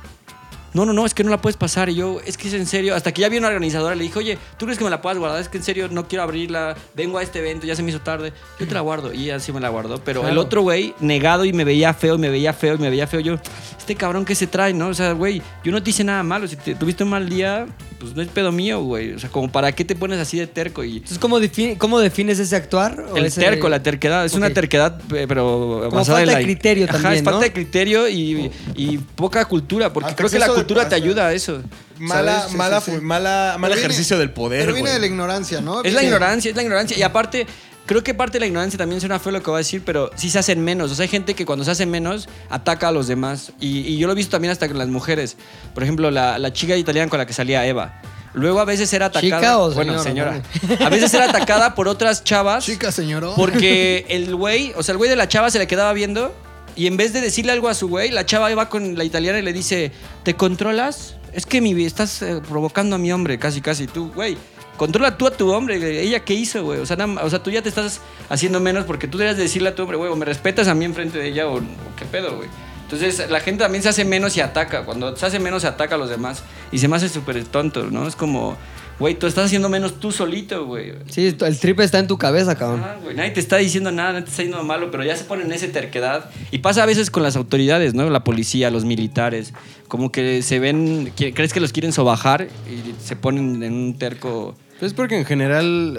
No, 0.75 0.87
no, 0.87 0.93
no, 0.93 1.05
es 1.05 1.13
que 1.15 1.23
no 1.25 1.31
la 1.31 1.41
puedes 1.41 1.57
pasar. 1.57 1.89
Y 1.91 1.95
yo, 1.97 2.21
es 2.25 2.37
que 2.37 2.49
es 2.49 2.55
en 2.55 2.67
serio. 2.67 2.95
Hasta 2.95 3.13
que 3.13 3.21
ya 3.21 3.29
vi 3.29 3.39
una 3.39 3.49
organizadora, 3.49 3.95
le 3.95 4.05
dije, 4.05 4.19
oye, 4.19 4.39
¿tú 4.59 4.65
crees 4.67 4.79
que 4.79 4.85
me 4.85 4.91
la 4.91 5.03
puedas 5.03 5.19
guardar? 5.19 5.41
Es 5.41 5.49
que 5.49 5.59
en 5.59 5.65
serio 5.65 5.89
no 5.91 6.09
quiero 6.09 6.23
abrirla. 6.25 6.75
Vengo 6.95 7.19
a 7.19 7.23
este 7.23 7.41
evento, 7.41 7.67
ya 7.67 7.77
se 7.77 7.83
me 7.83 7.91
hizo 7.91 8.01
tarde. 8.01 8.33
Yo 8.59 8.67
te 8.67 8.75
la 8.75 8.81
guardo. 8.81 9.13
Y 9.13 9.25
ella 9.25 9.39
sí 9.41 9.53
me 9.53 9.61
la 9.61 9.69
guardó. 9.69 10.03
Pero 10.03 10.27
el 10.27 10.39
otro 10.39 10.63
güey, 10.63 10.95
negado 11.01 11.45
y 11.45 11.53
me 11.53 11.65
veía 11.65 11.93
feo, 11.95 12.15
y 12.15 12.19
me 12.19 12.31
veía 12.31 12.53
feo, 12.53 12.75
y 12.77 12.79
me 12.79 12.91
veía 12.91 13.07
feo. 13.07 13.21
Yo, 13.21 13.35
este 13.79 13.95
cabrón 13.97 14.25
que 14.25 14.35
se 14.35 14.47
trae, 14.47 14.73
¿no? 14.73 14.89
O 14.89 14.95
sea, 14.95 15.13
güey, 15.13 15.43
yo 15.65 15.73
no 15.73 15.83
te 15.83 15.91
hice 15.91 16.05
nada 16.05 16.23
malo. 16.23 16.47
Si 16.49 16.57
te, 16.57 16.75
tuviste 16.75 17.05
un 17.05 17.11
mal 17.11 17.29
día, 17.29 17.67
pues 18.01 18.15
no 18.15 18.23
es 18.23 18.29
pedo 18.29 18.51
mío, 18.51 18.81
güey. 18.83 19.13
O 19.13 19.19
sea, 19.19 19.29
como 19.29 19.51
para 19.53 19.73
qué 19.73 19.85
te 19.85 19.95
pones 19.95 20.19
así 20.21 20.39
de 20.39 20.47
terco 20.47 20.85
y. 20.85 20.97
Entonces, 20.99 21.19
¿cómo, 21.19 21.39
cómo 21.79 21.99
defines 22.01 22.39
ese 22.39 22.57
actuar? 22.57 22.99
o 23.13 23.17
El 23.17 23.27
ese- 23.27 23.41
terco, 23.41 23.69
la 23.69 23.83
terquedad. 23.83 24.25
Es 24.25 24.35
una 24.35 24.51
terquedad, 24.51 25.01
pero 25.09 25.81
Como 25.85 25.97
basada 25.97 26.19
falta 26.19 26.23
en 26.23 26.27
la... 26.29 26.39
de 26.39 26.45
criterio 26.45 26.85
Ajá, 26.85 26.93
también, 26.95 27.15
es 27.15 27.23
falta 27.23 27.41
de 27.41 27.53
criterio 27.53 28.09
y, 28.09 28.51
y 28.75 28.99
poca 28.99 29.45
cultura, 29.45 29.93
porque 29.93 30.11
Hasta 30.11 30.17
creo 30.17 30.31
que 30.31 30.39
la 30.39 30.47
de 30.49 30.62
cultura 30.65 30.89
te 30.89 30.95
ayuda 30.95 31.27
a 31.29 31.33
eso. 31.33 31.63
Mala, 31.99 32.49
mala, 32.57 32.81
sí, 32.81 32.91
sí. 32.91 32.97
fu- 32.99 33.03
mala, 33.03 33.57
mal 33.59 33.69
viene- 33.71 33.81
ejercicio 33.83 34.19
del 34.19 34.31
poder, 34.31 34.61
Pero 34.63 34.73
viene 34.75 34.89
güey. 34.89 34.95
de 34.95 35.01
la 35.01 35.07
ignorancia, 35.07 35.61
¿no? 35.61 35.83
Es 35.83 35.93
la 35.95 36.03
ignorancia, 36.03 36.51
es 36.51 36.57
la 36.57 36.63
ignorancia. 36.63 36.97
Y 36.99 37.03
aparte, 37.03 37.47
creo 37.87 38.03
que 38.03 38.13
parte 38.15 38.35
de 38.35 38.41
la 38.41 38.47
ignorancia 38.47 38.77
también 38.79 39.01
suena 39.01 39.19
feo 39.21 39.31
lo 39.33 39.41
que 39.43 39.51
voy 39.51 39.59
a 39.59 39.59
decir, 39.59 39.83
pero 39.85 40.11
sí 40.17 40.29
se 40.31 40.39
hacen 40.39 40.65
menos. 40.65 40.91
O 40.91 40.95
sea, 40.95 41.05
hay 41.05 41.09
gente 41.09 41.35
que 41.35 41.47
cuando 41.47 41.65
se 41.65 41.71
hace 41.71 41.87
menos 41.87 42.29
ataca 42.51 42.89
a 42.89 42.93
los 42.93 43.07
demás. 43.07 43.53
Y, 43.61 43.81
y 43.81 43.99
yo 43.99 44.07
lo 44.07 44.15
he 44.15 44.17
visto 44.17 44.33
también 44.33 44.51
hasta 44.51 44.67
con 44.69 44.79
las 44.79 44.89
mujeres. 44.89 45.37
Por 45.75 45.83
ejemplo, 45.85 46.11
la, 46.11 46.39
la 46.39 46.53
chica 46.53 46.77
italiana 46.77 47.09
con 47.09 47.19
la 47.19 47.27
que 47.27 47.33
salía 47.35 47.65
Eva. 47.67 48.01
Luego 48.35 48.61
a 48.61 48.65
veces 48.65 48.91
era 48.95 49.07
atacada. 49.07 49.37
¿Chica 49.41 49.59
o 49.59 49.71
bueno, 49.73 50.03
señora? 50.03 50.43
señora. 50.55 50.87
A 50.87 50.89
veces 50.89 51.13
era 51.15 51.27
atacada 51.27 51.75
por 51.75 51.87
otras 51.87 52.25
chavas. 52.25 52.65
Chica, 52.65 52.91
señor. 52.91 53.31
Porque 53.37 54.07
el 54.09 54.35
güey, 54.35 54.73
o 54.77 54.83
sea, 54.83 54.93
el 54.95 54.99
güey 54.99 55.11
de 55.11 55.17
la 55.17 55.29
chava 55.29 55.51
se 55.51 55.59
le 55.59 55.67
quedaba 55.67 55.93
viendo 55.93 56.35
y 56.77 56.87
en 56.87 56.97
vez 56.97 57.13
de 57.13 57.21
decirle 57.21 57.53
algo 57.53 57.69
a 57.69 57.75
su 57.75 57.89
güey, 57.89 58.11
la 58.11 58.25
chava 58.27 58.51
iba 58.51 58.69
con 58.69 58.97
la 58.97 59.05
italiana 59.05 59.39
y 59.39 59.43
le 59.43 59.53
dice, 59.53 59.93
¿te 60.23 60.35
controlas? 60.35 61.17
Es 61.33 61.47
que 61.47 61.61
mi, 61.61 61.85
estás 61.85 62.23
eh, 62.23 62.41
provocando 62.49 62.97
a 62.97 62.99
mi 62.99 63.13
hombre, 63.13 63.39
casi, 63.39 63.61
casi. 63.61 63.87
Tú, 63.87 64.11
güey, 64.13 64.37
controla 64.77 65.17
tú 65.17 65.27
a 65.27 65.31
tu 65.31 65.51
hombre. 65.51 65.77
¿Ella 66.03 66.21
qué 66.21 66.35
hizo, 66.35 66.63
güey? 66.65 66.81
O 66.81 66.87
sea, 66.87 66.97
nada- 66.97 67.25
o 67.25 67.31
sea, 67.31 67.43
tú 67.43 67.51
ya 67.51 67.63
te 67.63 67.69
estás 67.71 68.01
haciendo 68.29 68.61
menos 68.61 68.85
porque 68.85 69.09
tú 69.09 69.17
debes 69.19 69.37
decirle 69.37 69.71
a 69.71 69.75
tu 69.75 69.83
hombre, 69.83 69.97
güey, 69.97 70.11
o 70.11 70.17
me 70.17 70.25
respetas 70.27 70.69
a 70.69 70.75
mí 70.75 70.85
enfrente 70.85 71.19
de 71.19 71.29
ella 71.29 71.49
o, 71.49 71.57
o 71.59 71.63
qué 71.99 72.05
pedo, 72.05 72.37
güey. 72.37 72.49
Entonces 72.93 73.31
la 73.31 73.41
gente 73.41 73.65
también 73.65 73.83
se 73.83 73.89
hace 73.89 74.05
menos 74.05 74.37
y 74.37 74.41
ataca. 74.41 74.85
Cuando 74.85 75.17
se 75.17 75.25
hace 75.25 75.39
menos 75.39 75.63
se 75.63 75.69
ataca 75.69 75.95
a 75.95 75.99
los 75.99 76.11
demás. 76.11 76.43
Y 76.71 76.79
se 76.79 76.89
me 76.89 76.97
hace 76.97 77.09
súper 77.09 77.43
tonto, 77.45 77.91
¿no? 77.91 78.07
Es 78.07 78.15
como, 78.15 78.57
güey, 78.99 79.15
tú 79.15 79.27
estás 79.27 79.47
haciendo 79.47 79.71
menos 79.71 79.99
tú 79.99 80.13
solito, 80.13 80.67
güey. 80.67 80.93
Sí, 81.09 81.35
el 81.41 81.59
trip 81.59 81.81
está 81.81 81.99
en 81.99 82.07
tu 82.07 82.19
cabeza, 82.19 82.55
cabrón. 82.55 82.83
Ah, 82.85 82.97
güey, 83.03 83.17
nadie 83.17 83.31
te 83.31 83.41
está 83.41 83.57
diciendo 83.57 83.91
nada, 83.91 84.13
nadie 84.13 84.25
te 84.25 84.31
está 84.31 84.43
diciendo 84.43 84.63
malo, 84.63 84.91
pero 84.91 85.05
ya 85.05 85.17
se 85.17 85.25
ponen 85.25 85.47
en 85.47 85.53
esa 85.53 85.69
terquedad. 85.69 86.31
Y 86.51 86.59
pasa 86.59 86.83
a 86.83 86.87
veces 86.87 87.11
con 87.11 87.23
las 87.23 87.35
autoridades, 87.37 87.95
¿no? 87.95 88.11
La 88.11 88.25
policía, 88.25 88.71
los 88.71 88.85
militares. 88.85 89.55
Como 89.89 90.13
que 90.13 90.43
se 90.43 90.59
ven, 90.59 91.13
crees 91.17 91.55
que 91.55 91.61
los 91.61 91.73
quieren 91.73 91.93
sobajar 91.93 92.49
y 92.69 92.95
se 93.03 93.17
ponen 93.17 93.63
en 93.63 93.73
un 93.73 93.99
terco. 93.99 94.55
Pues 94.81 94.93
porque 94.93 95.17
en 95.17 95.25
general, 95.25 95.99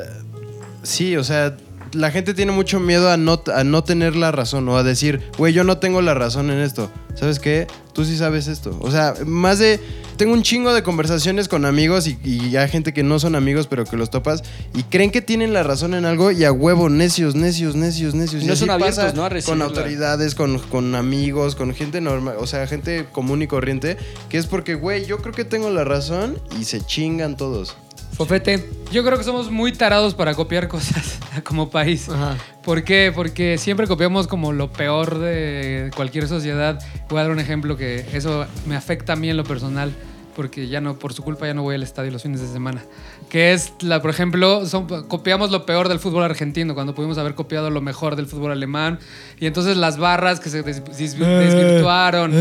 sí, 0.84 1.18
o 1.18 1.24
sea, 1.24 1.58
la 1.94 2.12
gente 2.12 2.34
tiene 2.34 2.52
mucho 2.52 2.80
miedo 2.80 3.10
a 3.10 3.18
no, 3.18 3.42
a 3.54 3.64
no 3.64 3.84
tener 3.84 4.16
la 4.16 4.32
razón 4.32 4.68
o 4.70 4.78
a 4.78 4.84
decir, 4.84 5.22
güey, 5.38 5.54
yo 5.54 5.64
no 5.64 5.78
tengo 5.78 6.02
la 6.02 6.14
razón 6.14 6.50
en 6.50 6.60
esto. 6.60 6.92
¿Sabes 7.16 7.40
qué? 7.40 7.68
Tú 7.94 8.06
sí 8.06 8.18
sabes 8.18 8.48
esto. 8.48 8.78
O 8.82 8.92
sea, 8.92 9.14
más 9.26 9.60
de... 9.60 9.80
Tengo 10.18 10.34
un 10.34 10.44
chingo 10.44 10.74
de 10.74 10.84
conversaciones 10.84 11.48
con 11.48 11.66
amigos 11.66 12.08
y, 12.08 12.20
y 12.24 12.56
hay 12.56 12.70
gente 12.70 12.94
que 12.94 13.02
no 13.02 13.18
son 13.18 13.36
amigos, 13.36 13.66
pero 13.66 13.84
que 13.84 13.98
los 13.98 14.12
topas 14.12 14.44
y 14.76 14.84
creen 14.84 15.10
que 15.10 15.22
tienen 15.22 15.54
la 15.54 15.64
razón 15.64 15.96
en 15.96 16.06
algo 16.06 16.32
y 16.32 16.44
a 16.44 16.52
huevo, 16.52 16.88
necios, 16.88 17.34
necios, 17.34 17.76
necios, 17.76 18.14
necios. 18.14 18.44
Y 18.44 18.46
no 18.46 18.56
son 18.56 18.70
abiertos, 18.70 18.98
pasa 18.98 19.16
¿no? 19.16 19.26
a 19.26 19.42
Con 19.42 19.64
autoridades, 19.64 20.36
con, 20.36 20.60
con 20.60 20.94
amigos, 20.94 21.56
con 21.56 21.74
gente 21.74 22.00
normal, 22.00 22.36
o 22.38 22.46
sea, 22.46 22.68
gente 22.68 23.08
común 23.12 23.42
y 23.42 23.48
corriente, 23.48 23.98
que 24.30 24.38
es 24.38 24.46
porque, 24.46 24.76
güey, 24.76 25.06
yo 25.06 25.18
creo 25.18 25.34
que 25.34 25.46
tengo 25.46 25.72
la 25.72 25.84
razón 25.84 26.38
y 26.60 26.66
se 26.66 26.82
chingan 26.82 27.36
todos. 27.36 27.76
Fofete. 28.14 28.70
Yo 28.92 29.04
creo 29.04 29.18
que 29.18 29.24
somos 29.24 29.50
muy 29.50 29.72
tarados 29.72 30.14
para 30.14 30.36
copiar 30.36 30.68
cosas 30.68 31.20
como 31.44 31.70
país. 31.70 32.10
Ajá. 32.10 32.38
¿Por 32.64 32.84
qué? 32.84 33.12
Porque 33.14 33.58
siempre 33.58 33.88
copiamos 33.88 34.28
como 34.28 34.54
lo 34.54 34.72
peor 34.72 35.20
de 35.20 35.92
cualquier 35.96 36.28
sociedad. 36.28 36.80
Voy 37.10 37.20
a 37.20 37.24
dar 37.24 37.32
un 37.32 37.40
ejemplo 37.40 37.76
que 37.76 38.06
eso 38.14 38.46
me 38.66 38.76
afecta 38.76 39.14
a 39.14 39.16
mí 39.16 39.30
en 39.30 39.38
lo 39.38 39.44
personal, 39.44 39.94
porque 40.36 40.68
ya 40.68 40.82
no, 40.82 40.98
por 41.00 41.14
su 41.14 41.24
culpa 41.24 41.46
ya 41.48 41.54
no 41.54 41.64
voy 41.64 41.76
al 41.76 41.84
estadio 41.84 42.12
los 42.12 42.24
fines 42.24 42.42
de 42.42 42.48
semana. 42.48 42.84
Que 43.30 43.54
es, 43.54 43.74
la, 43.82 44.02
por 44.02 44.12
ejemplo, 44.12 44.66
son- 44.66 44.86
copiamos 45.08 45.50
lo 45.52 45.66
peor 45.66 45.90
del 45.90 46.00
fútbol 46.00 46.24
argentino, 46.24 46.74
cuando 46.76 46.94
pudimos 46.94 47.18
haber 47.18 47.34
copiado 47.36 47.70
lo 47.70 47.82
mejor 47.82 48.16
del 48.16 48.28
fútbol 48.28 48.52
alemán. 48.52 49.00
Y 49.40 49.46
entonces 49.48 49.76
las 49.78 49.98
barras 49.98 50.40
que 50.40 50.50
se 50.50 50.62
des- 50.62 50.84
des- 50.98 51.18
desvirtuaron. 51.18 52.32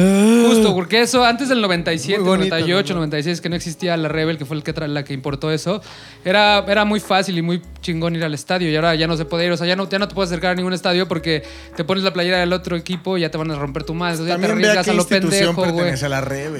Justo, 0.48 0.74
porque 0.74 1.00
eso 1.02 1.24
antes 1.24 1.48
del 1.48 1.60
97, 1.60 2.18
Muy 2.20 2.28
bonito, 2.28 2.54
98, 2.56 2.94
¿no? 2.94 3.00
96, 3.00 3.40
que 3.40 3.48
no 3.48 3.56
existía 3.56 3.96
la 3.96 4.08
Rebel, 4.08 4.38
que 4.38 4.44
fue 4.44 4.56
el 4.56 4.62
que 4.62 4.72
la 4.86 5.04
que 5.04 5.12
importó 5.14 5.50
eso, 5.50 5.80
era, 6.24 6.64
era 6.68 6.84
muy 6.84 7.00
fácil 7.00 7.38
y 7.38 7.42
muy 7.42 7.62
chingón 7.80 8.14
ir 8.16 8.24
al 8.24 8.34
estadio. 8.34 8.70
Y 8.70 8.76
ahora 8.76 8.94
ya 8.94 9.06
no 9.06 9.16
se 9.16 9.24
puede 9.24 9.46
ir, 9.46 9.52
o 9.52 9.56
sea, 9.56 9.66
ya 9.66 9.76
no, 9.76 9.88
ya 9.88 9.98
no 9.98 10.08
te 10.08 10.14
puedes 10.14 10.30
acercar 10.30 10.52
a 10.52 10.54
ningún 10.54 10.72
estadio 10.72 11.08
porque 11.08 11.42
te 11.76 11.84
pones 11.84 12.04
la 12.04 12.12
playera 12.12 12.38
del 12.38 12.52
otro 12.52 12.76
equipo 12.76 13.16
y 13.18 13.22
ya 13.22 13.30
te 13.30 13.38
van 13.38 13.50
a 13.50 13.56
romper 13.56 13.84
tu 13.84 13.94
madre. 13.94 14.12
Entonces 14.14 14.34
ya 14.34 14.40
te 14.40 14.46
También 14.48 14.68
arriesgas 14.70 14.88
a 14.88 14.92
lo 14.94 15.02
pendejo, 15.30 15.62
güey. 15.72 15.90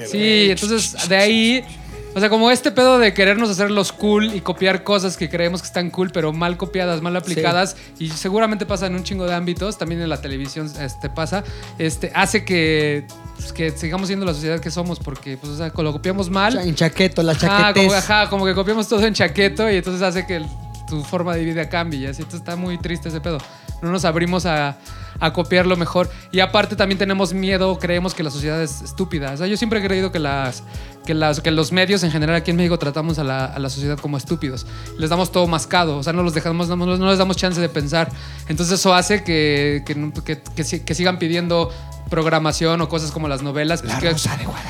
Sí, 0.07 0.47
entonces 0.51 1.07
de 1.09 1.15
ahí 1.15 1.22
O 2.15 2.19
sea, 2.19 2.29
como 2.29 2.51
este 2.51 2.69
pedo 2.71 2.99
de 2.99 3.11
querernos 3.11 3.49
hacer 3.49 3.71
los 3.71 3.91
cool 3.91 4.35
y 4.35 4.41
copiar 4.41 4.83
cosas 4.83 5.17
que 5.17 5.29
creemos 5.29 5.61
que 5.63 5.67
están 5.67 5.89
cool, 5.89 6.11
pero 6.11 6.31
mal 6.31 6.57
copiadas, 6.57 7.01
mal 7.01 7.15
aplicadas, 7.15 7.75
y 7.97 8.09
seguramente 8.09 8.67
pasa 8.67 8.85
en 8.85 8.93
un 8.93 9.03
chingo 9.03 9.25
de 9.25 9.33
ámbitos, 9.33 9.79
también 9.79 9.99
en 9.99 10.09
la 10.09 10.21
televisión 10.21 10.71
este, 10.79 11.09
pasa, 11.09 11.43
este, 11.79 12.11
hace 12.13 12.45
que, 12.45 13.07
pues, 13.35 13.51
que 13.51 13.71
sigamos 13.71 14.05
siendo 14.07 14.27
la 14.27 14.33
sociedad 14.35 14.59
que 14.59 14.69
somos, 14.69 14.99
porque 14.99 15.37
pues, 15.37 15.53
o 15.53 15.57
sea, 15.57 15.71
lo 15.75 15.91
copiamos 15.91 16.29
mal. 16.29 16.55
En 16.59 16.75
chaqueto, 16.75 17.23
la 17.23 17.31
Ajá 17.31 17.47
chaquetez. 17.47 17.83
como, 17.87 17.93
ajá, 17.97 18.29
como 18.29 18.45
que 18.45 18.53
copiamos 18.53 18.87
todo 18.87 19.03
en 19.07 19.15
chaqueto 19.15 19.67
y 19.71 19.77
entonces 19.77 20.03
hace 20.03 20.27
que 20.27 20.35
el- 20.35 20.45
tu 20.87 21.03
forma 21.03 21.33
de 21.35 21.43
vida 21.43 21.67
cambie. 21.67 22.01
Y 22.01 22.05
así, 22.05 22.21
entonces 22.21 22.41
está 22.41 22.55
muy 22.55 22.77
triste 22.77 23.09
ese 23.09 23.21
pedo. 23.21 23.39
No 23.81 23.89
nos 23.89 24.05
abrimos 24.05 24.45
a, 24.45 24.77
a 25.23 25.31
copiarlo 25.31 25.77
mejor. 25.77 26.09
Y 26.31 26.41
aparte 26.41 26.75
también 26.75 26.99
tenemos 26.99 27.33
miedo, 27.33 27.79
creemos 27.79 28.13
que 28.13 28.23
la 28.23 28.29
sociedad 28.29 28.61
es 28.61 28.81
estúpida. 28.81 29.31
O 29.31 29.37
sea, 29.37 29.47
yo 29.47 29.55
siempre 29.55 29.79
he 29.79 29.83
creído 29.83 30.11
que, 30.11 30.19
las, 30.19 30.63
que, 31.05 31.13
las, 31.13 31.39
que 31.39 31.49
los 31.49 31.71
medios 31.71 32.03
en 32.03 32.11
general 32.11 32.35
aquí 32.35 32.51
en 32.51 32.57
México 32.57 32.77
tratamos 32.77 33.19
a 33.19 33.23
la, 33.23 33.45
a 33.45 33.57
la 33.57 33.69
sociedad 33.69 33.97
como 33.97 34.17
estúpidos. 34.17 34.65
Les 34.97 35.09
damos 35.09 35.31
todo 35.31 35.47
mascado, 35.47 35.97
o 35.97 36.03
sea, 36.03 36.11
no 36.11 36.23
los 36.23 36.33
dejamos, 36.33 36.67
no, 36.67 37.09
les 37.09 37.17
damos 37.17 37.37
chance 37.37 37.61
de 37.61 37.69
pensar. 37.69 38.09
Entonces 38.49 38.77
eso 38.81 38.93
hace 38.93 39.23
que, 39.23 39.83
que, 39.85 40.81
que 40.83 40.93
sigan 40.93 41.17
pidiendo 41.19 41.71
programación 42.13 42.79
o 42.81 42.87
cosas 42.89 43.11
como 43.11 43.27
las 43.27 43.41
novelas. 43.41 43.81
pues, 43.81 43.95
que- 43.95 44.09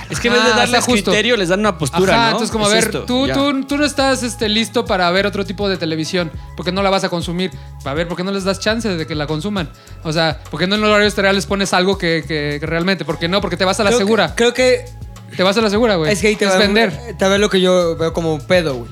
Es 0.09 0.19
que 0.21 0.27
en 0.29 0.33
vez 0.35 0.43
de 0.43 0.49
Ajá, 0.51 0.59
darles 0.61 0.79
está 0.79 0.91
justo. 0.91 1.11
criterio, 1.11 1.35
les 1.35 1.49
dan 1.49 1.59
una 1.59 1.77
postura, 1.77 2.13
Ajá, 2.13 2.21
¿no? 2.23 2.27
entonces 2.31 2.51
como, 2.51 2.65
a 2.67 2.77
Es 2.77 2.85
ver, 2.85 3.05
tú, 3.05 3.27
tú, 3.27 3.63
tú 3.65 3.77
no 3.77 3.83
estás 3.85 4.23
este, 4.23 4.47
listo 4.47 4.85
para 4.85 5.11
ver 5.11 5.25
otro 5.25 5.43
tipo 5.45 5.67
de 5.67 5.75
televisión, 5.77 6.31
porque 6.55 6.71
no 6.71 6.81
la 6.81 6.89
vas 6.89 7.03
a 7.03 7.09
consumir. 7.09 7.51
A 7.83 7.93
ver, 7.93 8.07
¿por 8.07 8.15
qué 8.15 8.23
no 8.23 8.31
les 8.31 8.45
das 8.45 8.59
chance 8.61 8.87
de 8.87 9.05
que 9.05 9.13
la 9.15 9.27
consuman? 9.27 9.69
O 10.03 10.13
sea, 10.13 10.39
¿por 10.49 10.59
qué 10.59 10.67
no 10.67 10.75
en 10.75 10.81
los 10.81 10.89
horarios 10.89 11.17
les 11.35 11.45
pones 11.45 11.73
algo 11.73 11.97
que, 11.97 12.23
que- 12.25 12.57
que 12.61 12.65
realmente? 12.65 13.03
¿Por 13.03 13.19
qué 13.19 13.27
no? 13.27 13.41
Porque 13.41 13.57
te 13.57 13.65
vas 13.65 13.77
a 13.79 13.83
la 13.83 13.89
Creo 13.89 13.99
que- 13.99 14.05
segura. 14.05 14.35
creo 14.35 14.53
que 14.53 14.85
Te 15.35 15.41
vas 15.43 15.57
a 15.57 15.61
la 15.61 15.69
segura, 15.71 15.95
güey. 15.95 16.11
Es 16.13 16.21
que 16.21 16.27
ahí 16.27 16.35
te 16.35 16.45
va, 16.45 16.57
vender. 16.57 17.15
te 17.17 17.27
va 17.27 17.37
lo 17.39 17.49
que 17.49 17.59
yo 17.59 17.95
veo 17.97 18.13
como 18.13 18.37
pedo, 18.39 18.75
güey. 18.75 18.91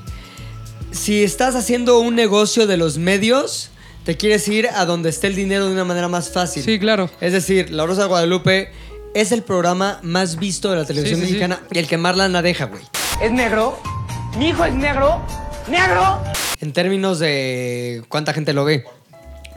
Si 0.90 1.22
estás 1.22 1.54
haciendo 1.54 2.00
un 2.00 2.14
negocio 2.16 2.66
de 2.66 2.76
los 2.76 2.98
medios, 2.98 3.70
te 4.04 4.16
quieres 4.16 4.46
ir 4.48 4.68
a 4.68 4.84
donde 4.84 5.10
esté 5.10 5.28
el 5.28 5.34
dinero 5.36 5.66
de 5.66 5.72
una 5.72 5.84
manera 5.84 6.08
más 6.08 6.30
fácil. 6.30 6.62
Sí, 6.62 6.78
claro. 6.78 7.10
Es 7.20 7.32
decir, 7.32 7.70
La 7.70 7.86
Rosa 7.86 8.02
de 8.02 8.08
Guadalupe 8.08 8.70
es 9.14 9.30
el 9.32 9.42
programa 9.42 9.98
más 10.02 10.36
visto 10.38 10.70
de 10.70 10.76
la 10.78 10.84
televisión 10.84 11.20
Sí, 11.20 11.26
sí, 11.26 11.32
sí. 11.32 11.38
mexicana 11.38 11.62
y 11.70 11.78
el 11.78 11.86
que 11.86 11.98
más 11.98 12.16
lana 12.16 12.42
deja, 12.42 12.64
güey. 12.66 12.82
¿Es 13.22 13.30
negro? 13.30 13.78
¿Mi 14.38 14.48
hijo 14.48 14.64
es 14.64 14.74
negro? 14.74 15.20
¿Negro? 15.68 16.20
En 16.60 16.72
términos 16.72 17.18
de 17.18 18.02
cuánta 18.08 18.32
gente 18.32 18.52
lo 18.52 18.64
ve. 18.64 18.84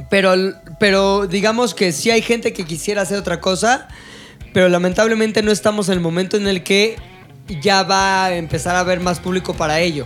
Pero, 0.10 0.34
pero 0.80 1.26
digamos 1.26 1.74
que 1.74 1.92
sí 1.92 2.12
hay 2.12 2.22
gente 2.22 2.52
que 2.54 2.66
quisiera 2.66 3.02
hacer 3.04 3.18
otra 3.18 3.40
cosa, 3.40 3.88
pero 4.54 4.68
lamentablemente 4.70 5.42
no 5.42 5.52
estamos 5.52 5.88
en 5.88 5.94
el 5.94 6.00
momento 6.02 6.36
en 6.38 6.48
el 6.48 6.64
que 6.64 6.98
ya 7.62 7.84
va 7.84 8.26
a 8.26 8.36
empezar 8.36 8.76
a 8.76 8.82
haber 8.82 9.00
más 9.00 9.20
público 9.20 9.54
para 9.54 9.80
ello. 9.80 10.06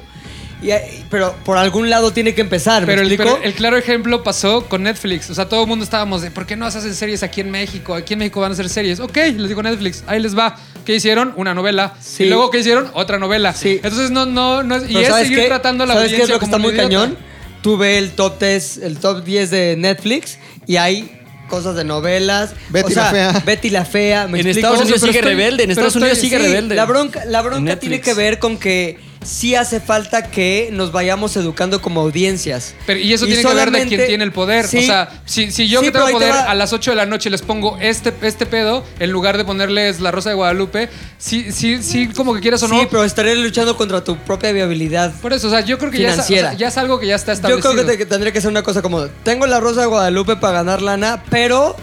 Y, 0.62 0.72
pero 1.10 1.34
por 1.46 1.58
algún 1.58 1.90
lado 1.90 2.12
tiene 2.12 2.36
que 2.36 2.42
empezar, 2.42 2.82
¿me 2.82 2.88
Pero 2.88 3.02
el, 3.02 3.08
explico? 3.12 3.34
pero 3.36 3.46
el 3.46 3.54
claro 3.54 3.78
ejemplo 3.78 4.24
pasó 4.24 4.66
con 4.68 4.84
Netflix. 4.84 5.30
O 5.30 5.36
sea, 5.36 5.48
todo 5.48 5.62
el 5.62 5.68
mundo 5.68 5.84
estábamos 5.86 6.22
de, 6.22 6.32
¿por 6.32 6.46
qué 6.46 6.58
no 6.58 6.66
hacen 6.66 6.94
series 6.94 7.24
aquí 7.24 7.40
en 7.42 7.50
México? 7.50 7.96
Aquí 7.96 8.14
en 8.14 8.20
México 8.20 8.42
van 8.42 8.52
a 8.52 8.54
hacer 8.54 8.68
series. 8.68 9.00
Ok, 9.00 9.16
les 9.16 9.48
digo 9.48 9.64
Netflix, 9.64 10.04
ahí 10.06 10.20
les 10.20 10.38
va. 10.38 10.58
¿Qué 10.86 10.96
hicieron? 10.96 11.34
Una 11.38 11.54
novela. 11.54 11.94
Sí. 12.02 12.24
Y 12.24 12.28
luego, 12.30 12.50
¿qué 12.50 12.60
hicieron? 12.60 12.92
Otra 12.94 13.18
novela. 13.20 13.54
Sí. 13.54 13.76
Entonces, 13.82 14.12
no, 14.12 14.26
no, 14.26 14.64
no 14.64 14.76
es... 14.76 14.90
Y 14.90 14.98
es 14.98 15.08
¿sabes 15.08 15.24
seguir 15.28 15.44
qué? 15.44 15.48
tratando 15.48 15.86
a 15.86 15.88
la 15.88 15.94
¿Sabes 15.94 16.10
qué 16.10 16.16
es 16.16 16.22
audiencia 16.24 16.36
lo 16.36 16.40
que 16.40 16.46
como 16.46 16.58
está 16.58 16.68
muy 16.68 16.74
idiota. 16.90 17.06
cañón? 17.06 17.18
Tú 17.62 17.78
ve 17.78 17.98
el 17.98 18.12
top 18.12 18.40
10, 18.40 18.78
el 18.80 18.98
top 18.98 19.24
10 19.24 19.52
de 19.52 19.76
Netflix 19.78 20.40
y 20.68 20.76
hay 20.78 21.22
cosas 21.48 21.76
de 21.76 21.84
novelas. 21.86 22.54
Betty 22.70 22.88
o 22.92 22.94
sea, 22.94 23.04
la 23.06 23.12
Fea. 23.12 23.44
Betty 23.46 23.70
la 23.70 23.86
Fea. 23.86 24.28
¿me 24.28 24.40
En 24.40 24.48
explico? 24.48 24.68
Estados 24.68 24.82
Unidos 24.82 25.02
sigue 25.02 25.20
estoy- 25.20 25.30
rebelde, 25.36 25.64
en 25.64 25.72
Estados 25.72 25.96
Unidos 25.96 26.18
sigue 26.18 26.38
sí, 26.38 26.44
rebelde. 26.44 26.76
La 26.76 26.86
bronca, 26.86 27.24
la 27.26 27.42
bronca 27.42 27.80
tiene 27.80 28.02
que 28.02 28.14
ver 28.14 28.40
con 28.40 28.58
que 28.58 28.98
sí 29.24 29.56
hace 29.56 29.80
falta 29.80 30.24
que 30.32 30.70
nos 30.72 30.92
vayamos 30.92 31.36
educando 31.38 31.82
como 31.82 32.02
audiencias. 32.02 32.74
Pero, 32.86 33.00
y 33.00 33.14
eso 33.14 33.26
Y 33.26 33.30
tiene 33.34 33.44
que 33.44 33.54
ver 33.54 33.72
de 33.72 33.86
quien 33.88 34.06
tiene 34.08 34.24
el 34.24 34.32
poder. 34.32 34.68
Sí. 34.68 34.78
o 34.80 34.82
sea, 34.84 35.10
si, 35.26 35.52
si 35.52 35.68
yo 35.68 35.80
Sí, 35.82 35.88
que 35.88 35.92
tengo 35.92 36.06
te 36.08 36.14
poder 36.14 36.32
va. 36.32 36.42
a 36.50 36.56
las 36.56 36.72
8 36.74 36.92
de 36.92 36.96
la 36.98 37.06
noche 37.06 37.30
les 37.30 37.42
pongo 37.42 37.78
este, 37.82 38.14
este 38.22 38.46
pedo, 38.46 38.84
en 39.00 39.12
lugar 39.12 39.38
de 39.38 39.46
ponerles 39.46 40.00
la 40.00 40.12
Rosa 40.12 40.30
de 40.30 40.36
Guadalupe, 40.36 40.90
sí, 41.18 41.52
sí, 41.52 41.84
sí, 41.84 42.08
como 42.08 42.34
que 42.34 42.40
quieras 42.42 42.64
o 42.64 42.68
Sí, 42.68 42.76
no. 42.76 42.88
pero 42.90 43.04
estaré 43.04 43.36
luchando 43.36 43.76
contra 43.76 44.04
tu 44.04 44.18
propia 44.18 44.52
viabilidad. 44.52 45.14
Por 45.22 45.34
eso, 45.34 45.48
o 45.48 45.50
sea, 45.50 45.62
yo 45.62 45.78
creo 45.78 45.92
que 45.92 46.00
ya 46.00 46.08
es, 46.10 46.14
o 46.14 46.16
Financiera. 46.24 46.50
sea, 46.52 46.58
ya 46.58 46.68
es 46.70 46.78
algo 46.78 47.00
que 47.00 47.08
ya 47.08 47.16
está 47.16 47.34
Yo 47.34 47.36
establecido. 47.36 47.72
creo 47.74 47.86
que, 47.86 47.92
te- 47.92 47.98
que 47.98 48.06
tendría 48.06 48.32
que 48.34 48.42
ser 48.42 48.50
una 48.50 48.64
cosa 48.64 48.82
como, 48.82 49.06
tengo 49.24 49.46
la 49.48 49.60
Rosa 49.60 49.82
de 49.82 49.88
Guadalupe 49.88 50.38
para 50.38 50.60
ganar 50.60 50.82
lana, 50.82 51.24
pero 51.30 51.76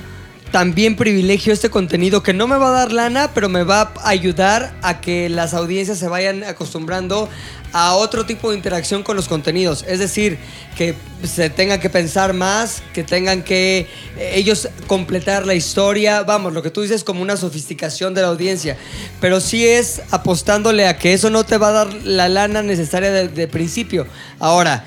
también 0.51 0.97
privilegio 0.97 1.53
este 1.53 1.71
contenido 1.71 2.23
que 2.23 2.33
no 2.33 2.47
me 2.47 2.57
va 2.57 2.69
a 2.69 2.73
dar 2.73 2.93
lana, 2.93 3.31
pero 3.35 3.49
me 3.49 3.63
va 3.63 3.93
a 3.97 4.09
ayudar 4.09 4.75
a 4.83 5.01
que 5.01 5.29
las 5.29 5.55
audiencias 5.55 5.99
se 5.99 6.09
vayan 6.09 6.45
acostumbrando 6.45 7.29
a 7.73 7.95
otro 7.95 8.25
tipo 8.25 8.51
de 8.51 8.57
interacción 8.57 9.03
con 9.03 9.17
los 9.17 9.29
contenidos. 9.29 9.85
Es 9.87 9.99
decir, 9.99 10.39
que 10.77 10.95
se 11.25 11.51
tengan 11.51 11.81
que 11.81 11.91
pensar 11.91 12.33
más, 12.33 12.83
que 12.95 13.03
tengan 13.03 13.43
que 13.43 13.87
eh, 14.17 14.33
ellos 14.35 14.69
completar 14.87 15.47
la 15.47 15.55
historia. 15.55 16.23
Vamos, 16.23 16.53
lo 16.53 16.63
que 16.63 16.71
tú 16.71 16.83
dices 16.83 17.05
como 17.05 17.21
una 17.21 17.37
sofisticación 17.37 18.15
de 18.15 18.23
la 18.23 18.29
audiencia. 18.29 18.79
Pero 19.21 19.41
sí 19.41 19.67
es 19.67 20.01
apostándole 20.11 20.87
a 20.87 20.97
que 20.97 21.13
eso 21.13 21.29
no 21.29 21.45
te 21.45 21.59
va 21.59 21.69
a 21.69 21.73
dar 21.73 21.93
la 22.05 22.29
lana 22.29 22.63
necesaria 22.63 23.11
de, 23.11 23.29
de 23.29 23.49
principio. 23.49 24.07
Ahora, 24.39 24.85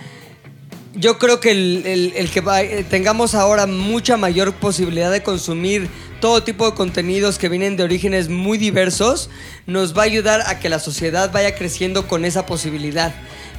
yo 1.00 1.18
creo 1.18 1.40
que 1.40 1.52
el, 1.52 1.84
el- 1.86 2.14
el 2.16 2.30
que 2.30 2.42
va- 2.42 2.62
eh, 2.62 2.84
tengamos 2.90 3.36
ahora 3.36 3.66
mucha 3.68 4.18
mayor 4.18 4.54
posibilidad 4.54 5.12
de 5.12 5.24
consumir 5.24 5.88
todo 6.20 6.44
tipo 6.44 6.66
de 6.70 6.76
contenidos 6.76 7.38
que 7.38 7.48
vienen 7.48 7.78
de 7.78 7.84
orígenes 7.84 8.28
muy 8.28 8.58
diversos 8.58 9.30
nos 9.66 9.98
va 9.98 10.02
a 10.02 10.06
ayudar 10.06 10.42
a 10.48 10.60
que 10.60 10.68
la 10.68 10.80
sociedad 10.80 11.32
vaya 11.32 11.56
creciendo 11.56 12.08
con 12.08 12.26
esa 12.26 12.46
posibilidad. 12.46 13.14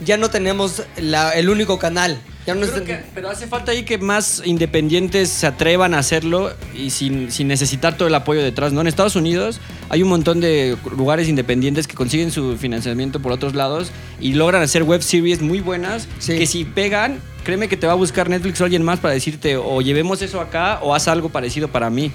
Ya 0.04 0.16
no 0.18 0.28
tenemos 0.30 0.82
la- 0.96 1.32
el 1.32 1.48
único 1.48 1.78
canal. 1.78 2.18
Ya 2.46 2.54
no 2.54 2.64
es- 2.64 2.70
que- 2.72 3.00
pero 3.14 3.28
hace 3.30 3.46
falta 3.46 3.72
ahí 3.72 3.84
que 3.84 3.96
más 3.98 4.42
independientes 4.44 5.28
se 5.28 5.46
atrevan 5.46 5.94
a 5.94 5.98
hacerlo 5.98 6.52
y 6.74 6.90
sin, 6.90 7.30
sin 7.30 7.48
necesitar 7.48 7.96
todo 7.96 8.08
el 8.08 8.14
apoyo 8.14 8.42
detrás, 8.42 8.72
¿no? 8.72 8.80
En 8.80 8.86
Estados 8.86 9.14
Unidos 9.16 9.60
hay 9.90 10.02
un 10.02 10.08
montón 10.08 10.40
de 10.40 10.76
lugares 10.96 11.28
independientes 11.28 11.86
que 11.86 11.94
consiguen 11.94 12.30
su 12.30 12.56
financiamiento 12.56 13.20
por 13.20 13.32
otros 13.32 13.54
lados 13.54 13.90
y 14.20 14.32
logran 14.34 14.62
hacer 14.62 14.82
web 14.84 15.02
series 15.02 15.40
muy 15.42 15.60
buenas 15.60 16.08
Sí. 16.18 16.36
que 16.38 16.46
si 16.46 16.64
pegan, 16.64 17.20
créeme 17.42 17.68
que 17.68 17.76
te 17.76 17.86
va 17.86 17.92
a 17.92 17.96
buscar 17.96 18.28
Netflix 18.28 18.60
o 18.60 18.64
alguien 18.64 18.82
más 18.82 18.98
para 19.00 19.14
decirte 19.14 19.56
o 19.56 19.80
llevemos 19.80 20.22
eso 20.22 20.40
acá 20.40 20.78
o 20.82 20.94
haz 20.94 21.08
algo 21.08 21.28
parecido 21.28 21.68
para 21.68 21.90
mí. 21.90 22.10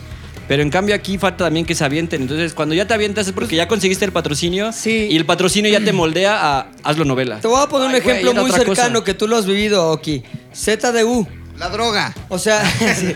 Pero 0.47 0.61
en 0.61 0.69
cambio 0.69 0.93
aquí 0.93 1.17
falta 1.17 1.45
también 1.45 1.65
que 1.65 1.73
se 1.73 1.83
avienten. 1.83 2.21
Entonces, 2.21 2.53
cuando 2.53 2.75
ya 2.75 2.85
te 2.85 2.93
avientas 2.93 3.25
es 3.25 3.33
porque 3.33 3.55
ya 3.55 3.67
conseguiste 3.67 4.05
el 4.05 4.11
patrocinio 4.11 4.71
Sí. 4.73 5.07
y 5.09 5.15
el 5.17 5.25
patrocinio 5.25 5.71
ya 5.71 5.83
te 5.83 5.91
moldea 5.91 6.57
a 6.59 6.67
hazlo 6.83 7.03
novela. 7.03 7.39
Te 7.39 7.47
voy 7.47 7.59
a 7.63 7.67
poner 7.67 7.87
un 7.87 7.95
Ay, 7.95 8.01
ejemplo 8.01 8.33
muy 8.35 8.51
otra 8.51 8.63
cosa. 8.63 8.75
cercano 8.83 9.03
que 9.03 9.15
tú 9.15 9.27
lo 9.27 9.37
has 9.37 9.47
vivido, 9.47 9.89
Oki. 9.89 10.23
ZDU. 10.53 11.27
La 11.57 11.69
droga. 11.69 12.13
O 12.29 12.37
sea, 12.37 12.63
sí. 12.95 13.15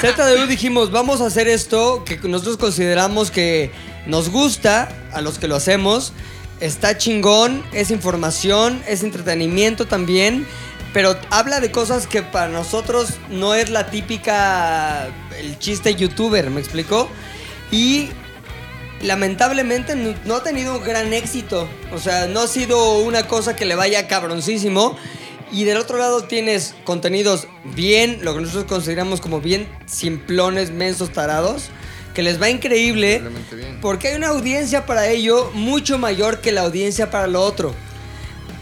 ZDU 0.00 0.46
dijimos, 0.46 0.90
vamos 0.92 1.20
a 1.20 1.26
hacer 1.26 1.48
esto 1.48 2.04
que 2.04 2.16
nosotros 2.28 2.56
consideramos 2.58 3.30
que 3.32 3.72
nos 4.06 4.28
gusta 4.30 4.88
a 5.12 5.20
los 5.20 5.38
que 5.38 5.48
lo 5.48 5.56
hacemos. 5.56 6.12
Está 6.60 6.96
chingón, 6.98 7.62
es 7.72 7.90
información, 7.90 8.82
es 8.88 9.02
entretenimiento 9.02 9.86
también, 9.86 10.46
pero 10.98 11.16
habla 11.30 11.60
de 11.60 11.70
cosas 11.70 12.08
que 12.08 12.24
para 12.24 12.48
nosotros 12.48 13.20
no 13.30 13.54
es 13.54 13.70
la 13.70 13.88
típica, 13.88 15.06
el 15.38 15.56
chiste 15.60 15.94
youtuber, 15.94 16.50
¿me 16.50 16.58
explicó? 16.58 17.08
Y 17.70 18.08
lamentablemente 19.04 19.94
no, 19.94 20.34
ha 20.34 20.42
tenido 20.42 20.76
un 20.76 20.82
gran 20.82 21.12
éxito. 21.12 21.68
O 21.92 22.00
sea, 22.00 22.26
no 22.26 22.40
ha 22.40 22.48
sido 22.48 22.98
una 22.98 23.28
cosa 23.28 23.54
que 23.54 23.64
le 23.64 23.76
vaya 23.76 24.08
cabroncísimo. 24.08 24.98
Y 25.52 25.62
del 25.62 25.76
otro 25.76 25.98
lado 25.98 26.24
tienes 26.24 26.74
contenidos 26.82 27.46
bien, 27.76 28.18
lo 28.22 28.34
que 28.34 28.40
nosotros 28.40 28.64
consideramos 28.64 29.20
como 29.20 29.40
bien 29.40 29.68
simplones, 29.86 30.72
mensos, 30.72 31.12
tarados, 31.12 31.70
que 32.12 32.24
les 32.24 32.42
va 32.42 32.50
increíble. 32.50 33.22
Porque 33.80 34.08
hay 34.08 34.16
una 34.16 34.30
audiencia 34.30 34.84
para 34.84 35.06
ello 35.06 35.52
mucho 35.54 35.96
mayor 35.96 36.40
que 36.40 36.50
la 36.50 36.62
audiencia 36.62 37.08
para 37.08 37.28
lo 37.28 37.40
otro. 37.42 37.72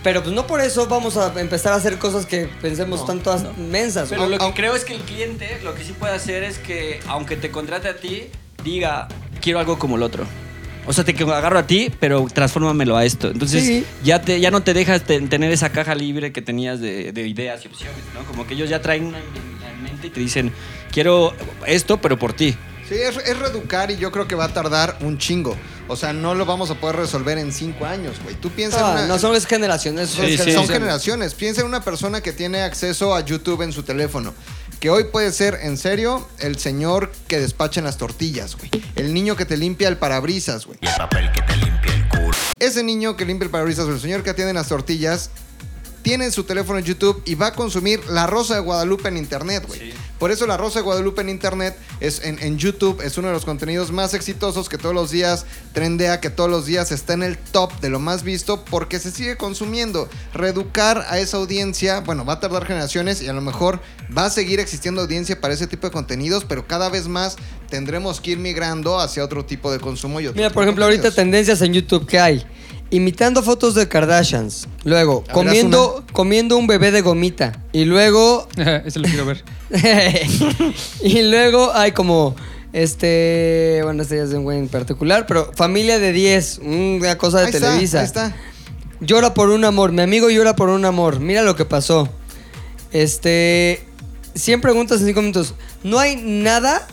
Pero 0.06 0.22
pues 0.22 0.32
no 0.36 0.46
por 0.46 0.60
eso 0.60 0.86
vamos 0.86 1.16
a 1.16 1.32
empezar 1.40 1.72
a 1.72 1.76
hacer 1.76 1.98
cosas 1.98 2.26
que 2.26 2.48
pensemos 2.62 3.04
tanto 3.04 3.36
mensas. 3.58 4.08
Pero 4.08 4.28
lo 4.28 4.38
que 4.38 4.52
creo 4.54 4.76
es 4.76 4.84
que 4.84 4.94
el 4.94 5.00
cliente 5.00 5.58
lo 5.64 5.74
que 5.74 5.82
sí 5.82 5.92
puede 5.98 6.14
hacer 6.14 6.44
es 6.44 6.58
que, 6.58 7.00
aunque 7.08 7.34
te 7.34 7.50
contrate 7.50 7.88
a 7.88 7.96
ti, 7.96 8.22
diga, 8.62 9.08
quiero 9.40 9.58
algo 9.58 9.80
como 9.80 9.96
el 9.96 10.04
otro. 10.04 10.24
O 10.86 10.92
sea, 10.92 11.02
te 11.02 11.10
agarro 11.24 11.58
a 11.58 11.66
ti, 11.66 11.90
pero 11.98 12.24
transfórmamelo 12.32 12.96
a 12.96 13.04
esto. 13.04 13.32
Entonces, 13.32 13.64
Sí. 13.64 13.84
ya, 14.04 14.22
te, 14.22 14.38
ya 14.38 14.52
no 14.52 14.62
te 14.62 14.74
dejas 14.74 15.02
te- 15.02 15.20
tener 15.22 15.50
esa 15.50 15.70
caja 15.70 15.96
libre 15.96 16.30
que 16.30 16.40
tenías 16.40 16.80
de, 16.80 17.10
de 17.10 17.26
ideas 17.26 17.64
y 17.64 17.66
opciones, 17.66 17.98
¿no? 18.14 18.22
Como 18.26 18.46
que 18.46 18.54
ellos 18.54 18.68
ya 18.70 18.80
traen 18.80 19.06
una 19.06 19.18
en 19.18 19.82
mente 19.82 20.06
y 20.06 20.10
te 20.10 20.20
dicen, 20.20 20.52
quiero 20.92 21.34
esto, 21.66 21.96
pero 22.00 22.16
por 22.16 22.32
ti. 22.32 22.54
Sí, 22.88 22.94
es, 22.94 23.16
es 23.16 23.38
reeducar 23.38 23.90
y 23.90 23.96
yo 23.96 24.12
creo 24.12 24.28
que 24.28 24.34
va 24.36 24.44
a 24.44 24.48
tardar 24.54 24.96
un 25.00 25.18
chingo. 25.18 25.56
O 25.88 25.96
sea, 25.96 26.12
no 26.12 26.34
lo 26.34 26.46
vamos 26.46 26.70
a 26.70 26.74
poder 26.76 26.96
resolver 26.96 27.36
en 27.38 27.52
cinco 27.52 27.84
años, 27.84 28.16
güey. 28.22 28.34
Tú 28.36 28.50
piensas 28.50 28.80
en 28.80 28.86
Ah, 28.86 28.90
una- 28.92 29.06
no 29.06 29.18
son 29.18 29.34
es 29.34 29.46
generaciones, 29.46 30.10
son 30.10 30.24
Sí, 30.26 30.32
sí. 30.32 30.36
Son 30.36 30.44
generaciones. 30.46 30.72
generaciones. 30.72 31.34
Piensa 31.34 31.60
en 31.62 31.66
una 31.66 31.82
persona 31.82 32.20
que 32.20 32.32
tiene 32.32 32.62
acceso 32.62 33.14
a 33.14 33.20
YouTube 33.24 33.62
en 33.62 33.72
su 33.72 33.82
teléfono. 33.82 34.34
Que 34.80 34.90
hoy 34.90 35.04
puede 35.04 35.32
ser, 35.32 35.58
en 35.62 35.76
serio, 35.78 36.28
el 36.38 36.58
señor 36.58 37.10
que 37.28 37.40
despacha 37.40 37.80
en 37.80 37.84
las 37.86 37.96
tortillas, 37.96 38.56
güey. 38.56 38.70
El 38.94 39.14
niño 39.14 39.34
que 39.34 39.44
te 39.46 39.56
limpia 39.56 39.88
el 39.88 39.96
parabrisas, 39.96 40.66
güey. 40.66 40.78
Ese 42.58 42.82
niño 42.82 43.16
que 43.16 43.24
limpia 43.24 43.44
el 43.46 43.50
parabrisas 43.50 43.86
o 43.86 43.92
el 43.92 44.00
señor 44.00 44.22
que 44.22 44.30
atiende 44.30 44.52
las 44.54 44.68
tortillas 44.68 45.30
tiene 46.06 46.30
su 46.30 46.44
teléfono 46.44 46.78
en 46.78 46.84
YouTube 46.84 47.20
y 47.24 47.34
va 47.34 47.48
a 47.48 47.52
consumir 47.52 48.00
La 48.08 48.28
Rosa 48.28 48.54
de 48.54 48.60
Guadalupe 48.60 49.08
en 49.08 49.16
Internet, 49.16 49.64
güey. 49.66 49.92
Por 50.20 50.30
eso 50.30 50.46
La 50.46 50.56
Rosa 50.56 50.78
de 50.78 50.84
Guadalupe 50.84 51.20
en 51.20 51.28
Internet 51.28 51.76
es 51.98 52.22
en, 52.22 52.38
en 52.38 52.58
YouTube 52.58 53.02
es 53.02 53.18
uno 53.18 53.26
de 53.26 53.34
los 53.34 53.44
contenidos 53.44 53.90
más 53.90 54.14
exitosos 54.14 54.68
que 54.68 54.78
todos 54.78 54.94
los 54.94 55.10
días 55.10 55.46
trendea, 55.72 56.20
que 56.20 56.30
todos 56.30 56.48
los 56.48 56.64
días 56.64 56.92
está 56.92 57.14
en 57.14 57.24
el 57.24 57.36
top 57.36 57.80
de 57.80 57.90
lo 57.90 57.98
más 57.98 58.22
visto 58.22 58.64
porque 58.66 59.00
se 59.00 59.10
sigue 59.10 59.36
consumiendo. 59.36 60.08
Reeducar 60.32 61.04
a 61.08 61.18
esa 61.18 61.38
audiencia, 61.38 61.98
bueno, 62.02 62.24
va 62.24 62.34
a 62.34 62.40
tardar 62.40 62.64
generaciones 62.64 63.20
y 63.20 63.26
a 63.26 63.32
lo 63.32 63.40
mejor 63.40 63.80
va 64.16 64.26
a 64.26 64.30
seguir 64.30 64.60
existiendo 64.60 65.00
audiencia 65.00 65.40
para 65.40 65.54
ese 65.54 65.66
tipo 65.66 65.88
de 65.88 65.92
contenidos, 65.92 66.44
pero 66.44 66.68
cada 66.68 66.88
vez 66.88 67.08
más 67.08 67.34
tendremos 67.68 68.20
que 68.20 68.30
ir 68.30 68.38
migrando 68.38 69.00
hacia 69.00 69.24
otro 69.24 69.44
tipo 69.44 69.72
de 69.72 69.80
consumo 69.80 70.20
y 70.20 70.28
otro 70.28 70.36
Mira, 70.36 70.50
por 70.50 70.62
ejemplo, 70.62 70.84
ahorita 70.84 71.10
tendencias 71.10 71.60
en 71.62 71.72
YouTube 71.72 72.06
que 72.06 72.20
hay. 72.20 72.46
Imitando 72.90 73.42
fotos 73.42 73.74
de 73.74 73.88
Kardashians. 73.88 74.68
Luego, 74.84 75.24
A 75.24 75.26
ver, 75.26 75.32
comiendo, 75.34 76.04
comiendo 76.12 76.56
un 76.56 76.68
bebé 76.68 76.92
de 76.92 77.00
gomita. 77.00 77.60
Y 77.72 77.84
luego. 77.84 78.48
Ese 78.84 79.00
lo 79.00 79.08
quiero 79.08 79.26
ver. 79.26 79.44
y 81.02 81.22
luego 81.22 81.72
hay 81.74 81.92
como. 81.92 82.36
Este. 82.72 83.80
Bueno, 83.82 84.02
este 84.02 84.16
ya 84.16 84.22
es 84.22 84.30
de 84.30 84.38
un 84.38 84.44
güey 84.44 84.58
en 84.58 84.68
particular. 84.68 85.26
Pero 85.26 85.50
familia 85.54 85.98
de 85.98 86.12
10. 86.12 86.60
Una 86.62 87.18
cosa 87.18 87.38
de 87.38 87.46
Ahí 87.46 87.50
está, 87.52 87.68
Televisa. 87.68 87.98
ahí 88.00 88.04
está. 88.04 88.36
Llora 89.00 89.34
por 89.34 89.50
un 89.50 89.64
amor. 89.64 89.90
Mi 89.92 90.02
amigo 90.02 90.30
llora 90.30 90.54
por 90.54 90.68
un 90.68 90.84
amor. 90.84 91.18
Mira 91.18 91.42
lo 91.42 91.56
que 91.56 91.64
pasó. 91.64 92.08
Este. 92.92 93.84
100 94.34 94.60
preguntas 94.60 95.00
en 95.00 95.06
5 95.06 95.20
minutos. 95.22 95.54
No 95.82 95.98
hay 95.98 96.16
nada. 96.16 96.86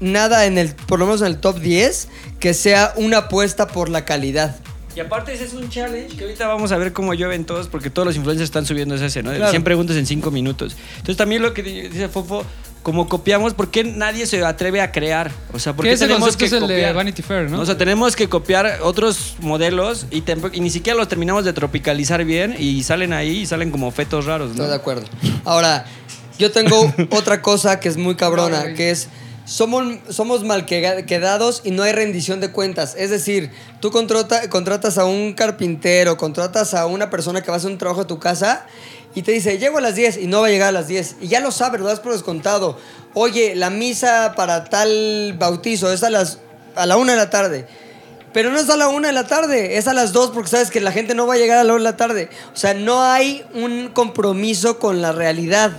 Nada 0.00 0.46
en 0.46 0.58
el. 0.58 0.74
Por 0.74 0.98
lo 0.98 1.04
menos 1.06 1.20
en 1.20 1.28
el 1.28 1.38
top 1.38 1.60
10. 1.60 2.08
Que 2.40 2.52
sea 2.52 2.94
una 2.96 3.18
apuesta 3.18 3.68
por 3.68 3.88
la 3.90 4.04
calidad. 4.04 4.56
Y 4.96 5.00
aparte 5.00 5.32
ese 5.32 5.44
es 5.44 5.52
un 5.54 5.68
challenge 5.68 6.16
que 6.16 6.24
ahorita 6.24 6.48
vamos 6.48 6.72
a 6.72 6.76
ver 6.78 6.92
cómo 6.92 7.14
llueven 7.14 7.44
todos 7.44 7.68
porque 7.68 7.90
todos 7.90 8.06
los 8.06 8.16
influencers 8.16 8.46
están 8.48 8.66
subiendo 8.66 8.94
ese, 8.96 9.22
¿no? 9.22 9.30
De 9.30 9.36
Claro. 9.36 9.50
100 9.50 9.62
preguntas 9.64 9.96
en 9.96 10.04
5 10.06 10.30
minutos. 10.32 10.76
Entonces 10.96 11.16
también 11.16 11.42
lo 11.42 11.54
que 11.54 11.62
di- 11.62 11.82
dice 11.88 12.08
Fofo, 12.08 12.44
como 12.82 13.08
copiamos, 13.08 13.54
¿por 13.54 13.70
qué 13.70 13.84
nadie 13.84 14.26
se 14.26 14.42
atreve 14.44 14.80
a 14.80 14.90
crear? 14.90 15.30
O 15.52 15.58
sea, 15.58 15.74
¿por 15.74 15.84
qué 15.84 15.92
ese 15.92 16.06
tenemos 16.08 16.36
que 16.36 16.46
es 16.46 16.52
el 16.52 16.60
de 16.62 16.66
copiar? 16.74 16.94
Vanity 16.94 17.22
Fair, 17.22 17.48
¿no? 17.50 17.60
O 17.60 17.66
sea, 17.66 17.76
tenemos 17.78 18.16
que 18.16 18.28
copiar 18.28 18.78
otros 18.82 19.36
modelos 19.40 20.06
y, 20.10 20.24
y 20.54 20.60
ni 20.60 20.70
siquiera 20.70 20.96
los 20.98 21.06
terminamos 21.06 21.44
de 21.44 21.52
tropicalizar 21.52 22.24
bien 22.24 22.56
y 22.58 22.82
salen 22.82 23.12
ahí 23.12 23.40
y 23.40 23.46
salen 23.46 23.70
como 23.70 23.90
fetos 23.92 24.24
raros, 24.24 24.48
¿no? 24.48 24.54
Estoy 24.54 24.68
de 24.68 24.74
acuerdo. 24.74 25.06
Ahora, 25.44 25.84
yo 26.38 26.50
tengo 26.50 26.92
otra 27.10 27.42
cosa 27.42 27.78
que 27.80 27.88
es 27.90 27.96
muy 27.98 28.16
cabrona, 28.16 28.72
que 28.74 28.90
es 28.90 29.08
somos, 29.50 29.98
somos 30.10 30.44
mal 30.44 30.64
quedados 30.64 31.62
y 31.64 31.72
no 31.72 31.82
hay 31.82 31.92
rendición 31.92 32.40
de 32.40 32.52
cuentas. 32.52 32.94
Es 32.96 33.10
decir, 33.10 33.50
tú 33.80 33.90
contrata- 33.90 34.48
contratas 34.48 34.96
a 34.96 35.04
un 35.06 35.32
carpintero, 35.32 36.16
contratas 36.16 36.72
a 36.74 36.86
una 36.86 37.10
persona 37.10 37.42
que 37.42 37.48
va 37.50 37.54
a 37.54 37.58
hacer 37.58 37.70
un 37.70 37.78
trabajo 37.78 38.02
a 38.02 38.06
tu 38.06 38.20
casa 38.20 38.66
y 39.14 39.22
te 39.22 39.32
dice, 39.32 39.58
llego 39.58 39.78
a 39.78 39.80
las 39.80 39.96
10 39.96 40.18
y 40.18 40.26
no 40.28 40.40
va 40.40 40.46
a 40.46 40.50
llegar 40.50 40.68
a 40.68 40.72
las 40.72 40.86
10. 40.86 41.16
Y 41.20 41.26
ya 41.26 41.40
lo 41.40 41.50
sabes, 41.50 41.80
lo 41.80 41.88
das 41.88 41.98
por 41.98 42.12
descontado. 42.12 42.78
Oye, 43.14 43.56
la 43.56 43.70
misa 43.70 44.34
para 44.36 44.64
tal 44.66 45.34
bautizo 45.36 45.92
es 45.92 46.04
a 46.04 46.10
las 46.10 46.38
a 46.76 46.86
la 46.86 46.96
una 46.96 47.12
de 47.12 47.18
la 47.18 47.30
tarde. 47.30 47.66
Pero 48.32 48.52
no 48.52 48.60
es 48.60 48.70
a 48.70 48.76
la 48.76 48.86
una 48.86 49.08
de 49.08 49.12
la 49.14 49.26
tarde, 49.26 49.76
es 49.78 49.88
a 49.88 49.92
las 49.94 50.12
dos 50.12 50.30
porque 50.30 50.48
sabes 50.50 50.70
que 50.70 50.80
la 50.80 50.92
gente 50.92 51.16
no 51.16 51.26
va 51.26 51.34
a 51.34 51.38
llegar 51.38 51.58
a 51.58 51.64
la 51.64 51.72
una 51.72 51.80
de 51.82 51.90
la 51.90 51.96
tarde. 51.96 52.30
O 52.54 52.56
sea, 52.56 52.74
no 52.74 53.02
hay 53.02 53.44
un 53.54 53.88
compromiso 53.88 54.78
con 54.78 55.02
la 55.02 55.10
realidad. 55.10 55.72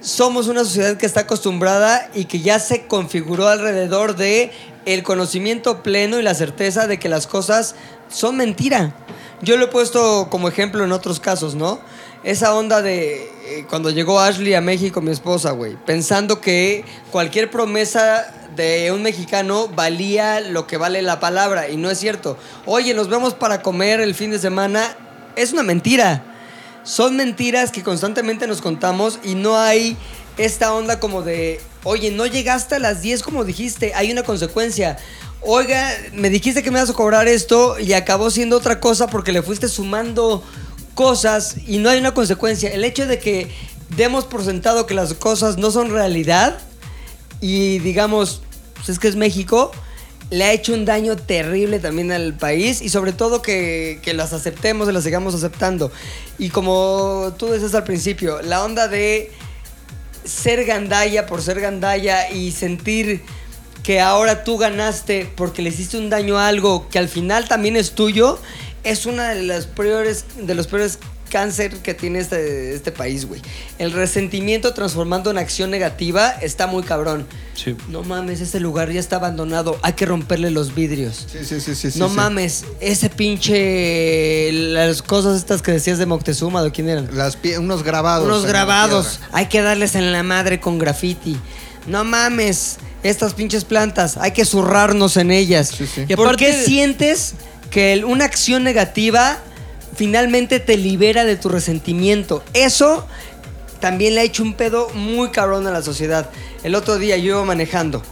Somos 0.00 0.48
una 0.48 0.64
sociedad 0.64 0.96
que 0.96 1.06
está 1.06 1.20
acostumbrada 1.20 2.10
y 2.14 2.26
que 2.26 2.40
ya 2.40 2.58
se 2.58 2.86
configuró 2.86 3.48
alrededor 3.48 4.16
de 4.16 4.50
el 4.84 5.02
conocimiento 5.02 5.82
pleno 5.82 6.18
y 6.18 6.22
la 6.22 6.34
certeza 6.34 6.86
de 6.86 6.98
que 6.98 7.08
las 7.08 7.26
cosas 7.26 7.74
son 8.08 8.36
mentira. 8.36 8.94
Yo 9.42 9.56
lo 9.56 9.64
he 9.64 9.68
puesto 9.68 10.28
como 10.30 10.48
ejemplo 10.48 10.84
en 10.84 10.92
otros 10.92 11.20
casos, 11.20 11.54
¿no? 11.54 11.80
Esa 12.24 12.54
onda 12.54 12.82
de 12.82 13.24
eh, 13.46 13.66
cuando 13.68 13.90
llegó 13.90 14.20
Ashley 14.20 14.54
a 14.54 14.60
México, 14.60 15.00
mi 15.00 15.10
esposa, 15.10 15.50
güey, 15.52 15.76
pensando 15.86 16.40
que 16.40 16.84
cualquier 17.12 17.50
promesa 17.50 18.32
de 18.56 18.90
un 18.90 19.02
mexicano 19.02 19.68
valía 19.68 20.40
lo 20.40 20.66
que 20.66 20.76
vale 20.76 21.02
la 21.02 21.20
palabra 21.20 21.68
y 21.68 21.76
no 21.76 21.90
es 21.90 21.98
cierto. 21.98 22.38
Oye, 22.64 22.94
nos 22.94 23.08
vemos 23.08 23.34
para 23.34 23.62
comer 23.62 24.00
el 24.00 24.14
fin 24.14 24.30
de 24.30 24.38
semana, 24.38 24.96
es 25.36 25.52
una 25.52 25.62
mentira. 25.62 26.35
Son 26.86 27.16
mentiras 27.16 27.72
que 27.72 27.82
constantemente 27.82 28.46
nos 28.46 28.62
contamos 28.62 29.18
y 29.24 29.34
no 29.34 29.58
hay 29.58 29.96
esta 30.38 30.72
onda 30.72 31.00
como 31.00 31.22
de, 31.22 31.60
oye, 31.82 32.12
no 32.12 32.26
llegaste 32.26 32.76
a 32.76 32.78
las 32.78 33.02
10 33.02 33.24
como 33.24 33.44
dijiste, 33.44 33.92
hay 33.94 34.12
una 34.12 34.22
consecuencia. 34.22 34.96
Oiga, 35.40 35.90
me 36.12 36.30
dijiste 36.30 36.62
que 36.62 36.70
me 36.70 36.78
vas 36.78 36.88
a 36.88 36.92
cobrar 36.92 37.26
esto 37.26 37.76
y 37.80 37.92
acabó 37.92 38.30
siendo 38.30 38.56
otra 38.56 38.78
cosa 38.78 39.08
porque 39.08 39.32
le 39.32 39.42
fuiste 39.42 39.66
sumando 39.66 40.44
cosas 40.94 41.56
y 41.66 41.78
no 41.78 41.90
hay 41.90 41.98
una 41.98 42.14
consecuencia. 42.14 42.70
El 42.70 42.84
hecho 42.84 43.04
de 43.08 43.18
que 43.18 43.50
demos 43.96 44.24
por 44.24 44.44
sentado 44.44 44.86
que 44.86 44.94
las 44.94 45.12
cosas 45.14 45.58
no 45.58 45.72
son 45.72 45.90
realidad 45.90 46.56
y 47.40 47.80
digamos, 47.80 48.42
pues 48.76 48.90
es 48.90 49.00
que 49.00 49.08
es 49.08 49.16
México, 49.16 49.72
le 50.30 50.44
ha 50.44 50.52
hecho 50.52 50.74
un 50.74 50.84
daño 50.84 51.16
terrible 51.16 51.78
también 51.78 52.10
al 52.12 52.34
país 52.34 52.82
y 52.82 52.88
sobre 52.88 53.12
todo 53.12 53.42
que, 53.42 54.00
que 54.02 54.14
las 54.14 54.32
aceptemos 54.32 54.88
y 54.88 54.92
las 54.92 55.04
sigamos 55.04 55.34
aceptando. 55.34 55.92
Y 56.38 56.50
como 56.50 57.34
tú 57.38 57.46
decías 57.46 57.74
al 57.74 57.84
principio, 57.84 58.42
la 58.42 58.64
onda 58.64 58.88
de 58.88 59.30
ser 60.24 60.64
gandalla 60.64 61.26
por 61.26 61.42
ser 61.42 61.60
gandalla 61.60 62.30
y 62.30 62.50
sentir 62.50 63.22
que 63.82 64.00
ahora 64.00 64.42
tú 64.42 64.58
ganaste 64.58 65.30
porque 65.36 65.62
le 65.62 65.68
hiciste 65.68 65.96
un 65.96 66.10
daño 66.10 66.38
a 66.38 66.48
algo 66.48 66.88
que 66.88 66.98
al 66.98 67.08
final 67.08 67.46
también 67.46 67.76
es 67.76 67.92
tuyo, 67.92 68.38
es 68.82 69.06
una 69.06 69.28
de 69.28 69.42
las 69.44 69.66
peores, 69.66 70.24
de 70.36 70.54
los 70.56 70.66
peores 70.66 70.98
cáncer 71.30 71.76
que 71.78 71.94
tiene 71.94 72.20
este, 72.20 72.74
este 72.74 72.92
país, 72.92 73.26
güey. 73.26 73.40
El 73.78 73.92
resentimiento 73.92 74.72
transformando 74.74 75.30
en 75.30 75.38
acción 75.38 75.70
negativa 75.70 76.30
está 76.30 76.66
muy 76.66 76.82
cabrón. 76.82 77.26
Sí. 77.54 77.74
No 77.88 78.02
mames, 78.02 78.40
ese 78.40 78.60
lugar 78.60 78.90
ya 78.90 79.00
está 79.00 79.16
abandonado, 79.16 79.78
hay 79.82 79.94
que 79.94 80.04
romperle 80.06 80.50
los 80.50 80.74
vidrios. 80.74 81.26
Sí, 81.30 81.38
sí, 81.44 81.60
sí, 81.60 81.74
sí. 81.90 81.98
no 81.98 82.08
sí. 82.08 82.14
mames, 82.14 82.64
ese 82.80 83.08
pinche. 83.10 84.50
Las 84.52 85.02
cosas 85.02 85.36
estas 85.38 85.62
que 85.62 85.72
decías 85.72 85.98
de 85.98 86.06
Moctezuma, 86.06 86.62
¿de 86.62 86.70
quién 86.70 86.88
eran? 86.88 87.08
Las 87.16 87.40
pie- 87.40 87.58
unos 87.58 87.82
grabados. 87.82 88.26
Unos 88.26 88.44
grabados. 88.46 89.20
Hay 89.32 89.46
que 89.46 89.62
darles 89.62 89.94
en 89.94 90.12
la 90.12 90.22
madre 90.22 90.60
con 90.60 90.78
graffiti. 90.78 91.36
No 91.86 92.04
mames, 92.04 92.76
estas 93.02 93.34
pinches 93.34 93.64
plantas, 93.64 94.16
hay 94.16 94.32
que 94.32 94.44
zurrarnos 94.44 95.16
en 95.16 95.30
ellas. 95.30 95.68
Sí, 95.76 95.86
sí. 95.86 96.04
¿Y 96.08 96.16
por 96.16 96.36
qué 96.36 96.52
sientes 96.52 97.34
que 97.70 97.92
el- 97.92 98.04
una 98.04 98.24
acción 98.24 98.64
negativa 98.64 99.38
finalmente 99.96 100.60
te 100.60 100.76
libera 100.76 101.24
de 101.24 101.36
tu 101.36 101.48
resentimiento? 101.48 102.42
Eso 102.52 103.06
también 103.80 104.14
le 104.14 104.20
ha 104.20 104.24
hecho 104.24 104.42
un 104.42 104.54
pedo 104.54 104.88
muy 104.94 105.30
cabrón 105.30 105.66
a 105.66 105.70
la 105.70 105.82
sociedad. 105.82 106.30
El 106.62 106.74
otro 106.74 106.98
día 106.98 107.16
yo 107.16 107.36
iba 107.36 107.44
manejando, 107.44 108.02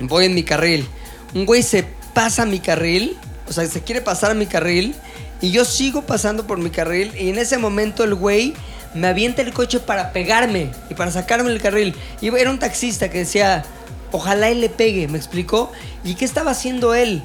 voy 0.00 0.26
en 0.26 0.34
mi 0.34 0.42
carril, 0.42 0.86
un 1.34 1.46
güey 1.46 1.62
se 1.62 1.84
pasa 2.14 2.46
mi 2.46 2.60
carril, 2.60 3.16
o 3.48 3.52
sea, 3.52 3.66
se 3.66 3.82
quiere 3.82 4.00
pasar 4.00 4.30
a 4.30 4.34
mi 4.34 4.46
carril, 4.46 4.94
y 5.40 5.50
yo 5.50 5.64
sigo 5.64 6.02
pasando 6.02 6.46
por 6.46 6.58
mi 6.58 6.70
carril, 6.70 7.12
y 7.18 7.28
en 7.28 7.38
ese 7.38 7.58
momento 7.58 8.04
el 8.04 8.14
güey 8.14 8.54
me 8.94 9.08
avienta 9.08 9.42
el 9.42 9.52
coche 9.52 9.80
para 9.80 10.12
pegarme 10.12 10.70
y 10.88 10.94
para 10.94 11.10
sacarme 11.10 11.50
del 11.50 11.60
carril. 11.60 11.94
Y 12.20 12.28
era 12.28 12.50
un 12.50 12.58
taxista 12.58 13.10
que 13.10 13.18
decía, 13.18 13.64
ojalá 14.12 14.48
él 14.48 14.60
le 14.60 14.68
pegue, 14.68 15.08
¿me 15.08 15.18
explicó? 15.18 15.72
¿Y 16.04 16.14
qué 16.14 16.24
estaba 16.24 16.52
haciendo 16.52 16.94
él? 16.94 17.22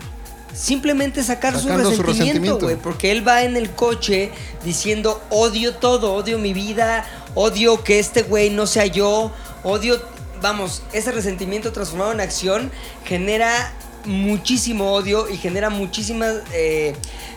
Simplemente 0.54 1.24
sacar 1.24 1.54
su 1.54 1.68
Sacando 1.68 1.92
su 1.92 2.04
resentimiento, 2.04 2.60
güey. 2.66 2.76
Porque 2.76 3.12
él 3.12 3.28
va 3.28 3.44
en 3.44 3.56
el 3.56 3.70
coche 3.72 4.32
diciendo, 4.66 5.22
odio 5.30 5.76
todo, 5.76 6.14
odio 6.14 6.38
mi 6.40 6.54
vida, 6.54 7.06
odio 7.36 7.84
que 7.84 8.00
este 8.00 8.24
güey 8.24 8.50
no 8.50 8.66
sea 8.68 8.86
yo, 8.86 9.32
odio, 9.64 10.02
vamos, 10.42 10.82
ese 10.94 11.12
resentimiento 11.12 11.72
transformado 11.72 12.12
en 12.12 12.20
acción 12.22 12.72
genera 13.06 13.74
muchísimo 14.06 14.94
odio 14.94 15.30
y 15.30 15.38
genera 15.38 15.70
muchísimas 15.70 16.38
eh, 16.54 16.96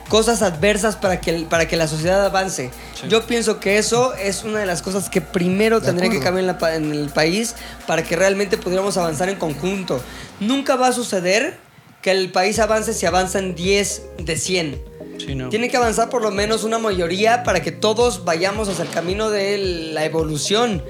cosas 0.09 0.43
adversas 0.43 0.97
para 0.97 1.21
que, 1.21 1.31
el- 1.31 1.45
para 1.47 1.67
que 1.69 1.77
la 1.77 1.89
sociedad 1.89 2.25
avance. 2.25 2.71
Yo 3.09 3.27
pienso 3.27 3.59
que 3.61 3.79
eso 3.79 4.15
es 4.15 4.45
una 4.45 4.61
de 4.61 4.67
las 4.67 4.81
cosas 4.81 5.11
que 5.11 5.21
primero 5.21 5.81
De 5.81 5.87
tendría 5.87 6.09
que 6.11 6.21
cambiar 6.21 6.49
en, 6.49 6.57
la 6.61 6.75
en 6.77 6.93
el 6.93 7.11
país 7.11 7.55
para 7.87 8.03
que 8.05 8.15
realmente 8.17 8.57
pudiéramos 8.57 8.97
avanzar 8.97 9.29
en 9.29 9.37
conjunto. 9.37 10.01
Nunca 10.41 10.77
va 10.77 10.89
a 10.89 10.93
suceder 10.93 11.59
que 12.03 12.11
el 12.11 12.31
país 12.33 12.59
avance 12.59 12.93
si 12.93 13.07
avanzan 13.07 13.55
10 13.55 14.03
de 14.19 14.37
100. 14.37 14.83
Sí, 15.19 15.35
no. 15.35 15.49
Tiene 15.51 15.69
que 15.69 15.77
avanzar 15.77 16.11
por 16.11 16.23
lo 16.23 16.31
menos 16.33 16.65
una 16.65 16.79
mayoría 16.79 17.45
para 17.45 17.63
que 17.63 17.71
todos 17.71 18.25
vayamos 18.25 18.69
hacia 18.69 18.85
el 18.85 18.91
camino 18.91 19.31
de 19.31 19.59
la 19.93 20.05
evolución. 20.05 20.83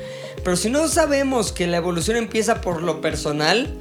Pero 0.42 0.56
si 0.56 0.70
no 0.70 0.88
sabemos 0.88 1.52
que 1.52 1.66
la 1.66 1.76
evolución 1.76 2.16
empieza 2.16 2.60
por 2.60 2.82
lo 2.82 3.00
personal, 3.00 3.72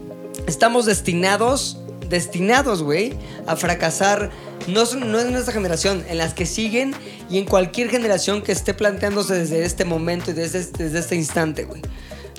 estamos 0.48 0.86
destinados, 0.86 1.78
destinados, 2.10 2.84
güey, 2.84 3.14
a 3.48 3.56
fracasar. 3.56 4.30
No, 4.68 4.84
no 4.94 5.20
en 5.20 5.36
esta 5.36 5.52
generación, 5.54 6.04
en 6.08 6.18
las 6.20 6.34
que 6.34 6.46
siguen 6.46 6.94
y 7.30 7.38
en 7.40 7.46
cualquier 7.46 7.90
generación 7.90 8.42
que 8.44 8.52
esté 8.52 8.74
planteándose 8.76 9.34
desde 9.34 9.64
este 9.64 9.86
momento 9.86 10.32
y 10.32 10.34
desde, 10.34 10.64
desde 10.66 11.00
este 11.00 11.16
instante, 11.16 11.64
güey. 11.64 11.82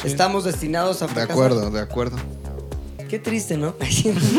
Estamos 0.04 0.44
destinados 0.44 1.02
a 1.02 1.06
De 1.06 1.14
fracasar. 1.14 1.32
acuerdo, 1.32 1.70
de 1.70 1.80
acuerdo. 1.80 2.16
Qué 3.12 3.18
triste, 3.18 3.58
¿no? 3.58 3.74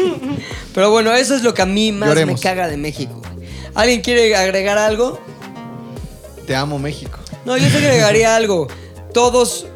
Pero 0.74 0.90
bueno, 0.90 1.14
eso 1.14 1.36
es 1.36 1.44
lo 1.44 1.54
que 1.54 1.62
a 1.62 1.68
mí 1.68 1.92
más 1.92 2.10
Lloremos. 2.10 2.40
me 2.40 2.42
caga 2.42 2.68
de 2.68 2.76
México. 2.76 3.22
güey. 3.36 3.48
¿Alguien 3.76 4.02
quiere 4.02 4.36
agregar 4.36 4.80
algo? 4.80 5.20
Te 6.48 6.56
amo, 6.56 6.80
México. 6.80 7.20
No, 7.46 7.56
yo 7.56 7.68
te 7.70 7.78
agregaría 7.78 8.36
algo. 8.36 8.68
Todos. 9.14 9.68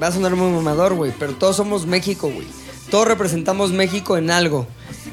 Va 0.00 0.06
a 0.06 0.12
sonar 0.12 0.36
muy 0.36 0.48
mamador, 0.52 0.94
güey, 0.94 1.12
pero 1.18 1.32
todos 1.32 1.56
somos 1.56 1.86
México, 1.86 2.30
güey. 2.32 2.46
Todos 2.88 3.08
representamos 3.08 3.72
México 3.72 4.16
en 4.16 4.30
algo. 4.30 4.68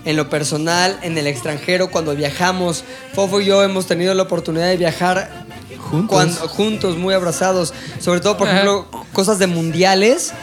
En 0.05 0.15
lo 0.15 0.29
personal, 0.29 0.99
en 1.01 1.17
el 1.17 1.25
extranjero, 1.25 1.89
cuando 1.89 2.15
viajamos. 2.15 2.83
Fofo 3.15 3.41
y 3.41 3.45
yo 3.45 3.63
hemos 3.63 3.87
tenido 3.87 4.13
la 4.13 4.21
oportunidad 4.21 4.67
de 4.67 4.77
viajar 4.77 5.47
Juntos. 5.79 6.37
juntos, 6.49 6.97
muy 6.97 7.15
abrazados. 7.15 7.73
Sobre 7.99 8.19
todo, 8.19 8.37
por 8.37 8.47
ejemplo, 8.47 8.85
cosas 9.11 9.39
de 9.39 9.47
mundiales. 9.47 10.33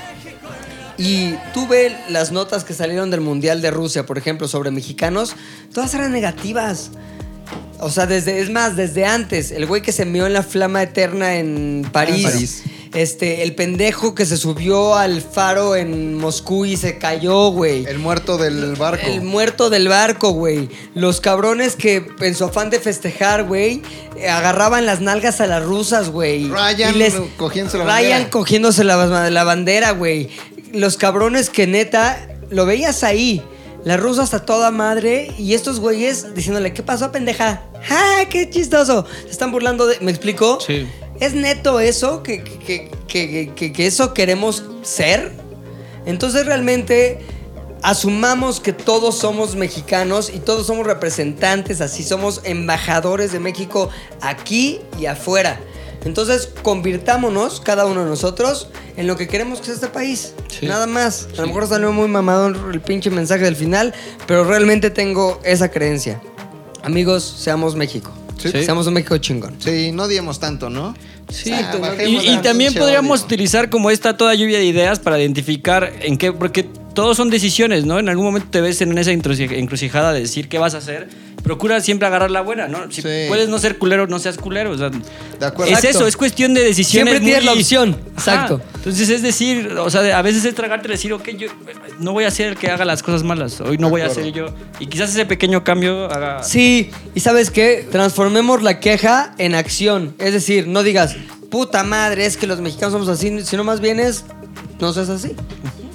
Y 0.98 1.34
tuve 1.54 1.96
las 2.08 2.32
notas 2.32 2.64
que 2.64 2.74
salieron 2.74 3.10
del 3.10 3.20
Mundial 3.20 3.62
de 3.62 3.70
Rusia, 3.70 4.04
por 4.06 4.18
ejemplo, 4.18 4.48
sobre 4.48 4.70
mexicanos. 4.70 5.34
Todas 5.72 5.94
eran 5.94 6.12
negativas. 6.12 6.90
O 7.80 7.90
sea, 7.90 8.06
desde, 8.06 8.40
es 8.40 8.50
más, 8.50 8.76
desde 8.76 9.04
antes, 9.04 9.50
el 9.50 9.66
güey 9.66 9.82
que 9.82 9.90
se 9.90 10.04
meó 10.04 10.26
en 10.26 10.32
la 10.32 10.42
flama 10.44 10.82
eterna 10.82 11.34
en 11.36 11.84
París. 11.90 12.24
París. 12.30 12.62
Este, 12.94 13.42
el 13.42 13.54
pendejo 13.54 14.14
que 14.14 14.26
se 14.26 14.36
subió 14.36 14.94
al 14.96 15.22
faro 15.22 15.74
en 15.76 16.14
Moscú 16.18 16.66
y 16.66 16.76
se 16.76 16.98
cayó, 16.98 17.48
güey. 17.48 17.86
El 17.86 17.98
muerto 17.98 18.36
del 18.36 18.76
barco. 18.76 19.06
El 19.06 19.22
muerto 19.22 19.70
del 19.70 19.88
barco, 19.88 20.30
güey. 20.32 20.68
Los 20.94 21.20
cabrones 21.22 21.74
que 21.74 22.06
en 22.20 22.34
su 22.34 22.44
afán 22.44 22.68
de 22.68 22.78
festejar, 22.80 23.44
güey, 23.44 23.80
agarraban 24.30 24.84
las 24.84 25.00
nalgas 25.00 25.40
a 25.40 25.46
las 25.46 25.64
rusas, 25.64 26.10
güey. 26.10 26.48
Ryan 26.50 26.94
Y 26.94 27.28
cogiéndose 27.38 27.78
la 27.78 27.84
Ryan 27.84 28.10
bandera. 28.10 28.30
cogiéndose 28.30 28.84
la, 28.84 29.30
la 29.30 29.44
bandera, 29.44 29.92
güey. 29.92 30.28
Los 30.72 30.96
cabrones 30.96 31.50
que 31.50 31.66
neta, 31.66 32.28
lo 32.50 32.66
veías 32.66 33.02
ahí. 33.04 33.42
La 33.84 33.96
rusa 33.96 34.22
hasta 34.22 34.44
toda 34.46 34.70
madre 34.70 35.32
y 35.38 35.54
estos 35.54 35.80
güeyes 35.80 36.34
diciéndole, 36.34 36.72
¿qué 36.72 36.82
pasó, 36.84 37.10
pendeja? 37.10 37.62
¡Ah, 37.90 38.22
qué 38.30 38.48
chistoso! 38.48 39.04
Se 39.24 39.30
están 39.30 39.50
burlando 39.50 39.86
de... 39.86 39.98
¿Me 40.00 40.10
explico? 40.12 40.60
Sí. 40.60 40.86
¿Es 41.18 41.34
neto 41.34 41.80
eso? 41.80 42.22
¿Que, 42.22 42.44
que, 42.44 42.90
que- 43.08 43.52
que- 43.56 43.72
que 43.72 43.86
eso 43.86 44.14
queremos 44.14 44.62
ser? 44.82 45.32
Entonces 46.06 46.46
realmente 46.46 47.18
asumamos 47.82 48.60
que 48.60 48.72
todos 48.72 49.18
somos 49.18 49.56
mexicanos 49.56 50.30
y 50.32 50.38
todos 50.38 50.66
somos 50.68 50.86
representantes, 50.86 51.80
así 51.80 52.04
somos 52.04 52.40
embajadores 52.44 53.32
de 53.32 53.40
México 53.40 53.90
aquí 54.20 54.80
y 55.00 55.06
afuera. 55.06 55.60
Entonces 56.04 56.48
convirtámonos, 56.62 57.60
cada 57.60 57.86
uno 57.86 58.02
de 58.04 58.10
nosotros, 58.10 58.68
en 58.96 59.06
lo 59.06 59.16
que 59.16 59.28
queremos 59.28 59.60
que 59.60 59.66
sea 59.66 59.74
este 59.74 59.86
país. 59.88 60.34
Nada 60.62 60.86
más. 60.86 61.28
A 61.38 61.42
lo 61.42 61.46
mejor 61.48 61.66
salió 61.68 61.92
muy 61.92 62.08
mamado 62.08 62.48
el 62.48 62.80
pinche 62.80 63.10
mensaje 63.10 63.44
del 63.44 63.56
final, 63.56 63.94
pero 64.26 64.44
realmente 64.44 64.90
tengo 64.90 65.40
esa 65.44 65.70
creencia. 65.70 66.20
Amigos, 66.82 67.22
seamos 67.38 67.76
México. 67.76 68.10
Sí. 68.38 68.50
Seamos 68.50 68.88
un 68.88 68.94
México 68.94 69.16
chingón. 69.18 69.54
Sí, 69.60 69.92
no 69.92 70.08
diemos 70.08 70.40
tanto, 70.40 70.68
¿no? 70.68 70.94
Sí, 71.28 71.52
Ah, 71.52 71.94
y- 72.04 72.36
también 72.38 72.74
podríamos 72.74 73.20
odio. 73.20 73.26
utilizar 73.26 73.70
como 73.70 73.88
esta 73.90 74.16
toda 74.16 74.34
lluvia 74.34 74.58
de 74.58 74.64
ideas 74.64 74.98
para 74.98 75.18
identificar 75.20 75.92
en 76.00 76.18
qué, 76.18 76.32
porque 76.32 76.68
todos 76.94 77.16
son 77.16 77.30
decisiones, 77.30 77.84
¿no? 77.84 77.98
En 77.98 78.08
algún 78.08 78.26
momento 78.26 78.48
te 78.50 78.60
ves 78.60 78.80
en 78.82 78.96
esa 78.98 79.12
encruci- 79.12 79.52
encrucijada 79.56 80.12
de 80.12 80.20
decir 80.20 80.48
qué 80.48 80.58
vas 80.58 80.74
a 80.74 80.78
hacer. 80.78 81.08
Procura 81.42 81.80
siempre 81.80 82.06
agarrar 82.06 82.30
la 82.30 82.40
buena, 82.42 82.68
¿no? 82.68 82.90
Si 82.92 83.02
Sí. 83.02 83.08
puedes 83.26 83.48
no 83.48 83.58
ser 83.58 83.76
culero, 83.78 84.06
no 84.06 84.18
seas 84.20 84.36
culero. 84.38 84.70
o 84.70 84.78
sea, 84.78 84.90
De 84.90 85.46
acuerdo. 85.46 85.72
es 85.72 85.78
Exacto. 85.78 85.98
eso, 85.98 86.06
es 86.06 86.16
cuestión 86.16 86.54
de 86.54 86.62
decisiones. 86.62 87.14
Siempre 87.14 87.20
tienes 87.24 87.44
muy- 87.44 87.54
la 87.54 87.60
opción, 87.60 87.90
Ajá. 88.16 88.34
exacto. 88.34 88.60
Entonces 88.76 89.08
es 89.08 89.22
decir, 89.22 89.72
o 89.78 89.90
sea, 89.90 90.16
a 90.16 90.22
veces 90.22 90.44
es 90.44 90.54
tragarte 90.54 90.86
decir, 90.88 91.12
ok, 91.12 91.30
yo 91.30 91.48
no 91.98 92.12
voy 92.12 92.24
a 92.24 92.30
ser 92.30 92.48
el 92.48 92.56
que 92.56 92.70
haga 92.70 92.84
las 92.84 93.02
cosas 93.02 93.24
malas. 93.24 93.60
Hoy 93.60 93.76
no 93.78 93.86
De 93.88 93.90
voy 93.90 94.00
a 94.02 94.08
ser 94.10 94.30
yo. 94.32 94.46
Y 94.78 94.86
quizás 94.86 95.10
ese 95.10 95.26
pequeño 95.26 95.64
cambio 95.64 96.04
haga. 96.12 96.42
Sí, 96.44 96.90
y 97.14 97.20
sabes 97.20 97.50
qué, 97.50 97.86
transformemos 97.90 98.62
la 98.62 98.78
queja 98.78 99.34
en 99.38 99.54
acción. 99.56 100.14
Es 100.18 100.32
decir, 100.32 100.68
no 100.68 100.82
digas, 100.84 101.16
puta 101.50 101.82
madre, 101.82 102.24
es 102.26 102.36
que 102.36 102.46
los 102.46 102.60
mexicanos 102.60 102.92
somos 102.92 103.08
así, 103.08 103.40
sino 103.44 103.64
más 103.64 103.80
bien 103.80 103.98
es, 103.98 104.24
no 104.80 104.92
seas 104.92 105.08
así. 105.08 105.32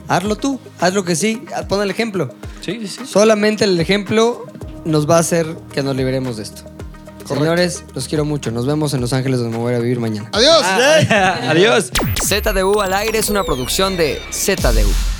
Hazlo 0.07 0.35
tú, 0.35 0.59
haz 0.79 0.93
lo 0.93 1.03
que 1.03 1.15
sí, 1.15 1.43
pon 1.67 1.81
el 1.81 1.91
ejemplo. 1.91 2.29
Sí, 2.61 2.79
sí, 2.81 2.87
sí. 2.87 3.05
Solamente 3.05 3.65
el 3.65 3.79
ejemplo 3.79 4.45
nos 4.85 5.09
va 5.09 5.17
a 5.17 5.19
hacer 5.19 5.47
que 5.73 5.83
nos 5.83 5.95
liberemos 5.95 6.37
de 6.37 6.43
esto. 6.43 6.63
Señores, 7.27 7.83
los 7.93 8.07
quiero 8.07 8.23
mucho. 8.23 8.51
Nos 8.51 8.65
vemos 8.65 8.93
en 8.93 9.01
Los 9.01 9.11
Ángeles 9.11 9.39
donde 9.39 9.57
me 9.57 9.61
voy 9.61 9.73
a 9.73 9.79
vivir 9.79 9.99
mañana. 9.99 10.29
Adiós. 10.31 10.63
Adiós. 11.49 11.91
ZDU 12.23 12.79
al 12.79 12.93
aire 12.93 13.19
es 13.19 13.29
una 13.29 13.43
producción 13.43 13.97
de 13.97 14.21
ZDU. 14.31 15.16